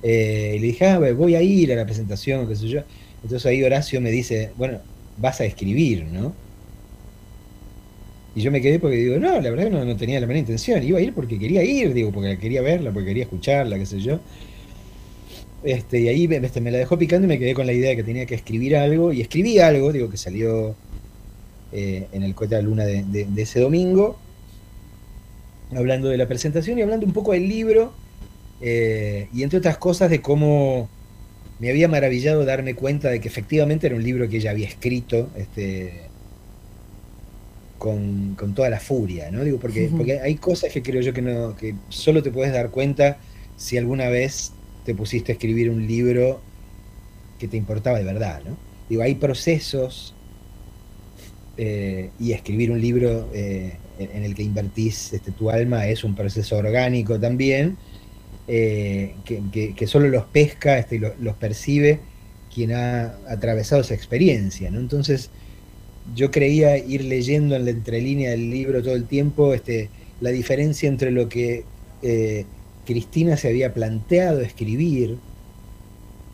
Eh, 0.03 0.55
y 0.57 0.61
le 0.61 0.67
dije, 0.69 0.87
ah, 0.87 0.99
voy 1.15 1.35
a 1.37 1.43
ir 1.43 1.73
a 1.73 1.77
la 1.77 1.87
presentación, 1.87 2.49
qué 2.49 2.57
sé 2.57 2.69
yo. 2.69 2.83
Entonces 3.23 3.47
ahí 3.47 3.63
Horacio 3.65 4.01
me 4.01 4.11
dice, 4.11 4.53
bueno, 4.57 4.83
vas 5.17 5.41
a 5.41 5.45
escribir, 5.47 6.07
¿no? 6.07 6.41
Y 8.35 8.43
yo 8.43 8.51
me 8.53 8.61
quedé 8.61 8.79
porque 8.79 8.97
digo, 8.97 9.19
no, 9.19 9.41
la 9.41 9.51
verdad 9.51 9.65
que 9.65 9.71
no, 9.71 9.85
no 9.85 9.97
tenía 9.97 10.21
la 10.21 10.27
menor 10.27 10.41
intención. 10.41 10.83
Iba 10.83 10.99
a 10.99 11.03
ir 11.03 11.15
porque 11.15 11.39
quería 11.39 11.65
ir, 11.65 11.93
digo, 11.95 12.13
porque 12.13 12.39
quería 12.39 12.63
verla, 12.63 12.93
porque 12.93 13.09
quería 13.09 13.25
escucharla, 13.25 13.79
qué 13.79 13.87
sé 13.87 14.01
yo. 14.01 14.21
Este, 15.63 16.01
y 16.01 16.09
ahí 16.09 16.27
me, 16.29 16.37
este, 16.37 16.61
me 16.61 16.71
la 16.71 16.79
dejó 16.79 16.99
picando 16.99 17.27
y 17.27 17.29
me 17.29 17.39
quedé 17.39 17.55
con 17.55 17.67
la 17.67 17.73
idea 17.73 17.91
de 17.91 17.97
que 17.97 18.05
tenía 18.05 18.27
que 18.27 18.35
escribir 18.35 18.77
algo. 18.77 19.13
Y 19.13 19.21
escribí 19.21 19.59
algo, 19.59 19.93
digo, 19.93 20.09
que 20.11 20.17
salió 20.17 20.75
eh, 21.73 22.09
en 22.13 22.23
el 22.23 22.35
cohete 22.35 22.57
de 22.57 22.63
la 22.63 22.69
luna 22.69 22.85
de, 22.85 23.05
de- 23.05 23.27
de 23.27 23.43
ese 23.43 23.61
domingo, 23.61 24.19
hablando 25.75 26.09
de 26.09 26.17
la 26.17 26.27
presentación 26.29 26.79
y 26.79 26.83
hablando 26.83 27.07
un 27.07 27.13
poco 27.13 27.33
del 27.33 27.49
libro, 27.49 27.93
eh, 28.61 29.29
y 29.33 29.43
entre 29.43 29.59
otras 29.59 29.79
cosas 29.79 30.11
de 30.11 30.21
cómo 30.21 30.89
me 31.61 31.71
había 31.71 31.89
maravillado 31.89 32.45
darme 32.45 32.75
cuenta 32.75 33.11
de 33.11 33.21
que 33.21 33.29
efectivamente 33.29 33.87
era 33.87 33.97
un 33.97 34.03
libro 34.03 34.29
que 34.29 34.39
ella 34.39 34.51
había 34.51 34.69
escrito 34.69 35.31
este, 35.37 36.10
con, 37.81 38.37
con 38.37 38.55
toda 38.55 38.71
la 38.71 38.81
furia, 38.81 39.33
¿no? 39.33 39.45
Digo, 39.45 39.59
porque, 39.61 39.93
porque 39.97 40.21
hay 40.21 40.39
cosas 40.39 40.73
que 40.73 40.83
creo 40.85 41.03
yo 41.03 41.15
que 41.15 41.23
no, 41.23 41.57
que 41.57 41.83
solo 41.91 42.23
te 42.23 42.33
puedes 42.33 42.53
dar 42.55 42.71
cuenta 42.73 43.23
si 43.57 43.79
alguna 43.79 44.11
vez 44.11 44.61
te 44.85 44.95
pusiste 44.97 45.33
a 45.33 45.37
escribir 45.37 45.71
un 45.71 45.87
libro 45.89 46.49
que 47.39 47.49
te 47.49 47.57
importaba 47.59 47.99
de 47.99 48.05
verdad, 48.05 48.43
¿no? 48.45 48.65
Digo, 48.89 49.03
hay 49.03 49.17
procesos 49.17 50.21
eh, 51.57 52.15
y 52.19 52.33
escribir 52.33 52.71
un 52.71 52.81
libro 52.81 53.31
eh, 53.33 53.83
en 53.97 54.11
en 54.17 54.25
el 54.25 54.35
que 54.35 54.43
invertís 54.43 55.13
este, 55.13 55.33
tu 55.33 55.51
alma 55.51 55.87
es 55.89 56.05
un 56.05 56.15
proceso 56.15 56.57
orgánico 56.57 57.21
también, 57.21 57.81
eh, 58.47 59.23
que, 59.25 59.51
que- 59.51 59.75
que 59.75 59.87
solo 59.87 60.09
los 60.09 60.27
pesca 60.31 60.79
este, 60.79 60.97
y 60.97 60.99
lo- 61.01 61.17
los 61.19 61.37
percibe 61.39 62.09
quien 62.51 62.73
ha 62.73 63.21
atravesado 63.31 63.83
esa 63.83 63.95
experiencia, 63.95 64.71
¿no? 64.71 64.81
Entonces, 64.81 65.33
yo 66.15 66.31
creía 66.31 66.77
ir 66.79 67.05
leyendo 67.05 67.57
en 67.57 67.65
la 67.65 67.71
entrelínea 67.71 68.31
del 68.31 68.51
libro 68.51 68.83
todo 68.83 68.95
el 68.95 69.07
tiempo 69.07 69.55
este, 69.55 69.91
la 70.21 70.31
diferencia 70.31 70.89
entre 70.89 71.11
lo 71.11 71.29
que 71.29 71.65
eh, 72.03 72.47
Cristina 72.85 73.37
se 73.37 73.49
había 73.49 73.75
planteado 73.75 74.41
escribir 74.41 75.19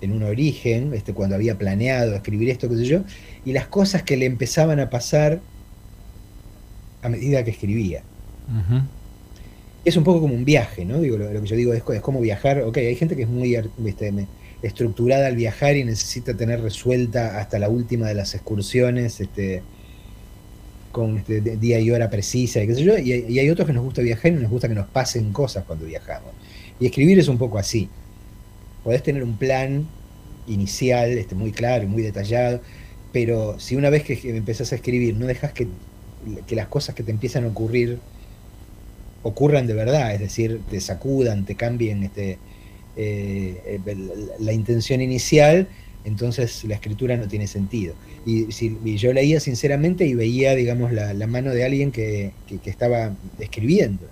en 0.01 0.13
un 0.13 0.23
origen, 0.23 0.93
este, 0.95 1.15
cuando 1.15 1.37
había 1.37 1.59
planeado 1.59 2.15
escribir 2.15 2.51
esto, 2.51 2.69
qué 2.69 2.77
sé 2.77 2.85
yo, 2.87 3.05
y 3.45 3.53
las 3.53 3.67
cosas 3.69 4.03
que 4.03 4.17
le 4.17 4.27
empezaban 4.27 4.79
a 4.81 4.91
pasar 4.91 5.41
a 7.03 7.09
medida 7.09 7.45
que 7.45 7.51
escribía. 7.51 8.03
Es 9.85 9.97
un 9.97 10.05
poco 10.05 10.21
como 10.21 10.35
un 10.35 10.45
viaje, 10.45 10.85
¿no? 10.85 11.01
Digo, 11.01 11.17
lo, 11.17 11.33
lo 11.33 11.41
que 11.43 11.47
yo 11.49 11.57
digo 11.57 11.73
es, 11.73 11.83
es 11.89 12.01
como 12.03 12.21
viajar. 12.21 12.63
Ok, 12.63 12.79
hay 12.79 12.97
gente 12.97 13.15
que 13.17 13.23
es 13.23 13.29
muy 13.29 13.55
este, 13.55 14.11
me- 14.13 14.29
estructurada 14.67 15.29
al 15.29 15.37
viajar 15.37 15.77
y 15.77 15.85
necesita 15.85 16.37
tener 16.37 16.61
resuelta 16.63 17.39
hasta 17.41 17.59
la 17.59 17.69
última 17.71 18.09
de 18.09 18.15
las 18.15 18.35
excursiones, 18.35 19.21
este, 19.21 19.69
con 20.91 21.19
este, 21.19 21.41
día 21.41 21.81
y 21.81 21.91
hora 21.91 22.11
precisa, 22.11 22.63
y 22.63 22.75
sé 22.75 22.83
yo. 22.85 22.97
Y, 22.99 23.13
hay- 23.39 23.51
otros 23.51 23.67
que 23.67 23.73
nos 23.73 23.85
gusta 23.85 24.03
viajar 24.03 24.33
y 24.33 24.37
nos 24.37 24.51
gusta 24.51 24.69
que 24.69 24.75
nos 24.75 24.89
pasen 24.89 25.33
cosas 25.33 25.65
cuando 25.65 25.85
viajamos. 25.87 26.37
Y 26.79 26.87
escribir 26.87 27.19
es 27.19 27.29
un 27.29 27.39
poco 27.39 27.59
así. 27.59 27.95
Podés 28.83 29.03
tener 29.03 29.25
un 29.25 29.39
plan 29.39 29.95
inicial, 30.47 31.11
este, 31.19 31.35
muy 31.35 31.53
claro 31.53 31.85
y 31.85 31.89
muy 31.89 32.03
detallado, 32.03 32.63
pero 33.13 33.59
si 33.61 33.77
una 33.77 33.91
vez 33.91 34.05
que 34.05 34.19
que 34.21 34.37
empezás 34.37 34.73
a 34.73 34.77
escribir 34.77 35.17
no 35.17 35.27
dejas 35.27 35.53
que, 35.53 35.77
que 36.47 36.57
las 36.57 36.69
cosas 36.69 36.95
que 36.95 37.05
te 37.05 37.13
empiezan 37.13 37.45
a 37.45 37.49
ocurrir 37.49 38.05
ocurran 39.23 39.67
de 39.67 39.75
verdad, 39.75 40.15
es 40.15 40.21
decir, 40.21 40.67
te 40.69 40.81
sacudan, 40.81 41.45
te 41.45 41.57
cambien 41.57 42.03
este, 42.05 42.43
eh, 42.97 43.81
eh, 43.87 43.97
la, 44.39 44.53
intención 44.53 45.03
inicial, 45.03 45.69
entonces 46.05 46.65
la 46.65 46.75
escritura 46.75 47.17
no 47.17 47.29
tiene 47.29 47.47
sentido. 47.47 47.95
Y, 48.25 48.47
yo 48.97 49.13
leía 49.13 49.39
sinceramente 49.39 50.07
y 50.07 50.15
veía, 50.15 50.55
digamos, 50.55 50.93
la, 50.93 51.27
mano 51.27 51.53
de 51.53 51.65
alguien 51.65 51.93
que, 51.93 52.33
que- 52.47 52.71
estaba 52.71 53.15
escribiendo. 53.39 54.07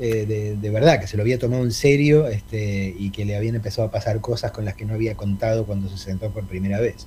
Eh, 0.00 0.56
de, 0.60 0.70
verdad, 0.70 1.00
que 1.00 1.06
se 1.06 1.16
lo 1.16 1.22
había 1.22 1.38
tomado 1.38 1.64
en 1.64 1.72
serio 1.72 2.28
este, 2.28 2.94
y 2.98 3.10
que 3.10 3.24
le 3.24 3.36
habían 3.36 3.54
empezado 3.56 3.88
a 3.88 3.90
pasar 3.90 4.20
cosas 4.20 4.50
con 4.50 4.64
las 4.64 4.74
que 4.74 4.84
no 4.84 4.94
había 4.94 5.14
contado 5.14 5.66
cuando 5.66 5.88
se 5.88 5.98
sentó 5.98 6.30
por 6.30 6.46
primera 6.46 6.80
vez. 6.80 7.06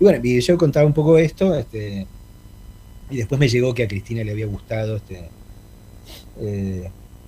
Y 0.00 0.04
bueno, 0.04 0.22
yo 0.22 0.58
contaba 0.58 0.86
un 0.86 0.94
poco 0.94 1.18
esto, 1.18 1.54
este, 1.54 2.06
y 3.10 3.16
después 3.16 3.38
me 3.38 3.48
llegó 3.48 3.74
que 3.74 3.82
a 3.82 3.88
Cristina 3.88 4.24
le 4.24 4.32
había 4.32 4.46
gustado 4.46 4.96
este, 4.96 5.28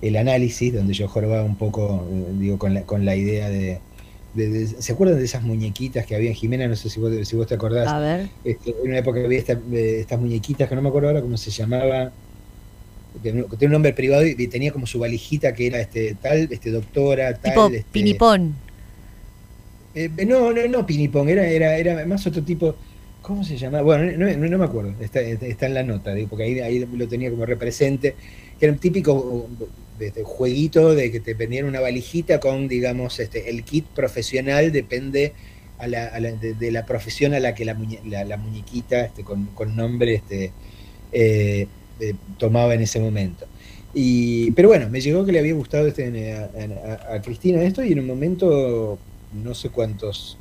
el 0.01 0.15
análisis, 0.17 0.73
donde 0.73 0.93
yo 0.93 1.07
jorobaba 1.07 1.43
un 1.43 1.57
poco, 1.57 2.07
eh, 2.11 2.31
digo, 2.33 2.57
con 2.59 2.73
la, 2.73 2.85
con 2.85 3.05
la 3.05 3.15
idea 3.15 3.49
de, 3.49 3.85
de- 4.33 4.49
de- 4.49 4.67
¿Se 4.67 4.93
acuerdan 4.93 5.17
de 5.19 5.25
esas 5.25 5.43
muñequitas 5.43 6.05
que 6.05 6.15
había 6.15 6.29
en 6.29 6.35
Jimena? 6.35 6.67
No 6.67 6.75
sé 6.75 6.89
si 6.89 6.99
vos, 6.99 7.11
si 7.27 7.35
vos 7.35 7.47
te 7.47 7.55
acordás. 7.55 7.87
A 7.91 7.99
ver. 7.99 8.29
Este, 8.43 8.71
en 8.71 8.89
una 8.89 8.99
época 8.99 9.19
había 9.23 9.39
esta- 9.39 9.53
eh, 9.53 9.99
estas 10.01 10.19
muñequitas 10.19 10.69
que 10.69 10.75
no 10.75 10.81
me 10.81 10.89
acuerdo 10.89 11.09
ahora 11.09 11.21
cómo 11.21 11.37
se 11.37 11.51
llamaba, 11.51 12.15
tenía 13.21 13.45
un 13.69 13.71
nombre 13.71 13.93
privado 13.93 14.25
y, 14.25 14.47
tenía 14.49 14.71
como 14.73 14.85
su 14.87 14.99
valijita 14.99 15.53
que 15.53 15.67
era 15.67 15.79
este 15.79 16.15
tal, 16.15 16.47
este 16.51 16.69
doctora, 16.71 17.39
tal. 17.39 17.53
Tipo 17.53 17.75
este, 17.75 17.89
pinipón. 17.91 18.41
eh, 19.93 20.09
no, 20.25 20.51
no, 20.51 20.67
no 20.67 20.85
Pinipón, 20.85 21.29
era, 21.29 21.47
era, 21.47 21.77
era 21.77 22.05
más 22.05 22.25
otro 22.27 22.43
tipo. 22.43 22.79
¿Cómo 23.21 23.43
se 23.43 23.57
llamaba? 23.57 23.83
Bueno, 23.83 24.11
no, 24.17 24.37
no- 24.37 24.47
no 24.49 24.57
me 24.59 24.65
acuerdo, 24.65 24.99
está, 24.99 25.19
está 25.21 25.65
en 25.65 25.73
la 25.73 25.83
nota, 25.83 26.13
porque 26.29 26.43
ahí, 26.43 26.59
ahí 26.59 26.79
lo 26.85 27.07
tenía 27.07 27.31
como 27.31 27.45
represente, 27.45 28.17
que 28.57 28.65
era 28.65 28.73
un 28.73 28.79
típico 28.79 29.49
este, 29.99 30.23
jueguito 30.23 30.93
de 30.93 31.11
que 31.11 31.19
te 31.19 31.33
vendían 31.33 31.65
una 31.65 31.79
valijita 31.79 32.39
con, 32.39 32.67
digamos, 32.67 33.19
este, 33.19 33.49
el 33.49 33.63
kit 33.63 33.85
profesional 33.87 34.71
depende 34.71 35.33
de, 36.59 36.71
la 36.71 36.85
profesión 36.85 37.33
a 37.33 37.39
la 37.39 37.53
que 37.53 37.65
la, 37.65 37.75
muñe- 37.75 38.03
la, 38.05 38.23
la 38.23 38.37
muñequita 38.37 39.05
este, 39.05 39.23
con, 39.23 39.75
nombre 39.75 40.15
este, 40.15 40.51
eh, 41.11 41.67
eh, 41.99 42.13
tomaba 42.37 42.73
en 42.73 42.81
ese 42.81 42.99
momento. 42.99 43.45
Y, 43.93 44.51
pero 44.51 44.67
bueno, 44.67 44.89
me 44.89 44.99
llegó 44.99 45.25
que 45.25 45.31
le 45.31 45.39
había 45.39 45.53
gustado 45.53 45.87
este, 45.87 46.33
a, 46.33 47.21
Cristina 47.21 47.63
esto 47.63 47.83
y 47.83 47.93
en 47.93 47.99
un 47.99 48.07
momento, 48.07 48.99
no 49.33 49.55
sé 49.55 49.69
cuántos, 49.69 50.37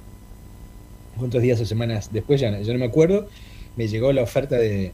cuántos 1.16 1.40
días 1.40 1.60
o 1.60 1.64
semanas 1.66 2.12
después, 2.12 2.40
ya 2.40 2.50
no 2.50 2.78
me 2.78 2.86
acuerdo, 2.86 3.28
me 3.76 3.86
llegó 3.86 4.12
la 4.12 4.22
oferta 4.22 4.56
de, 4.56 4.92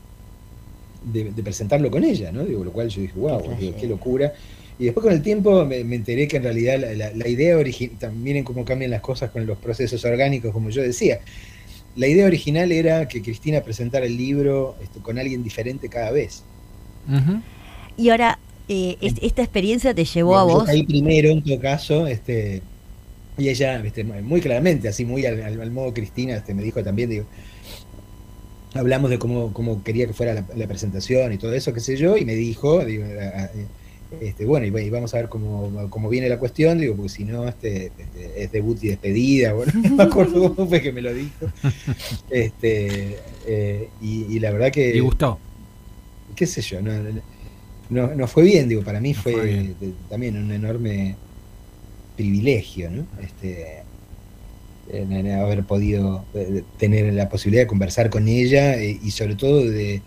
de, 1.02 1.32
de 1.32 1.42
presentarlo 1.42 1.90
con 1.90 2.04
ella, 2.04 2.32
¿no? 2.32 2.44
Digo, 2.44 2.64
lo 2.64 2.72
cual 2.72 2.88
yo 2.88 3.00
dije, 3.02 3.14
wow, 3.18 3.56
qué, 3.58 3.74
qué 3.74 3.86
locura. 3.86 4.32
Y 4.78 4.84
después 4.86 5.04
con 5.04 5.12
el 5.12 5.22
tiempo 5.22 5.64
me, 5.66 5.84
me 5.84 5.96
enteré 5.96 6.26
que 6.28 6.38
en 6.38 6.42
realidad 6.44 6.78
la, 6.80 6.94
la- 6.94 7.12
la 7.14 7.28
idea 7.28 7.56
original, 7.58 8.14
miren 8.14 8.44
cómo 8.44 8.64
cambian 8.64 8.90
las 8.90 9.00
cosas 9.02 9.30
con 9.30 9.46
los 9.46 9.58
procesos 9.58 10.04
orgánicos, 10.04 10.52
como 10.52 10.70
yo 10.70 10.82
decía. 10.82 11.20
La 11.94 12.06
idea 12.08 12.26
original 12.26 12.72
era 12.72 13.08
que 13.08 13.22
Cristina 13.22 13.62
presentara 13.62 14.06
el 14.06 14.16
libro 14.16 14.76
este, 14.80 15.00
con 15.00 15.18
alguien 15.18 15.42
diferente 15.42 15.88
cada 15.90 16.10
vez. 16.12 16.44
Y 17.96 18.08
ahora, 18.10 18.38
eh, 18.68 18.96
es- 19.00 19.14
esta 19.22 19.42
experiencia 19.42 19.94
te 19.94 20.04
llevó 20.04 20.38
a 20.38 20.44
vos. 20.44 20.64
caí 20.64 20.84
primero 20.86 21.30
en 21.30 21.42
todo 21.42 21.58
caso, 21.60 22.06
este, 22.06 22.62
y 23.38 23.48
ella 23.48 23.82
este, 23.84 24.04
muy 24.04 24.40
claramente, 24.40 24.88
así 24.88 25.04
muy 25.04 25.26
al, 25.26 25.42
al- 25.42 25.60
al 25.60 25.70
modo 25.70 25.94
Cristina, 25.94 26.36
este, 26.36 26.54
me 26.54 26.62
dijo 26.62 26.82
también, 26.84 27.10
digo, 27.10 27.26
hablamos 28.74 29.10
de 29.10 29.18
cómo, 29.18 29.52
cómo 29.52 29.82
quería 29.82 30.06
que 30.06 30.12
fuera 30.12 30.34
la, 30.34 30.44
la 30.54 30.66
presentación 30.66 31.32
y 31.32 31.38
todo 31.38 31.52
eso, 31.54 31.72
qué 31.72 31.80
sé 31.80 31.96
yo, 31.96 32.16
y 32.16 32.24
me 32.24 32.34
dijo, 32.34 32.84
digo, 32.84 33.04
a- 33.04 33.42
a- 33.44 33.50
este, 34.20 34.44
bueno, 34.44 34.66
y, 34.66 34.82
y 34.84 34.90
vamos 34.90 35.14
a 35.14 35.18
ver 35.18 35.28
cómo, 35.28 35.88
cómo 35.88 36.08
viene 36.08 36.28
la 36.28 36.38
cuestión, 36.38 36.78
digo, 36.78 36.96
porque 36.96 37.10
si 37.10 37.24
no, 37.24 37.46
este, 37.48 37.92
este, 37.96 38.42
es 38.42 38.50
debut 38.52 38.82
y 38.82 38.88
despedida, 38.88 39.52
bueno, 39.54 39.72
no 39.74 39.96
me 39.96 40.02
acuerdo 40.02 40.54
cómo 40.54 40.68
fue 40.68 40.82
que 40.82 40.92
me 40.92 41.00
lo 41.02 41.14
dijo. 41.14 41.46
Este, 42.30 43.18
eh, 43.46 43.88
y, 44.00 44.36
y 44.36 44.38
la 44.40 44.50
verdad 44.50 44.70
que... 44.72 44.94
¿Y 44.96 45.00
gustó? 45.00 45.38
qué 46.36 46.46
sé 46.46 46.62
yo, 46.62 46.80
no, 46.80 46.92
no, 47.90 48.14
no 48.14 48.26
fue 48.28 48.44
bien, 48.44 48.68
digo, 48.68 48.82
para 48.82 49.00
mí 49.00 49.14
fue, 49.14 49.74
fue 49.78 49.92
también 50.08 50.36
un 50.42 50.50
enorme 50.52 51.16
privilegio, 52.16 52.90
¿no? 52.90 53.06
Este, 53.22 53.79
haber 55.40 55.64
podido 55.64 56.24
eh, 56.34 56.62
tener 56.78 57.12
la 57.14 57.28
posibilidad 57.28 57.62
de 57.62 57.66
conversar 57.66 58.10
con 58.10 58.28
ella 58.28 58.76
eh, 58.76 58.98
y 59.02 59.10
sobre 59.10 59.34
todo 59.36 59.64
de, 59.64 60.02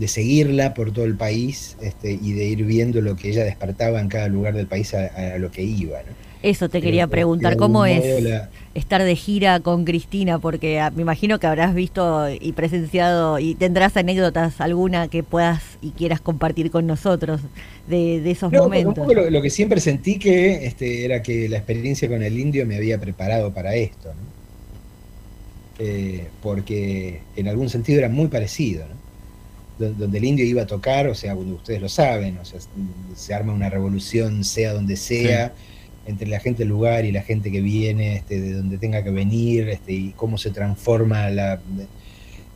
de 0.00 0.08
seguirla 0.08 0.74
por 0.74 0.92
todo 0.92 1.04
el 1.04 1.16
país 1.16 1.76
este, 1.80 2.12
y 2.12 2.32
de 2.34 2.46
ir 2.46 2.64
viendo 2.64 3.00
lo 3.02 3.16
que 3.16 3.30
ella 3.30 3.44
despertaba 3.44 4.00
en 4.00 4.08
cada 4.08 4.28
lugar 4.28 4.54
del 4.54 4.68
país 4.68 4.94
a, 4.94 5.06
a 5.34 5.38
lo 5.38 5.50
que 5.50 5.62
iba, 5.64 6.02
¿no? 6.04 6.16
Eso 6.42 6.70
te 6.70 6.80
Creo 6.80 6.82
quería 6.82 7.06
que, 7.08 7.08
preguntar, 7.08 7.56
¿cómo 7.56 7.84
es 7.84 8.22
la- 8.22 8.50
estar 8.74 9.02
de 9.02 9.14
gira 9.16 9.60
con 9.60 9.84
Cristina? 9.84 10.38
Porque 10.38 10.80
ah, 10.80 10.90
me 10.90 11.02
imagino 11.02 11.38
que 11.38 11.46
habrás 11.46 11.74
visto 11.74 12.28
y 12.30 12.52
presenciado 12.54 13.38
y 13.38 13.56
tendrás 13.56 13.96
anécdotas 13.98 14.60
alguna 14.60 15.08
que 15.08 15.22
puedas 15.22 15.62
y 15.82 15.92
quieras 15.92 16.20
compartir 16.22 16.70
con 16.70 16.86
nosotros 16.86 17.42
de, 17.86 18.20
de 18.22 18.30
esos 18.30 18.52
No, 18.52 18.64
un 18.74 18.94
momentos. 18.94 18.94
poco 18.94 19.14
lo, 19.14 19.30
lo 19.30 19.40
que 19.42 19.48
siempre 19.50 19.80
sentí 19.80 20.18
que 20.18 20.66
este, 20.66 21.04
era 21.04 21.22
que 21.22 21.48
la 21.48 21.56
experiencia 21.58 22.08
con 22.08 22.22
el 22.22 22.36
indio 22.38 22.66
me 22.66 22.76
había 22.76 23.00
preparado 23.00 23.52
para 23.54 23.74
esto, 23.76 24.12
¿no? 24.14 24.34
Eh, 25.78 26.36
porque 26.40 27.30
en 27.34 27.48
algún 27.48 27.70
sentido 27.70 27.98
era 28.00 28.08
muy 28.10 28.28
parecido, 28.28 28.86
¿no? 28.88 28.99
Don- 29.80 29.98
Donde 29.98 30.18
el 30.18 30.24
indio 30.24 30.44
iba 30.44 30.62
a 30.62 30.66
tocar, 30.66 31.08
o 31.08 31.14
sea, 31.16 31.34
bueno, 31.34 31.54
ustedes 31.54 31.80
lo 31.80 31.88
saben, 31.88 32.38
o 32.38 32.44
sea, 32.44 32.60
se 33.16 33.34
arma 33.34 33.52
una 33.52 33.68
revolución, 33.70 34.44
sea 34.44 34.72
donde 34.74 34.94
sea, 34.96 35.52
entre 36.06 36.28
la 36.28 36.38
gente 36.38 36.60
del 36.60 36.68
lugar 36.68 37.04
y 37.04 37.12
la 37.12 37.22
gente 37.22 37.50
que 37.50 37.60
viene, 37.60 38.16
este, 38.16 38.40
de 38.40 38.52
donde 38.52 38.78
tenga 38.78 39.02
que 39.02 39.10
venir, 39.10 39.68
este, 39.70 39.92
y 39.92 40.10
cómo 40.16 40.38
se 40.38 40.50
transforma 40.50 41.28
la 41.30 41.60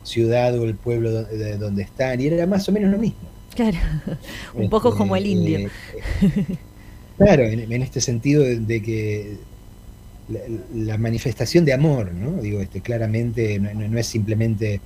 ciudad 0.03 0.57
o 0.59 0.65
el 0.65 0.75
pueblo 0.75 1.11
do- 1.11 1.23
de 1.25 1.57
donde 1.57 1.83
están, 1.83 2.21
y 2.21 2.27
era 2.27 2.45
más 2.47 2.67
o 2.69 2.71
menos 2.71 2.91
lo 2.91 2.97
mismo. 2.99 3.17
Claro, 3.55 3.77
un 4.53 4.69
poco 4.69 4.89
Este, 4.89 4.97
como 4.97 5.15
el 5.15 5.25
indio. 5.25 5.59
eh, 5.59 5.69
Claro, 7.17 7.43
en, 7.43 7.71
en 7.71 7.81
este 7.81 8.01
sentido 8.01 8.43
de, 8.43 8.59
de 8.59 8.81
que 8.81 9.37
la, 10.27 10.39
la 10.73 10.97
manifestación 10.97 11.63
de 11.63 11.71
amor, 11.73 12.13
¿no? 12.13 12.41
Digo, 12.41 12.59
este, 12.59 12.81
claramente 12.81 13.57
no, 13.59 13.73
no- 13.73 13.87
no 13.87 13.99
es 13.99 14.05
simplemente 14.07 14.81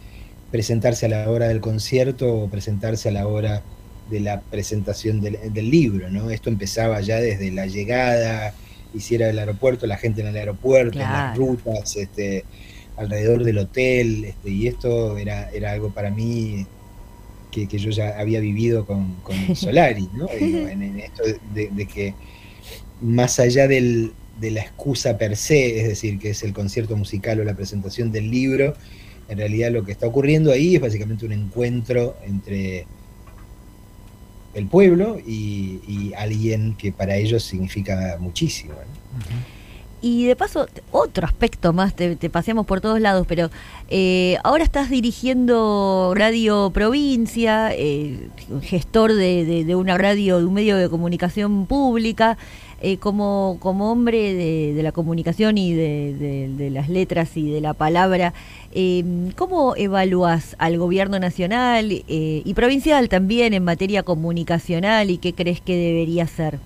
presentarse 0.52 1.06
a 1.06 1.10
la 1.10 1.30
hora 1.30 1.47
del 1.47 1.62
concierto 1.62 2.34
o 2.34 2.50
presentarse 2.50 3.10
a 3.10 3.12
la 3.12 3.28
hora 3.28 3.62
de 4.10 4.20
la 4.20 4.41
presentación 4.41 5.22
del, 5.22 5.38
del 5.54 5.70
libro, 5.70 6.10
¿no? 6.10 6.32
Esto 6.32 6.50
empezaba 6.50 7.00
ya 7.02 7.18
desde 7.20 7.52
la 7.52 7.68
llegada 7.68 8.54
hiciera 8.93 9.30
el 9.30 9.38
aeropuerto, 9.38 9.86
la 9.86 9.97
gente 9.97 10.22
en 10.22 10.28
el 10.28 10.36
aeropuerto, 10.38 10.97
en 11.00 11.06
las 11.30 11.38
rutas, 11.38 11.95
este, 11.95 12.43
alrededor 12.97 13.43
del 13.43 13.60
hotel, 13.60 14.26
este, 14.26 14.50
y 14.50 14.66
esto 14.68 15.18
era, 15.20 15.50
era 15.52 15.72
algo 15.74 15.91
para 15.91 16.10
mí 16.10 16.66
que, 17.52 17.68
que 17.68 17.78
yo 17.78 17.91
ya 17.91 18.20
había 18.20 18.39
vivido 18.39 18.86
con, 18.88 19.14
con 19.22 19.36
Solari, 19.56 20.10
¿no? 20.14 20.28
En 20.82 21.00
esto 21.00 21.24
de, 21.54 21.70
de 21.70 21.86
que 21.86 22.16
más 23.02 23.39
allá 23.39 23.68
del- 23.68 24.14
de 24.39 24.52
la 24.52 24.62
excusa 24.62 25.18
per 25.18 25.36
se, 25.36 25.82
es 25.82 25.88
decir, 25.89 26.18
que 26.18 26.30
es 26.30 26.43
el 26.43 26.54
concierto 26.54 26.95
musical 26.95 27.41
o 27.41 27.43
la 27.43 27.56
presentación 27.56 28.12
del 28.12 28.32
libro, 28.32 28.74
en 29.30 29.38
realidad 29.38 29.72
lo 29.72 29.84
que 29.84 29.92
está 29.92 30.08
ocurriendo 30.08 30.52
ahí 30.52 30.76
es 30.76 30.82
básicamente 30.82 31.26
un 31.26 31.32
encuentro 31.32 32.16
entre 32.26 32.86
el 34.54 34.66
pueblo 34.66 35.20
y, 35.20 36.12
alguien 36.18 36.76
que 36.76 36.92
para 36.92 37.16
ellos 37.16 37.44
significa 37.44 38.18
muchísimo. 38.20 38.74
Y 40.02 40.26
de 40.26 40.36
paso, 40.36 40.66
otro 40.92 41.28
aspecto 41.28 41.72
más, 41.72 41.94
te, 41.94 42.16
paseamos 42.30 42.66
por 42.66 42.82
todos 42.82 43.00
lados, 43.00 43.26
pero 43.28 43.50
eh, 43.90 44.38
ahora 44.44 44.64
estás 44.64 44.90
dirigiendo 44.90 46.14
Radio 46.16 46.72
Provincia, 46.74 47.72
eh, 47.74 48.30
gestor 48.62 49.14
de- 49.14 49.66
de 49.66 49.76
una 49.76 49.98
radio, 49.98 50.40
de 50.40 50.46
un 50.46 50.54
medio 50.54 50.78
de 50.78 50.90
comunicación 50.90 51.66
pública, 51.66 52.38
eh, 52.82 52.98
como, 52.98 53.58
como 53.60 53.92
hombre 53.92 54.34
de, 54.34 54.74
de 54.74 54.84
la 54.84 54.92
comunicación 54.92 55.58
y 55.58 55.74
de, 55.74 56.16
de- 56.18 56.50
de 56.50 56.70
las 56.70 56.90
letras 56.90 57.36
y 57.38 57.50
de 57.50 57.62
la 57.62 57.74
palabra, 57.74 58.34
eh, 58.72 59.04
¿cómo 59.36 59.76
evalúas 59.76 60.56
al 60.60 60.78
gobierno 60.78 61.20
nacional 61.20 61.92
eh, 61.92 62.04
y 62.46 62.54
provincial 62.54 63.10
también 63.10 63.54
en 63.54 63.64
materia 63.64 64.04
comunicacional 64.04 65.10
y 65.12 65.18
qué 65.18 65.34
crees 65.34 65.62
que 65.62 65.76
debería 65.76 66.28
ser? 66.28 66.60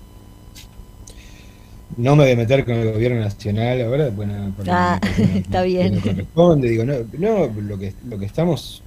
No 1.96 2.16
me 2.16 2.24
voy 2.24 2.34
a 2.34 2.36
meter 2.36 2.66
con 2.66 2.76
el 2.76 2.92
gobierno 2.92 3.20
nacional 3.20 3.82
ahora, 3.82 4.10
bueno, 4.10 4.54
Ah, 4.68 5.00
no- 5.18 5.38
está 5.38 5.64
bien. 5.64 5.96
no 5.96 6.02
corresponde, 6.02 6.70
digo, 6.70 6.86
no, 6.86 6.96
no, 7.18 7.48
lo 7.62 7.78
que, 7.78 7.96
lo 8.04 8.18
que 8.20 8.26
estamos 8.26 8.84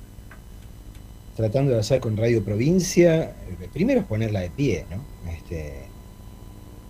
tratando 1.34 1.72
de 1.72 1.80
hacer 1.80 2.00
con 2.00 2.16
Radio 2.16 2.44
Provincia, 2.44 3.36
eh, 3.60 3.68
primero 3.72 4.00
es 4.00 4.06
ponerla 4.06 4.40
de 4.40 4.50
pie, 4.50 4.86
¿no? 4.90 5.04
Este, 5.30 5.85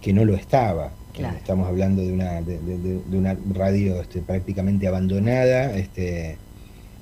que 0.06 0.12
no 0.12 0.24
lo 0.24 0.36
estaba. 0.36 0.92
Claro. 1.12 1.36
Estamos 1.36 1.66
hablando 1.66 2.00
de 2.00 2.12
una, 2.12 2.40
de, 2.40 2.60
de- 2.60 2.78
de- 2.78 3.00
de 3.10 3.18
una 3.18 3.36
radio 3.52 4.00
este, 4.00 4.20
prácticamente 4.20 4.86
abandonada, 4.86 5.76
este, 5.76 6.36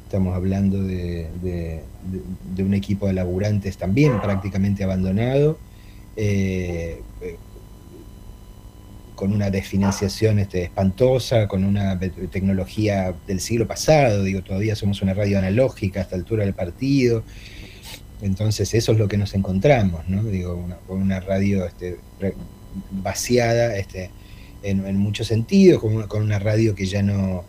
estamos 0.05 0.35
hablando 0.35 0.83
de, 0.83 1.83
un 2.59 2.73
equipo 2.73 3.07
de 3.07 3.13
laburantes 3.13 3.77
también 3.77 4.19
prácticamente 4.23 4.85
abandonado, 4.85 5.59
eh, 6.17 7.03
eh, 7.21 7.37
con 9.15 9.35
una 9.35 9.51
desfinanciación 9.51 10.39
este, 10.39 10.63
espantosa, 10.63 11.47
con 11.47 11.63
una 11.63 11.99
tecnología 12.31 13.15
del 13.27 13.39
siglo 13.41 13.67
pasado, 13.67 14.23
digo, 14.23 14.41
todavía 14.43 14.77
somos 14.77 15.03
una 15.03 15.13
radio 15.13 15.39
analógica 15.39 16.01
a 16.01 16.05
esta 16.05 16.17
altura 16.17 16.45
del 16.45 16.55
partido, 16.55 17.23
entonces 18.23 18.73
eso 18.73 18.93
es 18.93 18.99
lo 18.99 19.09
que 19.09 19.19
nos 19.19 19.35
encontramos, 19.35 20.09
¿no? 20.09 20.25
Digo, 20.25 20.55
una, 20.55 20.77
con 20.87 21.03
una 21.03 21.21
radio 21.21 21.67
este, 21.67 21.99
vaciada 22.91 23.77
este, 23.77 24.11
en, 24.63 24.97
muchos 24.97 25.27
sentidos, 25.27 25.81
con 25.81 26.23
una, 26.23 26.39
radio 26.39 26.75
que 26.75 26.87
ya 26.87 27.03
no 27.03 27.45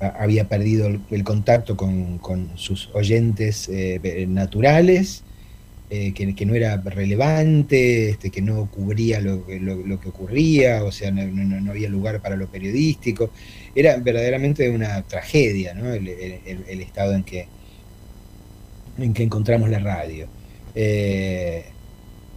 había 0.00 0.48
perdido 0.48 0.88
el, 1.10 1.24
contacto 1.24 1.76
con, 1.76 2.18
sus 2.56 2.90
oyentes 2.94 3.68
eh, 3.68 4.00
be- 4.02 4.26
naturales, 4.26 5.22
eh, 5.90 6.12
que, 6.14 6.34
que 6.34 6.46
no 6.46 6.54
era 6.54 6.76
relevante, 6.76 8.10
este, 8.10 8.30
que 8.30 8.40
no 8.40 8.70
cubría 8.70 9.20
lo, 9.20 9.44
que- 9.46 9.58
lo- 9.60 10.00
que 10.00 10.08
ocurría, 10.08 10.84
o 10.84 10.92
sea, 10.92 11.10
no, 11.10 11.24
no- 11.26 11.70
había 11.70 11.88
lugar 11.88 12.20
para 12.22 12.36
lo 12.36 12.46
periodístico. 12.46 13.30
Era 13.74 13.96
verdaderamente 13.98 14.70
una 14.70 15.02
tragedia, 15.02 15.74
¿no? 15.74 15.92
el, 15.92 16.06
estado 16.80 17.14
en 17.14 17.24
que, 17.24 17.46
en 18.98 19.12
que 19.12 19.22
encontramos 19.22 19.68
la 19.68 19.80
radio. 19.80 20.28
Eh, 20.74 21.64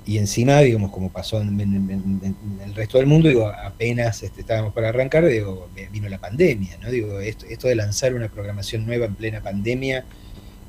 y 0.06 0.18
encima, 0.18 0.60
digamos, 0.60 0.92
como 0.92 1.10
pasó 1.10 1.40
en, 1.42 1.60
en- 1.60 1.90
en- 1.90 2.22
en 2.24 2.36
el 2.64 2.76
resto 2.76 2.98
del 2.98 3.08
mundo, 3.08 3.30
digo, 3.30 3.48
apenas 3.48 4.22
este, 4.24 4.42
estábamos 4.42 4.74
para 4.74 4.90
arrancar, 4.90 5.26
digo, 5.26 5.70
vino 5.92 6.10
la 6.10 6.18
pandemia, 6.20 6.78
¿no? 6.82 6.92
Digo, 6.92 7.20
esto, 7.22 7.46
esto 7.46 7.68
de 7.70 7.76
lanzar 7.76 8.14
una 8.14 8.28
programación 8.28 8.86
nueva 8.86 9.06
en 9.06 9.16
plena 9.16 9.42
pandemia, 9.42 10.04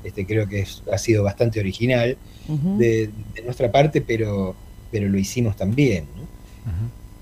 este, 0.03 0.25
creo 0.25 0.47
que 0.47 0.59
es- 0.61 0.83
ha 0.91 0.97
sido 0.97 1.23
bastante 1.23 1.59
original 1.59 2.17
de, 2.77 3.09
de 3.33 3.41
nuestra 3.43 3.71
parte, 3.71 4.01
pero, 4.01 4.55
pero 4.91 5.09
lo 5.09 5.17
hicimos 5.17 5.55
también, 5.57 6.05
¿no? 6.15 6.23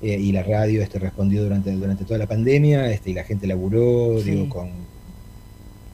Eh, 0.05 0.19
y 0.19 0.33
la 0.33 0.43
radio 0.43 0.83
este, 0.83 0.99
respondió 0.99 1.41
durante, 1.43 1.71
durante 1.71 2.03
toda 2.03 2.19
la 2.19 2.27
pandemia, 2.27 2.91
este, 2.91 3.11
y 3.11 3.13
la 3.13 3.23
gente 3.23 3.47
laburó, 3.47 4.19
Sí. 4.21 4.31
digo, 4.31 4.49
con, 4.49 4.69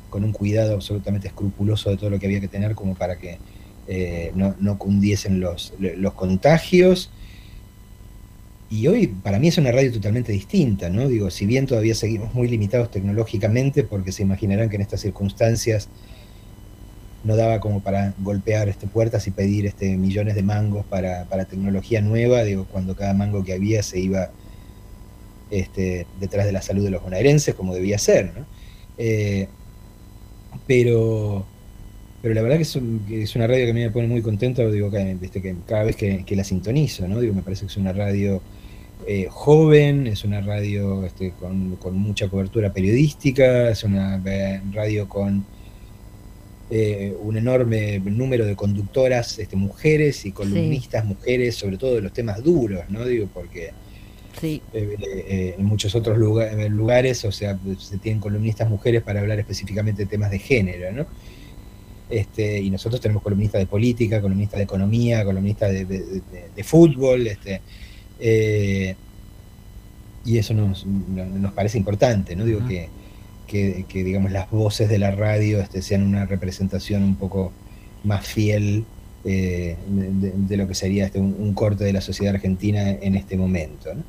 con 0.09 0.23
un 0.23 0.31
cuidado 0.31 0.73
absolutamente 0.73 1.27
escrupuloso 1.27 1.91
de 1.91 1.97
todo 1.97 2.09
lo 2.09 2.19
que 2.19 2.25
había 2.25 2.41
que 2.41 2.47
tener 2.47 2.73
como 2.73 2.95
para 2.95 3.17
que 3.19 3.37
eh, 3.91 4.31
no, 4.35 4.77
cundiesen 4.77 5.39
los, 5.39 5.73
los 5.79 6.13
contagios. 6.13 7.09
Y 8.69 8.85
hoy 8.85 9.07
para 9.07 9.39
mí 9.39 9.47
es 9.47 9.57
una 9.57 9.71
radio 9.71 9.91
totalmente 9.91 10.31
distinta, 10.31 10.91
¿no? 10.91 11.07
Digo, 11.07 11.31
si 11.31 11.47
bien 11.47 11.65
todavía 11.65 11.95
seguimos 11.95 12.35
muy 12.35 12.47
limitados 12.47 12.91
tecnológicamente, 12.91 13.83
porque 13.83 14.11
se 14.11 14.21
imaginarán 14.21 14.69
que 14.69 14.75
en 14.75 14.83
estas 14.83 15.01
circunstancias 15.01 15.89
no 17.23 17.35
daba 17.35 17.59
como 17.59 17.81
para 17.81 18.13
golpear 18.19 18.69
este, 18.69 18.85
puertas 18.85 19.25
y 19.25 19.31
pedir 19.31 19.65
este, 19.65 19.97
millones 19.97 20.35
de 20.35 20.43
mangos 20.43 20.85
para, 20.85 21.25
para 21.25 21.45
tecnología 21.45 21.99
nueva, 22.01 22.43
digo, 22.43 22.67
cuando 22.71 22.95
cada 22.95 23.15
mango 23.15 23.43
que 23.43 23.53
había 23.53 23.81
se 23.81 23.99
iba 23.99 24.29
este, 25.49 26.05
detrás 26.19 26.45
de 26.45 26.51
la 26.51 26.61
salud 26.61 26.83
de 26.83 26.91
los 26.91 27.01
bonaerenses, 27.01 27.55
como 27.55 27.73
debía 27.73 27.97
ser, 27.97 28.33
¿no? 28.37 28.45
Eh, 28.99 29.47
pero, 30.67 31.47
pero 32.21 32.33
la 32.33 32.41
verdad 32.41 32.57
que 32.57 32.63
es, 32.63 32.75
un- 32.75 33.01
que 33.07 33.23
es 33.23 33.35
una 33.35 33.47
radio 33.47 33.65
que 33.65 33.71
a 33.71 33.73
mí 33.73 33.81
me 33.81 33.91
pone 33.91 34.07
muy 34.07 34.21
contento, 34.21 34.69
digo, 34.71 34.89
que, 34.91 35.17
este, 35.21 35.41
que 35.41 35.55
cada 35.65 35.83
vez 35.83 35.95
que, 35.95 36.23
que 36.25 36.35
la 36.35 36.43
sintonizo, 36.43 37.07
¿no? 37.07 37.19
Digo, 37.19 37.33
me 37.33 37.41
parece 37.41 37.61
que 37.61 37.67
es 37.71 37.77
una 37.77 37.93
radio 37.93 38.41
eh, 39.07 39.27
joven, 39.29 40.07
es 40.07 40.23
una 40.25 40.41
radio 40.41 41.05
este, 41.05 41.31
con, 41.31 41.77
con 41.77 41.95
mucha 41.97 42.27
cobertura 42.27 42.73
periodística, 42.73 43.69
es 43.69 43.83
una 43.83 44.21
eh, 44.25 44.61
radio 44.73 45.07
con 45.07 45.45
eh, 46.71 47.15
un 47.21 47.35
enorme 47.37 47.99
número 47.99 48.45
de 48.45 48.55
conductoras 48.55 49.39
este, 49.39 49.55
mujeres 49.55 50.25
y 50.25 50.31
columnistas 50.31 51.03
mujeres, 51.05 51.55
sobre 51.55 51.77
todo 51.77 51.95
de 51.95 52.01
los 52.01 52.13
temas 52.13 52.43
duros, 52.43 52.83
¿no? 52.89 53.05
Digo, 53.05 53.27
porque 53.33 53.71
Sí. 54.39 54.61
eh, 54.73 54.95
eh, 55.27 55.55
en 55.57 55.65
muchos 55.65 55.95
otros 55.95 56.17
lugar- 56.17 56.55
lugares, 56.69 57.25
o 57.25 57.31
sea, 57.31 57.57
se 57.79 57.97
tienen 57.97 58.21
columnistas 58.21 58.69
mujeres 58.69 59.01
para 59.01 59.19
hablar 59.21 59.39
específicamente 59.39 60.03
de 60.03 60.09
temas 60.09 60.29
de 60.31 60.39
género, 60.39 60.91
¿no? 60.91 61.07
Este, 62.09 62.59
y 62.59 62.69
nosotros 62.71 62.99
tenemos 63.01 63.21
columnistas 63.21 63.59
de 63.59 63.67
política, 63.67 64.19
columnistas 64.21 64.57
de 64.57 64.63
economía, 64.63 65.23
columnistas 65.23 65.71
de, 65.71 65.85
de- 65.85 65.99
de- 65.99 66.21
de 66.55 66.63
fútbol, 66.63 67.27
este, 67.27 67.61
eh, 68.19 68.95
y 70.25 70.37
eso 70.37 70.53
nos, 70.53 70.85
no- 70.85 71.25
nos 71.25 71.53
parece 71.53 71.77
importante, 71.77 72.35
¿no? 72.35 72.45
Digo 72.45 72.65
que, 72.67 72.89
que, 73.47 73.85
que, 73.87 74.03
digamos, 74.03 74.31
las 74.31 74.49
voces 74.49 74.89
de 74.89 74.97
la 74.99 75.11
radio 75.11 75.59
este, 75.61 75.81
sean 75.81 76.03
una 76.03 76.25
representación 76.25 77.03
un 77.03 77.15
poco 77.15 77.51
más 78.03 78.25
fiel 78.25 78.85
eh, 79.25 79.75
de, 79.87 80.57
lo 80.57 80.67
que 80.67 80.73
sería 80.75 81.05
este, 81.05 81.19
un, 81.19 81.35
un 81.39 81.53
corte 81.53 81.83
de 81.83 81.93
la 81.93 82.01
sociedad 82.01 82.33
argentina 82.35 82.89
en 82.89 83.15
este 83.15 83.37
momento, 83.37 83.93
¿no? 83.93 84.03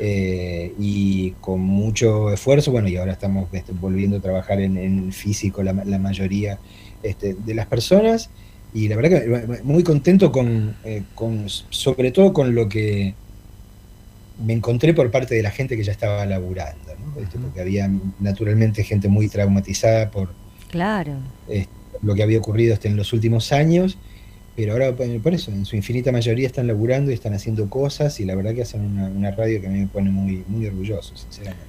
Eh, 0.00 0.74
y 0.78 1.32
con 1.40 1.60
mucho 1.60 2.32
esfuerzo, 2.32 2.70
bueno, 2.70 2.88
y 2.88 2.96
ahora 2.96 3.12
estamos 3.12 3.48
este, 3.52 3.72
volviendo 3.72 4.18
a 4.18 4.20
trabajar 4.20 4.60
en, 4.60 4.76
en 4.76 5.12
físico 5.12 5.62
la 5.64 5.72
mayoría 5.72 6.58
este, 7.02 7.34
de 7.34 7.54
las 7.54 7.66
personas, 7.66 8.30
y 8.74 8.88
la 8.88 8.96
verdad 8.96 9.10
que 9.22 9.62
muy 9.62 9.82
contento 9.82 10.30
con, 10.30 10.76
eh, 10.84 11.02
con, 11.14 11.46
sobre 11.48 12.10
todo 12.10 12.32
con 12.32 12.54
lo 12.54 12.68
que 12.68 13.14
me 14.44 14.52
encontré 14.52 14.94
por 14.94 15.10
parte 15.10 15.34
de 15.34 15.42
la 15.42 15.50
gente 15.50 15.76
que 15.76 15.82
ya 15.82 15.92
estaba 15.92 16.24
laburando, 16.26 16.92
¿no? 16.96 17.20
Este, 17.20 17.38
porque 17.38 17.60
había 17.60 17.90
naturalmente 18.20 18.84
gente 18.84 19.08
muy 19.08 19.28
traumatizada 19.28 20.10
por 20.10 20.28
Claro. 20.70 21.14
eh, 21.48 21.66
lo 22.02 22.14
que 22.14 22.22
había 22.22 22.38
ocurrido 22.38 22.74
este, 22.74 22.88
en 22.88 22.96
los 22.96 23.12
últimos 23.12 23.52
años, 23.52 23.98
pero 24.54 24.72
ahora 24.72 24.92
por 24.94 25.34
eso, 25.34 25.50
en 25.50 25.64
su 25.64 25.76
infinita 25.76 26.12
mayoría 26.12 26.46
están 26.46 26.66
laburando 26.66 27.10
y 27.10 27.14
están 27.14 27.32
haciendo 27.32 27.68
cosas 27.70 28.20
y 28.20 28.24
la 28.24 28.34
verdad 28.34 28.54
que 28.54 28.62
hacen 28.62 28.82
una, 28.82 29.06
una 29.06 29.30
radio 29.30 29.60
que 29.60 29.66
a 29.66 29.70
mí 29.70 29.80
me 29.80 29.86
pone 29.86 30.10
muy, 30.10 30.44
muy 30.46 30.66
orgulloso, 30.66 31.16
sinceramente. 31.16 31.64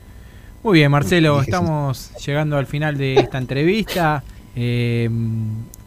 Muy 0.62 0.80
bien, 0.80 0.92
Marcelo, 0.92 1.42
estamos 1.42 2.12
llegando 2.26 2.58
al 2.58 2.66
final 2.66 2.98
de 2.98 3.16
esta 3.16 3.38
entrevista. 3.38 4.24
Eh, 4.62 5.10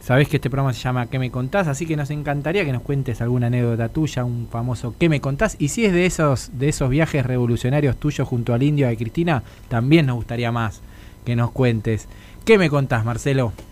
Sabés 0.02 0.28
que 0.28 0.38
este 0.38 0.48
programa 0.50 0.72
se 0.72 0.80
llama 0.80 1.06
¿Qué 1.06 1.18
me 1.18 1.30
contás? 1.30 1.68
Así 1.68 1.86
que 1.86 1.94
nos 1.94 2.10
encantaría 2.10 2.64
que 2.64 2.72
nos 2.72 2.82
cuentes 2.82 3.20
alguna 3.20 3.46
anécdota 3.48 3.88
tuya, 3.90 4.24
un 4.24 4.48
famoso 4.50 4.94
¿Qué 4.98 5.08
me 5.10 5.20
contás? 5.20 5.56
Y 5.60 5.68
si 5.68 5.84
es 5.84 5.92
de 5.92 6.06
esos, 6.06 6.50
de 6.58 6.70
esos 6.70 6.90
viajes 6.90 7.24
revolucionarios 7.24 7.96
tuyos 7.96 8.26
junto 8.26 8.54
al 8.54 8.62
indio 8.62 8.88
de 8.88 8.96
Cristina, 8.96 9.42
también 9.68 10.06
nos 10.06 10.16
gustaría 10.16 10.50
más 10.50 10.80
que 11.24 11.36
nos 11.36 11.52
cuentes. 11.52 12.08
¿Qué 12.44 12.58
me 12.58 12.68
contás, 12.68 13.04
Marcelo? 13.04 13.52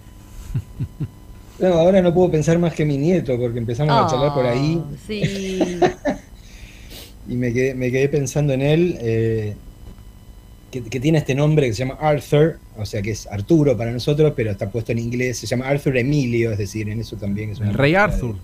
No, 1.59 1.66
ahora 1.74 2.01
no 2.01 2.14
puedo 2.14 2.30
pensar 2.30 2.59
más 2.59 2.72
que 2.72 2.86
mi 2.86 2.96
nieto 2.96 3.38
porque 3.38 3.59
empezamos 3.59 3.92
a 3.92 4.11
charlar 4.11 4.32
por 4.32 4.46
ahí. 4.46 4.82
Oh, 4.82 4.96
Sí. 5.07 5.22
y 7.28 7.34
me 7.34 7.53
quedé, 7.53 7.74
me 7.74 7.90
quedé 7.90 8.09
pensando 8.09 8.55
en 8.55 8.62
él, 8.62 8.96
eh, 9.03 9.57
que, 10.71 10.83
que 10.83 11.01
tiene 11.01 11.18
este 11.18 11.35
nombre 11.35 11.66
que 11.66 11.73
se 11.75 11.81
llama 11.81 11.99
Arthur, 12.01 12.59
o 12.77 12.85
sea 12.87 13.03
que 13.03 13.11
es 13.11 13.27
Arturo 13.27 13.77
para 13.77 13.91
nosotros, 13.91 14.33
pero 14.37 14.51
está 14.51 14.71
puesto 14.71 14.93
en 14.93 14.99
inglés, 14.99 15.39
se 15.39 15.47
llama 15.47 15.66
Arthur 15.68 15.97
Emilio, 15.97 16.53
es 16.53 16.59
decir, 16.59 16.89
en 16.89 17.01
eso 17.01 17.16
también 17.16 17.51
es 17.51 17.61
El 17.61 17.75
rey 17.75 17.93
de- 17.93 17.99
Arthur. 17.99 18.37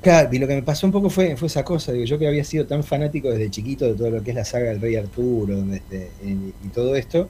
Claro, 0.00 0.28
y 0.32 0.38
lo 0.38 0.46
que 0.46 0.54
me 0.54 0.62
pasó 0.62 0.86
un 0.86 0.92
poco 0.92 1.10
fue, 1.10 1.36
fue 1.36 1.48
esa 1.48 1.64
cosa, 1.64 1.90
digo, 1.92 2.04
yo 2.04 2.20
que 2.20 2.28
había 2.28 2.44
sido 2.44 2.66
tan 2.66 2.84
fanático 2.84 3.30
desde 3.30 3.50
chiquito 3.50 3.84
de 3.84 3.94
todo 3.94 4.10
lo 4.10 4.22
que 4.22 4.30
es 4.30 4.36
la 4.36 4.44
saga 4.44 4.66
del 4.70 4.80
Rey 4.80 4.94
Arturo 4.94 5.64
este, 5.74 6.08
y, 6.24 6.28
y 6.64 6.68
todo 6.72 6.94
esto, 6.94 7.28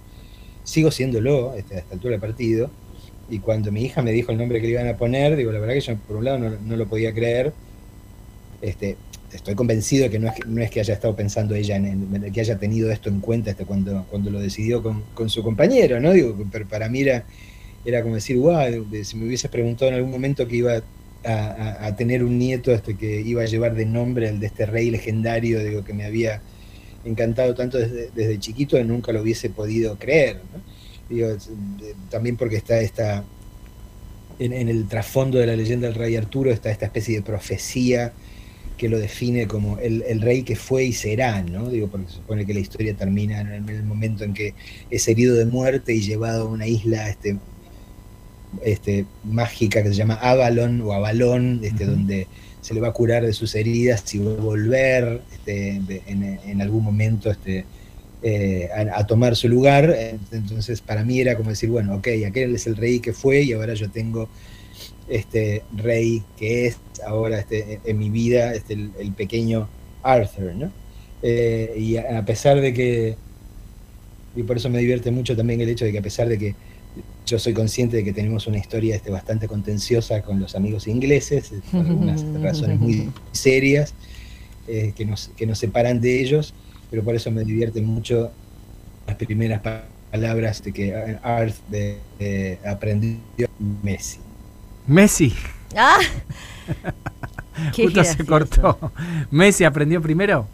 sigo 0.64 0.90
siéndolo 0.90 1.54
este, 1.54 1.76
a 1.76 1.78
esta 1.78 1.94
altura 1.94 2.12
del 2.12 2.20
partido, 2.20 2.70
y 3.30 3.38
cuando 3.38 3.72
mi 3.72 3.82
hija 3.84 4.02
me 4.02 4.12
dijo 4.12 4.32
el 4.32 4.38
nombre 4.38 4.60
que 4.60 4.66
le 4.66 4.74
iban 4.74 4.86
a 4.86 4.98
poner, 4.98 5.34
digo, 5.36 5.50
la 5.50 5.60
verdad 5.60 5.74
que 5.74 5.80
yo 5.80 5.96
por 5.96 6.16
un 6.16 6.26
lado 6.26 6.38
no, 6.38 6.50
no 6.62 6.76
lo 6.76 6.86
podía 6.86 7.14
creer, 7.14 7.54
este, 8.60 8.96
estoy 9.32 9.54
convencido 9.54 10.04
de 10.04 10.10
que 10.10 10.18
no 10.18 10.28
es 10.28 10.34
que, 10.34 10.42
no 10.46 10.62
es 10.62 10.70
que 10.70 10.80
haya 10.80 10.94
estado 10.94 11.14
pensando 11.14 11.54
ella 11.54 11.76
en, 11.76 12.32
que 12.32 12.40
haya 12.40 12.58
tenido 12.58 12.90
esto 12.90 13.08
en 13.08 13.20
cuenta 13.20 13.50
este, 13.50 13.64
cuando, 13.64 14.06
cuando 14.10 14.30
lo 14.30 14.40
decidió 14.40 14.82
con, 14.82 15.02
con 15.14 15.28
su 15.28 15.42
compañero, 15.42 16.00
¿no? 16.00 16.12
Digo, 16.12 16.36
pero 16.50 16.66
para 16.66 16.88
mí 16.88 17.00
era, 17.02 17.24
era 17.84 18.02
como 18.02 18.14
decir, 18.14 18.36
wow, 18.36 18.86
si 19.02 19.16
me 19.16 19.26
hubieses 19.26 19.50
preguntado 19.50 19.90
en 19.90 19.96
algún 19.96 20.10
momento 20.10 20.46
que 20.48 20.56
iba 20.56 20.82
a, 21.24 21.94
tener 21.96 22.22
un 22.24 22.38
nieto 22.38 22.72
este, 22.72 22.96
que 22.96 23.20
iba 23.20 23.42
a 23.42 23.46
llevar 23.46 23.74
de 23.74 23.84
nombre 23.84 24.28
el 24.28 24.40
de 24.40 24.46
este 24.46 24.66
rey 24.66 24.90
legendario, 24.90 25.62
digo, 25.62 25.84
que 25.84 25.92
me 25.92 26.04
había 26.04 26.40
encantado 27.04 27.54
tanto 27.54 27.76
desde, 27.78 28.10
desde 28.14 28.38
chiquito, 28.38 28.82
nunca 28.84 29.12
lo 29.12 29.22
hubiese 29.22 29.50
podido 29.50 29.98
creer. 29.98 30.40
Digo, 31.10 31.28
también 32.10 32.36
porque 32.36 32.56
está 32.56 32.80
esta, 32.80 33.24
en 34.38 34.68
el 34.68 34.86
trasfondo 34.88 35.38
de 35.38 35.46
la 35.46 35.56
leyenda 35.56 35.88
del 35.88 35.96
rey 35.96 36.16
Arturo 36.16 36.50
está 36.50 36.70
esta 36.70 36.86
especie 36.86 37.16
de 37.16 37.22
profecía 37.22 38.12
que 38.78 38.88
lo 38.88 38.98
define 38.98 39.46
como 39.46 39.78
el, 39.78 40.02
el 40.08 40.20
rey 40.22 40.42
que 40.44 40.56
fue 40.56 40.84
y 40.84 40.92
será, 40.94 41.42
¿no? 41.42 41.68
Digo, 41.68 41.88
porque 41.88 42.08
se 42.08 42.14
supone 42.16 42.46
que 42.46 42.54
la 42.54 42.60
historia 42.60 42.94
termina 42.94 43.40
en 43.42 43.48
el, 43.48 43.54
en 43.56 43.68
el 43.68 43.82
momento 43.82 44.24
en 44.24 44.32
que 44.32 44.54
es 44.90 45.06
herido 45.08 45.34
de 45.36 45.44
muerte 45.44 45.94
y 45.94 46.00
llevado 46.00 46.48
a 46.48 46.50
una 46.50 46.66
isla 46.66 47.10
este, 47.10 47.36
este, 48.64 49.04
mágica 49.24 49.82
que 49.82 49.90
se 49.90 49.94
llama 49.94 50.14
Avalon 50.14 50.80
o 50.82 50.92
Avalón, 50.92 51.60
este, 51.62 51.84
donde 51.84 52.26
se 52.60 52.74
le 52.74 52.80
va 52.80 52.88
a 52.88 52.92
curar 52.92 53.24
de 53.24 53.32
sus 53.32 53.54
heridas 53.54 54.14
y 54.14 54.18
va 54.18 54.32
a 54.32 54.36
volver 54.36 55.20
este, 55.32 55.80
de- 55.86 56.02
en, 56.06 56.22
en 56.22 56.62
algún 56.62 56.82
momento 56.84 57.30
este, 57.30 57.64
eh, 58.22 58.68
a, 58.74 59.00
a 59.00 59.06
tomar 59.06 59.36
su 59.36 59.48
lugar. 59.48 59.94
Entonces, 60.32 60.80
para 60.80 61.04
mí 61.04 61.20
era 61.20 61.36
como 61.36 61.50
decir, 61.50 61.68
bueno, 61.70 61.94
ok, 61.96 62.08
aquel 62.26 62.54
es 62.54 62.66
el 62.66 62.76
rey 62.76 63.00
que 63.00 63.12
fue 63.12 63.42
y 63.42 63.52
ahora 63.52 63.74
yo 63.74 63.90
tengo 63.90 64.28
este 65.08 65.62
rey 65.76 66.22
que 66.36 66.66
es 66.66 66.78
ahora 67.06 67.38
este, 67.40 67.74
en, 67.74 67.80
en 67.84 67.98
mi 67.98 68.10
vida 68.10 68.54
este, 68.54 68.74
el, 68.74 68.90
el 68.98 69.12
pequeño 69.12 69.68
Arthur, 70.02 70.54
¿no? 70.54 70.72
Eh, 71.22 71.74
y 71.78 71.96
a, 71.96 72.18
a 72.18 72.24
pesar 72.24 72.60
de 72.60 72.72
que, 72.72 73.16
y 74.36 74.42
por 74.42 74.56
eso 74.56 74.68
me 74.70 74.78
divierte 74.78 75.10
mucho 75.10 75.36
también 75.36 75.60
el 75.60 75.68
hecho 75.68 75.84
de 75.84 75.92
que 75.92 75.98
a 75.98 76.02
pesar 76.02 76.28
de 76.28 76.38
que 76.38 76.54
yo 77.26 77.38
soy 77.38 77.52
consciente 77.54 77.96
de 77.96 78.04
que 78.04 78.12
tenemos 78.12 78.46
una 78.46 78.58
historia 78.58 78.96
este, 78.96 79.10
bastante 79.10 79.46
contenciosa 79.48 80.22
con 80.22 80.40
los 80.40 80.54
amigos 80.54 80.86
ingleses, 80.86 81.52
eh, 81.52 81.60
por 81.70 81.86
algunas 81.86 82.24
razones 82.42 82.78
muy 82.80 83.10
serias 83.32 83.94
eh, 84.66 84.92
que, 84.96 85.04
nos, 85.04 85.28
que 85.36 85.46
nos 85.46 85.58
separan 85.58 86.00
de 86.00 86.20
ellos, 86.20 86.54
pero 86.90 87.02
por 87.04 87.14
eso 87.14 87.30
me 87.30 87.44
divierten 87.44 87.84
mucho 87.84 88.30
las 89.06 89.16
primeras 89.16 89.60
pa- 89.60 89.84
palabras 90.10 90.62
de 90.62 90.72
que 90.72 90.94
Arth 91.22 91.56
de- 91.68 91.98
de- 92.18 92.58
aprendió 92.66 93.46
Messi. 93.82 94.18
Messi. 94.88 95.34
Ah, 95.76 95.98
Qué 97.74 97.84
Justo 97.84 98.04
se 98.04 98.24
cortó. 98.24 98.92
Messi 99.30 99.64
aprendió 99.64 100.00
primero. 100.00 100.46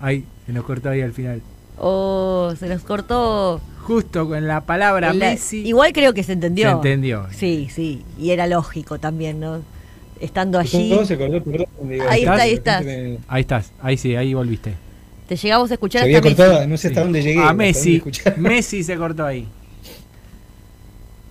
Ay, 0.00 0.24
se 0.46 0.52
nos 0.52 0.64
cortó 0.64 0.88
ahí 0.90 1.00
al 1.00 1.12
final. 1.12 1.42
oh, 1.78 2.52
se 2.58 2.68
nos 2.68 2.82
cortó. 2.82 3.60
Justo 3.82 4.28
con 4.28 4.46
la 4.46 4.60
palabra 4.62 5.12
La- 5.12 5.30
Messi. 5.30 5.66
Igual 5.66 5.92
creo 5.92 6.14
que 6.14 6.22
se 6.22 6.32
entendió. 6.32 6.68
Se 6.68 6.74
entendió. 6.74 7.26
Sí, 7.32 7.68
sí. 7.74 8.04
Y 8.18 8.30
era 8.30 8.46
lógico 8.46 8.98
también, 8.98 9.40
¿no? 9.40 9.60
Estando 10.20 10.58
allí. 10.58 10.90
Se 11.04 11.18
cortó, 11.18 11.42
perdón, 11.42 11.66
digo, 11.82 12.04
Ahí 12.08 12.20
está, 12.20 12.34
ahí 12.34 12.52
estás. 12.54 12.84
me- 12.84 13.18
Ahí 13.28 13.40
estás, 13.42 13.72
ahí 13.82 13.96
sí, 13.96 14.14
ahí 14.16 14.34
volviste. 14.34 14.74
Te 15.28 15.36
llegamos 15.36 15.70
a 15.70 15.74
escuchar 15.74 16.00
Se 16.02 16.04
había 16.06 16.18
hasta 16.18 16.28
cortado, 16.30 16.52
Messi. 16.60 16.68
no 16.70 16.76
sé 16.76 16.88
hasta 16.88 17.00
Sí. 17.00 17.04
dónde 17.04 17.22
llegué. 17.22 17.42
A 17.44 17.52
Messi. 17.52 18.02
Messi 18.36 18.84
se 18.84 18.96
cortó 18.96 19.26
ahí. 19.26 19.48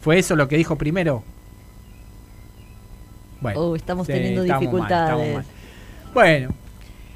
¿Fue 0.01 0.19
eso 0.19 0.35
lo 0.35 0.47
que 0.47 0.57
dijo 0.57 0.75
primero? 0.77 1.23
Bueno, 3.41 3.59
Oh, 3.59 3.75
estamos 3.75 4.07
teniendo 4.07 4.43
estamos 4.43 4.61
dificultades. 4.61 5.33
mal. 5.35 5.45
Bueno, 6.13 6.49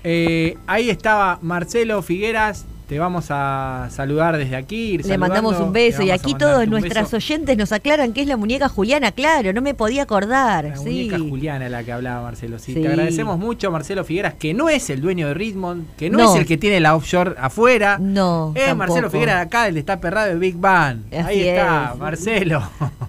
eh, 0.03 0.57
ahí 0.67 0.89
estaba 0.89 1.39
Marcelo 1.41 2.01
Figueras. 2.01 2.65
Te 2.88 2.99
vamos 2.99 3.28
a 3.32 3.88
saludar 3.89 4.38
desde 4.38 4.55
aquí. 4.55 4.99
Le 4.99 5.17
mandamos 5.17 5.59
un 5.59 5.73
beso 5.73 6.03
y 6.03 6.11
aquí 6.11 6.36
todos 6.36 6.67
nuestras 6.67 7.05
beso. 7.05 7.15
oyentes 7.17 7.57
nos 7.57 7.71
aclaran 7.71 8.13
que 8.13 8.21
es 8.21 8.28
la 8.28 8.38
muñeca 8.38 8.69
Juliana, 8.69 9.11
claro, 9.11 9.51
no 9.53 9.61
me 9.63 9.73
podía 9.73 10.03
acordar. 10.03 10.65
La 10.65 10.76
sí. 10.78 10.84
muñeca 10.84 11.17
Juliana 11.17 11.67
la 11.67 11.84
que 11.84 11.91
hablaba 11.91 12.21
Marcelo. 12.21 12.59
Sí, 12.59 12.76
Sí. 12.76 12.82
Te 12.84 12.88
agradecemos 12.88 13.39
mucho, 13.39 13.71
Marcelo 13.71 14.03
Figueras, 14.05 14.36
que 14.36 14.53
no 14.53 14.69
es 14.69 14.88
el 14.91 15.01
dueño 15.01 15.28
de 15.30 15.34
Ritmond, 15.34 15.95
que 15.95 16.11
no, 16.11 16.19
No. 16.19 16.34
es 16.36 16.39
el 16.41 16.45
que 16.45 16.57
tiene 16.59 16.80
la 16.80 16.95
offshore 16.95 17.34
afuera. 17.39 17.97
No, 17.99 18.51
Es 18.55 18.65
tampoco. 18.67 18.78
Marcelo 18.78 19.09
Figueras 19.09 19.43
acá, 19.47 19.67
el 19.67 19.73
de 19.73 19.80
está 19.80 19.99
perrado 19.99 20.28
de 20.30 20.36
Big 20.36 20.55
Bang. 20.57 21.05
Así 21.07 21.17
Ahí 21.17 21.47
está, 21.47 21.89
es. 21.91 21.99
Marcelo. 21.99 22.61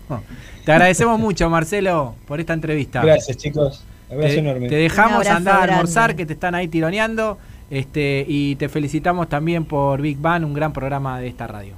Te 0.67 0.73
agradecemos 0.73 1.17
mucho, 1.21 1.49
Marcelo, 1.49 2.17
por 2.27 2.41
esta 2.41 2.53
entrevista. 2.53 3.01
Gracias, 3.01 3.37
chicos. 3.37 3.85
Abrazo 4.11 4.35
Te, 4.35 4.39
enorme. 4.41 4.69
te 4.69 4.75
dejamos 4.75 5.25
andar 5.29 5.61
a 5.71 5.75
almorzar, 5.75 6.09
grande. 6.09 6.17
que 6.17 6.27
te 6.27 6.33
están 6.33 6.57
ahí 6.57 6.67
tironeando. 6.67 7.39
Este, 7.71 8.25
y 8.27 8.57
te 8.57 8.69
felicitamos 8.69 9.29
también 9.29 9.65
por 9.65 10.01
Big 10.01 10.19
Bang, 10.19 10.45
un 10.45 10.55
gran 10.55 10.73
programa 10.73 11.21
de 11.21 11.29
esta 11.29 11.47
radio. 11.47 11.75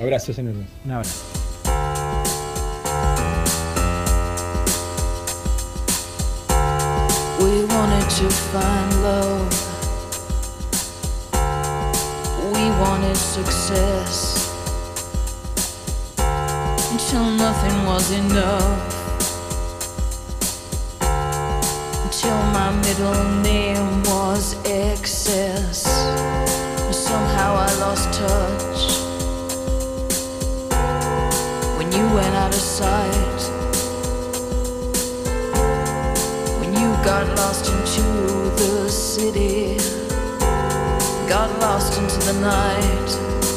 Abrazos 0.00 0.38
enormes. 0.38 0.68
Un 0.86 0.90
abrazo. 0.90 1.22
We 7.40 7.64
wanted 7.66 8.08
to 8.08 8.30
find 8.30 9.02
love. 9.02 9.52
We 12.54 12.70
wanted 12.80 13.16
success. 13.16 14.45
Until 16.90 17.24
nothing 17.24 17.86
was 17.86 18.10
enough. 18.12 18.94
Until 22.04 22.36
my 22.52 22.70
middle 22.86 23.24
name 23.42 24.02
was 24.04 24.56
excess. 24.64 25.82
Somehow 26.90 27.56
I 27.56 27.70
lost 27.80 28.12
touch. 28.12 28.80
When 31.78 31.92
you 31.92 32.04
went 32.14 32.34
out 32.34 32.54
of 32.54 32.60
sight. 32.60 33.26
when 36.66 36.74
you 36.74 36.88
got 37.04 37.26
lost 37.36 37.70
into 37.70 38.02
the 38.56 38.88
city, 38.88 39.76
got 41.28 41.48
lost 41.60 41.98
into 42.00 42.18
the 42.26 42.40
night. 42.40 43.55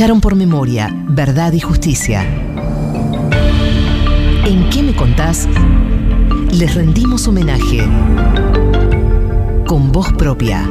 Lucharon 0.00 0.22
por 0.22 0.34
memoria, 0.34 0.88
verdad 1.08 1.52
y 1.52 1.60
justicia. 1.60 2.24
¿En 4.46 4.70
qué 4.70 4.82
me 4.82 4.96
contás? 4.96 5.46
Les 6.54 6.74
rendimos 6.74 7.28
homenaje 7.28 7.86
con 9.66 9.92
voz 9.92 10.10
propia. 10.14 10.66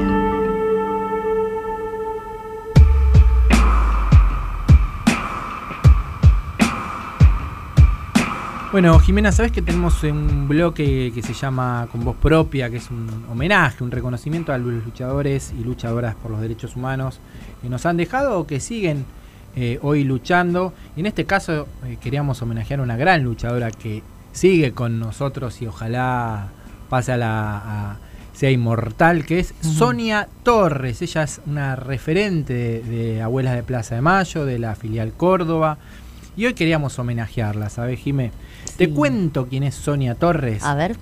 Bueno, 8.71 8.97
Jimena, 8.97 9.31
¿sabes 9.31 9.51
que 9.51 9.61
tenemos 9.61 10.01
un 10.03 10.47
bloque 10.47 11.11
que 11.13 11.21
se 11.21 11.33
llama 11.33 11.87
Con 11.91 12.03
Voz 12.03 12.15
Propia, 12.15 12.69
que 12.69 12.77
es 12.77 12.89
un 12.89 13.25
homenaje, 13.29 13.83
un 13.83 13.91
reconocimiento 13.91 14.53
a 14.53 14.57
los 14.57 14.85
luchadores 14.85 15.53
y 15.59 15.63
luchadoras 15.63 16.15
por 16.15 16.31
los 16.31 16.41
derechos 16.41 16.75
humanos 16.75 17.19
que 17.61 17.69
nos 17.69 17.85
han 17.85 17.97
dejado 17.97 18.39
o 18.39 18.47
que 18.47 18.59
siguen 18.59 19.05
eh, 19.55 19.79
hoy 19.81 20.03
luchando? 20.03 20.73
Y 20.95 21.01
en 21.01 21.05
este 21.05 21.25
caso 21.25 21.67
eh, 21.85 21.97
queríamos 22.01 22.41
homenajear 22.41 22.79
a 22.79 22.83
una 22.83 22.97
gran 22.97 23.23
luchadora 23.23 23.71
que 23.71 24.03
sigue 24.31 24.71
con 24.73 24.99
nosotros 24.99 25.61
y 25.61 25.67
ojalá 25.67 26.47
pase 26.89 27.11
a 27.13 27.17
la... 27.17 27.57
a- 27.57 27.97
sea 28.33 28.51
inmortal, 28.51 29.25
que 29.25 29.39
es. 29.39 29.53
Sonia 29.59 30.29
Torres. 30.43 31.01
Ella 31.01 31.23
es 31.23 31.41
una 31.45 31.75
referente 31.75 32.53
de, 32.53 32.81
de 32.83 33.21
Abuelas 33.21 33.53
de 33.55 33.63
Plaza 33.63 33.95
de 33.95 34.01
Mayo, 34.01 34.45
de 34.45 34.57
la 34.59 34.75
filial 34.75 35.11
Córdoba. 35.11 35.77
Y 36.37 36.45
hoy 36.45 36.53
queríamos 36.53 36.97
homenajearla, 36.99 37.69
¿sabes, 37.69 37.99
Jimé? 37.99 38.31
Te 38.77 38.89
cuento 38.91 39.47
quién 39.49 39.63
es 39.63 39.75
Sonia 39.75 40.15
Torres. 40.15 40.63
A 40.63 40.73
ver. 40.73 40.95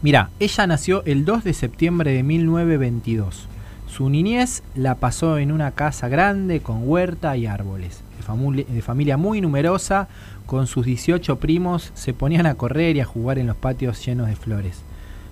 Mira, 0.00 0.30
ella 0.40 0.66
nació 0.66 1.04
el 1.04 1.26
2 1.26 1.44
de 1.44 1.52
septiembre 1.52 2.10
de 2.14 2.22
1922. 2.22 3.48
Su 3.94 4.08
niñez 4.08 4.62
la 4.74 4.94
pasó 4.94 5.36
en 5.36 5.52
una 5.52 5.72
casa 5.72 6.08
grande 6.08 6.60
con 6.60 6.88
huerta 6.88 7.36
y 7.36 7.44
árboles. 7.44 8.00
De, 8.16 8.80
familia 8.80 9.18
muy 9.18 9.42
numerosa, 9.42 10.08
con 10.46 10.66
sus 10.66 10.86
18 10.86 11.36
primos, 11.36 11.90
se 11.92 12.14
ponían 12.14 12.46
a 12.46 12.54
correr 12.54 12.96
y 12.96 13.00
a 13.00 13.04
jugar 13.04 13.38
en 13.38 13.48
los 13.48 13.56
patios 13.56 14.02
llenos 14.02 14.28
de 14.28 14.36
flores. 14.36 14.80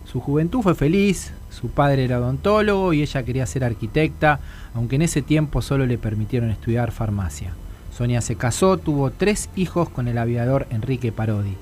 Su 0.05 0.21
juventud 0.21 0.61
fue 0.61 0.75
feliz, 0.75 1.33
su 1.49 1.71
padre 1.71 2.05
era 2.05 2.19
odontólogo 2.19 2.93
y 2.93 3.01
ella 3.01 3.23
quería 3.23 3.47
ser 3.47 3.65
arquitecta, 3.65 4.41
aunque 4.75 4.97
en 4.97 5.03
ese 5.03 5.23
tiempo 5.23 5.63
solo 5.63 5.87
le 5.87 5.97
permitieron 5.97 6.51
estudiar 6.51 6.93
farmacia. 6.93 7.55
Sonia 7.97 8.21
se 8.21 8.37
casó, 8.37 8.77
tuvo 8.77 9.11
tres 9.11 9.49
hijos 9.57 9.89
con 9.89 10.07
el 10.07 10.19
aviador 10.19 10.67
Enrique 10.69 11.13
Parodi, 11.13 11.57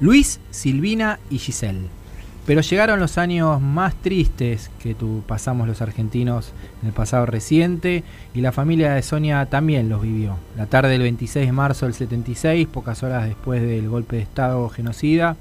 Luis, 0.00 0.40
Silvina 0.50 1.18
y 1.28 1.40
Giselle. 1.40 1.97
Pero 2.48 2.62
llegaron 2.62 2.98
los 2.98 3.18
años 3.18 3.60
más 3.60 3.94
tristes 3.96 4.70
que 4.82 4.94
tu, 4.94 5.22
pasamos 5.26 5.68
los 5.68 5.82
argentinos 5.82 6.54
en 6.80 6.88
el 6.88 6.94
pasado 6.94 7.26
reciente 7.26 8.04
y 8.32 8.40
la 8.40 8.52
familia 8.52 8.94
de 8.94 9.02
Sonia 9.02 9.44
también 9.44 9.90
los 9.90 10.00
vivió. 10.00 10.38
La 10.56 10.64
tarde 10.64 10.88
del 10.88 11.02
26 11.02 11.44
de 11.44 11.52
marzo 11.52 11.84
del 11.84 11.94
76, 11.94 12.66
pocas 12.68 13.02
horas 13.02 13.26
después 13.26 13.60
del 13.60 13.90
golpe 13.90 14.16
de 14.16 14.22
Estado 14.22 14.66
genocida, 14.70 15.36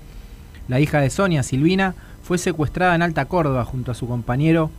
la 0.67 0.81
hija 0.81 0.99
de 0.99 1.09
Sonia, 1.09 1.43
Silvina, 1.43 1.95
fue 2.23 2.37
secuestrada 2.37 2.93
en 2.93 3.01
Alta 3.01 3.23
Córdoba 3.23 3.63
junto 3.63 3.93
a 3.93 3.95
su 3.95 4.05
compañero 4.05 4.69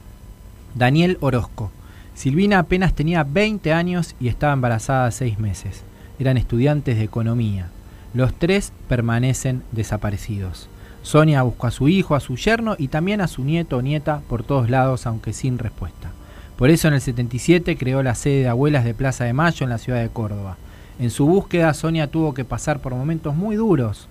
Daniel 0.74 1.16
Orozco. 1.22 1.70
Silvina 2.14 2.58
apenas 2.58 2.92
tenía 2.92 3.24
20 3.24 3.72
años 3.72 4.14
y 4.20 4.28
estaba 4.28 4.52
embarazada 4.52 5.10
6 5.12 5.38
meses. 5.38 5.82
Eran 6.18 6.36
estudiantes 6.36 6.98
de 6.98 7.04
economía. 7.04 7.70
Los 8.12 8.34
tres 8.34 8.74
permanecen 8.86 9.62
desaparecidos. 9.72 10.68
Sonia 11.08 11.40
buscó 11.40 11.68
a 11.68 11.70
su 11.70 11.88
hijo, 11.88 12.14
a 12.14 12.20
su 12.20 12.36
yerno 12.36 12.76
y 12.78 12.88
también 12.88 13.22
a 13.22 13.28
su 13.28 13.42
nieto 13.42 13.78
o 13.78 13.82
nieta 13.82 14.20
por 14.28 14.42
todos 14.42 14.68
lados, 14.68 15.06
aunque 15.06 15.32
sin 15.32 15.56
respuesta. 15.56 16.10
Por 16.58 16.68
eso 16.68 16.86
en 16.86 16.92
el 16.92 17.00
77 17.00 17.78
creó 17.78 18.02
la 18.02 18.14
sede 18.14 18.42
de 18.42 18.48
Abuelas 18.48 18.84
de 18.84 18.92
Plaza 18.92 19.24
de 19.24 19.32
Mayo 19.32 19.64
en 19.64 19.70
la 19.70 19.78
ciudad 19.78 20.02
de 20.02 20.10
Córdoba. 20.10 20.58
En 20.98 21.08
su 21.08 21.24
búsqueda, 21.24 21.72
Sonia 21.72 22.10
tuvo 22.10 22.34
que 22.34 22.44
pasar 22.44 22.80
por 22.80 22.94
momentos 22.94 23.34
muy 23.34 23.56
duros. 23.56 24.06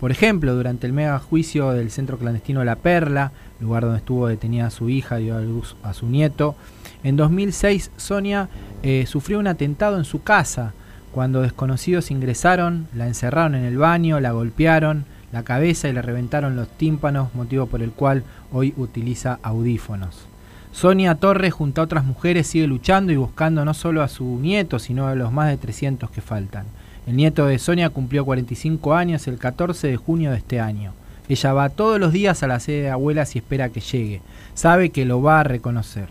Por 0.00 0.10
ejemplo, 0.10 0.56
durante 0.56 0.88
el 0.88 0.92
mega 0.92 1.20
juicio 1.20 1.70
del 1.70 1.92
centro 1.92 2.18
clandestino 2.18 2.64
La 2.64 2.74
Perla, 2.74 3.30
lugar 3.60 3.84
donde 3.84 3.98
estuvo 3.98 4.26
detenida 4.26 4.70
su 4.70 4.88
hija 4.88 5.20
y 5.20 5.26
dio 5.26 5.36
a 5.36 5.40
luz 5.40 5.76
a 5.84 5.94
su 5.94 6.06
nieto, 6.06 6.56
en 7.04 7.14
2006 7.14 7.92
Sonia 7.96 8.48
eh, 8.82 9.04
sufrió 9.06 9.38
un 9.38 9.46
atentado 9.46 9.98
en 9.98 10.04
su 10.04 10.24
casa. 10.24 10.72
Cuando 11.12 11.42
desconocidos 11.42 12.10
ingresaron, 12.10 12.88
la 12.92 13.06
encerraron 13.06 13.54
en 13.54 13.62
el 13.62 13.78
baño, 13.78 14.18
la 14.18 14.32
golpearon 14.32 15.13
la 15.34 15.42
cabeza 15.42 15.88
y 15.88 15.92
le 15.92 16.00
reventaron 16.00 16.54
los 16.54 16.68
tímpanos, 16.68 17.34
motivo 17.34 17.66
por 17.66 17.82
el 17.82 17.90
cual 17.90 18.22
hoy 18.52 18.72
utiliza 18.76 19.40
audífonos. 19.42 20.26
Sonia 20.72 21.16
Torres 21.16 21.52
junto 21.52 21.80
a 21.80 21.84
otras 21.84 22.04
mujeres 22.04 22.46
sigue 22.46 22.68
luchando 22.68 23.12
y 23.12 23.16
buscando 23.16 23.64
no 23.64 23.74
solo 23.74 24.02
a 24.02 24.08
su 24.08 24.38
nieto, 24.40 24.78
sino 24.78 25.08
a 25.08 25.14
los 25.14 25.32
más 25.32 25.48
de 25.48 25.56
300 25.56 26.08
que 26.10 26.20
faltan. 26.20 26.66
El 27.06 27.16
nieto 27.16 27.46
de 27.46 27.58
Sonia 27.58 27.90
cumplió 27.90 28.24
45 28.24 28.94
años 28.94 29.26
el 29.26 29.38
14 29.38 29.88
de 29.88 29.96
junio 29.96 30.30
de 30.30 30.38
este 30.38 30.60
año. 30.60 30.92
Ella 31.28 31.52
va 31.52 31.68
todos 31.68 31.98
los 31.98 32.12
días 32.12 32.42
a 32.44 32.46
la 32.46 32.60
sede 32.60 32.82
de 32.82 32.90
abuelas 32.90 33.34
y 33.34 33.40
espera 33.40 33.70
que 33.70 33.80
llegue. 33.80 34.22
Sabe 34.54 34.90
que 34.90 35.04
lo 35.04 35.20
va 35.20 35.40
a 35.40 35.44
reconocer. 35.44 36.08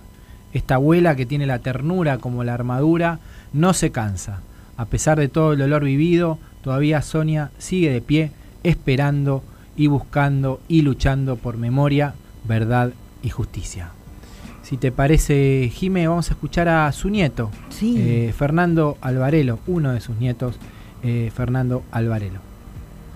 Esta 0.52 0.76
abuela 0.76 1.16
que 1.16 1.26
tiene 1.26 1.46
la 1.46 1.60
ternura 1.60 2.18
como 2.18 2.44
la 2.44 2.54
armadura 2.54 3.20
no 3.54 3.74
se 3.74 3.92
cansa. 3.92 4.42
A 4.76 4.86
pesar 4.86 5.18
de 5.18 5.30
todo 5.30 5.54
el 5.54 5.60
dolor 5.60 5.84
vivido, 5.86 6.40
todavía 6.62 7.02
Sonia 7.02 7.52
sigue 7.58 7.90
de 7.92 8.02
pie, 8.02 8.32
esperando 8.64 9.44
y 9.76 9.88
buscando 9.88 10.60
y 10.68 10.82
luchando 10.82 11.36
por 11.36 11.58
memoria, 11.58 12.14
verdad 12.48 12.92
y 13.22 13.30
justicia. 13.30 13.90
Si 14.62 14.78
te 14.78 14.92
parece, 14.92 15.70
Jime, 15.74 16.08
vamos 16.08 16.30
a 16.30 16.34
escuchar 16.34 16.70
a 16.70 16.92
su 16.92 17.10
nieto, 17.10 17.52
Sí. 17.70 17.96
eh, 18.00 18.34
Fernando 18.38 18.98
Alvarelo, 19.02 19.60
uno 19.68 19.92
de 19.92 20.00
sus 20.00 20.18
nietos, 20.18 20.56
eh, 21.04 21.32
Fernando 21.36 21.84
Alvarelo. 21.92 22.40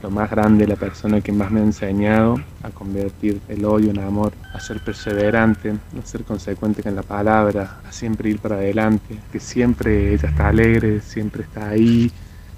Lo 0.03 0.11
más 0.11 0.29
grande, 0.29 0.67
la 0.67 0.75
persona 0.75 1.21
que 1.21 1.31
más 1.31 1.49
me 1.49 1.59
ha 1.59 1.63
enseñado 1.63 2.35
a 2.61 2.69
convertir 2.69 3.39
el 3.47 3.65
odio 3.65 3.89
en 3.89 3.97
amor, 3.99 4.31
a 4.53 4.59
ser 4.59 4.79
perseverante, 4.83 5.71
a 5.71 6.05
ser 6.05 6.23
consecuente 6.23 6.83
con 6.83 6.93
la 6.95 7.01
palabra, 7.01 7.79
a 7.87 7.91
siempre 7.91 8.29
ir 8.29 8.37
para 8.39 8.55
adelante, 8.57 9.17
que 9.31 9.39
siempre 9.39 10.13
ella 10.13 10.29
está 10.29 10.49
alegre, 10.49 11.01
siempre 11.01 11.43
está 11.43 11.69
ahí, 11.69 12.11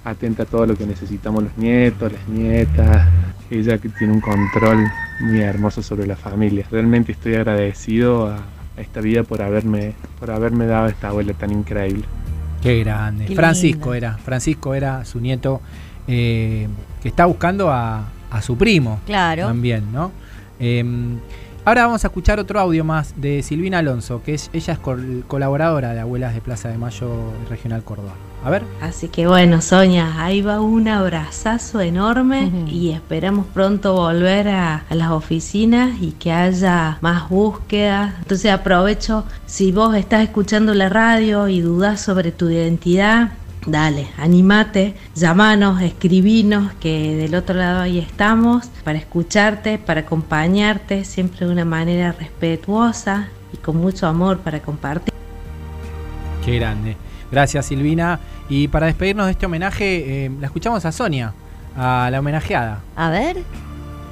atenta 0.04 0.44
a 0.44 0.46
todo 0.46 0.66
lo 0.66 0.76
que 0.76 0.86
necesitamos 0.86 1.44
los 1.44 1.56
nietos, 1.58 2.12
las 2.12 2.28
nietas, 2.28 3.08
ella 3.50 3.78
que 3.78 3.88
tiene 3.90 4.12
un 4.12 4.20
control 4.20 4.86
muy 5.20 5.40
hermoso 5.40 5.82
sobre 5.82 6.06
la 6.06 6.16
familia. 6.16 6.64
Realmente 6.70 7.12
estoy 7.12 7.34
agradecido 7.34 8.28
a, 8.28 8.36
a 8.36 8.80
esta 8.80 9.00
vida 9.00 9.22
por 9.22 9.42
haberme, 9.42 9.94
por 10.18 10.30
haberme 10.30 10.66
dado 10.66 10.88
esta 10.88 11.08
abuela 11.08 11.32
tan 11.34 11.50
increíble. 11.50 12.04
Qué 12.62 12.80
grande. 12.80 13.26
Qué 13.26 13.34
Francisco 13.34 13.94
era, 13.94 14.18
Francisco 14.18 14.74
era 14.74 15.04
su 15.04 15.20
nieto 15.20 15.60
eh, 16.06 16.68
que 17.02 17.08
está 17.08 17.26
buscando 17.26 17.70
a, 17.70 18.08
a 18.30 18.42
su 18.42 18.56
primo. 18.56 19.00
Claro. 19.06 19.46
También, 19.46 19.92
¿no? 19.92 20.12
Eh, 20.58 20.84
ahora 21.64 21.86
vamos 21.86 22.04
a 22.04 22.08
escuchar 22.08 22.38
otro 22.40 22.58
audio 22.60 22.84
más 22.84 23.14
de 23.16 23.42
Silvina 23.42 23.78
Alonso, 23.78 24.22
que 24.24 24.34
es, 24.34 24.50
ella 24.52 24.72
es 24.74 24.78
col- 24.78 25.24
colaboradora 25.28 25.92
de 25.94 26.00
Abuelas 26.00 26.34
de 26.34 26.40
Plaza 26.40 26.68
de 26.68 26.78
Mayo 26.78 27.10
Regional 27.48 27.82
Córdoba. 27.84 28.12
A 28.42 28.48
ver. 28.48 28.62
Así 28.80 29.08
que 29.08 29.26
bueno, 29.26 29.60
Sonia, 29.60 30.24
ahí 30.24 30.40
va 30.40 30.62
un 30.62 30.88
abrazazo 30.88 31.82
enorme 31.82 32.50
y 32.68 32.90
esperamos 32.92 33.44
pronto 33.52 33.94
volver 33.94 34.48
a, 34.48 34.84
a 34.88 34.94
las 34.94 35.10
oficinas 35.10 36.00
y 36.00 36.12
que 36.12 36.32
haya 36.32 36.96
más 37.02 37.28
búsquedas. 37.28 38.14
Entonces 38.20 38.50
aprovecho, 38.50 39.24
si 39.44 39.72
vos 39.72 39.94
estás 39.94 40.22
escuchando 40.22 40.72
la 40.72 40.88
radio 40.88 41.48
y 41.48 41.60
dudás 41.60 42.00
sobre 42.00 42.32
tu 42.32 42.48
identidad, 42.48 43.32
dale, 43.66 44.08
animate, 44.16 44.94
llamanos, 45.14 45.80
escribinos, 45.82 46.72
que 46.80 47.16
del 47.16 47.34
otro 47.34 47.54
lado 47.54 47.80
ahí 47.80 47.98
estamos 47.98 48.66
para 48.84 48.98
escucharte, 48.98 49.78
para 49.78 50.00
acompañarte, 50.00 51.04
siempre 51.04 51.46
de 51.46 51.52
una 51.52 51.64
manera 51.64 52.12
respetuosa 52.12 53.28
y 53.52 53.56
con 53.58 53.76
mucho 53.76 54.06
amor 54.06 54.38
para 54.38 54.60
compartir. 54.60 55.12
Qué 56.44 56.56
grande. 56.56 56.96
Gracias, 57.30 57.66
Silvina. 57.66 58.18
Y 58.48 58.68
para 58.68 58.86
despedirnos 58.86 59.26
de 59.26 59.32
este 59.32 59.46
homenaje, 59.46 60.24
eh, 60.26 60.30
la 60.40 60.46
escuchamos 60.46 60.84
a 60.84 60.92
Sonia, 60.92 61.32
a 61.76 62.08
la 62.10 62.18
homenajeada. 62.18 62.80
A 62.96 63.10
ver. 63.10 63.36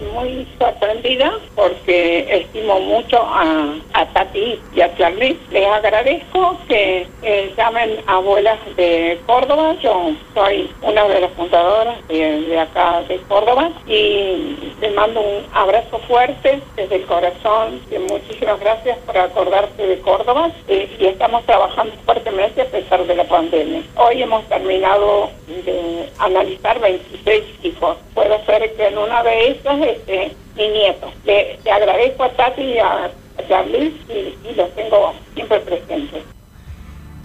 Muy 0.01 0.47
sorprendida 0.59 1.33
porque 1.55 2.27
estimo 2.31 2.81
mucho 2.81 3.21
a, 3.21 3.75
a 3.95 4.07
Tati 4.07 4.61
y 4.75 4.81
a 4.81 4.95
Charlie. 4.97 5.39
Les 5.51 5.67
agradezco 5.67 6.57
que 6.69 7.07
eh, 7.23 7.53
llamen 7.57 7.99
abuelas 8.07 8.59
de 8.77 9.21
Córdoba. 9.27 9.75
Yo 9.81 10.13
soy 10.35 10.71
una 10.83 11.05
de 11.09 11.21
las 11.21 11.33
fundadoras 11.33 12.07
de, 12.09 12.41
de 12.43 12.61
acá 12.61 13.03
de 13.09 13.19
Córdoba 13.29 13.71
y 13.87 14.57
les 14.81 14.95
mando 14.95 15.21
un 15.21 15.47
abrazo 15.53 15.99
fuerte 16.07 16.61
desde 16.77 16.97
el 16.97 17.07
corazón. 17.07 17.81
Y 17.91 17.99
muchísimas 17.99 18.61
gracias 18.61 18.99
por 18.99 19.17
acordarse 19.19 19.87
de 19.87 19.99
Córdoba 20.01 20.51
y 20.69 21.07
estamos 21.07 21.45
trabajando 21.45 21.95
fuertemente 22.05 22.63
a 22.63 22.67
pesar 22.67 23.05
de 23.07 23.15
la 23.15 23.25
pandemia. 23.25 23.83
Hoy 23.97 24.23
hemos 24.23 24.45
terminado 24.49 25.31
de 25.47 26.09
analizar 26.19 26.79
26 26.81 27.45
hijos. 27.63 27.97
Puede 28.15 28.45
ser 28.45 28.75
que 28.75 28.87
en 28.87 28.99
una 28.99 29.23
de 29.23 29.51
esas 29.51 29.81
este, 29.91 30.33
mi 30.57 30.69
nieto. 30.69 31.11
Le, 31.25 31.59
le 31.65 31.71
agradezco 31.71 32.25
a 32.25 32.33
Tati 32.33 32.63
y 32.63 32.79
a, 32.79 33.05
a 33.07 33.11
Charlie 33.49 33.95
y, 34.09 34.49
y 34.49 34.55
los 34.55 34.75
tengo 34.75 35.13
siempre 35.35 35.61
presentes. 35.61 36.23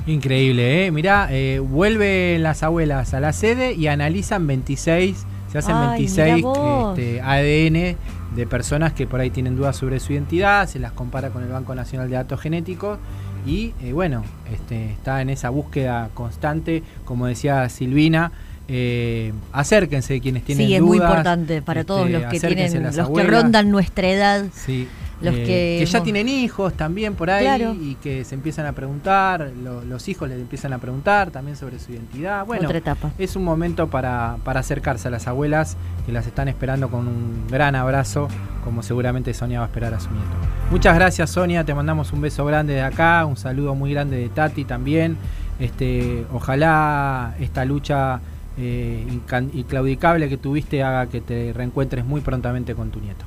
Increíble, 0.06 0.86
¿eh? 0.86 0.92
Mirá, 0.92 1.30
eh, 1.32 1.60
vuelven 1.60 2.44
las 2.44 2.62
abuelas 2.62 3.14
a 3.14 3.20
la 3.22 3.32
sede 3.32 3.74
y 3.74 3.88
analizan 3.88 4.46
26, 4.48 5.26
se 5.50 5.58
hacen 5.58 5.76
Ay, 5.76 5.88
26 6.00 6.36
mirá 6.36 6.48
vos. 6.48 7.00
este, 7.00 7.22
ADN 7.22 7.98
de 8.36 8.48
personas 8.48 8.92
que 8.94 9.08
por 9.08 9.22
ahí 9.22 9.30
tienen 9.30 9.56
dudas 9.56 9.78
sobre 9.78 10.00
su 10.02 10.12
identidad, 10.12 10.68
se 10.68 10.80
las 10.80 10.92
compara 10.92 11.30
con 11.30 11.42
el 11.44 11.50
Banco 11.50 11.74
Nacional 11.74 12.10
de 12.10 12.16
Datos 12.18 12.42
Genéticos 12.42 13.00
y 13.46 13.74
eh, 13.82 13.94
bueno, 13.94 14.24
este, 14.52 14.92
está 14.92 15.22
en 15.22 15.30
esa 15.30 15.50
búsqueda 15.50 16.10
constante, 16.14 16.84
como 17.06 17.28
decía 17.28 17.70
Silvina. 17.70 18.32
Eh, 18.68 19.34
acérquense 19.52 20.20
quienes 20.22 20.44
tienen 20.44 20.68
Sí, 20.68 20.74
es 20.74 20.80
dudas. 20.80 20.90
muy 20.90 20.98
importante 20.98 21.62
para 21.62 21.82
este, 21.82 21.88
todos 21.88 22.10
los 22.10 22.24
que 22.26 22.40
tienen, 22.40 22.84
los 22.96 23.10
que 23.10 23.24
rondan 23.24 23.70
nuestra 23.70 24.08
edad. 24.08 24.46
Sí, 24.54 24.88
Los 25.22 25.36
eh, 25.36 25.44
que 25.80 25.86
ya 25.86 25.98
hemos- 25.98 26.04
tienen 26.04 26.28
hijos 26.30 26.74
también 26.74 27.14
por 27.16 27.30
ahí 27.30 27.44
Claro. 27.46 27.74
y 27.80 27.96
que 27.96 28.26
se 28.26 28.36
empiezan 28.36 28.66
a 28.66 28.74
preguntar, 28.74 29.52
lo- 29.64 29.84
los 29.86 30.08
hijos 30.10 30.28
les 30.28 30.38
empiezan 30.40 30.74
a 30.74 30.80
preguntar 30.80 31.32
también 31.32 31.56
sobre 31.56 31.80
su 31.80 31.92
identidad. 31.94 32.46
Bueno, 32.46 32.66
Otra 32.66 32.78
etapa. 32.78 33.12
es 33.18 33.36
un 33.36 33.44
momento 33.46 33.90
para, 33.90 34.38
para 34.44 34.60
acercarse 34.62 35.08
a 35.08 35.12
las 35.12 35.28
abuelas 35.28 35.78
que 36.06 36.12
las 36.12 36.26
están 36.28 36.48
esperando 36.50 36.90
con 36.90 37.08
un 37.08 37.48
gran 37.50 37.76
abrazo, 37.76 38.28
como 38.66 38.82
seguramente 38.84 39.34
Sonia 39.34 39.60
va 39.60 39.66
a 39.66 39.68
esperar 39.68 39.94
a 39.94 40.00
su 40.00 40.10
nieto. 40.10 40.28
Muchas 40.72 40.96
gracias 40.96 41.30
Sonia, 41.30 41.64
te 41.64 41.74
mandamos 41.74 42.12
un 42.12 42.20
beso 42.22 42.44
grande 42.46 42.74
de 42.74 42.82
acá, 42.82 43.26
un 43.26 43.38
saludo 43.38 43.76
muy 43.76 43.94
grande 43.94 44.18
de 44.18 44.30
Tati 44.30 44.66
también. 44.66 45.16
Este, 45.60 46.26
ojalá 46.34 47.36
esta 47.40 47.64
lucha 47.64 48.20
eh, 48.58 49.06
inclaudicable 49.54 50.30
que 50.30 50.38
tuviste 50.38 50.84
haga 50.84 51.08
que 51.08 51.22
te 51.22 51.54
reencuentres 51.54 52.06
muy 52.06 52.22
prontamente 52.22 52.76
con 52.76 52.92
tu 52.92 53.00
nieto. 53.00 53.26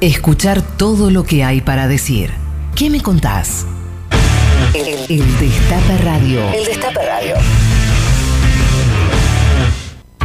Escuchar 0.00 0.62
todo 0.62 1.10
lo 1.10 1.24
que 1.24 1.44
hay 1.44 1.60
para 1.60 1.88
decir. 1.88 2.30
¿Qué 2.76 2.88
me 2.88 3.02
contás? 3.02 3.66
El, 4.74 5.20
el 5.20 5.38
Destape 5.38 5.98
Radio. 6.04 6.52
El 6.52 6.64
Destape 6.64 7.06
Radio. 7.06 7.34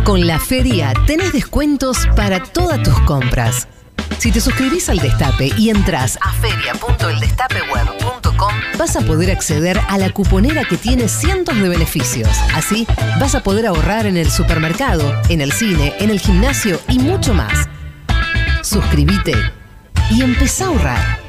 Con 0.04 0.28
la 0.28 0.40
feria 0.40 0.94
tenés 1.08 1.32
descuentos 1.32 2.08
para 2.16 2.44
todas 2.44 2.84
tus 2.84 3.00
compras. 3.02 3.68
Si 4.24 4.32
te 4.32 4.40
suscribís 4.40 4.88
al 4.88 5.00
Destape 5.00 5.52
y 5.58 5.70
entras 5.70 6.18
a 6.22 6.32
feria.eldestapeweb.com, 6.32 8.54
vas 8.80 8.96
a 8.96 9.02
poder 9.02 9.32
acceder 9.32 9.78
a 9.90 9.98
la 9.98 10.12
cuponera 10.12 10.64
que 10.64 10.78
tiene 10.78 11.10
cientos 11.10 11.60
de 11.60 11.68
beneficios. 11.68 12.30
Así, 12.56 12.88
vas 13.20 13.36
a 13.36 13.44
poder 13.44 13.66
ahorrar 13.66 14.06
en 14.06 14.16
el 14.16 14.32
supermercado, 14.32 15.14
en 15.28 15.42
el 15.42 15.52
cine, 15.52 15.94
en 16.00 16.10
el 16.10 16.22
gimnasio 16.22 16.80
y 16.88 17.00
mucho 17.00 17.34
más. 17.34 17.68
Suscríbete 18.62 19.36
y 20.10 20.22
empezá 20.22 20.64
a 20.64 20.68
ahorrar. 20.70 21.23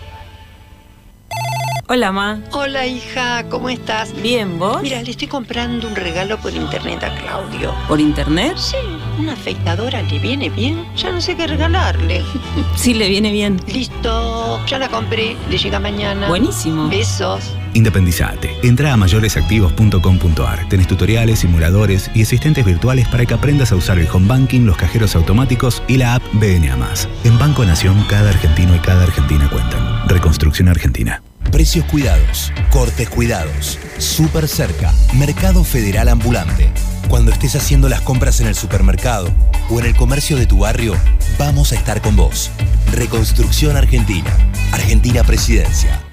Hola, 1.86 2.12
Ma. 2.12 2.40
Hola 2.52 2.86
hija, 2.86 3.44
¿cómo 3.51 3.69
estás? 3.69 4.15
Bien, 4.23 4.59
¿vos? 4.59 4.81
Mira, 4.82 5.02
le 5.02 5.11
estoy 5.11 5.28
comprando 5.28 5.86
un 5.86 5.94
regalo 5.94 6.39
por 6.39 6.55
internet 6.55 7.05
a 7.05 7.15
Claudio. 7.15 7.74
¿Por 7.86 8.01
internet? 8.01 8.55
Sí, 8.56 8.77
una 9.19 9.35
afeitadora 9.35 10.01
le 10.01 10.19
viene 10.19 10.48
bien. 10.48 10.82
Ya 10.97 11.12
no 11.12 11.20
sé 11.20 11.36
qué 11.36 11.47
regalarle. 11.47 12.23
Sí, 12.77 12.94
le 12.94 13.09
viene 13.09 13.32
bien. 13.32 13.61
Listo, 13.66 14.65
ya 14.66 14.78
la 14.78 14.89
compré. 14.89 15.36
Le 15.51 15.59
llega 15.59 15.78
mañana. 15.78 16.28
Buenísimo. 16.28 16.89
Besos. 16.89 17.55
Independizate. 17.74 18.56
Entra 18.62 18.93
a 18.93 18.97
mayoresactivos.com.ar. 18.97 20.69
Tenés 20.69 20.86
tutoriales, 20.86 21.40
simuladores 21.40 22.11
y 22.15 22.23
asistentes 22.23 22.65
virtuales 22.65 23.06
para 23.09 23.27
que 23.27 23.35
aprendas 23.35 23.73
a 23.73 23.77
usar 23.77 23.98
el 23.98 24.09
home 24.11 24.27
banking, 24.27 24.62
los 24.62 24.77
cajeros 24.77 25.15
automáticos 25.16 25.82
y 25.86 25.98
la 25.98 26.15
app 26.15 26.23
BNA. 26.32 26.78
En 27.24 27.39
Banco 27.39 27.65
Nación, 27.65 28.05
cada 28.09 28.31
argentino 28.31 28.74
y 28.74 28.78
cada 28.78 29.05
argentina 29.05 29.48
cuentan. 29.51 30.09
Reconstrucción 30.09 30.69
Argentina. 30.69 31.23
Precios 31.55 31.85
cuidados, 31.85 32.52
cortes 32.72 33.09
cuidados, 33.09 33.78
súper 33.98 34.48
cerca, 34.48 34.93
Mercado 35.12 35.62
Federal 35.62 36.09
Ambulante. 36.09 36.68
Cuando 37.09 37.31
estés 37.31 37.55
haciendo 37.55 37.89
las 37.89 38.01
compras 38.01 38.40
en 38.40 38.48
el 38.48 38.56
supermercado 38.56 39.32
o 39.70 39.78
en 39.78 39.86
el 39.86 39.94
comercio 39.94 40.36
de 40.36 40.47
tu 40.47 40.59
barrio, 40.59 40.97
vamos 41.39 41.70
a 41.70 41.76
estar 41.76 42.02
con 42.02 42.16
vos. 42.16 42.51
Reconstrucción 42.90 43.76
Argentina. 43.76 44.36
Argentina 44.72 45.22
Presidencia. 45.22 46.03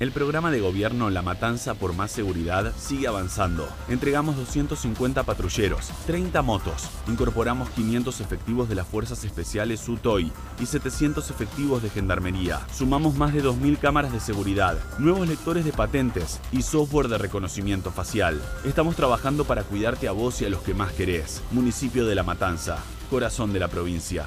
El 0.00 0.10
programa 0.10 0.50
de 0.50 0.60
gobierno 0.60 1.08
La 1.08 1.22
Matanza 1.22 1.74
por 1.74 1.92
Más 1.92 2.10
Seguridad 2.10 2.72
sigue 2.76 3.06
avanzando. 3.06 3.68
Entregamos 3.88 4.36
250 4.36 5.22
patrulleros, 5.22 5.90
30 6.06 6.42
motos, 6.42 6.88
incorporamos 7.06 7.70
500 7.70 8.20
efectivos 8.20 8.68
de 8.68 8.74
las 8.74 8.88
Fuerzas 8.88 9.22
Especiales 9.22 9.88
UTOI 9.88 10.32
y 10.60 10.66
700 10.66 11.30
efectivos 11.30 11.80
de 11.80 11.90
Gendarmería. 11.90 12.66
Sumamos 12.72 13.14
más 13.14 13.32
de 13.32 13.44
2.000 13.44 13.78
cámaras 13.78 14.12
de 14.12 14.18
seguridad, 14.18 14.76
nuevos 14.98 15.28
lectores 15.28 15.64
de 15.64 15.72
patentes 15.72 16.40
y 16.50 16.62
software 16.62 17.06
de 17.06 17.18
reconocimiento 17.18 17.92
facial. 17.92 18.42
Estamos 18.64 18.96
trabajando 18.96 19.44
para 19.44 19.62
cuidarte 19.62 20.08
a 20.08 20.12
vos 20.12 20.42
y 20.42 20.44
a 20.44 20.50
los 20.50 20.62
que 20.62 20.74
más 20.74 20.92
querés. 20.92 21.40
Municipio 21.52 22.04
de 22.04 22.16
La 22.16 22.24
Matanza, 22.24 22.78
corazón 23.10 23.52
de 23.52 23.60
la 23.60 23.68
provincia. 23.68 24.26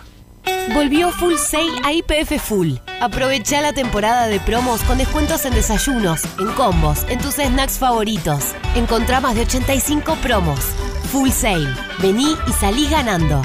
Volvió 0.74 1.12
Full 1.12 1.36
Sail 1.38 1.72
a 1.84 1.94
IPF 1.94 2.40
Full. 2.42 2.74
Aprovecha 3.00 3.62
la 3.62 3.74
temporada 3.74 4.28
de 4.28 4.40
promos 4.40 4.82
con 4.84 4.98
descuentos 4.98 5.46
en 5.46 5.54
desayunos, 5.54 6.22
en 6.40 6.48
combos, 6.54 7.06
en 7.10 7.20
tus 7.20 7.36
snacks 7.36 7.80
favoritos. 7.80 8.44
Encontrá 8.76 9.22
más 9.22 9.36
de 9.36 9.42
85 9.42 10.16
promos. 10.22 10.60
Full 11.12 11.30
Sail. 11.30 11.68
Vení 12.00 12.36
y 12.48 12.52
salí 12.54 12.88
ganando. 12.90 13.42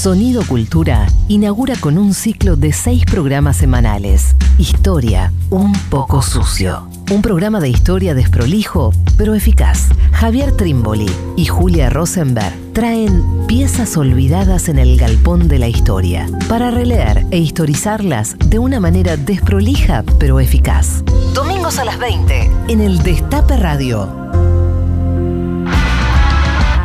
Sonido 0.00 0.42
Cultura 0.46 1.06
inaugura 1.28 1.76
con 1.78 1.98
un 1.98 2.14
ciclo 2.14 2.56
de 2.56 2.72
seis 2.72 3.04
programas 3.04 3.58
semanales. 3.58 4.34
Historia, 4.56 5.30
un 5.50 5.74
poco 5.90 6.22
sucio. 6.22 6.88
Un 7.10 7.20
programa 7.20 7.60
de 7.60 7.68
historia 7.68 8.14
desprolijo, 8.14 8.94
pero 9.18 9.34
eficaz. 9.34 9.88
Javier 10.12 10.56
Trimboli 10.56 11.10
y 11.36 11.44
Julia 11.44 11.90
Rosenberg 11.90 12.54
traen 12.72 13.22
piezas 13.46 13.94
olvidadas 13.98 14.70
en 14.70 14.78
el 14.78 14.96
galpón 14.96 15.48
de 15.48 15.58
la 15.58 15.68
historia 15.68 16.26
para 16.48 16.70
releer 16.70 17.26
e 17.30 17.36
historizarlas 17.36 18.38
de 18.38 18.58
una 18.58 18.80
manera 18.80 19.18
desprolija, 19.18 20.02
pero 20.18 20.40
eficaz. 20.40 21.04
Domingos 21.34 21.78
a 21.78 21.84
las 21.84 21.98
20 21.98 22.50
en 22.68 22.80
el 22.80 23.02
Destape 23.02 23.58
Radio. 23.58 24.19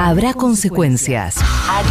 Habrá 0.05 0.35
consecuencias. 0.35 1.37
Ari. 1.67 1.89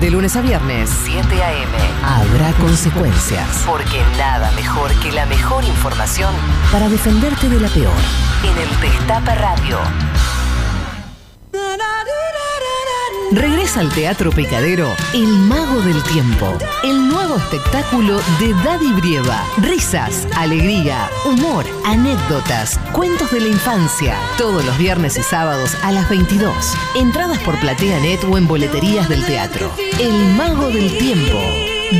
De 0.00 0.08
lunes 0.08 0.36
a 0.36 0.40
viernes, 0.40 0.88
7 1.02 1.18
a.m. 1.42 1.78
Habrá 2.04 2.52
consecuencias. 2.58 3.64
Porque 3.66 4.00
nada 4.16 4.52
mejor 4.52 4.92
que 5.00 5.10
la 5.10 5.26
mejor 5.26 5.64
información 5.64 6.32
para 6.70 6.88
defenderte 6.88 7.48
de 7.48 7.58
la 7.58 7.68
peor. 7.70 7.92
En 8.44 8.56
el 8.56 8.80
Destape 8.80 9.34
Radio. 9.34 9.78
Regresa 13.34 13.80
al 13.80 13.92
Teatro 13.92 14.30
Picadero 14.30 14.94
El 15.12 15.26
Mago 15.26 15.82
del 15.82 16.00
Tiempo, 16.04 16.56
el 16.84 17.08
nuevo 17.08 17.36
espectáculo 17.36 18.20
de 18.38 18.54
Daddy 18.62 18.92
Brieva. 18.92 19.42
Risas, 19.56 20.28
alegría, 20.36 21.10
humor, 21.24 21.64
anécdotas, 21.84 22.78
cuentos 22.92 23.32
de 23.32 23.40
la 23.40 23.48
infancia. 23.48 24.16
Todos 24.38 24.64
los 24.64 24.78
viernes 24.78 25.18
y 25.18 25.22
sábados 25.24 25.76
a 25.82 25.90
las 25.90 26.08
22. 26.08 26.54
Entradas 26.94 27.40
por 27.40 27.58
PlateaNet 27.58 28.22
o 28.22 28.38
en 28.38 28.46
boleterías 28.46 29.08
del 29.08 29.26
teatro. 29.26 29.68
El 29.98 30.36
Mago 30.36 30.68
del 30.68 30.96
Tiempo. 30.96 31.40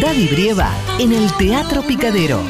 Daddy 0.01 0.28
Brieva 0.28 0.70
en 1.01 1.12
el 1.12 1.32
Teatro 1.32 1.82
Picadero. 1.82 2.40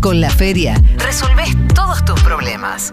Con 0.00 0.20
la 0.20 0.30
feria 0.30 0.82
resolvés 0.98 1.54
todos 1.74 2.04
tus 2.04 2.20
problemas. 2.24 2.92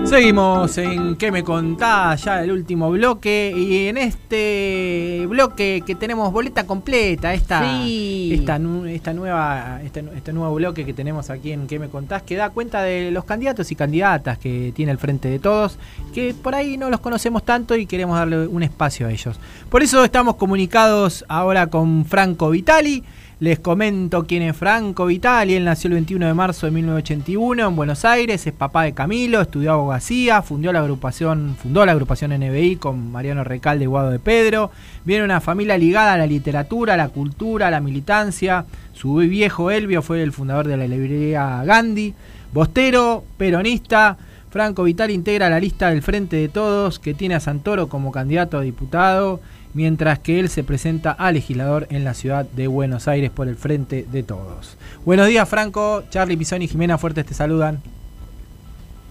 Seguimos 0.08 0.78
en 0.78 1.16
¿Qué 1.16 1.32
me 1.32 1.42
contás? 1.42 2.22
Ya 2.24 2.42
el 2.42 2.52
último 2.52 2.90
bloque. 2.90 3.52
Y 3.56 3.88
en 3.88 3.96
este 3.98 5.26
bloque 5.28 5.82
que 5.84 5.94
tenemos 5.96 6.32
boleta 6.32 6.64
completa, 6.64 7.34
esta, 7.34 7.62
Sí. 7.82 8.30
esta, 8.32 8.58
nu- 8.58 8.86
esta 8.86 9.12
nueva, 9.12 9.80
este, 9.84 10.04
este 10.16 10.32
nuevo 10.32 10.54
bloque 10.54 10.84
que 10.86 10.92
tenemos 10.94 11.28
aquí 11.28 11.50
en 11.52 11.66
¿Qué 11.66 11.78
me 11.80 11.88
contás? 11.88 12.22
Que 12.22 12.36
da 12.36 12.50
cuenta 12.50 12.82
de 12.82 13.10
los 13.10 13.24
candidatos 13.24 13.72
y 13.72 13.74
candidatas 13.74 14.38
que 14.38 14.72
tiene 14.76 14.92
el 14.92 14.98
frente 14.98 15.28
de 15.28 15.38
todos, 15.40 15.76
que 16.14 16.34
por 16.34 16.54
ahí 16.54 16.76
no 16.76 16.88
los 16.88 17.00
conocemos 17.00 17.44
tanto 17.44 17.74
y 17.76 17.86
queremos 17.86 18.16
darle 18.16 18.46
un 18.46 18.62
espacio 18.62 19.08
a 19.08 19.10
ellos. 19.12 19.38
Por 19.68 19.82
eso 19.82 20.04
estamos 20.04 20.36
comunicados 20.36 21.24
ahora 21.28 21.66
con 21.66 22.04
Franco 22.06 22.50
Vitali. 22.50 23.02
Les 23.38 23.58
comento 23.58 24.26
quién 24.26 24.42
es 24.42 24.56
Franco 24.56 25.04
Vitali. 25.04 25.52
Él 25.56 25.66
nació 25.66 25.88
el 25.88 25.94
21 25.94 26.26
de 26.26 26.32
marzo 26.32 26.64
de 26.64 26.72
1981 26.72 27.68
en 27.68 27.76
Buenos 27.76 28.06
Aires. 28.06 28.46
Es 28.46 28.54
papá 28.54 28.84
de 28.84 28.94
Camilo, 28.94 29.42
estudió 29.42 29.74
abogacía, 29.74 30.40
fundó 30.40 30.72
la 30.72 30.78
agrupación, 30.78 31.54
fundó 31.60 31.84
la 31.84 31.92
agrupación 31.92 32.30
NBI 32.30 32.76
con 32.76 33.12
Mariano 33.12 33.44
Recalde 33.44 33.84
y 33.84 33.88
Guado 33.88 34.08
de 34.08 34.20
Pedro. 34.20 34.70
Viene 35.04 35.22
una 35.22 35.42
familia 35.42 35.76
ligada 35.76 36.14
a 36.14 36.16
la 36.16 36.26
literatura, 36.26 36.94
a 36.94 36.96
la 36.96 37.10
cultura, 37.10 37.66
a 37.66 37.70
la 37.70 37.80
militancia. 37.80 38.64
Su 38.94 39.16
viejo 39.16 39.70
Elvio 39.70 40.00
fue 40.00 40.22
el 40.22 40.32
fundador 40.32 40.66
de 40.66 40.78
la 40.78 40.88
librería 40.88 41.62
Gandhi. 41.62 42.14
Bostero, 42.54 43.22
peronista. 43.36 44.16
Franco 44.56 44.84
Vitali 44.84 45.12
integra 45.12 45.50
la 45.50 45.60
lista 45.60 45.90
del 45.90 46.00
Frente 46.00 46.36
de 46.36 46.48
Todos, 46.48 46.98
que 46.98 47.12
tiene 47.12 47.34
a 47.34 47.40
Santoro 47.40 47.90
como 47.90 48.10
candidato 48.10 48.56
a 48.56 48.62
diputado 48.62 49.38
mientras 49.74 50.18
que 50.20 50.40
él 50.40 50.48
se 50.48 50.64
presenta 50.64 51.10
a 51.12 51.30
legislador 51.30 51.86
en 51.90 52.04
la 52.04 52.14
ciudad 52.14 52.46
de 52.46 52.66
Buenos 52.66 53.06
Aires 53.06 53.30
por 53.30 53.48
el 53.48 53.56
Frente 53.56 54.06
de 54.10 54.22
Todos. 54.22 54.78
Buenos 55.04 55.26
días, 55.28 55.46
Franco. 55.46 56.04
Charlie 56.08 56.38
Pisoni 56.38 56.64
y 56.64 56.68
Jimena 56.68 56.96
Fuertes 56.96 57.26
te 57.26 57.34
saludan. 57.34 57.82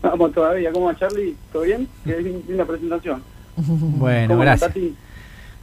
Vamos 0.02 0.34
todavía, 0.34 0.72
¿cómo 0.72 0.88
va 0.88 0.96
Charlie? 0.98 1.36
¿Todo 1.54 1.62
bien? 1.62 1.88
Qué 2.04 2.18
lin- 2.24 2.42
linda 2.48 2.66
presentación. 2.66 3.22
Bueno, 3.56 4.30
¿Cómo 4.30 4.42
gracias. 4.42 4.72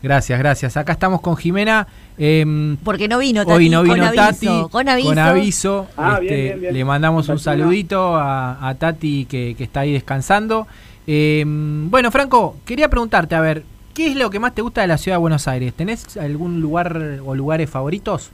Gracias, 0.03 0.39
gracias. 0.39 0.77
Acá 0.77 0.93
estamos 0.93 1.21
con 1.21 1.37
Jimena. 1.37 1.87
em, 2.19 2.77
Porque 2.79 3.07
no 3.09 3.19
vino 3.19 3.43
Tati. 3.43 3.53
Hoy 3.53 3.69
no 3.69 3.83
vino 3.83 3.95
con 3.97 4.05
aviso, 4.05 4.23
Tati. 4.23 4.47
Con 4.71 4.89
aviso. 4.89 5.09
Con 5.09 5.19
aviso. 5.19 5.87
Ah, 5.97 6.19
Este, 6.21 6.35
bien, 6.35 6.47
bien, 6.47 6.61
bien. 6.61 6.75
Le 6.75 6.85
mandamos 6.85 7.29
un 7.29 7.39
saludito 7.39 8.17
a, 8.17 8.69
a 8.69 8.75
Tati 8.75 9.27
que, 9.27 9.55
que 9.57 9.65
está 9.65 9.81
ahí 9.81 9.93
descansando. 9.93 10.67
Em, 11.07 11.89
bueno, 11.91 12.11
Franco, 12.11 12.57
quería 12.65 12.89
preguntarte, 12.89 13.35
a 13.35 13.41
ver, 13.41 13.63
¿qué 13.95 14.09
es 14.09 14.17
lo 14.17 14.31
que 14.31 14.39
más 14.41 14.55
te 14.55 14.63
gusta 14.63 14.81
de 14.83 14.89
la 14.89 14.99
ciudad 14.99 15.17
de 15.17 15.21
Buenos 15.21 15.47
Aires? 15.49 15.73
¿Tenés 15.75 16.17
algún 16.17 16.61
lugar 16.61 17.21
o 17.25 17.35
lugares 17.35 17.71
favoritos? 17.71 18.31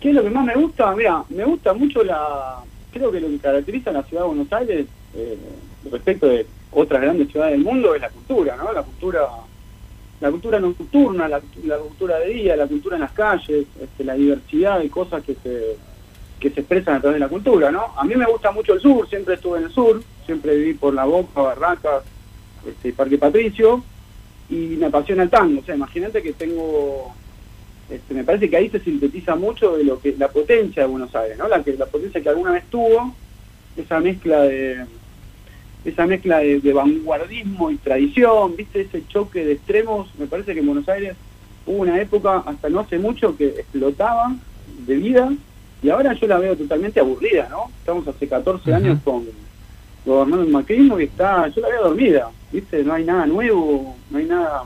¿Qué 0.00 0.10
es 0.10 0.14
lo 0.14 0.22
que 0.22 0.30
más 0.30 0.44
me 0.46 0.54
gusta? 0.54 0.94
Mira, 0.94 1.24
me 1.28 1.44
gusta 1.44 1.74
mucho 1.74 2.02
la... 2.02 2.56
Creo 2.92 3.12
que 3.12 3.20
lo 3.20 3.28
que 3.28 3.38
caracteriza 3.38 3.90
a 3.90 3.92
la 3.94 4.02
ciudad 4.04 4.22
de 4.22 4.28
Buenos 4.28 4.52
Aires 4.52 4.86
eh, 5.14 5.38
respecto 5.90 6.26
de 6.26 6.46
otras 6.72 7.00
grandes 7.00 7.28
ciudades 7.30 7.52
del 7.52 7.64
mundo 7.64 7.94
es 7.94 8.00
la 8.00 8.10
cultura, 8.10 8.56
¿no? 8.56 8.72
La 8.72 8.82
cultura 8.82 9.28
la 10.20 10.30
cultura 10.30 10.60
nocturna, 10.60 11.28
la, 11.28 11.40
la 11.64 11.78
cultura 11.78 12.18
de 12.18 12.28
día, 12.28 12.54
la 12.54 12.66
cultura 12.66 12.96
en 12.96 13.02
las 13.02 13.12
calles, 13.12 13.66
este, 13.80 14.04
la 14.04 14.14
diversidad 14.14 14.78
de 14.78 14.90
cosas 14.90 15.24
que 15.24 15.34
se, 15.42 15.76
que 16.38 16.50
se 16.50 16.60
expresan 16.60 16.96
a 16.96 17.00
través 17.00 17.16
de 17.16 17.20
la 17.20 17.28
cultura, 17.28 17.70
¿no? 17.70 17.86
A 17.96 18.04
mí 18.04 18.14
me 18.14 18.26
gusta 18.26 18.52
mucho 18.52 18.74
el 18.74 18.80
sur, 18.80 19.08
siempre 19.08 19.34
estuve 19.36 19.58
en 19.58 19.64
el 19.64 19.70
sur, 19.70 20.02
siempre 20.26 20.56
viví 20.56 20.74
por 20.74 20.92
La 20.92 21.06
Boca, 21.06 21.40
Barracas, 21.40 22.02
este, 22.68 22.92
Parque 22.92 23.16
Patricio, 23.16 23.82
y 24.50 24.76
me 24.76 24.86
apasiona 24.86 25.22
el 25.22 25.30
tango, 25.30 25.60
o 25.60 25.64
sea, 25.64 25.74
imagínate 25.74 26.22
que 26.22 26.34
tengo 26.34 27.14
este, 27.88 28.14
me 28.14 28.22
parece 28.22 28.48
que 28.48 28.56
ahí 28.56 28.68
se 28.68 28.78
sintetiza 28.80 29.34
mucho 29.34 29.76
de 29.76 29.84
lo 29.84 30.00
que 30.00 30.14
la 30.16 30.28
potencia 30.28 30.82
de 30.82 30.88
Buenos 30.88 31.14
Aires, 31.14 31.36
¿no? 31.36 31.48
La 31.48 31.62
que 31.64 31.72
la 31.72 31.86
potencia 31.86 32.20
que 32.20 32.28
alguna 32.28 32.52
vez 32.52 32.64
tuvo, 32.70 33.14
esa 33.76 33.98
mezcla 34.00 34.42
de 34.42 34.84
esa 35.84 36.06
mezcla 36.06 36.38
de, 36.38 36.60
de 36.60 36.72
vanguardismo 36.72 37.70
y 37.70 37.76
tradición, 37.76 38.56
viste 38.56 38.82
ese 38.82 39.06
choque 39.08 39.44
de 39.44 39.52
extremos, 39.52 40.08
me 40.18 40.26
parece 40.26 40.52
que 40.52 40.60
en 40.60 40.66
Buenos 40.66 40.88
Aires 40.88 41.16
hubo 41.66 41.78
una 41.78 42.00
época 42.00 42.42
hasta 42.46 42.68
no 42.68 42.80
hace 42.80 42.98
mucho 42.98 43.36
que 43.36 43.46
explotaba 43.46 44.34
de 44.86 44.96
vida 44.96 45.32
y 45.82 45.88
ahora 45.88 46.12
yo 46.12 46.26
la 46.26 46.38
veo 46.38 46.56
totalmente 46.56 47.00
aburrida, 47.00 47.48
¿no? 47.48 47.70
Estamos 47.78 48.06
hace 48.06 48.28
14 48.28 48.74
años 48.74 48.98
con 49.02 49.24
gobernando 50.04 50.44
el 50.44 50.50
macrismo 50.50 50.98
y 50.98 51.04
está, 51.04 51.48
yo 51.48 51.60
la 51.60 51.68
veo 51.68 51.84
dormida, 51.84 52.30
viste, 52.52 52.82
no 52.82 52.94
hay 52.94 53.04
nada 53.04 53.26
nuevo, 53.26 53.96
no 54.10 54.18
hay 54.18 54.24
nada 54.24 54.64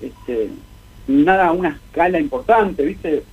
este, 0.00 0.50
nada 1.06 1.48
a 1.48 1.52
una 1.52 1.70
escala 1.70 2.20
importante, 2.20 2.84
¿viste? 2.84 3.24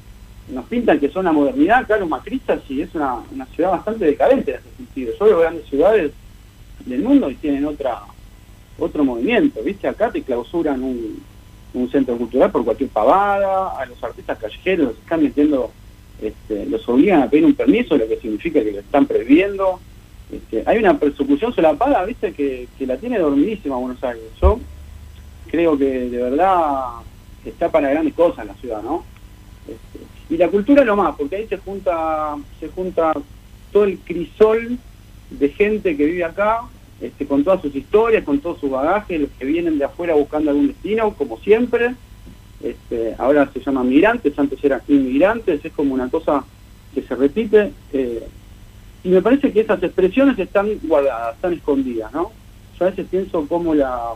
Nos 0.50 0.66
pintan 0.66 1.00
que 1.00 1.10
son 1.10 1.26
la 1.26 1.32
modernidad 1.32 1.88
los 2.00 2.10
macristas 2.10 2.60
y 2.70 2.82
es 2.82 2.94
una, 2.96 3.16
una 3.32 3.46
ciudad 3.48 3.72
bastante 3.72 4.06
decadente 4.06 4.52
en 4.52 4.58
ese 4.58 4.76
sentido. 4.78 5.14
Yo 5.20 5.26
veo 5.26 5.40
grandes 5.40 5.66
ciudades 5.68 6.12
del 6.86 7.02
mundo 7.02 7.30
y 7.30 7.36
tienen 7.36 7.66
otra 7.66 8.02
otro 8.78 9.04
movimiento, 9.04 9.62
¿viste? 9.62 9.88
Acá 9.88 10.12
te 10.12 10.24
clausuran 10.24 10.82
un, 10.82 11.22
un 11.74 11.92
centro 11.92 12.18
cultural 12.18 12.52
por 12.52 12.64
cualquier 12.66 12.90
pavada, 12.90 13.80
a 13.80 13.86
los 13.86 14.04
artistas 14.04 14.38
callejeros 14.40 14.88
los 14.88 14.98
están 14.98 15.24
metiendo, 15.24 15.72
este, 16.22 16.66
los 16.66 16.88
obligan 16.90 17.22
a 17.22 17.30
pedir 17.30 17.46
un 17.46 17.54
permiso, 17.54 17.98
lo 17.98 18.08
que 18.08 18.18
significa 18.18 18.64
que 18.64 18.72
lo 18.72 18.80
están 18.80 19.06
prohibiendo. 19.06 19.80
Este, 20.32 20.64
hay 20.66 20.78
una 20.78 20.98
persecución 20.98 21.54
solapada, 21.54 22.04
¿viste? 22.06 22.34
Que, 22.34 22.68
que 22.78 22.88
la 22.88 22.98
tiene 22.98 23.20
dormidísima 23.20 23.76
Buenos 23.76 24.04
Aires. 24.04 24.24
Yo 24.42 24.60
creo 25.50 25.78
que 25.78 26.10
de 26.10 26.18
verdad 26.18 26.86
está 27.46 27.70
para 27.70 27.90
grandes 27.90 28.14
cosas 28.16 28.46
la 28.48 28.56
ciudad, 28.56 28.82
¿no? 28.82 29.04
Este, 29.68 30.00
y 30.34 30.38
la 30.38 30.48
cultura 30.50 30.84
lo 30.84 30.96
más, 30.96 31.16
porque 31.16 31.36
ahí 31.36 31.48
se 31.48 31.58
junta, 31.58 32.36
se 32.60 32.70
junta 32.70 33.14
todo 33.72 33.84
el 33.84 34.00
crisol 34.00 34.78
de 35.30 35.50
gente 35.50 35.96
que 35.96 36.06
vive 36.06 36.24
acá, 36.24 36.62
este, 37.04 37.26
con 37.26 37.44
todas 37.44 37.62
sus 37.62 37.76
historias, 37.76 38.24
con 38.24 38.40
todo 38.40 38.58
su 38.58 38.70
bagaje, 38.70 39.20
los 39.20 39.30
que 39.38 39.46
vienen 39.46 39.78
de 39.78 39.86
afuera 39.86 40.16
buscando 40.16 40.52
algún 40.52 40.68
destino, 40.68 41.14
como 41.14 41.38
siempre. 41.40 41.96
Este, 42.62 43.14
ahora 43.18 43.50
se 43.54 43.60
llama 43.60 43.84
migrantes, 43.84 44.40
antes 44.40 44.64
eran 44.64 44.82
inmigrantes, 44.88 45.64
es 45.66 45.74
como 45.74 45.94
una 45.94 46.10
cosa 46.10 46.46
que 46.94 47.02
se 47.02 47.16
repite. 47.16 47.74
eh, 47.92 48.28
y 49.04 49.10
me 49.10 49.22
parece 49.22 49.52
que 49.52 49.60
esas 49.60 49.84
expresiones 49.84 50.40
están 50.40 50.80
guardadas, 50.84 51.36
están 51.36 51.54
escondidas, 51.54 52.14
¿no? 52.14 52.32
Yo 52.80 52.86
a 52.86 52.90
veces 52.90 53.06
pienso 53.12 53.46
cómo 53.48 53.76
la 53.76 54.14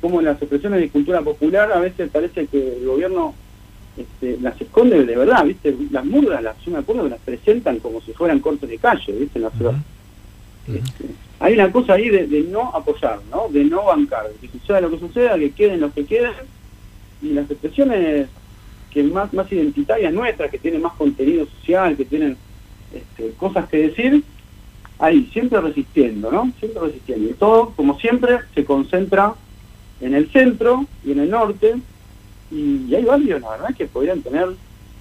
como 0.00 0.20
las 0.22 0.40
expresiones 0.40 0.80
de 0.80 0.88
cultura 0.88 1.20
popular 1.22 1.70
a 1.72 1.80
veces 1.80 2.10
parece 2.10 2.46
que 2.46 2.76
el 2.76 2.86
gobierno 2.86 3.34
este, 3.96 4.38
las 4.40 4.58
esconde 4.60 5.04
de 5.04 5.16
verdad, 5.16 5.44
¿viste? 5.44 5.74
Las 5.90 6.04
murgas, 6.04 6.42
las, 6.42 6.58
yo 6.64 6.72
me 6.72 6.78
acuerdo 6.78 7.04
que 7.04 7.10
las 7.10 7.20
presentan 7.20 7.78
como 7.78 8.00
si 8.00 8.12
fueran 8.12 8.40
cortes 8.40 8.68
de 8.68 8.78
calle, 8.78 9.12
¿viste? 9.12 9.38
En 9.38 9.42
la 9.42 9.50
ciudad. 9.50 9.74
Este, 10.66 11.04
hay 11.44 11.52
una 11.52 11.70
cosa 11.70 11.92
ahí 11.92 12.08
de, 12.08 12.26
no 12.48 12.70
apoyar, 12.74 13.20
¿no? 13.30 13.48
De 13.50 13.64
no 13.64 13.84
bancar, 13.84 14.30
que 14.40 14.48
suceda 14.48 14.80
lo 14.80 14.90
que 14.90 14.98
suceda, 14.98 15.38
que 15.38 15.50
queden 15.50 15.80
los 15.80 15.92
que 15.92 16.06
queden, 16.06 16.32
y 17.20 17.34
las 17.34 17.50
expresiones 17.50 18.28
que 18.90 19.02
más, 19.02 19.30
identitarias 19.52 20.10
nuestras, 20.14 20.50
que 20.50 20.58
tienen 20.58 20.80
más 20.80 20.94
contenido 20.94 21.44
social, 21.44 21.98
que 21.98 22.06
tienen 22.06 22.38
este, 22.94 23.32
cosas 23.32 23.68
que 23.68 23.88
decir, 23.88 24.24
ahí, 24.98 25.28
siempre 25.34 25.60
resistiendo, 25.60 26.32
¿no? 26.32 26.50
Siempre 26.58 26.80
resistiendo. 26.80 27.28
Y 27.28 27.34
todo, 27.34 27.74
como 27.76 28.00
siempre, 28.00 28.38
se 28.54 28.64
concentra 28.64 29.34
en 30.00 30.14
el 30.14 30.30
centro 30.30 30.86
y 31.04 31.12
en 31.12 31.18
el 31.18 31.30
norte, 31.30 31.74
y, 32.50 32.86
y 32.88 32.94
hay 32.94 33.04
barrios, 33.04 33.42
la 33.42 33.50
verdad, 33.50 33.74
que 33.76 33.84
podrían 33.84 34.22
tener, 34.22 34.48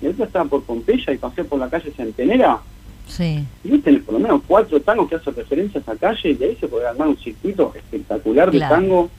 y 0.02 0.08
ahorita 0.08 0.26
estaba 0.26 0.50
por 0.50 0.64
Pompeya 0.64 1.14
y 1.14 1.18
pasé 1.20 1.46
por 1.46 1.58
la 1.58 1.70
calle 1.70 1.92
Centenera, 1.92 2.60
Sí. 3.08 3.44
y 3.64 3.78
tenés 3.80 4.02
por 4.04 4.14
lo 4.14 4.20
menos 4.20 4.42
cuatro 4.48 4.80
tangos 4.82 5.08
que 5.10 5.16
hacen 5.16 5.36
referencia 5.36 5.80
a 5.80 5.82
esa 5.84 5.96
calle, 5.96 6.38
y 6.40 6.44
ahí 6.44 6.58
se 6.60 6.68
podría 6.68 6.90
armar 6.90 7.10
un 7.10 7.18
circuito 7.18 7.72
espectacular 7.76 8.52
de 8.52 8.60
tango. 8.60 9.10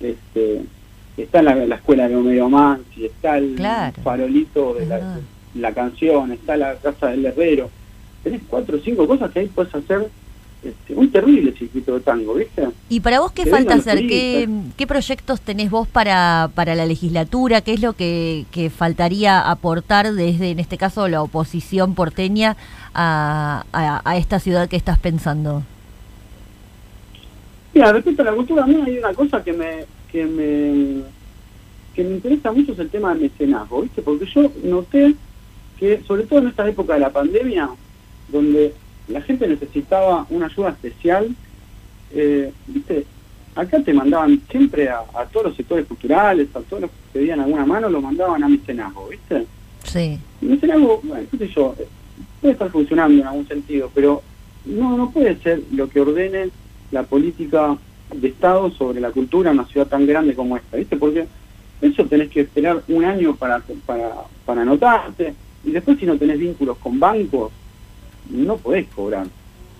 Este, 0.00 0.62
está 1.16 1.42
la, 1.42 1.54
la 1.54 1.74
escuela 1.76 2.08
de 2.08 2.16
Homero 2.16 2.48
Mansi, 2.48 3.06
está 3.06 3.38
el 3.38 3.54
Claro. 3.56 4.00
farolito 4.02 4.74
de 4.74 4.86
la, 5.54 5.72
canción, 5.72 6.32
está 6.32 6.56
la 6.56 6.74
casa 6.76 7.08
del 7.08 7.26
herrero. 7.26 7.70
Tenés 8.22 8.42
cuatro 8.48 8.76
o 8.78 8.80
cinco 8.80 9.06
cosas 9.06 9.30
que 9.32 9.40
ahí 9.40 9.48
puedes 9.48 9.74
hacer 9.74 10.08
este, 10.62 10.94
un 10.94 11.10
terrible 11.10 11.52
circuito 11.56 11.94
de 11.94 12.00
tango, 12.00 12.34
¿viste? 12.34 12.68
¿Y 12.88 13.00
para 13.00 13.20
vos 13.20 13.30
qué 13.32 13.44
Que 13.44 13.50
falta 13.50 13.74
hacer? 13.74 14.06
¿Qué, 14.08 14.48
qué 14.76 14.86
proyectos 14.86 15.40
tenés 15.40 15.70
vos 15.70 15.86
para, 15.86 16.50
para 16.54 16.74
la 16.74 16.84
legislatura? 16.86 17.60
¿Qué 17.60 17.74
es 17.74 17.80
lo 17.80 17.92
que, 17.92 18.44
que 18.50 18.68
faltaría 18.70 19.40
aportar 19.50 20.12
desde, 20.14 20.50
en 20.50 20.58
este 20.58 20.76
caso, 20.76 21.06
la 21.08 21.22
oposición 21.22 21.94
porteña 21.94 22.56
a, 22.94 23.64
a- 23.72 24.02
a 24.04 24.16
esta 24.16 24.38
ciudad 24.40 24.68
que 24.68 24.76
estás 24.76 24.98
pensando? 24.98 25.62
Mira, 27.74 27.92
respecto 27.92 28.22
a 28.22 28.24
la 28.26 28.32
cultura, 28.32 28.64
a 28.64 28.66
mí 28.66 28.76
hay 28.86 28.98
una 28.98 29.14
cosa 29.14 29.42
que 29.44 29.52
me, 29.52 29.84
que 30.10 30.24
me 30.26 31.02
que 31.94 32.04
me 32.04 32.14
interesa 32.14 32.52
mucho 32.52 32.72
es 32.72 32.78
el 32.78 32.90
tema 32.90 33.10
del 33.12 33.22
mecenazgo, 33.22 33.82
¿viste? 33.82 34.02
Porque 34.02 34.26
yo 34.26 34.50
noté 34.62 35.14
que, 35.80 36.00
sobre 36.06 36.22
todo 36.24 36.38
en 36.40 36.48
esta 36.48 36.68
época 36.68 36.94
de 36.94 37.00
la 37.00 37.10
pandemia, 37.10 37.68
donde 38.28 38.72
la 39.08 39.20
gente 39.22 39.48
necesitaba 39.48 40.24
una 40.30 40.46
ayuda 40.46 40.70
especial, 40.70 41.34
eh, 42.12 42.52
¿viste? 42.68 43.04
Acá 43.56 43.80
te 43.82 43.92
mandaban 43.92 44.40
siempre 44.48 44.88
a, 44.88 45.00
a 45.12 45.24
todos 45.26 45.46
los 45.46 45.56
sectores 45.56 45.86
culturales, 45.86 46.48
a 46.54 46.60
todos 46.60 46.82
los 46.82 46.90
que 46.90 46.96
pedían 47.18 47.40
alguna 47.40 47.66
mano, 47.66 47.88
lo 47.88 48.00
mandaban 48.00 48.44
a 48.44 48.48
mecenazgo, 48.48 49.08
¿viste? 49.08 49.44
Sí. 49.82 50.20
Mecenazgo, 50.40 51.00
bueno, 51.02 51.26
qué 51.32 51.36
sé 51.38 51.48
yo, 51.48 51.74
puede 52.40 52.52
estar 52.52 52.70
funcionando 52.70 53.20
en 53.20 53.26
algún 53.26 53.48
sentido, 53.48 53.90
pero 53.94 54.22
no, 54.64 54.96
no 54.96 55.10
puede 55.10 55.36
ser 55.36 55.62
lo 55.72 55.88
que 55.88 56.00
ordene 56.00 56.50
la 56.90 57.02
política 57.02 57.76
de 58.14 58.28
Estado 58.28 58.70
sobre 58.70 59.00
la 59.00 59.10
cultura 59.10 59.50
en 59.50 59.58
una 59.58 59.68
ciudad 59.68 59.86
tan 59.86 60.06
grande 60.06 60.34
como 60.34 60.56
esta, 60.56 60.76
¿viste? 60.76 60.96
Porque 60.96 61.26
eso 61.80 62.04
tenés 62.06 62.30
que 62.30 62.40
esperar 62.40 62.82
un 62.88 63.04
año 63.04 63.36
para, 63.36 63.62
para, 63.86 64.10
para 64.44 64.62
anotarte, 64.62 65.34
y 65.64 65.70
después 65.70 65.98
si 65.98 66.06
no 66.06 66.16
tenés 66.16 66.38
vínculos 66.38 66.78
con 66.78 66.98
bancos, 66.98 67.52
no 68.30 68.56
podés 68.56 68.86
cobrar 68.88 69.26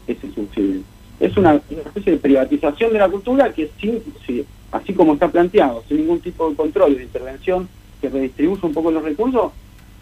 ese 0.07 0.31
subsidio. 0.33 0.83
Es 1.21 1.37
una, 1.37 1.55
especie 1.55 2.13
de 2.13 2.19
privatización 2.19 2.93
de 2.93 2.99
la 2.99 3.09
cultura 3.09 3.53
que 3.53 3.71
sin, 3.81 4.01
sí, 4.27 4.45
así 4.71 4.93
como 4.93 5.15
está 5.15 5.29
planteado, 5.29 5.83
sin 5.89 5.99
ningún 5.99 6.21
tipo 6.21 6.49
de 6.49 6.57
control 6.57 6.97
de 6.97 7.05
intervención 7.05 7.69
que 8.01 8.09
redistribuya 8.09 8.61
un 8.63 8.73
poco 8.73 8.91
los 8.91 9.03
recursos, 9.03 9.53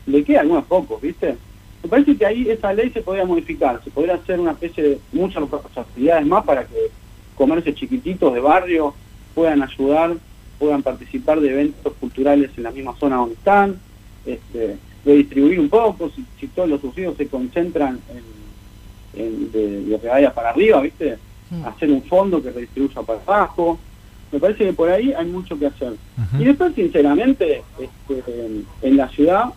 le 0.07 0.23
queda 0.23 0.41
algunos 0.41 0.65
pocos, 0.65 1.01
¿viste? 1.01 1.37
Me 1.87 1.91
parece 1.91 2.17
que 2.17 2.27
ahí 2.27 2.51
esa 2.51 2.73
ley 2.73 2.91
se 2.91 3.01
podría 3.01 3.25
modificar, 3.25 3.81
se 3.85 3.93
podría 3.93 4.15
hacer 4.15 4.41
una 4.41 4.51
especie 4.51 4.83
de 4.83 4.99
muchas 5.13 5.45
actividades 5.77 6.27
más 6.27 6.45
para 6.45 6.65
que 6.65 6.75
comercios 7.37 7.77
chiquititos 7.77 8.35
de 8.35 8.41
barrio 8.41 8.93
puedan 9.37 9.63
ayudar, 9.63 10.17
puedan 10.59 10.83
participar 10.83 11.39
de 11.39 11.53
eventos 11.53 11.93
culturales 12.01 12.51
en 12.57 12.65
la 12.65 12.73
misma 12.73 12.97
zona 12.99 13.19
donde 13.19 13.35
están, 13.37 13.77
este, 14.27 14.79
redistribuir 15.05 15.61
un 15.61 15.69
poco, 15.69 16.11
si, 16.11 16.25
si 16.41 16.49
todos 16.49 16.69
los 16.69 16.81
subsidios 16.81 17.17
se 17.17 17.29
concentran 17.29 18.01
en, 19.15 19.23
en 19.23 19.53
de, 19.53 19.83
de 19.83 20.31
para 20.31 20.51
arriba, 20.51 20.81
¿viste? 20.81 21.19
Hacer 21.65 21.93
un 21.93 22.03
fondo 22.03 22.43
que 22.43 22.51
redistribuya 22.51 23.03
para 23.03 23.21
abajo. 23.21 23.79
Me 24.33 24.41
parece 24.41 24.65
que 24.65 24.73
por 24.73 24.91
ahí 24.91 25.13
hay 25.13 25.27
mucho 25.27 25.57
que 25.57 25.67
hacer. 25.67 25.93
Y 26.37 26.43
después, 26.43 26.75
sinceramente, 26.75 27.63
este, 27.79 28.65
en 28.83 28.97
la 28.97 29.09
ciudad, 29.09 29.51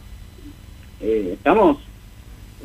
eh, 1.01 1.31
estamos 1.33 1.88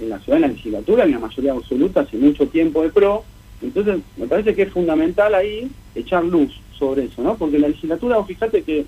en 0.01 0.09
la 0.09 0.19
ciudad, 0.19 0.37
en 0.39 0.43
la 0.43 0.49
legislatura, 0.49 1.05
en 1.05 1.13
la 1.13 1.19
mayoría 1.19 1.53
absoluta, 1.53 2.01
hace 2.01 2.17
mucho 2.17 2.47
tiempo 2.49 2.83
de 2.83 2.91
PRO, 2.91 3.25
entonces 3.63 4.01
me 4.17 4.27
parece 4.27 4.55
que 4.55 4.63
es 4.63 4.73
fundamental 4.73 5.35
ahí 5.35 5.71
echar 5.95 6.25
luz 6.25 6.51
sobre 6.79 7.05
eso, 7.05 7.23
¿no? 7.23 7.37
Porque 7.37 7.59
la 7.59 7.69
legislatura, 7.69 8.23
fíjate 8.25 8.63
que 8.63 8.85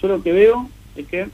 yo 0.00 0.08
lo 0.08 0.22
que 0.22 0.32
veo 0.32 0.68
es 0.96 1.06
que 1.06 1.28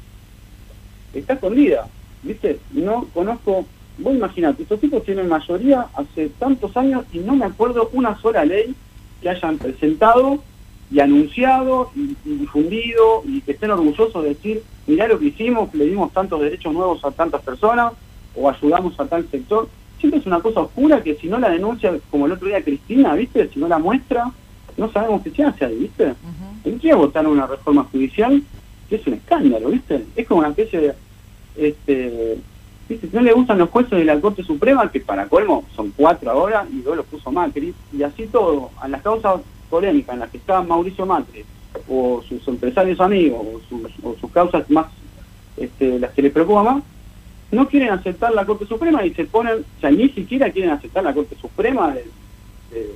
está 1.14 1.34
escondida, 1.34 1.88
¿viste? 2.22 2.58
No 2.72 3.06
conozco, 3.14 3.66
vos 3.98 4.14
imaginate, 4.14 4.62
estos 4.62 4.80
tipos 4.80 5.04
tienen 5.04 5.28
mayoría 5.28 5.86
hace 5.94 6.28
tantos 6.38 6.76
años 6.76 7.04
y 7.12 7.18
no 7.18 7.34
me 7.34 7.46
acuerdo 7.46 7.90
una 7.92 8.18
sola 8.20 8.44
ley 8.44 8.74
que 9.22 9.30
hayan 9.30 9.58
presentado 9.58 10.42
y 10.90 11.00
anunciado 11.00 11.90
y, 11.96 12.14
y 12.24 12.34
difundido 12.36 13.22
y 13.26 13.40
que 13.40 13.52
estén 13.52 13.70
orgullosos 13.70 14.22
de 14.22 14.28
decir, 14.28 14.62
mirá 14.86 15.08
lo 15.08 15.18
que 15.18 15.26
hicimos, 15.26 15.74
le 15.74 15.86
dimos 15.86 16.12
tantos 16.12 16.40
derechos 16.40 16.72
nuevos 16.72 17.04
a 17.04 17.10
tantas 17.10 17.42
personas 17.42 17.94
o 18.36 18.48
ayudamos 18.48 18.98
a 19.00 19.06
tal 19.06 19.28
sector. 19.30 19.68
Siempre 19.98 20.20
es 20.20 20.26
una 20.26 20.40
cosa 20.40 20.60
oscura 20.60 21.02
que 21.02 21.14
si 21.14 21.26
no 21.26 21.38
la 21.38 21.48
denuncia, 21.48 21.92
como 22.10 22.26
el 22.26 22.32
otro 22.32 22.48
día 22.48 22.62
Cristina, 22.62 23.14
¿viste? 23.14 23.48
Si 23.48 23.58
no 23.58 23.66
la 23.66 23.78
muestra, 23.78 24.30
no 24.76 24.92
sabemos 24.92 25.22
qué 25.22 25.30
se 25.30 25.42
hace 25.42 25.64
ahí, 25.64 25.76
¿viste? 25.76 26.14
¿En 26.64 26.78
qué 26.78 26.94
votar 26.94 27.26
una 27.26 27.46
reforma 27.46 27.84
judicial? 27.84 28.42
Que 28.88 28.96
es 28.96 29.06
un 29.06 29.14
escándalo, 29.14 29.70
¿viste? 29.70 30.04
Es 30.14 30.26
como 30.26 30.40
una 30.40 30.50
especie 30.50 30.80
de... 30.80 30.94
Este, 31.56 32.38
¿viste? 32.88 33.08
No 33.12 33.22
le 33.22 33.32
gustan 33.32 33.58
los 33.58 33.70
jueces 33.70 33.98
de 33.98 34.04
la 34.04 34.20
Corte 34.20 34.42
Suprema, 34.42 34.90
que 34.90 35.00
para 35.00 35.28
colmo 35.28 35.64
son 35.74 35.92
cuatro 35.96 36.30
ahora, 36.30 36.66
y 36.70 36.82
luego 36.82 36.96
los 36.96 37.06
puso 37.06 37.32
Macri, 37.32 37.74
y 37.92 38.02
así 38.02 38.26
todo, 38.26 38.70
a 38.80 38.88
las 38.88 39.00
causas 39.00 39.40
polémicas 39.70 40.14
en 40.14 40.20
las 40.20 40.30
que 40.30 40.36
está 40.36 40.60
Mauricio 40.60 41.06
Macri, 41.06 41.44
o 41.88 42.22
sus 42.28 42.46
empresarios 42.46 43.00
amigos, 43.00 43.40
o 43.40 43.60
sus, 43.68 43.90
o 44.02 44.14
sus 44.20 44.30
causas 44.30 44.68
más, 44.70 44.86
este, 45.56 45.98
las 45.98 46.12
que 46.12 46.22
les 46.22 46.32
preocupa 46.32 46.62
más, 46.62 46.82
no 47.50 47.68
quieren 47.68 47.90
aceptar 47.90 48.32
la 48.34 48.44
Corte 48.44 48.66
Suprema 48.66 49.04
y 49.04 49.14
se 49.14 49.24
ponen, 49.24 49.60
o 49.76 49.80
sea, 49.80 49.90
ni 49.90 50.08
siquiera 50.10 50.50
quieren 50.50 50.70
aceptar 50.72 51.04
la 51.04 51.14
Corte 51.14 51.36
Suprema 51.40 51.94
de, 51.94 52.04
de- 52.70 52.94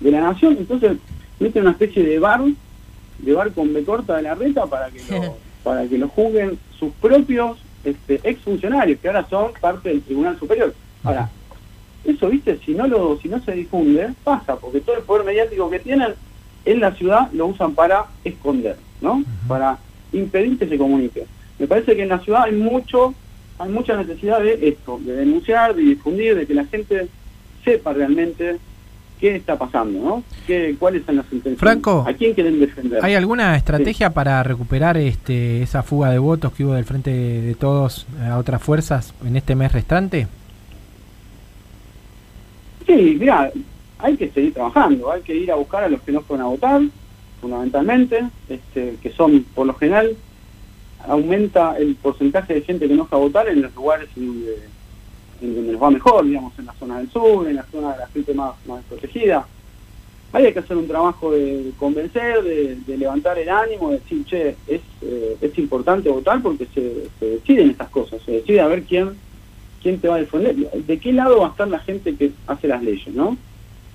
de 0.00 0.10
la 0.12 0.20
Nación, 0.20 0.56
entonces 0.58 0.96
meten 1.40 1.62
una 1.62 1.72
especie 1.72 2.04
de 2.04 2.18
bar, 2.18 2.40
de 3.18 3.32
bar 3.32 3.50
con 3.52 3.72
B 3.72 3.82
corta 3.84 4.16
de 4.16 4.22
la 4.22 4.34
reta 4.34 4.66
para 4.66 4.90
que 4.90 5.00
lo, 5.08 5.20
para 5.64 5.86
que 5.86 5.98
lo 5.98 6.08
juzguen 6.08 6.58
sus 6.78 6.92
propios 6.94 7.58
este, 7.84 8.20
exfuncionarios, 8.22 9.00
que 9.00 9.08
ahora 9.08 9.26
son 9.28 9.52
parte 9.60 9.88
del 9.88 10.02
Tribunal 10.02 10.38
Superior. 10.38 10.74
Ahora, 11.04 11.30
eso, 12.04 12.28
viste, 12.28 12.58
si 12.64 12.74
no 12.74 12.86
lo, 12.86 13.18
si 13.20 13.28
no 13.28 13.40
se 13.42 13.52
difunde, 13.52 14.10
pasa, 14.24 14.56
porque 14.56 14.80
todo 14.80 14.96
el 14.96 15.02
poder 15.02 15.24
mediático 15.26 15.68
que 15.68 15.80
tienen 15.80 16.14
en 16.64 16.80
la 16.80 16.92
ciudad 16.94 17.30
lo 17.32 17.46
usan 17.46 17.74
para 17.74 18.06
esconder, 18.24 18.76
¿no? 19.00 19.24
Para 19.48 19.78
impedir 20.12 20.58
que 20.58 20.68
se 20.68 20.78
comunique. 20.78 21.26
Me 21.58 21.66
parece 21.66 21.96
que 21.96 22.02
en 22.02 22.08
la 22.10 22.20
ciudad 22.20 22.44
hay 22.44 22.52
mucho, 22.52 23.14
hay 23.58 23.70
mucha 23.70 23.96
necesidad 23.96 24.40
de 24.40 24.68
esto, 24.68 24.98
de 25.02 25.16
denunciar, 25.16 25.74
de 25.74 25.82
difundir, 25.82 26.36
de 26.36 26.46
que 26.46 26.54
la 26.54 26.64
gente 26.64 27.08
sepa 27.64 27.92
realmente 27.92 28.56
qué 29.20 29.36
está 29.36 29.58
pasando, 29.58 30.00
¿no? 30.00 30.22
¿Qué, 30.46 30.76
¿Cuáles 30.78 31.04
son 31.04 31.16
las 31.16 31.24
intenciones? 31.26 31.58
Franco, 31.58 32.04
¿A 32.06 32.12
quién 32.12 32.34
quieren 32.34 32.60
defender? 32.60 33.04
¿Hay 33.04 33.14
alguna 33.14 33.56
estrategia 33.56 34.10
para 34.10 34.42
recuperar 34.42 34.96
este, 34.96 35.62
esa 35.62 35.82
fuga 35.82 36.10
de 36.10 36.18
votos 36.18 36.52
que 36.52 36.64
hubo 36.64 36.74
del 36.74 36.84
frente 36.84 37.10
de 37.10 37.54
todos 37.54 38.06
a 38.22 38.38
otras 38.38 38.62
fuerzas 38.62 39.12
en 39.24 39.36
este 39.36 39.56
mes 39.56 39.72
restante? 39.72 40.28
Sí, 42.86 43.16
mira, 43.18 43.50
hay 43.98 44.16
que 44.16 44.30
seguir 44.30 44.54
trabajando, 44.54 45.10
hay 45.10 45.22
que 45.22 45.34
ir 45.34 45.50
a 45.50 45.56
buscar 45.56 45.84
a 45.84 45.88
los 45.88 46.00
que 46.02 46.12
no 46.12 46.20
fueron 46.20 46.46
a 46.46 46.48
votar, 46.50 46.80
fundamentalmente, 47.40 48.24
este, 48.48 48.96
que 49.02 49.10
son, 49.10 49.44
por 49.54 49.66
lo 49.66 49.74
general, 49.74 50.16
aumenta 51.08 51.76
el 51.78 51.96
porcentaje 51.96 52.54
de 52.54 52.62
gente 52.62 52.86
que 52.86 52.94
no 52.94 53.06
fue 53.06 53.18
a 53.18 53.22
votar 53.22 53.48
en 53.48 53.62
los 53.62 53.74
lugares 53.74 54.08
en 54.16 54.26
donde, 54.26 54.56
en 55.42 55.54
donde 55.54 55.72
nos 55.72 55.82
va 55.82 55.90
mejor, 55.90 56.24
digamos, 56.24 56.58
en 56.58 56.66
la 56.66 56.74
zona 56.74 56.98
del 56.98 57.10
sur, 57.10 57.48
en 57.48 57.56
la 57.56 57.64
zona 57.64 57.92
de 57.92 57.98
la 57.98 58.06
gente 58.08 58.34
más, 58.34 58.54
más 58.66 58.78
desprotegida. 58.78 59.46
Ahí 60.32 60.44
hay 60.44 60.52
que 60.52 60.58
hacer 60.58 60.76
un 60.76 60.86
trabajo 60.86 61.32
de 61.32 61.72
convencer, 61.78 62.42
de, 62.42 62.76
de 62.86 62.98
levantar 62.98 63.38
el 63.38 63.48
ánimo, 63.48 63.90
de 63.90 63.98
decir, 63.98 64.24
che, 64.26 64.56
es, 64.66 64.82
eh, 65.00 65.36
es 65.40 65.58
importante 65.58 66.10
votar 66.10 66.42
porque 66.42 66.66
se, 66.74 67.08
se 67.18 67.26
deciden 67.26 67.70
estas 67.70 67.88
cosas, 67.88 68.20
se 68.22 68.32
decide 68.32 68.60
a 68.60 68.66
ver 68.66 68.82
quién, 68.82 69.12
quién 69.82 69.98
te 69.98 70.08
va 70.08 70.16
a 70.16 70.20
defender, 70.20 70.54
de 70.54 70.98
qué 70.98 71.12
lado 71.14 71.40
va 71.40 71.46
a 71.46 71.50
estar 71.50 71.66
la 71.68 71.78
gente 71.78 72.14
que 72.14 72.32
hace 72.46 72.68
las 72.68 72.82
leyes, 72.82 73.14
¿no? 73.14 73.38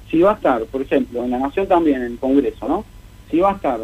Si 0.09 0.19
va 0.21 0.31
a 0.31 0.35
estar, 0.35 0.63
por 0.65 0.81
ejemplo, 0.81 1.23
en 1.23 1.29
la 1.29 1.37
Nación 1.37 1.67
también, 1.67 2.01
en 2.01 2.13
el 2.13 2.17
Congreso, 2.17 2.67
¿no? 2.67 2.83
Si 3.29 3.39
va 3.39 3.51
a 3.51 3.55
estar 3.55 3.79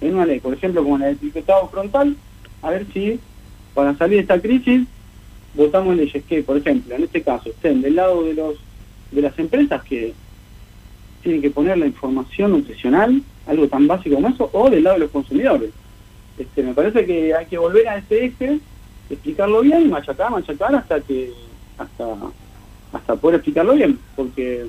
en 0.00 0.14
una 0.14 0.26
ley, 0.26 0.38
por 0.38 0.54
ejemplo, 0.54 0.84
como 0.84 0.98
la 0.98 1.06
del 1.06 1.16
etiquetado 1.16 1.68
frontal, 1.68 2.16
a 2.62 2.70
ver 2.70 2.86
si 2.92 3.20
para 3.74 3.96
salir 3.96 4.16
de 4.16 4.22
esta 4.22 4.40
crisis 4.40 4.86
votamos 5.54 5.96
leyes 5.96 6.24
que, 6.24 6.42
por 6.42 6.56
ejemplo, 6.56 6.94
en 6.94 7.04
este 7.04 7.22
caso, 7.22 7.50
estén 7.50 7.80
del 7.82 7.96
lado 7.96 8.22
de 8.24 8.34
los 8.34 8.56
de 9.10 9.22
las 9.22 9.38
empresas 9.38 9.82
que 9.84 10.12
tienen 11.22 11.40
que 11.40 11.50
poner 11.50 11.78
la 11.78 11.86
información 11.86 12.52
nutricional, 12.52 13.22
algo 13.46 13.66
tan 13.68 13.86
básico 13.86 14.16
como 14.16 14.28
eso, 14.28 14.50
o 14.52 14.70
del 14.70 14.84
lado 14.84 14.94
de 14.96 15.00
los 15.00 15.10
consumidores. 15.10 15.70
Este, 16.38 16.62
me 16.62 16.74
parece 16.74 17.04
que 17.04 17.34
hay 17.34 17.46
que 17.46 17.58
volver 17.58 17.88
a 17.88 17.96
este 17.96 18.26
eje, 18.26 18.60
explicarlo 19.10 19.62
bien 19.62 19.82
y 19.82 19.88
machacar, 19.88 20.30
machacar 20.30 20.74
hasta 20.74 21.00
que 21.00 21.32
hasta 21.78 22.16
hasta 22.92 23.16
poder 23.16 23.36
explicarlo 23.36 23.74
bien, 23.74 23.98
porque 24.16 24.66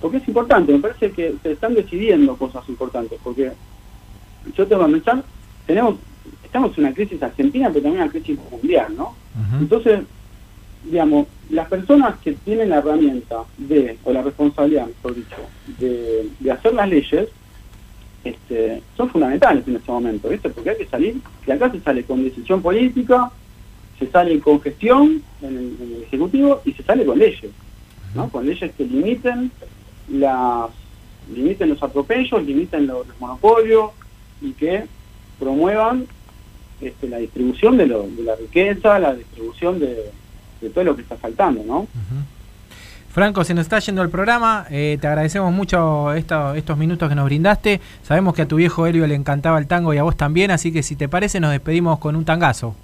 porque 0.00 0.18
es 0.18 0.28
importante, 0.28 0.72
me 0.72 0.78
parece 0.78 1.10
que 1.10 1.34
se 1.42 1.52
están 1.52 1.74
decidiendo 1.74 2.36
cosas 2.36 2.68
importantes, 2.68 3.18
porque 3.22 3.52
yo 4.54 4.66
tengo 4.66 4.86
que 4.86 4.92
pensar, 4.92 5.24
tenemos, 5.66 5.96
estamos 6.56 6.78
en 6.78 6.84
una 6.84 6.94
crisis 6.94 7.22
argentina, 7.22 7.68
pero 7.68 7.82
también 7.82 8.02
una 8.02 8.10
crisis 8.10 8.38
mundial, 8.50 8.94
¿no? 8.96 9.14
Entonces, 9.60 10.00
digamos, 10.84 11.26
las 11.50 11.68
personas 11.68 12.18
que 12.20 12.32
tienen 12.32 12.70
la 12.70 12.78
herramienta 12.78 13.44
de, 13.58 13.98
o 14.04 14.12
la 14.12 14.22
responsabilidad, 14.22 14.86
mejor 14.86 15.14
dicho, 15.14 15.36
de, 15.78 16.28
de 16.40 16.50
hacer 16.50 16.72
las 16.72 16.88
leyes, 16.88 17.28
este, 18.24 18.82
son 18.96 19.10
fundamentales 19.10 19.68
en 19.68 19.76
este 19.76 19.92
momento, 19.92 20.30
¿viste? 20.30 20.48
Porque 20.48 20.70
hay 20.70 20.78
que 20.78 20.86
salir, 20.86 21.16
de 21.46 21.52
acá 21.52 21.70
se 21.70 21.80
sale 21.80 22.04
con 22.04 22.24
decisión 22.24 22.62
política, 22.62 23.30
se 23.98 24.06
sale 24.06 24.40
con 24.40 24.60
gestión 24.62 25.22
en 25.42 25.58
el, 25.58 25.76
en 25.78 25.94
el 25.96 26.02
Ejecutivo 26.04 26.62
y 26.64 26.72
se 26.72 26.82
sale 26.82 27.04
con 27.04 27.18
leyes, 27.18 27.50
¿no? 28.14 28.30
Con 28.30 28.46
leyes 28.46 28.72
que 28.72 28.84
limiten 28.84 29.50
las 30.08 30.70
limiten 31.34 31.68
los 31.68 31.82
atropellos, 31.82 32.42
limiten 32.44 32.86
los, 32.86 33.06
los 33.06 33.20
monopolios 33.20 33.90
y 34.40 34.52
que 34.52 34.84
promuevan 35.38 36.06
este, 36.80 37.08
la 37.08 37.18
distribución 37.18 37.76
de, 37.76 37.86
lo, 37.86 38.02
de 38.04 38.22
la 38.22 38.36
riqueza, 38.36 38.98
la 38.98 39.14
distribución 39.14 39.78
de, 39.80 40.10
de 40.60 40.70
todo 40.70 40.84
lo 40.84 40.94
que 40.96 41.02
está 41.02 41.16
faltando, 41.16 41.62
¿no? 41.64 41.86
Franco, 43.10 43.44
se 43.44 43.54
nos 43.54 43.62
está 43.62 43.78
yendo 43.78 44.02
el 44.02 44.10
programa. 44.10 44.66
eh, 44.70 44.98
te 45.00 45.06
agradecemos 45.06 45.50
mucho 45.52 46.12
esto- 46.12 46.54
estos 46.54 46.76
minutos 46.76 47.08
que 47.08 47.14
nos 47.14 47.24
brindaste. 47.24 47.80
Sabemos 48.02 48.34
que 48.34 48.42
a 48.42 48.46
tu 48.48 48.56
viejo 48.56 48.86
Helio 48.86 49.06
le 49.06 49.14
encantaba 49.14 49.58
el 49.58 49.66
tango 49.66 49.94
y 49.94 49.98
a 49.98 50.02
vos 50.02 50.16
también, 50.16 50.50
así 50.50 50.70
que 50.70 50.82
si 50.82 50.96
te 50.96 51.08
parece 51.08 51.40
nos 51.40 51.50
despedimos 51.50 51.98
con 51.98 52.14
un 52.14 52.24
tangazo. 52.26 52.74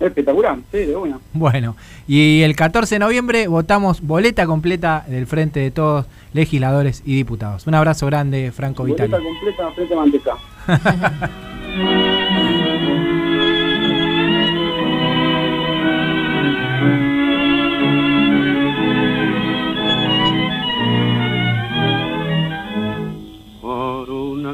Espectacular, 0.00 0.58
sí, 0.72 0.78
de 0.78 0.94
una. 0.94 1.18
Bueno, 1.32 1.74
y 2.06 2.42
el 2.42 2.54
14 2.54 2.96
de 2.96 2.98
noviembre 2.98 3.48
votamos 3.48 4.02
boleta 4.02 4.44
completa 4.44 5.04
del 5.08 5.26
Frente 5.26 5.60
de 5.60 5.70
Todos, 5.70 6.04
legisladores 6.34 7.02
y 7.06 7.14
diputados. 7.14 7.66
Un 7.66 7.76
abrazo 7.76 8.04
grande, 8.06 8.52
Franco 8.52 8.84
Vitali. 8.84 9.10
Boleta 9.10 9.24
completa, 9.26 9.70
frente 9.70 9.94
a 9.94 9.96
manteca. 9.96 10.36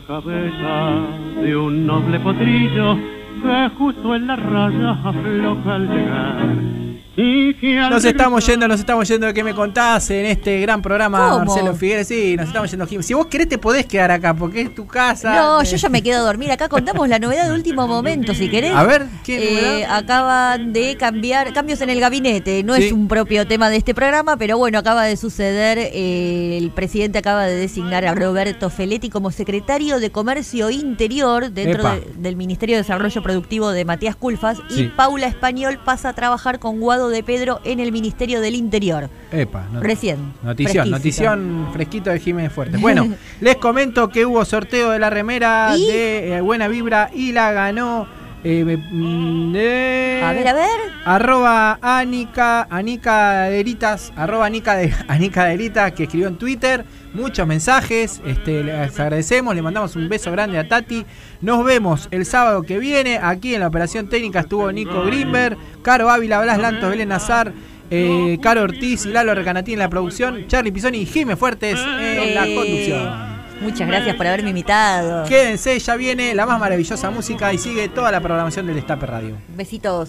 cabeza 0.07 1.01
de 1.43 1.57
un 1.57 1.87
noble 1.87 2.19
potrillo 2.21 2.97
que 3.43 3.71
justo 3.77 4.15
en 4.15 4.27
la 4.27 4.37
raya 4.37 4.91
afloja 5.05 5.75
al 5.75 5.89
llegar. 5.89 6.82
Nos 7.17 8.05
estamos 8.05 8.47
yendo, 8.47 8.67
nos 8.69 8.81
estamos 8.81 9.07
yendo 9.07 9.27
de 9.27 9.35
que 9.35 9.45
me 9.45 9.55
contás 9.55 10.09
en 10.11 10.25
este 10.27 10.61
gran 10.61 10.81
programa, 10.81 11.31
¿Cómo? 11.31 11.45
Marcelo 11.45 11.75
Figueres. 11.75 12.09
Sí, 12.09 12.37
nos 12.37 12.47
estamos 12.47 12.71
yendo. 12.71 12.87
Jim. 12.87 13.03
Si 13.03 13.13
vos 13.13 13.27
querés, 13.27 13.49
te 13.49 13.59
podés 13.59 13.85
quedar 13.87 14.11
acá 14.11 14.33
porque 14.35 14.63
es 14.63 14.75
tu 14.75 14.87
casa. 14.87 15.35
No, 15.35 15.61
Eh, 15.63 15.67
yo 15.67 15.77
ya 15.77 15.89
me 15.91 16.03
quedo 16.03 16.21
a 16.21 16.23
dormir. 16.23 16.51
Acá 16.51 16.69
contamos 16.69 17.09
la 17.09 17.19
novedad 17.19 17.49
de 17.49 17.55
último 17.55 17.87
momento, 17.87 18.35
si 18.35 18.49
querés. 18.49 18.75
A 18.75 18.85
ver, 18.85 19.07
¿qué 19.25 19.81
Eh, 19.81 19.87
acaban 19.87 20.73
de 20.73 20.97
cambiar, 20.97 21.53
cambios 21.53 21.81
en 21.83 21.91
el 21.91 22.01
gabinete. 22.01 22.63
No 22.63 22.75
Sí. 22.77 22.85
es 22.85 22.93
un 22.93 23.09
propio 23.09 23.47
tema 23.47 23.69
de 23.69 23.77
este 23.77 23.95
programa, 23.95 24.37
pero 24.39 24.57
bueno, 24.57 24.79
acaba 24.79 25.05
de 25.05 25.17
suceder. 25.17 25.79
eh, 25.93 26.59
el 26.59 26.71
presidente 26.71 27.19
acaba 27.19 27.45
de 27.45 27.55
designar 27.57 28.05
a 28.07 28.15
Roberto 28.15 28.71
Feletti 28.71 29.11
como 29.11 29.31
secretario 29.31 30.01
de 30.01 30.11
Comercio 30.11 30.71
Interior 30.71 31.51
dentro 31.51 31.83
de- 31.91 32.07
del 32.17 32.37
Ministerio 32.37 32.77
de 32.77 32.83
Desarrollo 32.83 33.23
Productivo 33.23 33.71
de 33.71 33.85
Matías 33.85 34.17
Culfas. 34.17 34.59
Sí. 34.71 34.83
Y 34.85 34.89
Paula 34.89 35.27
Español 35.27 35.79
pasa 35.85 36.11
a 36.11 36.13
trabajar 36.15 36.59
con 36.59 36.81
Guado 36.81 37.02
de 37.09 37.23
Pedro 37.23 37.61
en 37.65 37.81
el 37.81 37.93
Ministerio 37.93 38.41
del 38.41 38.55
Interior. 38.55 39.09
Epa, 39.31 39.67
not- 39.73 39.83
Recién. 39.83 40.33
Notición, 40.43 40.89
Fresquísimo. 40.89 40.97
notición 40.97 41.69
fresquito 41.73 42.11
de 42.11 42.19
Jiménez 42.21 42.53
Fuerte. 42.53 42.77
Bueno, 42.79 43.09
les 43.41 43.57
comento 43.57 44.09
que 44.09 44.27
hubo 44.27 44.45
sorteo 44.45 44.91
de 44.91 44.99
la 44.99 45.11
remera 45.11 45.75
¿Y? 45.77 45.87
de 45.87 46.37
eh, 46.37 46.41
Buena 46.41 46.69
Vibra 46.69 47.11
y 47.15 47.33
la 47.33 47.53
ganó. 47.53 48.07
eh, 48.45 48.65
mm, 48.91 49.53
de- 49.53 50.21
A 50.25 50.33
ver, 50.33 50.49
a 50.49 50.53
ver. 50.55 50.69
Arroba 51.05 51.79
Anica, 51.83 52.67
Anica 52.71 53.43
Deritas, 53.43 54.13
arroba 54.17 54.47
Anica, 54.47 54.75
de, 54.77 54.93
Anica 55.09 55.45
Deritas, 55.45 55.93
que 55.93 56.05
escribió 56.05 56.29
en 56.29 56.37
Twitter. 56.37 56.85
Muchos 57.15 57.47
mensajes, 57.47 58.23
este, 58.25 58.65
les 58.65 58.99
agradecemos, 58.99 59.55
le 59.55 59.61
mandamos 59.61 59.97
un 59.97 60.09
beso 60.09 60.33
grande 60.33 60.59
a 60.59 60.67
Tati. 60.67 61.05
Nos 61.43 61.63
vemos 61.65 62.09
el 62.11 62.25
sábado 62.25 62.63
que 62.63 62.79
viene. 62.79 63.19
Aquí 63.23 63.55
en 63.55 63.61
la 63.61 63.67
operación 63.67 64.09
técnica 64.09 64.41
estuvo 64.41 64.73
Nico 64.73 65.05
Grimberg, 65.05 65.59
Caro 65.83 66.09
Ávila, 66.09 66.41
Blas 66.41 66.59
Lantos, 66.59 66.89
Belén 66.89 67.11
Nazar, 67.11 67.53
eh, 67.91 68.39
Caro 68.43 68.63
Ortiz 68.63 69.05
y 69.05 69.11
Lalo 69.11 69.35
Recanatí 69.35 69.75
en 69.75 69.81
la 69.81 69.91
producción, 69.91 70.47
Charlie 70.47 70.73
Pisoni 70.73 70.99
y 70.99 71.07
Jimé 71.07 71.37
Fuertes 71.37 71.79
en 71.79 72.35
la 72.35 72.47
conducción. 72.47 73.33
Muchas 73.61 73.87
gracias 73.87 74.17
por 74.17 74.27
haberme 74.27 74.49
invitado. 74.49 75.29
Quédense, 75.29 75.79
ya 75.79 75.97
viene 75.97 76.35
la 76.35 76.47
más 76.47 76.59
maravillosa 76.59 77.11
música 77.11 77.53
y 77.53 77.59
sigue 77.59 77.89
toda 77.89 78.11
la 78.11 78.21
programación 78.21 78.67
del 78.67 78.77
Destape 78.77 79.07
Radio. 79.07 79.37
Besitos. 79.55 80.09